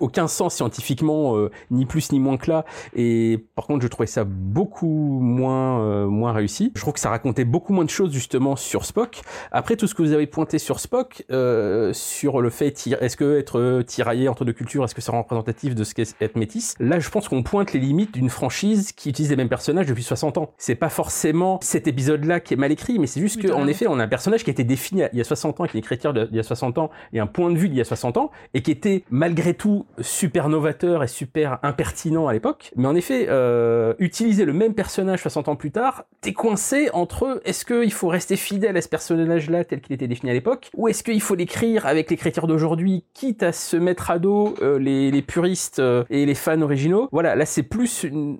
aucun 0.00 0.26
sens 0.26 0.56
scientifiquement, 0.56 1.36
ni 1.70 1.86
plus 1.86 2.10
ni 2.10 2.18
moins 2.18 2.36
que 2.36 2.50
là. 2.50 2.64
Et 2.96 3.44
par 3.54 3.68
contre, 3.68 3.82
je 3.82 3.88
trouvais 3.88 4.08
ça 4.08 4.24
beaucoup 4.24 5.20
moins 5.20 6.06
moins 6.06 6.32
réussi. 6.32 6.72
Je 6.74 6.80
trouve 6.80 6.94
que 6.94 7.00
ça 7.00 7.10
racontait 7.10 7.44
beaucoup 7.44 7.72
moins 7.72 7.84
de 7.84 7.90
choses 7.90 8.12
justement 8.12 8.56
sur 8.56 8.84
Spock 8.84 9.03
après 9.52 9.76
tout 9.76 9.86
ce 9.86 9.94
que 9.94 10.02
vous 10.02 10.12
avez 10.12 10.26
pointé 10.26 10.58
sur 10.58 10.80
Spock, 10.80 11.24
euh, 11.30 11.92
sur 11.92 12.40
le 12.40 12.50
fait, 12.50 12.86
est-ce 13.00 13.16
que 13.16 13.38
être 13.38 13.82
tiraillé 13.82 14.28
entre 14.28 14.44
deux 14.44 14.52
cultures, 14.52 14.84
est-ce 14.84 14.94
que 14.94 15.00
c'est 15.00 15.10
représentatif 15.10 15.74
de 15.74 15.84
ce 15.84 15.94
qu'est 15.94 16.14
être 16.20 16.36
métis 16.36 16.74
Là, 16.80 16.98
je 16.98 17.08
pense 17.10 17.28
qu'on 17.28 17.42
pointe 17.42 17.72
les 17.72 17.80
limites 17.80 18.12
d'une 18.12 18.30
franchise 18.30 18.92
qui 18.92 19.08
utilise 19.08 19.30
les 19.30 19.36
mêmes 19.36 19.48
personnages 19.48 19.86
depuis 19.86 20.02
60 20.02 20.38
ans. 20.38 20.52
C'est 20.58 20.74
pas 20.74 20.88
forcément 20.88 21.58
cet 21.62 21.86
épisode-là 21.86 22.40
qui 22.40 22.54
est 22.54 22.56
mal 22.56 22.72
écrit, 22.72 22.98
mais 22.98 23.06
c'est 23.06 23.20
juste 23.20 23.46
qu'en 23.46 23.66
effet, 23.66 23.86
on 23.88 23.98
a 23.98 24.04
un 24.04 24.08
personnage 24.08 24.44
qui 24.44 24.50
a 24.50 24.52
été 24.52 24.64
défini 24.64 25.02
il 25.12 25.18
y 25.18 25.20
a 25.20 25.24
60 25.24 25.60
ans, 25.60 25.66
qui 25.66 25.76
est 25.76 25.80
écriture 25.80 26.14
il 26.30 26.36
y 26.36 26.40
a 26.40 26.42
60 26.42 26.78
ans, 26.78 26.90
et 27.12 27.20
un 27.20 27.26
point 27.26 27.50
de 27.50 27.56
vue 27.56 27.68
d'il 27.68 27.78
y 27.78 27.80
a 27.80 27.84
60 27.84 28.16
ans, 28.16 28.30
et 28.54 28.62
qui 28.62 28.70
était 28.70 29.04
malgré 29.10 29.54
tout 29.54 29.86
super 30.00 30.48
novateur 30.48 31.02
et 31.02 31.08
super 31.08 31.58
impertinent 31.62 32.26
à 32.26 32.32
l'époque. 32.32 32.72
Mais 32.76 32.86
en 32.86 32.94
effet, 32.94 33.26
euh, 33.28 33.94
utiliser 33.98 34.44
le 34.44 34.52
même 34.52 34.74
personnage 34.74 35.20
60 35.20 35.48
ans 35.48 35.56
plus 35.56 35.70
tard, 35.70 36.04
t'es 36.20 36.32
coincé 36.32 36.90
entre 36.92 37.40
est-ce 37.44 37.64
qu'il 37.64 37.92
faut 37.92 38.08
rester 38.08 38.36
fidèle 38.36 38.76
à 38.76 38.82
ce 38.82 38.88
personnage-là 38.94 39.64
tel 39.64 39.80
qu'il 39.80 39.92
était 39.92 40.06
défini 40.06 40.30
à 40.30 40.34
l'époque, 40.34 40.70
ou 40.76 40.86
est-ce 40.86 41.02
qu'il 41.02 41.20
faut 41.20 41.34
l'écrire 41.34 41.84
avec 41.84 42.08
l'écriture 42.12 42.46
d'aujourd'hui, 42.46 43.02
quitte 43.12 43.42
à 43.42 43.50
se 43.50 43.76
mettre 43.76 44.12
à 44.12 44.20
dos 44.20 44.54
euh, 44.62 44.78
les, 44.78 45.10
les, 45.10 45.20
puristes 45.20 45.80
euh, 45.80 46.04
et 46.10 46.24
les 46.24 46.36
fans 46.36 46.60
originaux? 46.60 47.08
Voilà, 47.10 47.34
là 47.34 47.44
c'est 47.44 47.64
plus 47.64 48.04
une, 48.04 48.38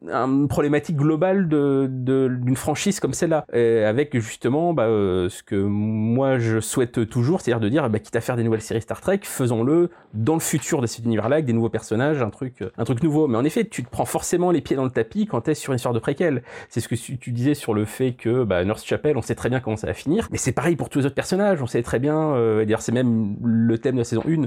problématique 0.48 0.96
globale 0.96 1.48
de 1.48 1.90
d'une 1.90 2.54
franchise 2.54 3.00
comme 3.00 3.14
celle-là, 3.14 3.46
avec 3.52 4.16
justement 4.16 4.74
bah, 4.74 4.84
euh, 4.84 5.28
ce 5.28 5.42
que 5.42 5.56
moi 5.56 6.38
je 6.38 6.60
souhaite 6.60 7.08
toujours, 7.08 7.40
c'est-à-dire 7.40 7.58
de 7.58 7.68
dire, 7.68 7.90
bah, 7.90 7.98
quitte 7.98 8.14
à 8.14 8.20
faire 8.20 8.36
des 8.36 8.44
nouvelles 8.44 8.60
séries 8.60 8.82
Star 8.82 9.00
Trek, 9.00 9.20
faisons-le 9.24 9.90
dans 10.12 10.34
le 10.34 10.40
futur 10.40 10.80
de 10.82 10.86
cet 10.86 11.04
univers-là, 11.04 11.36
avec 11.36 11.46
des 11.46 11.52
nouveaux 11.52 11.68
personnages, 11.68 12.22
un 12.22 12.30
truc, 12.30 12.62
un 12.78 12.84
truc 12.84 13.02
nouveau. 13.02 13.26
Mais 13.26 13.38
en 13.38 13.44
effet, 13.44 13.64
tu 13.64 13.82
te 13.82 13.90
prends 13.90 14.04
forcément 14.04 14.52
les 14.52 14.60
pieds 14.60 14.76
dans 14.76 14.84
le 14.84 14.90
tapis 14.90 15.26
quand 15.26 15.40
t'es 15.40 15.54
sur 15.54 15.72
une 15.72 15.76
histoire 15.76 15.94
de 15.94 15.98
préquel. 15.98 16.44
C'est 16.68 16.80
ce 16.80 16.86
que 16.86 16.94
tu 16.94 17.32
disais 17.32 17.54
sur 17.54 17.74
le 17.74 17.84
fait 17.84 18.12
que 18.12 18.44
bah, 18.44 18.64
Nurse 18.64 18.84
Chapel, 18.84 19.16
on 19.16 19.22
sait 19.22 19.34
très 19.34 19.48
bien 19.48 19.58
comment 19.58 19.76
ça 19.76 19.88
va 19.88 19.94
finir, 19.94 20.28
c'est 20.44 20.52
pareil 20.52 20.76
pour 20.76 20.88
tous 20.88 21.00
les 21.00 21.06
autres 21.06 21.14
personnages, 21.14 21.62
on 21.62 21.66
sait 21.66 21.82
très 21.82 21.98
bien, 21.98 22.34
euh, 22.34 22.64
d'ailleurs 22.64 22.82
c'est 22.82 22.92
même 22.92 23.36
le 23.42 23.78
thème 23.78 23.94
de 23.94 24.00
la 24.00 24.04
saison 24.04 24.22
1, 24.28 24.44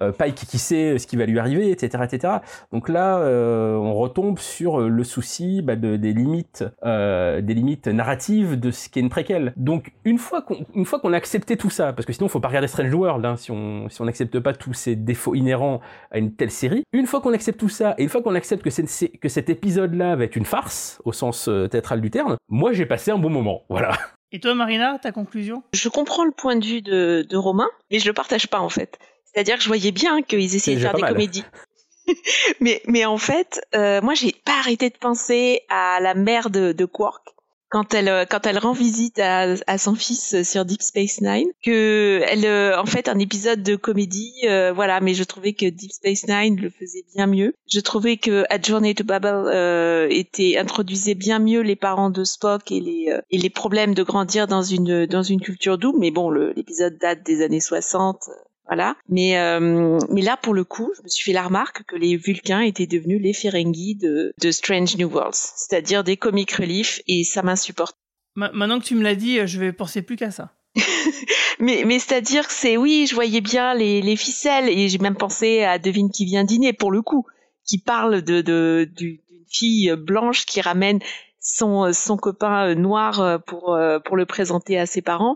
euh, 0.00 0.12
Pike 0.12 0.34
qui 0.34 0.58
sait 0.58 0.98
ce 0.98 1.06
qui 1.06 1.16
va 1.16 1.26
lui 1.26 1.38
arriver, 1.38 1.70
etc. 1.70 2.04
etc. 2.04 2.34
Donc 2.72 2.88
là, 2.88 3.18
euh, 3.18 3.74
on 3.74 3.94
retombe 3.94 4.38
sur 4.38 4.80
le 4.80 5.04
souci 5.04 5.62
bah, 5.62 5.76
de, 5.76 5.96
des 5.96 6.12
limites 6.12 6.64
euh, 6.84 7.40
des 7.40 7.54
limites 7.54 7.88
narratives 7.88 8.58
de 8.58 8.70
ce 8.70 8.88
qu'est 8.88 9.00
une 9.00 9.08
préquelle. 9.08 9.52
Donc 9.56 9.92
une 10.04 10.18
fois 10.18 10.42
qu'on 10.42 10.64
qu'on 10.64 11.12
a 11.12 11.16
accepté 11.16 11.56
tout 11.56 11.70
ça, 11.70 11.92
parce 11.92 12.06
que 12.06 12.12
sinon 12.12 12.28
faut 12.28 12.40
pas 12.40 12.48
regarder 12.48 12.68
Strange 12.68 12.94
World 12.94 13.24
hein, 13.24 13.36
si 13.36 13.50
on 13.50 13.88
si 13.88 14.00
on 14.00 14.04
n'accepte 14.04 14.38
pas 14.38 14.52
tous 14.52 14.74
ces 14.74 14.96
défauts 14.96 15.34
inhérents 15.34 15.80
à 16.10 16.18
une 16.18 16.34
telle 16.34 16.50
série, 16.50 16.84
une 16.92 17.06
fois 17.06 17.20
qu'on 17.20 17.32
accepte 17.32 17.58
tout 17.58 17.68
ça 17.68 17.94
et 17.98 18.02
une 18.02 18.08
fois 18.08 18.22
qu'on 18.22 18.34
accepte 18.34 18.62
que, 18.62 19.16
que 19.16 19.28
cet 19.28 19.50
épisode-là 19.50 20.16
va 20.16 20.24
être 20.24 20.36
une 20.36 20.44
farce 20.44 21.00
au 21.04 21.12
sens 21.12 21.48
euh, 21.48 21.68
théâtral 21.68 22.00
du 22.00 22.10
terme, 22.10 22.36
moi 22.48 22.72
j'ai 22.72 22.86
passé 22.86 23.10
un 23.10 23.18
bon 23.18 23.30
moment. 23.30 23.62
Voilà. 23.68 23.92
Et 24.32 24.40
toi, 24.40 24.54
Marina, 24.54 24.98
ta 24.98 25.12
conclusion? 25.12 25.62
Je 25.72 25.88
comprends 25.88 26.24
le 26.24 26.30
point 26.30 26.56
de 26.56 26.64
vue 26.64 26.82
de, 26.82 27.26
de 27.28 27.36
Romain, 27.36 27.68
mais 27.90 27.98
je 27.98 28.06
le 28.06 28.12
partage 28.12 28.46
pas 28.46 28.60
en 28.60 28.68
fait. 28.68 28.98
C'est-à-dire 29.24 29.56
que 29.56 29.62
je 29.62 29.68
voyais 29.68 29.92
bien 29.92 30.22
qu'ils 30.22 30.54
essayaient 30.54 30.76
de 30.76 30.82
faire 30.82 30.94
des 30.94 31.02
mal. 31.02 31.12
comédies. 31.12 31.44
mais, 32.60 32.82
mais 32.86 33.04
en 33.04 33.18
fait, 33.18 33.60
euh, 33.74 34.00
moi, 34.02 34.14
j'ai 34.14 34.32
pas 34.44 34.58
arrêté 34.58 34.90
de 34.90 34.96
penser 34.96 35.62
à 35.68 35.98
la 36.00 36.14
mère 36.14 36.50
de, 36.50 36.72
de 36.72 36.84
Quark 36.84 37.26
quand 37.70 37.94
elle 37.94 38.08
euh, 38.08 38.24
quand 38.28 38.46
elle 38.46 38.58
rend 38.58 38.72
visite 38.72 39.18
à, 39.18 39.54
à 39.66 39.78
son 39.78 39.94
fils 39.94 40.42
sur 40.42 40.64
Deep 40.64 40.82
Space 40.82 41.20
Nine 41.20 41.48
que 41.64 42.20
elle 42.28 42.44
euh, 42.44 42.78
en 42.78 42.84
fait 42.84 43.08
un 43.08 43.18
épisode 43.18 43.62
de 43.62 43.76
comédie 43.76 44.34
euh, 44.44 44.72
voilà 44.72 45.00
mais 45.00 45.14
je 45.14 45.24
trouvais 45.24 45.54
que 45.54 45.66
Deep 45.66 45.92
Space 45.92 46.26
Nine 46.26 46.60
le 46.60 46.68
faisait 46.68 47.04
bien 47.14 47.26
mieux. 47.26 47.54
Je 47.72 47.80
trouvais 47.80 48.16
que 48.16 48.44
A 48.50 48.60
Journey 48.60 48.94
to 48.94 49.04
Babel 49.04 49.44
euh, 49.46 50.08
était 50.10 50.58
introduisait 50.58 51.14
bien 51.14 51.38
mieux 51.38 51.60
les 51.60 51.76
parents 51.76 52.10
de 52.10 52.24
Spock 52.24 52.70
et 52.72 52.80
les 52.80 53.16
et 53.30 53.38
les 53.38 53.50
problèmes 53.50 53.94
de 53.94 54.02
grandir 54.02 54.46
dans 54.46 54.62
une 54.62 55.06
dans 55.06 55.22
une 55.22 55.40
culture 55.40 55.78
double. 55.78 56.00
Mais 56.00 56.10
bon 56.10 56.30
l'épisode 56.30 56.98
date 56.98 57.22
des 57.24 57.42
années 57.42 57.60
60 57.60 58.28
voilà. 58.66 58.96
Mais 59.08 59.36
euh, 59.38 59.98
mais 60.10 60.22
là 60.22 60.36
pour 60.36 60.54
le 60.54 60.64
coup, 60.64 60.92
je 60.96 61.02
me 61.02 61.08
suis 61.08 61.24
fait 61.24 61.32
la 61.32 61.42
remarque 61.42 61.82
que 61.84 61.96
les 61.96 62.16
Vulcains 62.16 62.60
étaient 62.60 62.86
devenus 62.86 63.20
les 63.20 63.32
Ferengi 63.32 63.96
de, 63.96 64.32
de 64.40 64.50
Strange 64.50 64.96
New 64.96 65.08
Worlds, 65.08 65.52
c'est-à-dire 65.56 66.04
des 66.04 66.16
comic 66.16 66.52
relief 66.52 67.00
et 67.08 67.24
ça 67.24 67.42
m'insupporte. 67.42 67.96
maintenant 68.36 68.78
que 68.78 68.84
tu 68.84 68.94
me 68.94 69.02
l'as 69.02 69.16
dit, 69.16 69.44
je 69.46 69.58
vais 69.58 69.72
penser 69.72 70.02
plus 70.02 70.16
qu'à 70.16 70.30
ça. 70.30 70.52
mais 71.58 71.82
mais 71.84 71.98
c'est-à-dire 71.98 72.46
que 72.46 72.54
c'est 72.54 72.76
oui, 72.76 73.06
je 73.08 73.14
voyais 73.16 73.40
bien 73.40 73.74
les, 73.74 74.02
les 74.02 74.16
ficelles 74.16 74.68
et 74.68 74.88
j'ai 74.88 74.98
même 74.98 75.16
pensé 75.16 75.64
à 75.64 75.80
Devine 75.80 76.10
qui 76.10 76.24
vient 76.24 76.44
dîner 76.44 76.72
pour 76.72 76.92
le 76.92 77.02
coup, 77.02 77.26
qui 77.66 77.78
parle 77.78 78.22
de 78.22 78.40
de 78.40 78.88
d'une 78.96 79.18
fille 79.48 79.92
blanche 79.96 80.46
qui 80.46 80.60
ramène 80.60 81.00
son 81.40 81.92
son 81.92 82.16
copain 82.16 82.76
noir 82.76 83.42
pour 83.48 83.76
pour 84.04 84.16
le 84.16 84.26
présenter 84.26 84.78
à 84.78 84.86
ses 84.86 85.02
parents 85.02 85.34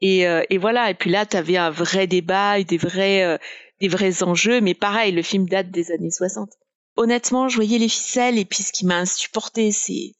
et, 0.00 0.26
euh, 0.26 0.42
et 0.50 0.58
voilà. 0.58 0.90
Et 0.90 0.94
puis 0.94 1.10
là, 1.10 1.26
tu 1.26 1.36
avais 1.36 1.56
un 1.56 1.70
vrai 1.70 2.06
débat 2.06 2.58
et 2.58 2.64
des 2.64 2.76
vrais, 2.76 3.24
euh, 3.24 3.38
des 3.80 3.88
vrais 3.88 4.22
enjeux. 4.22 4.60
Mais 4.60 4.74
pareil, 4.74 5.12
le 5.12 5.22
film 5.22 5.48
date 5.48 5.70
des 5.70 5.92
années 5.92 6.10
60. 6.10 6.50
Honnêtement, 6.96 7.48
je 7.48 7.56
voyais 7.56 7.78
les 7.78 7.88
ficelles 7.88 8.38
et 8.38 8.44
puis 8.44 8.62
ce 8.62 8.72
qui 8.72 8.86
m'a 8.86 8.98
insupporté, 8.98 9.72
c'est 9.72 10.12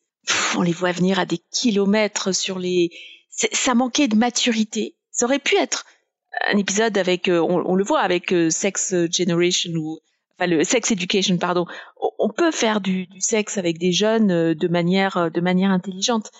on 0.56 0.62
les 0.62 0.72
voit 0.72 0.92
venir 0.92 1.18
à 1.18 1.26
des 1.26 1.38
kilomètres 1.52 2.32
sur 2.32 2.58
les. 2.58 2.90
Ça 3.30 3.74
manquait 3.74 4.08
de 4.08 4.16
maturité. 4.16 4.96
Ça 5.10 5.26
aurait 5.26 5.38
pu 5.38 5.56
être 5.56 5.84
un 6.48 6.56
épisode 6.56 6.96
avec, 6.98 7.28
euh, 7.28 7.40
on, 7.40 7.74
le 7.74 7.84
voit 7.84 8.00
avec 8.00 8.32
euh, 8.32 8.50
Sex 8.50 8.94
Generation 9.10 9.72
ou 9.76 10.00
enfin 10.36 10.48
le 10.48 10.64
Sex 10.64 10.90
Education, 10.90 11.36
pardon. 11.36 11.66
On 12.18 12.28
peut 12.30 12.50
faire 12.50 12.80
du, 12.80 13.06
du 13.06 13.20
sexe 13.20 13.58
avec 13.58 13.78
des 13.78 13.92
jeunes 13.92 14.54
de 14.54 14.68
manière 14.68 15.30
de 15.30 15.40
manière 15.40 15.70
intelligente. 15.70 16.30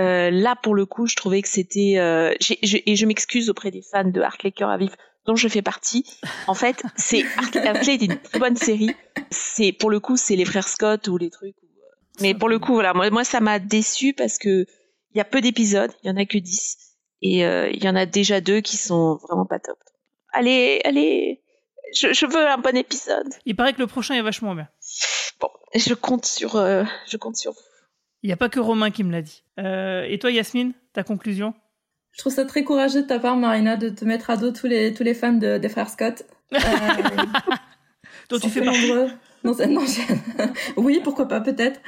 Euh, 0.00 0.30
là, 0.30 0.56
pour 0.56 0.74
le 0.74 0.86
coup, 0.86 1.06
je 1.06 1.16
trouvais 1.16 1.42
que 1.42 1.48
c'était 1.48 1.98
euh, 1.98 2.34
et 2.50 2.96
je 2.96 3.06
m'excuse 3.06 3.50
auprès 3.50 3.70
des 3.70 3.82
fans 3.82 4.04
de 4.04 4.50
Cœur 4.50 4.70
à 4.70 4.78
vif 4.78 4.92
dont 5.26 5.36
je 5.36 5.48
fais 5.48 5.62
partie. 5.62 6.04
En 6.46 6.54
fait, 6.54 6.82
c'est 6.96 7.24
Hartley 7.36 7.94
est 7.94 8.02
une 8.02 8.18
très 8.18 8.38
bonne 8.38 8.56
série. 8.56 8.94
C'est 9.30 9.72
pour 9.72 9.90
le 9.90 10.00
coup, 10.00 10.16
c'est 10.16 10.36
les 10.36 10.44
frères 10.44 10.68
Scott 10.68 11.08
ou 11.08 11.18
les 11.18 11.30
trucs. 11.30 11.56
Euh, 11.56 12.20
mais 12.20 12.34
pour 12.34 12.48
le 12.48 12.58
coup, 12.58 12.74
voilà, 12.74 12.94
moi, 12.94 13.10
moi 13.10 13.24
ça 13.24 13.40
m'a 13.40 13.58
déçu 13.58 14.12
parce 14.12 14.38
que 14.38 14.66
il 15.12 15.18
y 15.18 15.20
a 15.20 15.24
peu 15.24 15.40
d'épisodes, 15.40 15.92
il 16.02 16.08
y 16.08 16.10
en 16.10 16.16
a 16.16 16.24
que 16.24 16.38
10 16.38 16.76
et 17.22 17.44
euh, 17.44 17.68
il 17.70 17.82
y 17.82 17.88
en 17.88 17.96
a 17.96 18.06
déjà 18.06 18.40
deux 18.40 18.60
qui 18.60 18.76
sont 18.76 19.18
vraiment 19.28 19.46
pas 19.46 19.58
top. 19.58 19.78
Allez, 20.32 20.80
allez, 20.84 21.42
je, 21.94 22.12
je, 22.12 22.26
veux 22.26 22.48
un 22.48 22.58
bon 22.58 22.76
épisode. 22.76 23.28
Il 23.44 23.56
paraît 23.56 23.72
que 23.72 23.80
le 23.80 23.88
prochain 23.88 24.14
est 24.14 24.22
vachement 24.22 24.54
bien. 24.54 24.68
Bon, 25.40 25.48
je 25.74 25.94
compte 25.94 26.24
sur, 26.24 26.56
euh, 26.56 26.84
je 27.08 27.16
compte 27.16 27.36
sur 27.36 27.52
vous. 27.52 27.69
Il 28.22 28.26
n'y 28.26 28.32
a 28.32 28.36
pas 28.36 28.48
que 28.48 28.60
Romain 28.60 28.90
qui 28.90 29.04
me 29.04 29.12
l'a 29.12 29.22
dit. 29.22 29.42
Euh, 29.58 30.04
et 30.08 30.18
toi, 30.18 30.30
Yasmine, 30.30 30.72
ta 30.92 31.02
conclusion? 31.02 31.54
Je 32.12 32.18
trouve 32.18 32.32
ça 32.32 32.44
très 32.44 32.64
courageux 32.64 33.02
de 33.02 33.06
ta 33.06 33.18
part, 33.18 33.36
Marina, 33.36 33.76
de 33.76 33.88
te 33.88 34.04
mettre 34.04 34.30
à 34.30 34.36
dos 34.36 34.50
tous 34.50 34.66
les, 34.66 34.92
tous 34.92 35.04
les 35.04 35.14
fans 35.14 35.32
de, 35.32 35.58
des 35.58 35.68
frères 35.68 35.90
Scott. 35.90 36.24
Euh, 36.52 38.28
dont 38.28 38.38
tu 38.38 38.48
fais 38.48 38.60
nombreux. 38.60 39.08
Non, 39.44 39.54
non 39.68 39.84
oui, 40.76 41.00
pourquoi 41.02 41.26
pas, 41.26 41.40
peut-être, 41.40 41.80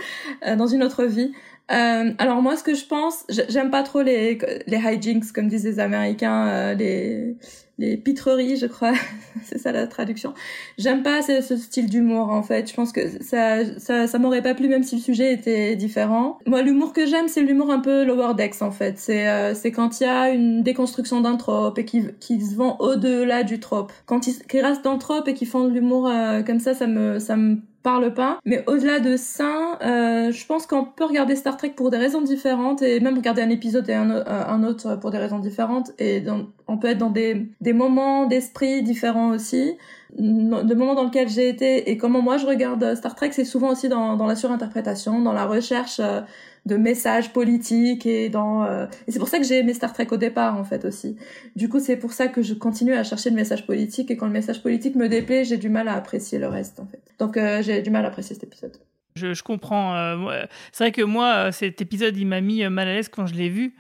euh, 0.46 0.56
dans 0.56 0.66
une 0.66 0.82
autre 0.82 1.04
vie. 1.04 1.32
Euh, 1.70 2.12
alors 2.18 2.42
moi, 2.42 2.56
ce 2.56 2.62
que 2.62 2.74
je 2.74 2.84
pense, 2.84 3.24
j'aime 3.48 3.70
pas 3.70 3.82
trop 3.82 4.02
les 4.02 4.38
les 4.66 4.76
hijinks, 4.76 5.32
comme 5.32 5.48
disent 5.48 5.64
les 5.64 5.78
Américains, 5.78 6.46
euh, 6.48 6.74
les 6.74 7.36
les 7.82 7.96
pitreries, 7.96 8.56
je 8.56 8.66
crois, 8.66 8.92
c'est 9.44 9.58
ça 9.58 9.72
la 9.72 9.86
traduction. 9.86 10.34
J'aime 10.78 11.02
pas 11.02 11.20
ce, 11.22 11.56
style 11.56 11.90
d'humour 11.90 12.30
en 12.30 12.42
fait. 12.42 12.70
Je 12.70 12.74
pense 12.74 12.92
que 12.92 13.00
ça, 13.22 13.78
ça, 13.78 14.06
ça 14.06 14.18
m'aurait 14.18 14.42
pas 14.42 14.54
plu 14.54 14.68
même 14.68 14.84
si 14.84 14.96
le 14.96 15.02
sujet 15.02 15.32
était 15.32 15.74
différent. 15.74 16.38
Moi, 16.46 16.62
l'humour 16.62 16.92
que 16.92 17.06
j'aime, 17.06 17.28
c'est 17.28 17.42
l'humour 17.42 17.70
un 17.70 17.80
peu 17.80 18.04
lower 18.04 18.34
decks 18.34 18.62
en 18.62 18.70
fait. 18.70 18.98
C'est 18.98 19.28
euh, 19.28 19.54
c'est 19.54 19.72
quand 19.72 20.00
il 20.00 20.04
y 20.04 20.06
a 20.06 20.30
une 20.30 20.62
déconstruction 20.62 21.20
d'un 21.20 21.36
trope 21.36 21.78
et 21.78 21.84
qui 21.84 22.04
qui 22.20 22.40
se 22.40 22.54
vend 22.54 22.76
au-delà 22.78 23.42
du 23.42 23.58
trope. 23.58 23.92
Quand 24.06 24.26
ils, 24.26 24.38
qui 24.46 24.60
restent 24.60 24.84
dans 24.84 24.94
le 24.94 25.00
trope 25.00 25.26
et 25.26 25.34
qui 25.34 25.46
font 25.46 25.64
de 25.64 25.70
l'humour 25.70 26.06
euh, 26.06 26.42
comme 26.42 26.60
ça, 26.60 26.74
ça 26.74 26.86
me 26.86 27.18
ça 27.18 27.36
me 27.36 27.58
parle 27.82 28.14
pas. 28.14 28.38
Mais 28.44 28.64
au-delà 28.66 29.00
de 29.00 29.16
ça, 29.16 29.78
euh, 29.82 30.32
je 30.32 30.46
pense 30.46 30.66
qu'on 30.66 30.84
peut 30.84 31.04
regarder 31.04 31.36
Star 31.36 31.56
Trek 31.56 31.70
pour 31.70 31.90
des 31.90 31.98
raisons 31.98 32.22
différentes 32.22 32.82
et 32.82 33.00
même 33.00 33.16
regarder 33.16 33.42
un 33.42 33.50
épisode 33.50 33.88
et 33.88 33.94
un, 33.94 34.10
un 34.26 34.64
autre 34.64 34.96
pour 34.96 35.10
des 35.10 35.18
raisons 35.18 35.38
différentes. 35.38 35.92
Et 35.98 36.22
on 36.68 36.78
peut 36.78 36.88
être 36.88 36.98
dans 36.98 37.10
des, 37.10 37.48
moments 37.72 38.26
d'esprit 38.26 38.82
différents 38.82 39.30
aussi. 39.30 39.76
Le 40.18 40.74
moment 40.74 40.94
dans 40.94 41.04
lequel 41.04 41.28
j'ai 41.28 41.48
été 41.48 41.90
et 41.90 41.96
comment 41.96 42.22
moi 42.22 42.36
je 42.36 42.46
regarde 42.46 42.94
Star 42.94 43.14
Trek, 43.14 43.30
c'est 43.32 43.44
souvent 43.44 43.70
aussi 43.72 43.88
dans, 43.88 44.16
dans 44.16 44.26
la 44.26 44.36
surinterprétation, 44.36 45.20
dans 45.20 45.32
la 45.32 45.46
recherche 45.46 46.00
euh, 46.00 46.20
de 46.66 46.76
messages 46.76 47.32
politiques 47.32 48.06
et 48.06 48.28
dans 48.28 48.64
euh... 48.64 48.86
et 49.06 49.12
c'est 49.12 49.18
pour 49.18 49.28
ça 49.28 49.38
que 49.38 49.44
j'ai 49.44 49.58
aimé 49.58 49.74
Star 49.74 49.92
Trek 49.92 50.06
au 50.10 50.16
départ 50.16 50.56
en 50.56 50.64
fait 50.64 50.84
aussi. 50.84 51.16
Du 51.56 51.68
coup, 51.68 51.80
c'est 51.80 51.96
pour 51.96 52.12
ça 52.12 52.28
que 52.28 52.42
je 52.42 52.54
continue 52.54 52.94
à 52.94 53.02
chercher 53.02 53.30
le 53.30 53.36
message 53.36 53.66
politique 53.66 54.10
et 54.10 54.16
quand 54.16 54.26
le 54.26 54.32
message 54.32 54.62
politique 54.62 54.94
me 54.94 55.08
déplaît, 55.08 55.44
j'ai 55.44 55.56
du 55.56 55.68
mal 55.68 55.88
à 55.88 55.94
apprécier 55.94 56.38
le 56.38 56.46
reste 56.46 56.78
en 56.78 56.86
fait. 56.86 57.02
Donc 57.18 57.36
euh, 57.36 57.62
j'ai 57.62 57.82
du 57.82 57.90
mal 57.90 58.04
à 58.04 58.08
apprécier 58.08 58.34
cet 58.34 58.44
épisode. 58.44 58.76
Je, 59.16 59.42
comprends. 59.42 59.94
Euh, 59.94 60.46
c'est 60.70 60.84
vrai 60.84 60.92
que 60.92 61.02
moi, 61.02 61.52
cet 61.52 61.82
épisode, 61.82 62.16
il 62.16 62.26
m'a 62.26 62.40
mis 62.40 62.66
mal 62.68 62.88
à 62.88 62.94
l'aise 62.94 63.08
quand 63.08 63.26
je 63.26 63.34
l'ai 63.34 63.48
vu. 63.48 63.74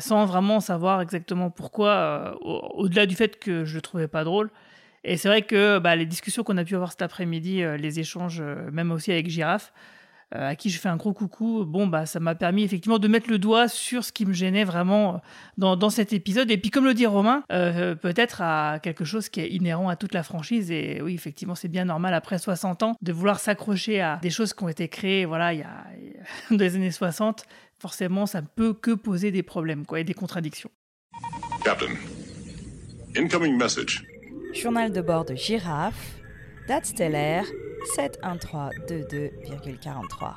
Sans 0.00 0.24
vraiment 0.24 0.60
savoir 0.60 1.00
exactement 1.02 1.50
pourquoi, 1.50 2.38
au-delà 2.42 3.06
du 3.06 3.14
fait 3.14 3.38
que 3.38 3.64
je 3.64 3.74
le 3.76 3.80
trouvais 3.80 4.08
pas 4.08 4.24
drôle. 4.24 4.50
Et 5.04 5.16
c'est 5.16 5.28
vrai 5.28 5.42
que 5.42 5.78
bah, 5.78 5.94
les 5.94 6.04
discussions 6.04 6.42
qu'on 6.42 6.56
a 6.56 6.64
pu 6.64 6.74
avoir 6.74 6.90
cet 6.90 7.02
après-midi, 7.02 7.62
les 7.78 8.00
échanges, 8.00 8.42
même 8.72 8.90
aussi 8.90 9.12
avec 9.12 9.28
Girafe, 9.28 9.72
à 10.30 10.56
qui 10.56 10.68
je 10.68 10.78
fais 10.78 10.88
un 10.88 10.96
gros 10.96 11.12
coucou, 11.12 11.64
bon, 11.64 11.86
bah, 11.86 12.04
ça 12.04 12.20
m'a 12.20 12.34
permis 12.34 12.62
effectivement 12.62 12.98
de 12.98 13.08
mettre 13.08 13.30
le 13.30 13.38
doigt 13.38 13.68
sur 13.68 14.04
ce 14.04 14.12
qui 14.12 14.26
me 14.26 14.32
gênait 14.32 14.64
vraiment 14.64 15.22
dans, 15.56 15.76
dans 15.76 15.90
cet 15.90 16.12
épisode. 16.12 16.50
Et 16.50 16.58
puis, 16.58 16.70
comme 16.70 16.84
le 16.84 16.94
dit 16.94 17.06
Romain, 17.06 17.44
euh, 17.50 17.94
peut-être 17.94 18.42
à 18.42 18.78
quelque 18.82 19.04
chose 19.04 19.28
qui 19.28 19.40
est 19.40 19.48
inhérent 19.48 19.88
à 19.88 19.96
toute 19.96 20.12
la 20.12 20.22
franchise. 20.22 20.70
Et 20.70 21.00
oui, 21.02 21.14
effectivement, 21.14 21.54
c'est 21.54 21.68
bien 21.68 21.86
normal 21.86 22.12
après 22.14 22.38
60 22.38 22.82
ans 22.82 22.96
de 23.00 23.12
vouloir 23.12 23.40
s'accrocher 23.40 24.00
à 24.00 24.18
des 24.20 24.30
choses 24.30 24.52
qui 24.52 24.64
ont 24.64 24.68
été 24.68 24.88
créées, 24.88 25.24
voilà, 25.24 25.54
il 25.54 25.60
y 25.60 25.62
a, 25.62 25.86
dans 26.50 26.58
les 26.58 26.76
années 26.76 26.90
60. 26.90 27.44
Forcément, 27.78 28.26
ça 28.26 28.42
ne 28.42 28.46
peut 28.46 28.74
que 28.74 28.90
poser 28.90 29.30
des 29.30 29.42
problèmes, 29.42 29.86
quoi, 29.86 30.00
et 30.00 30.04
des 30.04 30.14
contradictions. 30.14 30.70
Captain, 31.64 31.94
incoming 33.16 33.56
message. 33.56 34.04
Journal 34.52 34.92
de 34.92 35.00
bord 35.00 35.24
de 35.24 35.34
Girafe, 35.34 36.16
date 36.66 36.86
stellaire 36.86 37.44
71322,43. 37.96 40.34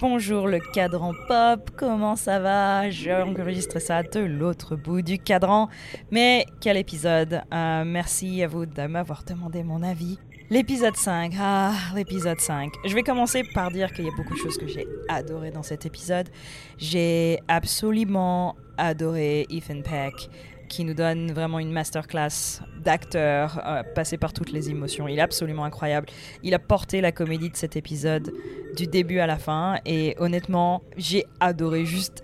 Bonjour 0.00 0.46
le 0.46 0.60
cadran 0.72 1.12
pop, 1.26 1.70
comment 1.76 2.16
ça 2.16 2.38
va? 2.38 2.88
J'enregistre 2.90 3.80
ça 3.80 4.02
de 4.02 4.20
l'autre 4.20 4.76
bout 4.76 5.02
du 5.02 5.18
cadran. 5.18 5.68
Mais 6.10 6.46
quel 6.60 6.76
épisode? 6.76 7.42
Euh, 7.52 7.84
Merci 7.84 8.42
à 8.42 8.48
vous 8.48 8.66
de 8.66 8.86
m'avoir 8.86 9.24
demandé 9.24 9.62
mon 9.62 9.82
avis. 9.82 10.18
L'épisode 10.50 10.96
5, 10.96 11.34
ah, 11.38 11.72
l'épisode 11.94 12.40
5. 12.40 12.72
Je 12.86 12.94
vais 12.94 13.02
commencer 13.02 13.42
par 13.52 13.70
dire 13.70 13.92
qu'il 13.92 14.06
y 14.06 14.08
a 14.08 14.12
beaucoup 14.16 14.32
de 14.32 14.38
choses 14.38 14.56
que 14.56 14.66
j'ai 14.66 14.86
adoré 15.08 15.50
dans 15.50 15.62
cet 15.62 15.84
épisode. 15.84 16.30
J'ai 16.78 17.38
absolument 17.48 18.56
adoré 18.78 19.46
Ethan 19.50 19.82
Peck 19.82 20.30
qui 20.68 20.84
nous 20.84 20.94
donne 20.94 21.32
vraiment 21.32 21.58
une 21.58 21.72
masterclass 21.72 22.60
d'acteur 22.82 23.60
euh, 23.64 23.82
passé 23.94 24.16
par 24.18 24.32
toutes 24.32 24.52
les 24.52 24.70
émotions. 24.70 25.08
Il 25.08 25.18
est 25.18 25.22
absolument 25.22 25.64
incroyable. 25.64 26.08
Il 26.42 26.54
a 26.54 26.58
porté 26.58 27.00
la 27.00 27.12
comédie 27.12 27.50
de 27.50 27.56
cet 27.56 27.76
épisode 27.76 28.32
du 28.76 28.86
début 28.86 29.18
à 29.18 29.26
la 29.26 29.38
fin 29.38 29.78
et 29.84 30.14
honnêtement, 30.18 30.82
j'ai 30.96 31.26
adoré 31.40 31.84
juste 31.84 32.22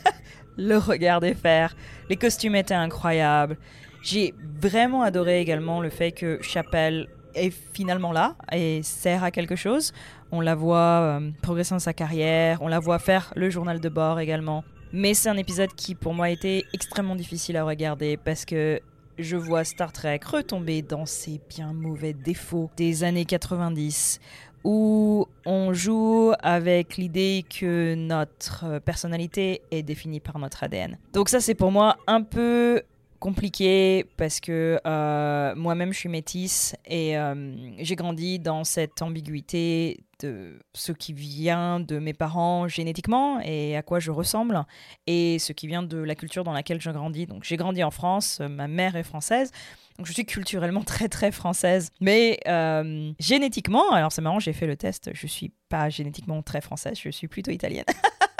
le 0.56 0.76
regarder 0.76 1.34
faire. 1.34 1.76
Les 2.08 2.16
costumes 2.16 2.54
étaient 2.54 2.74
incroyables. 2.74 3.58
J'ai 4.02 4.34
vraiment 4.60 5.02
adoré 5.02 5.40
également 5.40 5.80
le 5.80 5.90
fait 5.90 6.12
que 6.12 6.38
Chapelle 6.40 7.08
est 7.34 7.54
finalement 7.72 8.12
là 8.12 8.36
et 8.52 8.82
sert 8.82 9.24
à 9.24 9.30
quelque 9.30 9.56
chose. 9.56 9.92
On 10.32 10.40
la 10.40 10.54
voit 10.54 10.78
euh, 10.78 11.30
progresser 11.42 11.74
dans 11.74 11.80
sa 11.80 11.92
carrière, 11.92 12.62
on 12.62 12.68
la 12.68 12.78
voit 12.78 12.98
faire 12.98 13.32
le 13.36 13.50
journal 13.50 13.80
de 13.80 13.88
bord 13.88 14.20
également. 14.20 14.64
Mais 14.92 15.14
c'est 15.14 15.28
un 15.28 15.36
épisode 15.36 15.72
qui 15.74 15.94
pour 15.94 16.14
moi 16.14 16.30
était 16.30 16.64
extrêmement 16.72 17.14
difficile 17.14 17.56
à 17.56 17.64
regarder 17.64 18.16
parce 18.16 18.44
que 18.44 18.80
je 19.18 19.36
vois 19.36 19.62
Star 19.64 19.92
Trek 19.92 20.20
retomber 20.24 20.82
dans 20.82 21.06
ses 21.06 21.40
bien 21.48 21.72
mauvais 21.72 22.12
défauts 22.12 22.70
des 22.76 23.04
années 23.04 23.24
90 23.24 24.18
où 24.64 25.26
on 25.46 25.72
joue 25.72 26.32
avec 26.40 26.96
l'idée 26.96 27.44
que 27.48 27.94
notre 27.94 28.80
personnalité 28.80 29.62
est 29.70 29.82
définie 29.82 30.20
par 30.20 30.38
notre 30.38 30.64
ADN. 30.64 30.98
Donc 31.12 31.28
ça 31.28 31.40
c'est 31.40 31.54
pour 31.54 31.70
moi 31.70 31.96
un 32.08 32.22
peu 32.22 32.82
compliqué 33.20 34.06
parce 34.16 34.40
que 34.40 34.80
euh, 34.86 35.54
moi-même 35.54 35.92
je 35.92 35.98
suis 35.98 36.08
métisse 36.08 36.74
et 36.86 37.16
euh, 37.16 37.54
j'ai 37.78 37.94
grandi 37.94 38.38
dans 38.38 38.64
cette 38.64 39.02
ambiguïté 39.02 40.02
de 40.20 40.58
ce 40.74 40.92
qui 40.92 41.12
vient 41.12 41.80
de 41.80 41.98
mes 41.98 42.14
parents 42.14 42.66
génétiquement 42.66 43.40
et 43.40 43.76
à 43.76 43.82
quoi 43.82 44.00
je 44.00 44.10
ressemble 44.10 44.64
et 45.06 45.38
ce 45.38 45.52
qui 45.52 45.66
vient 45.66 45.82
de 45.82 45.98
la 45.98 46.14
culture 46.14 46.44
dans 46.44 46.52
laquelle 46.52 46.80
je 46.80 46.90
grandis. 46.90 47.26
Donc 47.26 47.44
j'ai 47.44 47.56
grandi 47.56 47.84
en 47.84 47.90
France, 47.90 48.40
ma 48.40 48.68
mère 48.68 48.96
est 48.96 49.02
française. 49.02 49.52
Donc 49.98 50.06
je 50.06 50.12
suis 50.12 50.24
culturellement 50.24 50.82
très 50.84 51.08
très 51.08 51.30
française. 51.30 51.90
Mais 52.00 52.40
euh, 52.48 53.12
génétiquement, 53.18 53.92
alors 53.92 54.12
c'est 54.12 54.22
marrant, 54.22 54.40
j'ai 54.40 54.54
fait 54.54 54.66
le 54.66 54.76
test, 54.76 55.10
je 55.12 55.26
suis 55.26 55.52
pas 55.68 55.90
génétiquement 55.90 56.42
très 56.42 56.62
française, 56.62 56.98
je 56.98 57.10
suis 57.10 57.28
plutôt 57.28 57.50
italienne. 57.50 57.84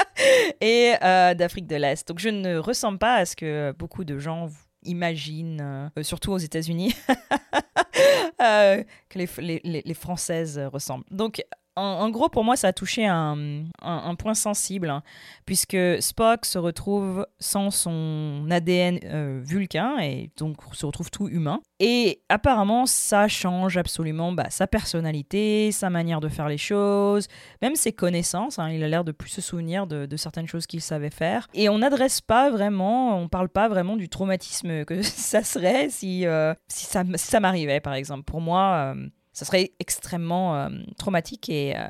et 0.63 0.95
d'Afrique 1.01 1.67
de 1.67 1.77
l'Est. 1.77 2.09
Donc 2.09 2.19
je 2.19 2.31
ne 2.31 2.57
ressemble 2.57 2.99
pas 2.99 3.17
à 3.17 3.27
ce 3.27 3.37
que 3.37 3.73
beaucoup 3.79 4.05
de 4.05 4.19
gens 4.19 4.49
imagine, 4.85 5.61
euh, 5.61 6.03
surtout 6.03 6.33
aux 6.33 6.39
États-Unis, 6.39 6.95
euh, 8.43 8.83
que 9.09 9.19
les, 9.19 9.29
les, 9.65 9.83
les, 9.85 9.95
Françaises 9.95 10.59
ressemblent. 10.59 11.05
Donc, 11.11 11.43
en, 11.81 12.11
gros, 12.11 12.29
pour 12.29 12.45
moi, 12.45 12.57
ça 12.57 12.69
a 12.69 12.73
touché 12.73 13.07
un, 13.07 14.15
point 14.19 14.35
sensible, 14.35 14.91
hein, 14.91 15.03
puisque 15.47 15.77
Spock 16.01 16.45
se 16.45 16.59
retrouve 16.59 17.27
sans 17.39 17.71
son 17.71 18.47
ADN 18.51 19.01
euh, 19.05 19.41
vulcain, 19.43 19.99
et 19.99 20.31
donc 20.37 20.57
se 20.73 20.85
retrouve 20.85 21.11
tout 21.11 21.29
humain. 21.29 21.61
Et 21.79 22.21
apparemment, 22.29 22.85
ça 22.87 23.29
change 23.29 23.79
absolument 23.79 24.33
bah, 24.33 24.51
sa 24.51 24.67
personnalité, 24.67 25.73
sa 25.73 25.89
manière 25.89 26.21
de 26.21 26.29
faire 26.29 26.49
les 26.49 26.59
choses, 26.59 27.29
même 27.63 27.75
ses 27.75 27.93
connaissances. 27.93 28.59
Hein. 28.59 28.71
il 28.71 28.85
a 28.85 28.89
l'air 28.89 29.05
de 29.05 29.13
plus 29.13 29.31
se 29.31 29.41
souvenir 29.41 29.87
de, 29.87 30.17
certaines 30.17 30.47
choses 30.47 30.67
qu'il 30.67 30.83
savait 30.83 31.11
faire. 31.11 31.49
Et 31.55 31.69
on 31.69 31.79
n'adresse 31.79 32.21
pas 32.21 32.51
vraiment, 32.51 33.19
on 33.19 33.29
parle 33.29 33.49
pas 33.49 33.69
vraiment 33.69 33.97
du 33.97 34.09
traumatisme 34.09 34.85
que 34.85 35.01
ça 35.03 35.43
serait 35.43 35.89
si, 35.89 36.27
euh, 36.27 36.53
si 36.69 36.87
ça 36.87 37.41
m'arrivait, 37.41 37.81
par 37.81 37.95
exemple. 37.95 38.25
Pour 38.25 38.43
moi, 38.43 38.95
euh, 38.95 39.07
ça 39.41 39.47
serait 39.47 39.73
extrêmement 39.81 40.55
euh, 40.55 40.69
traumatique 40.99 41.49
et, 41.49 41.75
euh, 41.75 41.89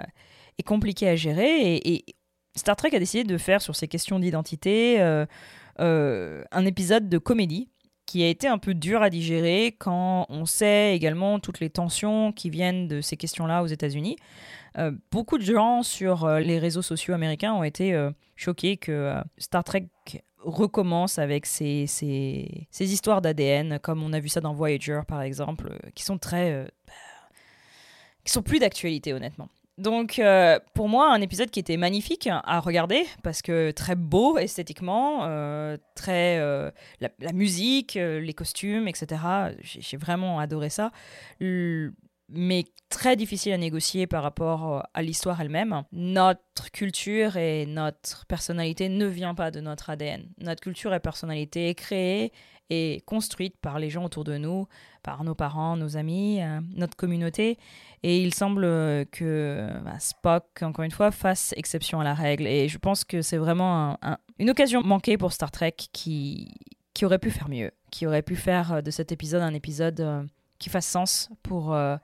compliqué 0.64 1.09
à 1.09 1.16
gérer. 1.16 1.76
Et, 1.76 2.05
Star 2.55 2.76
Trek 2.76 2.94
a 2.94 2.98
décidé 2.98 3.24
de 3.24 3.38
faire 3.38 3.61
sur 3.62 3.74
ces 3.74 3.88
questions 3.88 4.18
d'identité 4.18 5.01
euh, 5.01 6.44
un 6.51 6.64
épisode 6.66 7.09
de 7.09 7.18
comédie 7.18 7.68
qui 8.07 8.22
a 8.22 8.28
été 8.28 8.46
un 8.46 8.59
peu 8.59 8.74
dur 8.74 9.03
à 9.03 9.09
digérer 9.09 9.74
quand 9.78 10.26
on 10.28 10.46
sait 10.46 10.94
également 10.94 11.38
toutes 11.38 11.61
les 11.61 11.70
tensions 11.70 12.32
qui 12.32 12.51
viennent 12.51 12.86
de 12.88 13.01
ces 13.01 13.16
questions-là 13.16 13.62
aux 13.62 13.68
États-Unis. 13.68 14.16
beaucoup 15.12 15.38
de 15.38 15.44
gens 15.44 15.82
sur 15.82 16.28
les 16.28 16.59
réseaux 16.59 16.82
sociaux 16.82 17.14
américains 17.14 17.55
ont 17.55 17.62
été 17.62 17.96
choqués 18.34 18.76
que 18.76 19.14
Star 19.38 19.62
Trek 19.62 19.86
recommence 20.38 21.18
avec 21.18 21.46
ces 21.46 21.86
histoires 22.80 23.22
d'ADN, 23.22 23.78
comme 23.78 24.03
on 24.03 24.12
a 24.12 24.18
vu 24.18 24.28
ça 24.28 24.40
dans 24.40 24.55
Voyager 24.55 25.03
par 25.07 25.22
exemple, 25.22 25.78
qui 25.94 26.03
sont 26.03 26.18
très 26.18 26.66
qui 28.25 28.33
sont 28.33 28.43
plus 28.43 28.59
d'actualité 28.59 29.12
honnêtement. 29.12 29.49
Donc 29.81 30.18
euh, 30.18 30.59
pour 30.75 30.91
moi, 30.91 31.11
un 31.11 31.23
épisode 31.23 31.49
qui 31.51 31.59
était 31.59 31.79
magnifique 31.79 32.29
à 32.31 32.61
regarder 32.61 33.07
parce 33.23 33.41
que 33.41 33.71
très 33.71 33.95
beau 33.95 34.37
esthétiquement, 34.37 35.21
euh, 35.23 35.79
très 35.95 36.39
euh, 36.39 36.71
la, 37.01 37.33
musique, 37.33 37.95
les 37.95 38.35
costumes, 38.35 38.89
etc. 38.89 39.23
J'ai 39.62 39.97
vraiment 39.97 40.39
adoré 40.39 40.68
ça. 40.68 40.93
Mais 42.31 42.64
très 42.89 43.16
difficile 43.16 43.53
à 43.53 43.59
négocier 43.59 44.07
par 44.07 44.22
rapport 44.22 44.87
à 44.95 45.03
l'histoire 45.03 45.41
elle-même. 45.41 45.83
Notre 45.93 46.70
culture 46.72 47.37
et 47.37 47.66
notre 47.66 48.26
personnalité 48.26 48.89
ne 48.89 49.07
vient 49.07 49.35
pas 49.35 49.51
de 49.51 49.61
notre 49.61 49.91
ADN. 49.91 50.28
Notre 50.39 50.61
culture 50.61 50.93
et 50.95 51.01
personnalité 51.01 51.68
est 51.68 51.74
créée 51.74 52.33
et 52.68 53.03
construite 53.07 53.57
par 53.61 53.78
les 53.78 53.91
gens 53.91 54.05
autour 54.05 54.22
de 54.22 54.37
nous, 54.37 54.66
par 55.03 55.24
nos 55.24 55.35
parents, 55.35 55.76
nos 55.76 55.97
amis, 55.97 56.41
notre 56.74 56.97
communauté. 56.97 57.59
Et 58.05 58.22
il 58.22 58.33
semble 58.33 58.62
que 59.11 59.68
bah, 59.85 59.99
Spock, 59.99 60.45
encore 60.62 60.85
une 60.85 60.93
fois, 60.93 61.11
fasse 61.11 61.53
exception 61.57 62.01
à 62.01 62.05
la 62.05 62.14
règle. 62.14 62.47
Et 62.47 62.68
je 62.68 62.78
pense 62.78 63.05
que 63.05 63.22
c'est 63.22 63.39
vraiment 63.39 63.99
une 64.39 64.51
occasion 64.51 64.83
manquée 64.83 65.18
pour 65.18 65.33
Star 65.33 65.51
Trek 65.51 65.74
qui, 65.93 66.55
qui 66.95 67.05
aurait 67.07 67.18
pu 67.18 67.31
faire 67.31 67.49
mieux, 67.49 67.70
qui 67.91 68.07
aurait 68.07 68.22
pu 68.22 68.37
faire 68.37 68.72
euh, 68.74 68.81
de 68.83 68.91
cet 68.91 69.12
épisode 69.12 69.43
un 69.43 69.55
épisode 69.55 70.01
euh, 70.01 70.22
qui 70.59 70.68
fasse 70.68 70.87
sens 70.87 71.31
pour 71.43 71.72
euh, 71.72 71.97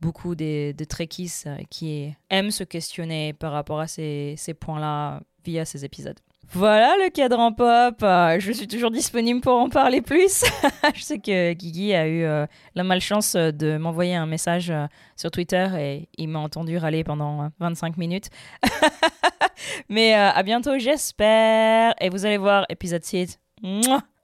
beaucoup 0.00 0.34
des, 0.34 0.72
de 0.72 0.84
Trekkies 0.84 1.44
qui 1.70 2.14
aiment 2.30 2.50
se 2.50 2.64
questionner 2.64 3.32
par 3.32 3.52
rapport 3.52 3.80
à 3.80 3.86
ces, 3.86 4.36
points-là 4.58 5.22
via 5.44 5.64
ces 5.64 5.84
épisodes. 5.84 6.18
Voilà 6.52 6.94
le 7.02 7.10
cadran 7.10 7.52
pop. 7.52 8.02
Euh, 8.02 8.38
je 8.38 8.52
suis 8.52 8.68
toujours 8.68 8.90
disponible 8.90 9.40
pour 9.40 9.54
en 9.54 9.68
parler 9.68 10.00
plus. 10.00 10.44
je 10.94 11.02
sais 11.02 11.18
que 11.18 11.52
Guigui 11.54 11.92
a 11.92 12.06
eu 12.06 12.22
euh, 12.22 12.46
la 12.74 12.84
malchance 12.84 13.34
de 13.34 13.76
m'envoyer 13.78 14.14
un 14.14 14.26
message 14.26 14.70
euh, 14.70 14.86
sur 15.16 15.30
Twitter 15.30 15.66
et 15.76 16.08
il 16.18 16.28
m'a 16.28 16.38
entendu 16.38 16.78
râler 16.78 17.02
pendant 17.02 17.50
25 17.58 17.96
minutes. 17.96 18.30
Mais 19.88 20.14
à 20.14 20.42
bientôt, 20.42 20.78
j'espère. 20.78 21.94
Et 22.00 22.10
vous 22.10 22.26
allez 22.26 22.38
voir, 22.38 22.64
épisode 22.68 23.04
6. 23.04 23.38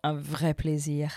un 0.05 0.15
vrai 0.15 0.55
plaisir. 0.55 1.13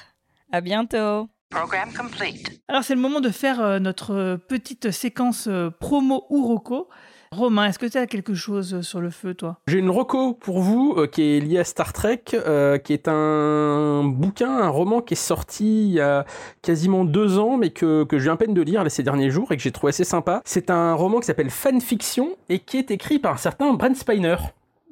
À 0.51 0.61
bientôt. 0.61 1.29
Programme 1.49 1.93
complete. 1.93 2.61
Alors 2.67 2.83
c'est 2.83 2.95
le 2.95 3.01
moment 3.01 3.21
de 3.21 3.29
faire 3.29 3.79
notre 3.79 4.37
petite 4.47 4.91
séquence 4.91 5.47
promo 5.79 6.25
ou 6.29 6.45
roco. 6.45 6.89
Romain, 7.31 7.65
est-ce 7.65 7.79
que 7.79 7.85
tu 7.85 7.97
as 7.97 8.07
quelque 8.07 8.33
chose 8.33 8.81
sur 8.81 9.01
le 9.01 9.09
feu, 9.09 9.33
toi? 9.33 9.57
J'ai 9.67 9.79
une 9.79 9.89
reco 9.89 10.33
pour 10.33 10.59
vous 10.61 10.95
euh, 10.95 11.07
qui 11.07 11.21
est 11.21 11.39
liée 11.41 11.59
à 11.59 11.63
Star 11.65 11.91
Trek, 11.91 12.23
euh, 12.33 12.77
qui 12.77 12.93
est 12.93 13.09
un 13.09 14.03
bouquin, 14.05 14.49
un 14.49 14.69
roman 14.69 15.01
qui 15.01 15.15
est 15.15 15.17
sorti 15.17 15.87
il 15.87 15.93
y 15.93 15.99
a 15.99 16.25
quasiment 16.61 17.03
deux 17.03 17.37
ans, 17.37 17.57
mais 17.57 17.71
que, 17.71 18.05
que 18.05 18.19
je 18.19 18.23
viens 18.23 18.33
à 18.33 18.37
peine 18.37 18.53
de 18.53 18.61
lire 18.61 18.89
ces 18.89 19.03
derniers 19.03 19.31
jours 19.31 19.51
et 19.51 19.57
que 19.57 19.63
j'ai 19.63 19.71
trouvé 19.71 19.89
assez 19.89 20.05
sympa. 20.05 20.41
C'est 20.45 20.69
un 20.69 20.93
roman 20.93 21.19
qui 21.19 21.25
s'appelle 21.25 21.49
Fanfiction 21.49 22.29
et 22.47 22.59
qui 22.59 22.77
est 22.77 22.91
écrit 22.91 23.19
par 23.19 23.33
un 23.33 23.37
certain 23.37 23.73
Brent 23.73 23.95
Spiner. 23.95 24.37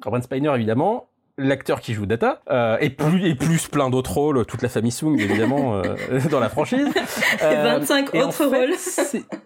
Brent 0.04 0.22
Spiner, 0.22 0.52
évidemment, 0.54 1.06
l'acteur 1.36 1.80
qui 1.80 1.94
joue 1.94 2.06
Data 2.06 2.40
euh, 2.50 2.76
et 2.80 2.90
plus 2.90 3.26
et 3.26 3.34
plus 3.34 3.66
plein 3.68 3.90
d'autres 3.90 4.12
rôles 4.12 4.44
toute 4.46 4.62
la 4.62 4.68
famille 4.68 4.92
Sung 4.92 5.18
évidemment 5.18 5.76
euh, 5.76 5.96
dans 6.30 6.40
la 6.40 6.48
franchise. 6.48 6.86
Euh, 7.42 7.78
25 7.78 8.14
autres 8.14 8.44
rôles. 8.46 8.74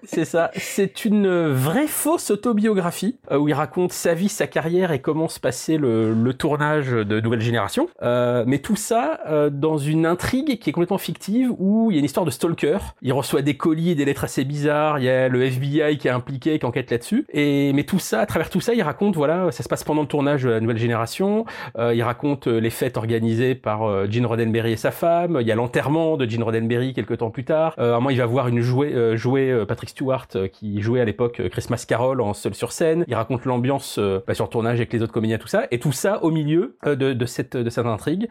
c'est 0.05 0.25
ça. 0.25 0.51
C'est 0.57 1.05
une 1.05 1.49
vraie 1.49 1.87
fausse 1.87 2.31
autobiographie 2.31 3.19
euh, 3.31 3.39
où 3.39 3.49
il 3.49 3.55
raconte 3.55 3.93
sa 3.93 4.15
vie 4.15 4.29
sa 4.29 4.47
carrière 4.47 4.93
et 4.93 5.01
comment 5.01 5.29
se 5.29 5.41
passait 5.41 5.79
le, 5.79 6.13
le 6.13 6.35
tournage 6.35 6.91
de 6.91 7.21
Nouvelle 7.21 7.41
Génération. 7.41 7.89
Euh, 8.03 8.45
mais 8.47 8.59
tout 8.59 8.77
ça 8.77 9.21
dans 9.51 9.79
une 9.79 10.07
intrigue 10.07 10.59
qui 10.59 10.71
est 10.71 10.73
complètement 10.73 10.99
fictive 10.99 11.51
où 11.59 11.91
il 11.91 11.95
y 11.95 11.99
a 11.99 12.01
une 12.01 12.05
histoire 12.05 12.27
de 12.27 12.31
stalker. 12.31 12.79
Il 13.03 13.13
reçoit 13.13 13.43
des 13.43 13.57
colis 13.57 13.91
et 13.91 13.95
des 13.95 14.05
lettres 14.05 14.25
assez 14.25 14.45
bizarres. 14.45 14.99
Il 14.99 15.05
y 15.05 15.11
a 15.11 15.29
le 15.29 15.43
FBI 15.43 15.99
qui 15.99 16.09
est 16.09 16.13
impliqué 16.13 16.59
qui 16.59 16.67
enquête 16.67 16.91
là-dessus. 16.91 17.27
Et 17.33 17.73
mais 17.73 17.85
tout 17.85 17.99
ça 17.99 18.21
à 18.21 18.27
travers 18.27 18.51
tout 18.51 18.61
ça 18.61 18.75
il 18.75 18.83
raconte 18.83 19.17
voilà 19.17 19.51
ça 19.51 19.63
se 19.63 19.69
passe 19.69 19.85
pendant 19.85 20.03
le 20.03 20.09
tournage 20.09 20.43
de 20.43 20.51
la 20.51 20.61
Nouvelle 20.61 20.79
Génération 20.79 21.47
euh, 21.79 21.95
il 21.95 22.03
raconte 22.03 22.49
euh, 22.49 22.59
les 22.59 22.71
fêtes 22.71 22.97
organisées 22.97 23.55
par 23.55 23.85
euh, 23.85 24.07
Gene 24.11 24.27
Roddenberry 24.27 24.73
et 24.73 24.77
sa 24.77 24.91
femme. 24.91 25.39
Il 25.41 25.47
y 25.47 25.53
a 25.53 25.55
l'enterrement 25.55 26.17
de 26.17 26.29
Gene 26.29 26.43
Roddenberry 26.43 26.93
quelques 26.95 27.19
temps 27.19 27.31
plus 27.31 27.45
tard. 27.45 27.75
à 27.77 27.83
un 27.83 27.95
moment, 27.95 28.11
il 28.11 28.19
va 28.19 28.27
voir 28.27 28.49
une 28.49 28.61
jouer, 28.61 29.65
Patrick 29.67 29.91
Stewart 29.91 30.27
euh, 30.35 30.49
qui 30.49 30.81
jouait 30.81 31.01
à 31.01 31.05
l'époque 31.05 31.41
euh, 31.41 31.49
Christmas 31.49 31.85
Carol 31.87 32.21
en 32.21 32.35
seul 32.35 32.55
sur 32.55 32.73
scène. 32.73 33.05
Il 33.09 33.15
raconte 33.15 33.45
l'ambiance 33.45 33.97
euh, 33.99 34.21
bah, 34.27 34.35
sur 34.35 34.45
le 34.45 34.51
tournage 34.51 34.79
avec 34.79 34.93
les 34.93 35.03
autres 35.03 35.13
comédiens, 35.13 35.39
tout 35.39 35.49
ça, 35.49 35.67
et 35.71 35.79
tout 35.79 35.93
ça 35.93 36.23
au 36.23 36.31
milieu 36.31 36.77
euh, 36.87 36.97
de, 36.97 37.13
de 37.13 37.27
cette 37.27 37.57
de 37.57 37.71
cette 37.71 37.87
intrigue 37.87 38.29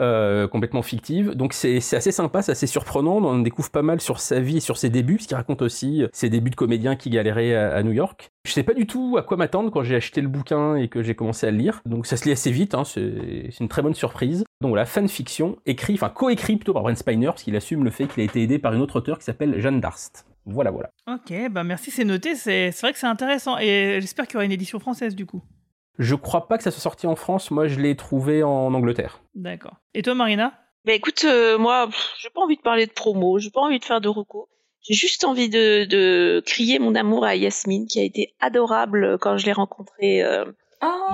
euh, 0.00 0.48
complètement 0.48 0.82
fictive. 0.82 1.34
Donc 1.34 1.52
c'est 1.52 1.78
assez 1.78 2.12
sympa, 2.12 2.42
c'est 2.42 2.52
assez 2.52 2.66
surprenant. 2.66 3.16
On 3.16 3.38
découvre 3.38 3.70
pas 3.70 3.82
mal 3.82 4.00
sur 4.00 4.20
sa 4.20 4.40
vie 4.40 4.58
et 4.58 4.60
sur 4.60 4.76
ses 4.76 4.90
débuts, 4.90 5.16
parce 5.16 5.26
qu'il 5.26 5.36
raconte 5.36 5.62
aussi 5.62 6.02
euh, 6.02 6.08
ses 6.12 6.28
débuts 6.28 6.50
de 6.50 6.56
comédien 6.56 6.96
qui 6.96 7.10
galérait 7.10 7.54
à 7.54 7.82
New 7.82 7.92
York. 7.92 8.30
Je 8.46 8.52
sais 8.52 8.62
pas 8.62 8.72
du 8.72 8.86
tout 8.86 9.16
à 9.18 9.22
quoi 9.22 9.36
m'attendre 9.36 9.70
quand 9.70 9.82
j'ai 9.82 9.96
acheté 9.96 10.20
le 10.20 10.28
bouquin 10.28 10.74
et 10.74 10.88
que 10.88 11.02
j'ai 11.02 11.14
commencé 11.14 11.46
à 11.46 11.50
le 11.50 11.58
lire. 11.58 11.82
Donc 11.84 12.06
ça 12.06 12.16
se 12.16 12.24
lit 12.24 12.32
assez 12.32 12.50
vite, 12.50 12.74
hein, 12.74 12.84
c'est 12.84 13.50
une 13.60 13.68
très 13.68 13.82
bonne 13.82 13.94
surprise. 13.94 14.44
Donc 14.60 14.70
voilà, 14.70 14.86
fanfiction, 14.86 15.56
écrit, 15.66 15.94
enfin 15.94 16.08
coécrit 16.08 16.56
plutôt 16.56 16.72
par 16.72 16.82
Brent 16.82 16.96
Spiner, 16.96 17.26
parce 17.26 17.42
qu'il 17.42 17.54
assume 17.56 17.84
le 17.84 17.90
fait 17.90 18.06
qu'il 18.06 18.22
a 18.22 18.24
été 18.24 18.42
aidé 18.42 18.58
par 18.58 18.72
une 18.72 18.80
autre 18.80 18.96
auteure 18.96 19.18
qui 19.18 19.24
s'appelle 19.24 19.60
Jeanne 19.60 19.80
Darst. 19.80 20.26
Voilà, 20.46 20.70
voilà. 20.70 20.90
Ok, 21.06 21.32
bah 21.50 21.64
merci, 21.64 21.90
c'est 21.90 22.04
noté. 22.04 22.34
C'est 22.34 22.70
vrai 22.80 22.92
que 22.92 22.98
c'est 22.98 23.06
intéressant. 23.06 23.58
Et 23.58 23.98
j'espère 24.00 24.26
qu'il 24.26 24.34
y 24.34 24.36
aura 24.38 24.44
une 24.46 24.52
édition 24.52 24.78
française 24.78 25.14
du 25.14 25.26
coup. 25.26 25.42
Je 25.98 26.14
crois 26.14 26.48
pas 26.48 26.56
que 26.56 26.62
ça 26.64 26.70
soit 26.70 26.80
sorti 26.80 27.06
en 27.06 27.16
France, 27.16 27.50
moi 27.50 27.68
je 27.68 27.78
l'ai 27.78 27.94
trouvé 27.94 28.42
en 28.42 28.72
Angleterre. 28.72 29.22
D'accord. 29.34 29.76
Et 29.92 30.00
toi, 30.00 30.14
Marina? 30.14 30.54
Bah 30.86 30.94
écoute, 30.94 31.24
euh, 31.26 31.58
moi, 31.58 31.90
j'ai 32.18 32.30
pas 32.30 32.40
envie 32.40 32.56
de 32.56 32.62
parler 32.62 32.86
de 32.86 32.92
promo, 32.92 33.38
j'ai 33.38 33.50
pas 33.50 33.60
envie 33.60 33.78
de 33.78 33.84
faire 33.84 34.00
de 34.00 34.08
recours. 34.08 34.48
J'ai 34.82 34.94
juste 34.94 35.24
envie 35.24 35.48
de, 35.48 35.84
de 35.84 36.42
crier 36.46 36.78
mon 36.78 36.94
amour 36.94 37.24
à 37.24 37.36
Yasmine, 37.36 37.86
qui 37.86 38.00
a 38.00 38.02
été 38.02 38.34
adorable 38.40 39.18
quand 39.20 39.36
je 39.36 39.46
l'ai 39.46 39.52
rencontrée 39.52 40.22
euh, 40.22 40.44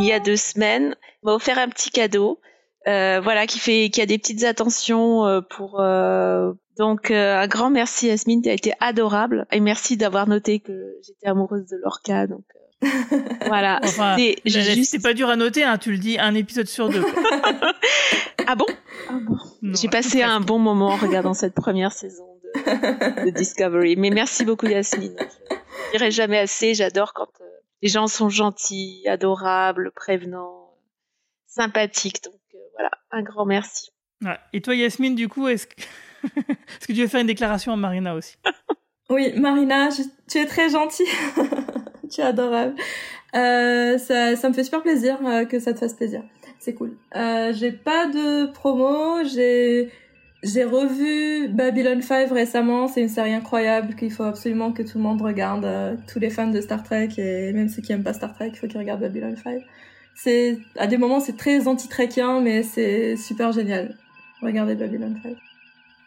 il 0.00 0.06
y 0.06 0.12
a 0.12 0.20
deux 0.20 0.36
semaines. 0.36 0.94
Elle 1.00 1.16
m'a 1.24 1.32
offert 1.34 1.58
un 1.58 1.68
petit 1.68 1.90
cadeau, 1.90 2.40
euh, 2.86 3.20
voilà, 3.22 3.46
qui 3.46 3.58
fait, 3.58 3.90
qui 3.90 4.00
a 4.00 4.06
des 4.06 4.18
petites 4.18 4.44
attentions 4.44 5.26
euh, 5.26 5.40
pour. 5.40 5.80
euh, 5.80 6.52
donc 6.78 7.10
euh, 7.10 7.38
un 7.40 7.46
grand 7.48 7.70
merci 7.70 8.06
Yasmine, 8.08 8.42
tu 8.42 8.50
as 8.50 8.52
été 8.52 8.72
adorable 8.80 9.46
et 9.50 9.60
merci 9.60 9.96
d'avoir 9.96 10.28
noté 10.28 10.60
que 10.60 10.94
j'étais 11.06 11.26
amoureuse 11.26 11.66
de 11.66 11.76
Lorca. 11.82 12.26
Donc 12.26 12.44
euh, 12.84 12.88
voilà, 13.46 13.80
Enfin, 13.82 14.14
C'est- 14.18 14.36
juste- 14.44 15.02
pas 15.02 15.14
dur 15.14 15.28
à 15.30 15.36
noter, 15.36 15.64
hein, 15.64 15.78
tu 15.78 15.90
le 15.90 15.98
dis 15.98 16.18
un 16.18 16.34
épisode 16.34 16.66
sur 16.68 16.88
deux. 16.90 17.02
Ah 18.48 18.54
bon? 18.54 18.66
Non, 19.62 19.74
J'ai 19.74 19.88
passé 19.88 20.22
un 20.22 20.38
bon 20.40 20.58
moment 20.60 20.90
en 20.90 20.96
regardant 20.96 21.34
cette 21.34 21.54
première 21.54 21.90
saison 21.92 22.24
de, 22.54 23.24
de 23.26 23.30
Discovery. 23.30 23.96
Mais 23.96 24.10
merci 24.10 24.44
beaucoup 24.44 24.66
Yasmine. 24.66 25.16
Je 25.92 25.98
dirai 25.98 26.10
jamais 26.10 26.38
assez. 26.38 26.74
J'adore 26.74 27.12
quand 27.14 27.28
euh, 27.40 27.44
les 27.82 27.88
gens 27.88 28.06
sont 28.06 28.28
gentils, 28.28 29.02
adorables, 29.08 29.90
prévenants, 29.92 30.74
sympathiques. 31.46 32.22
Donc 32.24 32.34
euh, 32.54 32.58
voilà, 32.74 32.90
un 33.10 33.22
grand 33.22 33.46
merci. 33.46 33.90
Ouais. 34.24 34.38
Et 34.52 34.60
toi, 34.60 34.74
Yasmine, 34.74 35.14
du 35.14 35.28
coup, 35.28 35.48
est-ce 35.48 35.66
que... 35.66 35.74
tu 36.86 36.94
veux 36.94 37.06
faire 37.06 37.20
une 37.20 37.26
déclaration 37.26 37.72
à 37.72 37.76
Marina 37.76 38.14
aussi? 38.14 38.36
Oui, 39.08 39.32
Marina, 39.38 39.88
je- 39.90 40.02
tu 40.28 40.38
es 40.38 40.46
très 40.46 40.68
gentille. 40.68 41.06
tu 42.10 42.20
es 42.20 42.24
adorable. 42.24 42.74
Euh, 43.36 43.98
ça, 43.98 44.34
ça 44.34 44.48
me 44.48 44.52
fait 44.52 44.64
super 44.64 44.82
plaisir 44.82 45.24
euh, 45.24 45.44
que 45.44 45.60
ça 45.60 45.72
te 45.72 45.78
fasse 45.78 45.94
plaisir. 45.94 46.24
C'est 46.58 46.74
cool. 46.74 46.96
Euh, 47.14 47.52
j'ai 47.52 47.70
pas 47.70 48.06
de 48.06 48.46
promo. 48.50 49.22
J'ai 49.22 49.92
j'ai 50.42 50.64
revu 50.64 51.48
Babylon 51.48 52.00
5 52.00 52.30
récemment. 52.30 52.88
C'est 52.88 53.00
une 53.00 53.08
série 53.08 53.34
incroyable 53.34 53.94
qu'il 53.94 54.12
faut 54.12 54.24
absolument 54.24 54.72
que 54.72 54.82
tout 54.82 54.98
le 54.98 55.04
monde 55.04 55.22
regarde. 55.22 55.64
Euh, 55.64 55.96
tous 56.12 56.18
les 56.18 56.30
fans 56.30 56.50
de 56.50 56.60
Star 56.60 56.82
Trek 56.82 57.10
et 57.18 57.52
même 57.52 57.68
ceux 57.68 57.82
qui 57.82 57.92
aiment 57.92 58.04
pas 58.04 58.12
Star 58.12 58.34
Trek, 58.34 58.50
il 58.52 58.56
faut 58.56 58.66
qu'ils 58.66 58.78
regardent 58.78 59.00
Babylon 59.00 59.34
5. 59.42 59.62
C'est 60.14 60.58
à 60.76 60.86
des 60.86 60.96
moments 60.96 61.20
c'est 61.20 61.36
très 61.36 61.68
anti-trekien, 61.68 62.40
mais 62.40 62.62
c'est 62.62 63.16
super 63.16 63.52
génial. 63.52 63.94
Regardez 64.42 64.74
Babylon 64.74 65.14
5. 65.22 65.36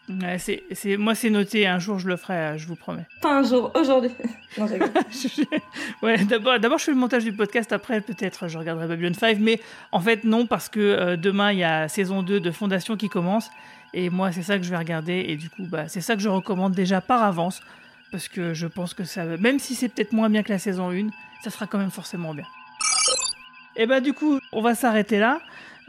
Ouais, 0.09 0.39
c'est, 0.39 0.63
c'est, 0.71 0.97
moi, 0.97 1.13
c'est 1.13 1.29
noté. 1.29 1.67
Un 1.67 1.77
jour, 1.77 1.99
je 1.99 2.07
le 2.07 2.17
ferai, 2.17 2.57
je 2.57 2.65
vous 2.65 2.75
promets. 2.75 3.05
Pas 3.21 3.37
un 3.39 3.43
jour, 3.43 3.71
aujourd'hui. 3.75 4.11
Non, 4.57 4.65
je 4.65 4.73
rigole. 4.73 4.89
ouais, 6.01 6.25
d'abord, 6.25 6.59
d'abord, 6.59 6.79
je 6.79 6.85
fais 6.85 6.91
le 6.91 6.97
montage 6.97 7.23
du 7.23 7.31
podcast. 7.31 7.71
Après, 7.71 8.01
peut-être, 8.01 8.47
je 8.47 8.57
regarderai 8.57 8.87
Babylon 8.87 9.13
5. 9.13 9.37
Mais 9.39 9.61
en 9.91 9.99
fait, 9.99 10.23
non, 10.23 10.47
parce 10.47 10.69
que 10.69 10.79
euh, 10.79 11.17
demain, 11.17 11.51
il 11.51 11.59
y 11.59 11.63
a 11.63 11.87
saison 11.87 12.23
2 12.23 12.39
de 12.39 12.49
Fondation 12.49 12.97
qui 12.97 13.09
commence. 13.09 13.51
Et 13.93 14.09
moi, 14.09 14.31
c'est 14.31 14.43
ça 14.43 14.57
que 14.57 14.63
je 14.63 14.69
vais 14.69 14.77
regarder. 14.77 15.25
Et 15.27 15.35
du 15.35 15.49
coup, 15.49 15.65
bah, 15.65 15.87
c'est 15.87 16.01
ça 16.01 16.15
que 16.15 16.21
je 16.21 16.29
recommande 16.29 16.73
déjà 16.73 17.01
par 17.01 17.23
avance. 17.23 17.61
Parce 18.11 18.27
que 18.27 18.53
je 18.53 18.67
pense 18.67 18.93
que 18.93 19.03
ça, 19.03 19.25
même 19.25 19.59
si 19.59 19.75
c'est 19.75 19.89
peut-être 19.89 20.13
moins 20.13 20.29
bien 20.29 20.43
que 20.43 20.51
la 20.51 20.59
saison 20.59 20.91
1, 20.91 21.09
ça 21.43 21.49
sera 21.49 21.67
quand 21.67 21.77
même 21.77 21.91
forcément 21.91 22.33
bien. 22.33 22.45
Et 23.75 23.85
bah, 23.85 24.01
du 24.01 24.13
coup, 24.13 24.39
on 24.51 24.61
va 24.61 24.75
s'arrêter 24.75 25.19
là. 25.19 25.39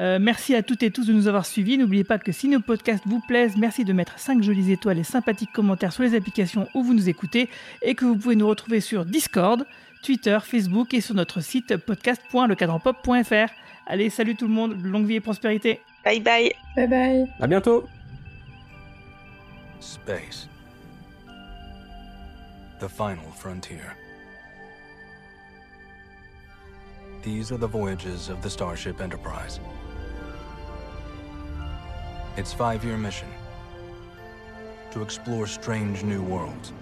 Euh, 0.00 0.18
merci 0.18 0.54
à 0.54 0.62
toutes 0.62 0.82
et 0.82 0.90
tous 0.90 1.06
de 1.06 1.12
nous 1.12 1.28
avoir 1.28 1.44
suivis. 1.44 1.76
N'oubliez 1.76 2.04
pas 2.04 2.18
que 2.18 2.32
si 2.32 2.48
nos 2.48 2.60
podcasts 2.60 3.02
vous 3.06 3.20
plaisent, 3.20 3.56
merci 3.56 3.84
de 3.84 3.92
mettre 3.92 4.18
5 4.18 4.42
jolies 4.42 4.72
étoiles 4.72 4.98
et 4.98 5.04
sympathiques 5.04 5.52
commentaires 5.52 5.92
sur 5.92 6.02
les 6.02 6.14
applications 6.14 6.68
où 6.74 6.82
vous 6.82 6.94
nous 6.94 7.08
écoutez 7.10 7.50
et 7.82 7.94
que 7.94 8.06
vous 8.06 8.16
pouvez 8.16 8.36
nous 8.36 8.48
retrouver 8.48 8.80
sur 8.80 9.04
Discord, 9.04 9.66
Twitter, 10.02 10.38
Facebook 10.42 10.94
et 10.94 11.02
sur 11.02 11.14
notre 11.14 11.40
site 11.40 11.76
podcast.lecadranpop.fr. 11.76 13.52
Allez, 13.86 14.08
salut 14.08 14.36
tout 14.36 14.46
le 14.46 14.54
monde, 14.54 14.82
longue 14.82 15.06
vie 15.06 15.16
et 15.16 15.20
prospérité. 15.20 15.80
Bye 16.04 16.20
bye. 16.20 16.50
Bye 16.76 16.86
bye. 16.86 17.34
À 17.40 17.46
bientôt. 17.46 17.88
Space. 19.80 20.48
The 22.80 22.88
final 22.88 23.30
frontier. 23.32 23.96
These 27.22 27.52
are 27.52 27.58
the 27.58 27.66
voyages 27.66 28.30
of 28.30 28.40
the 28.40 28.48
Starship 28.48 29.00
Enterprise. 29.00 29.60
Its 32.36 32.54
five 32.54 32.82
year 32.82 32.96
mission 32.96 33.28
to 34.92 35.02
explore 35.02 35.46
strange 35.46 36.02
new 36.02 36.22
worlds, 36.22 36.72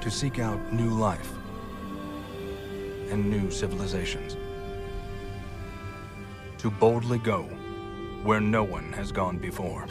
to 0.00 0.10
seek 0.10 0.38
out 0.38 0.72
new 0.72 0.90
life 0.90 1.32
and 3.10 3.28
new 3.28 3.50
civilizations, 3.50 4.36
to 6.58 6.70
boldly 6.70 7.18
go 7.18 7.42
where 8.22 8.40
no 8.40 8.64
one 8.64 8.92
has 8.92 9.12
gone 9.12 9.38
before. 9.38 9.86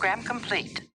Program 0.00 0.22
complete. 0.22 0.69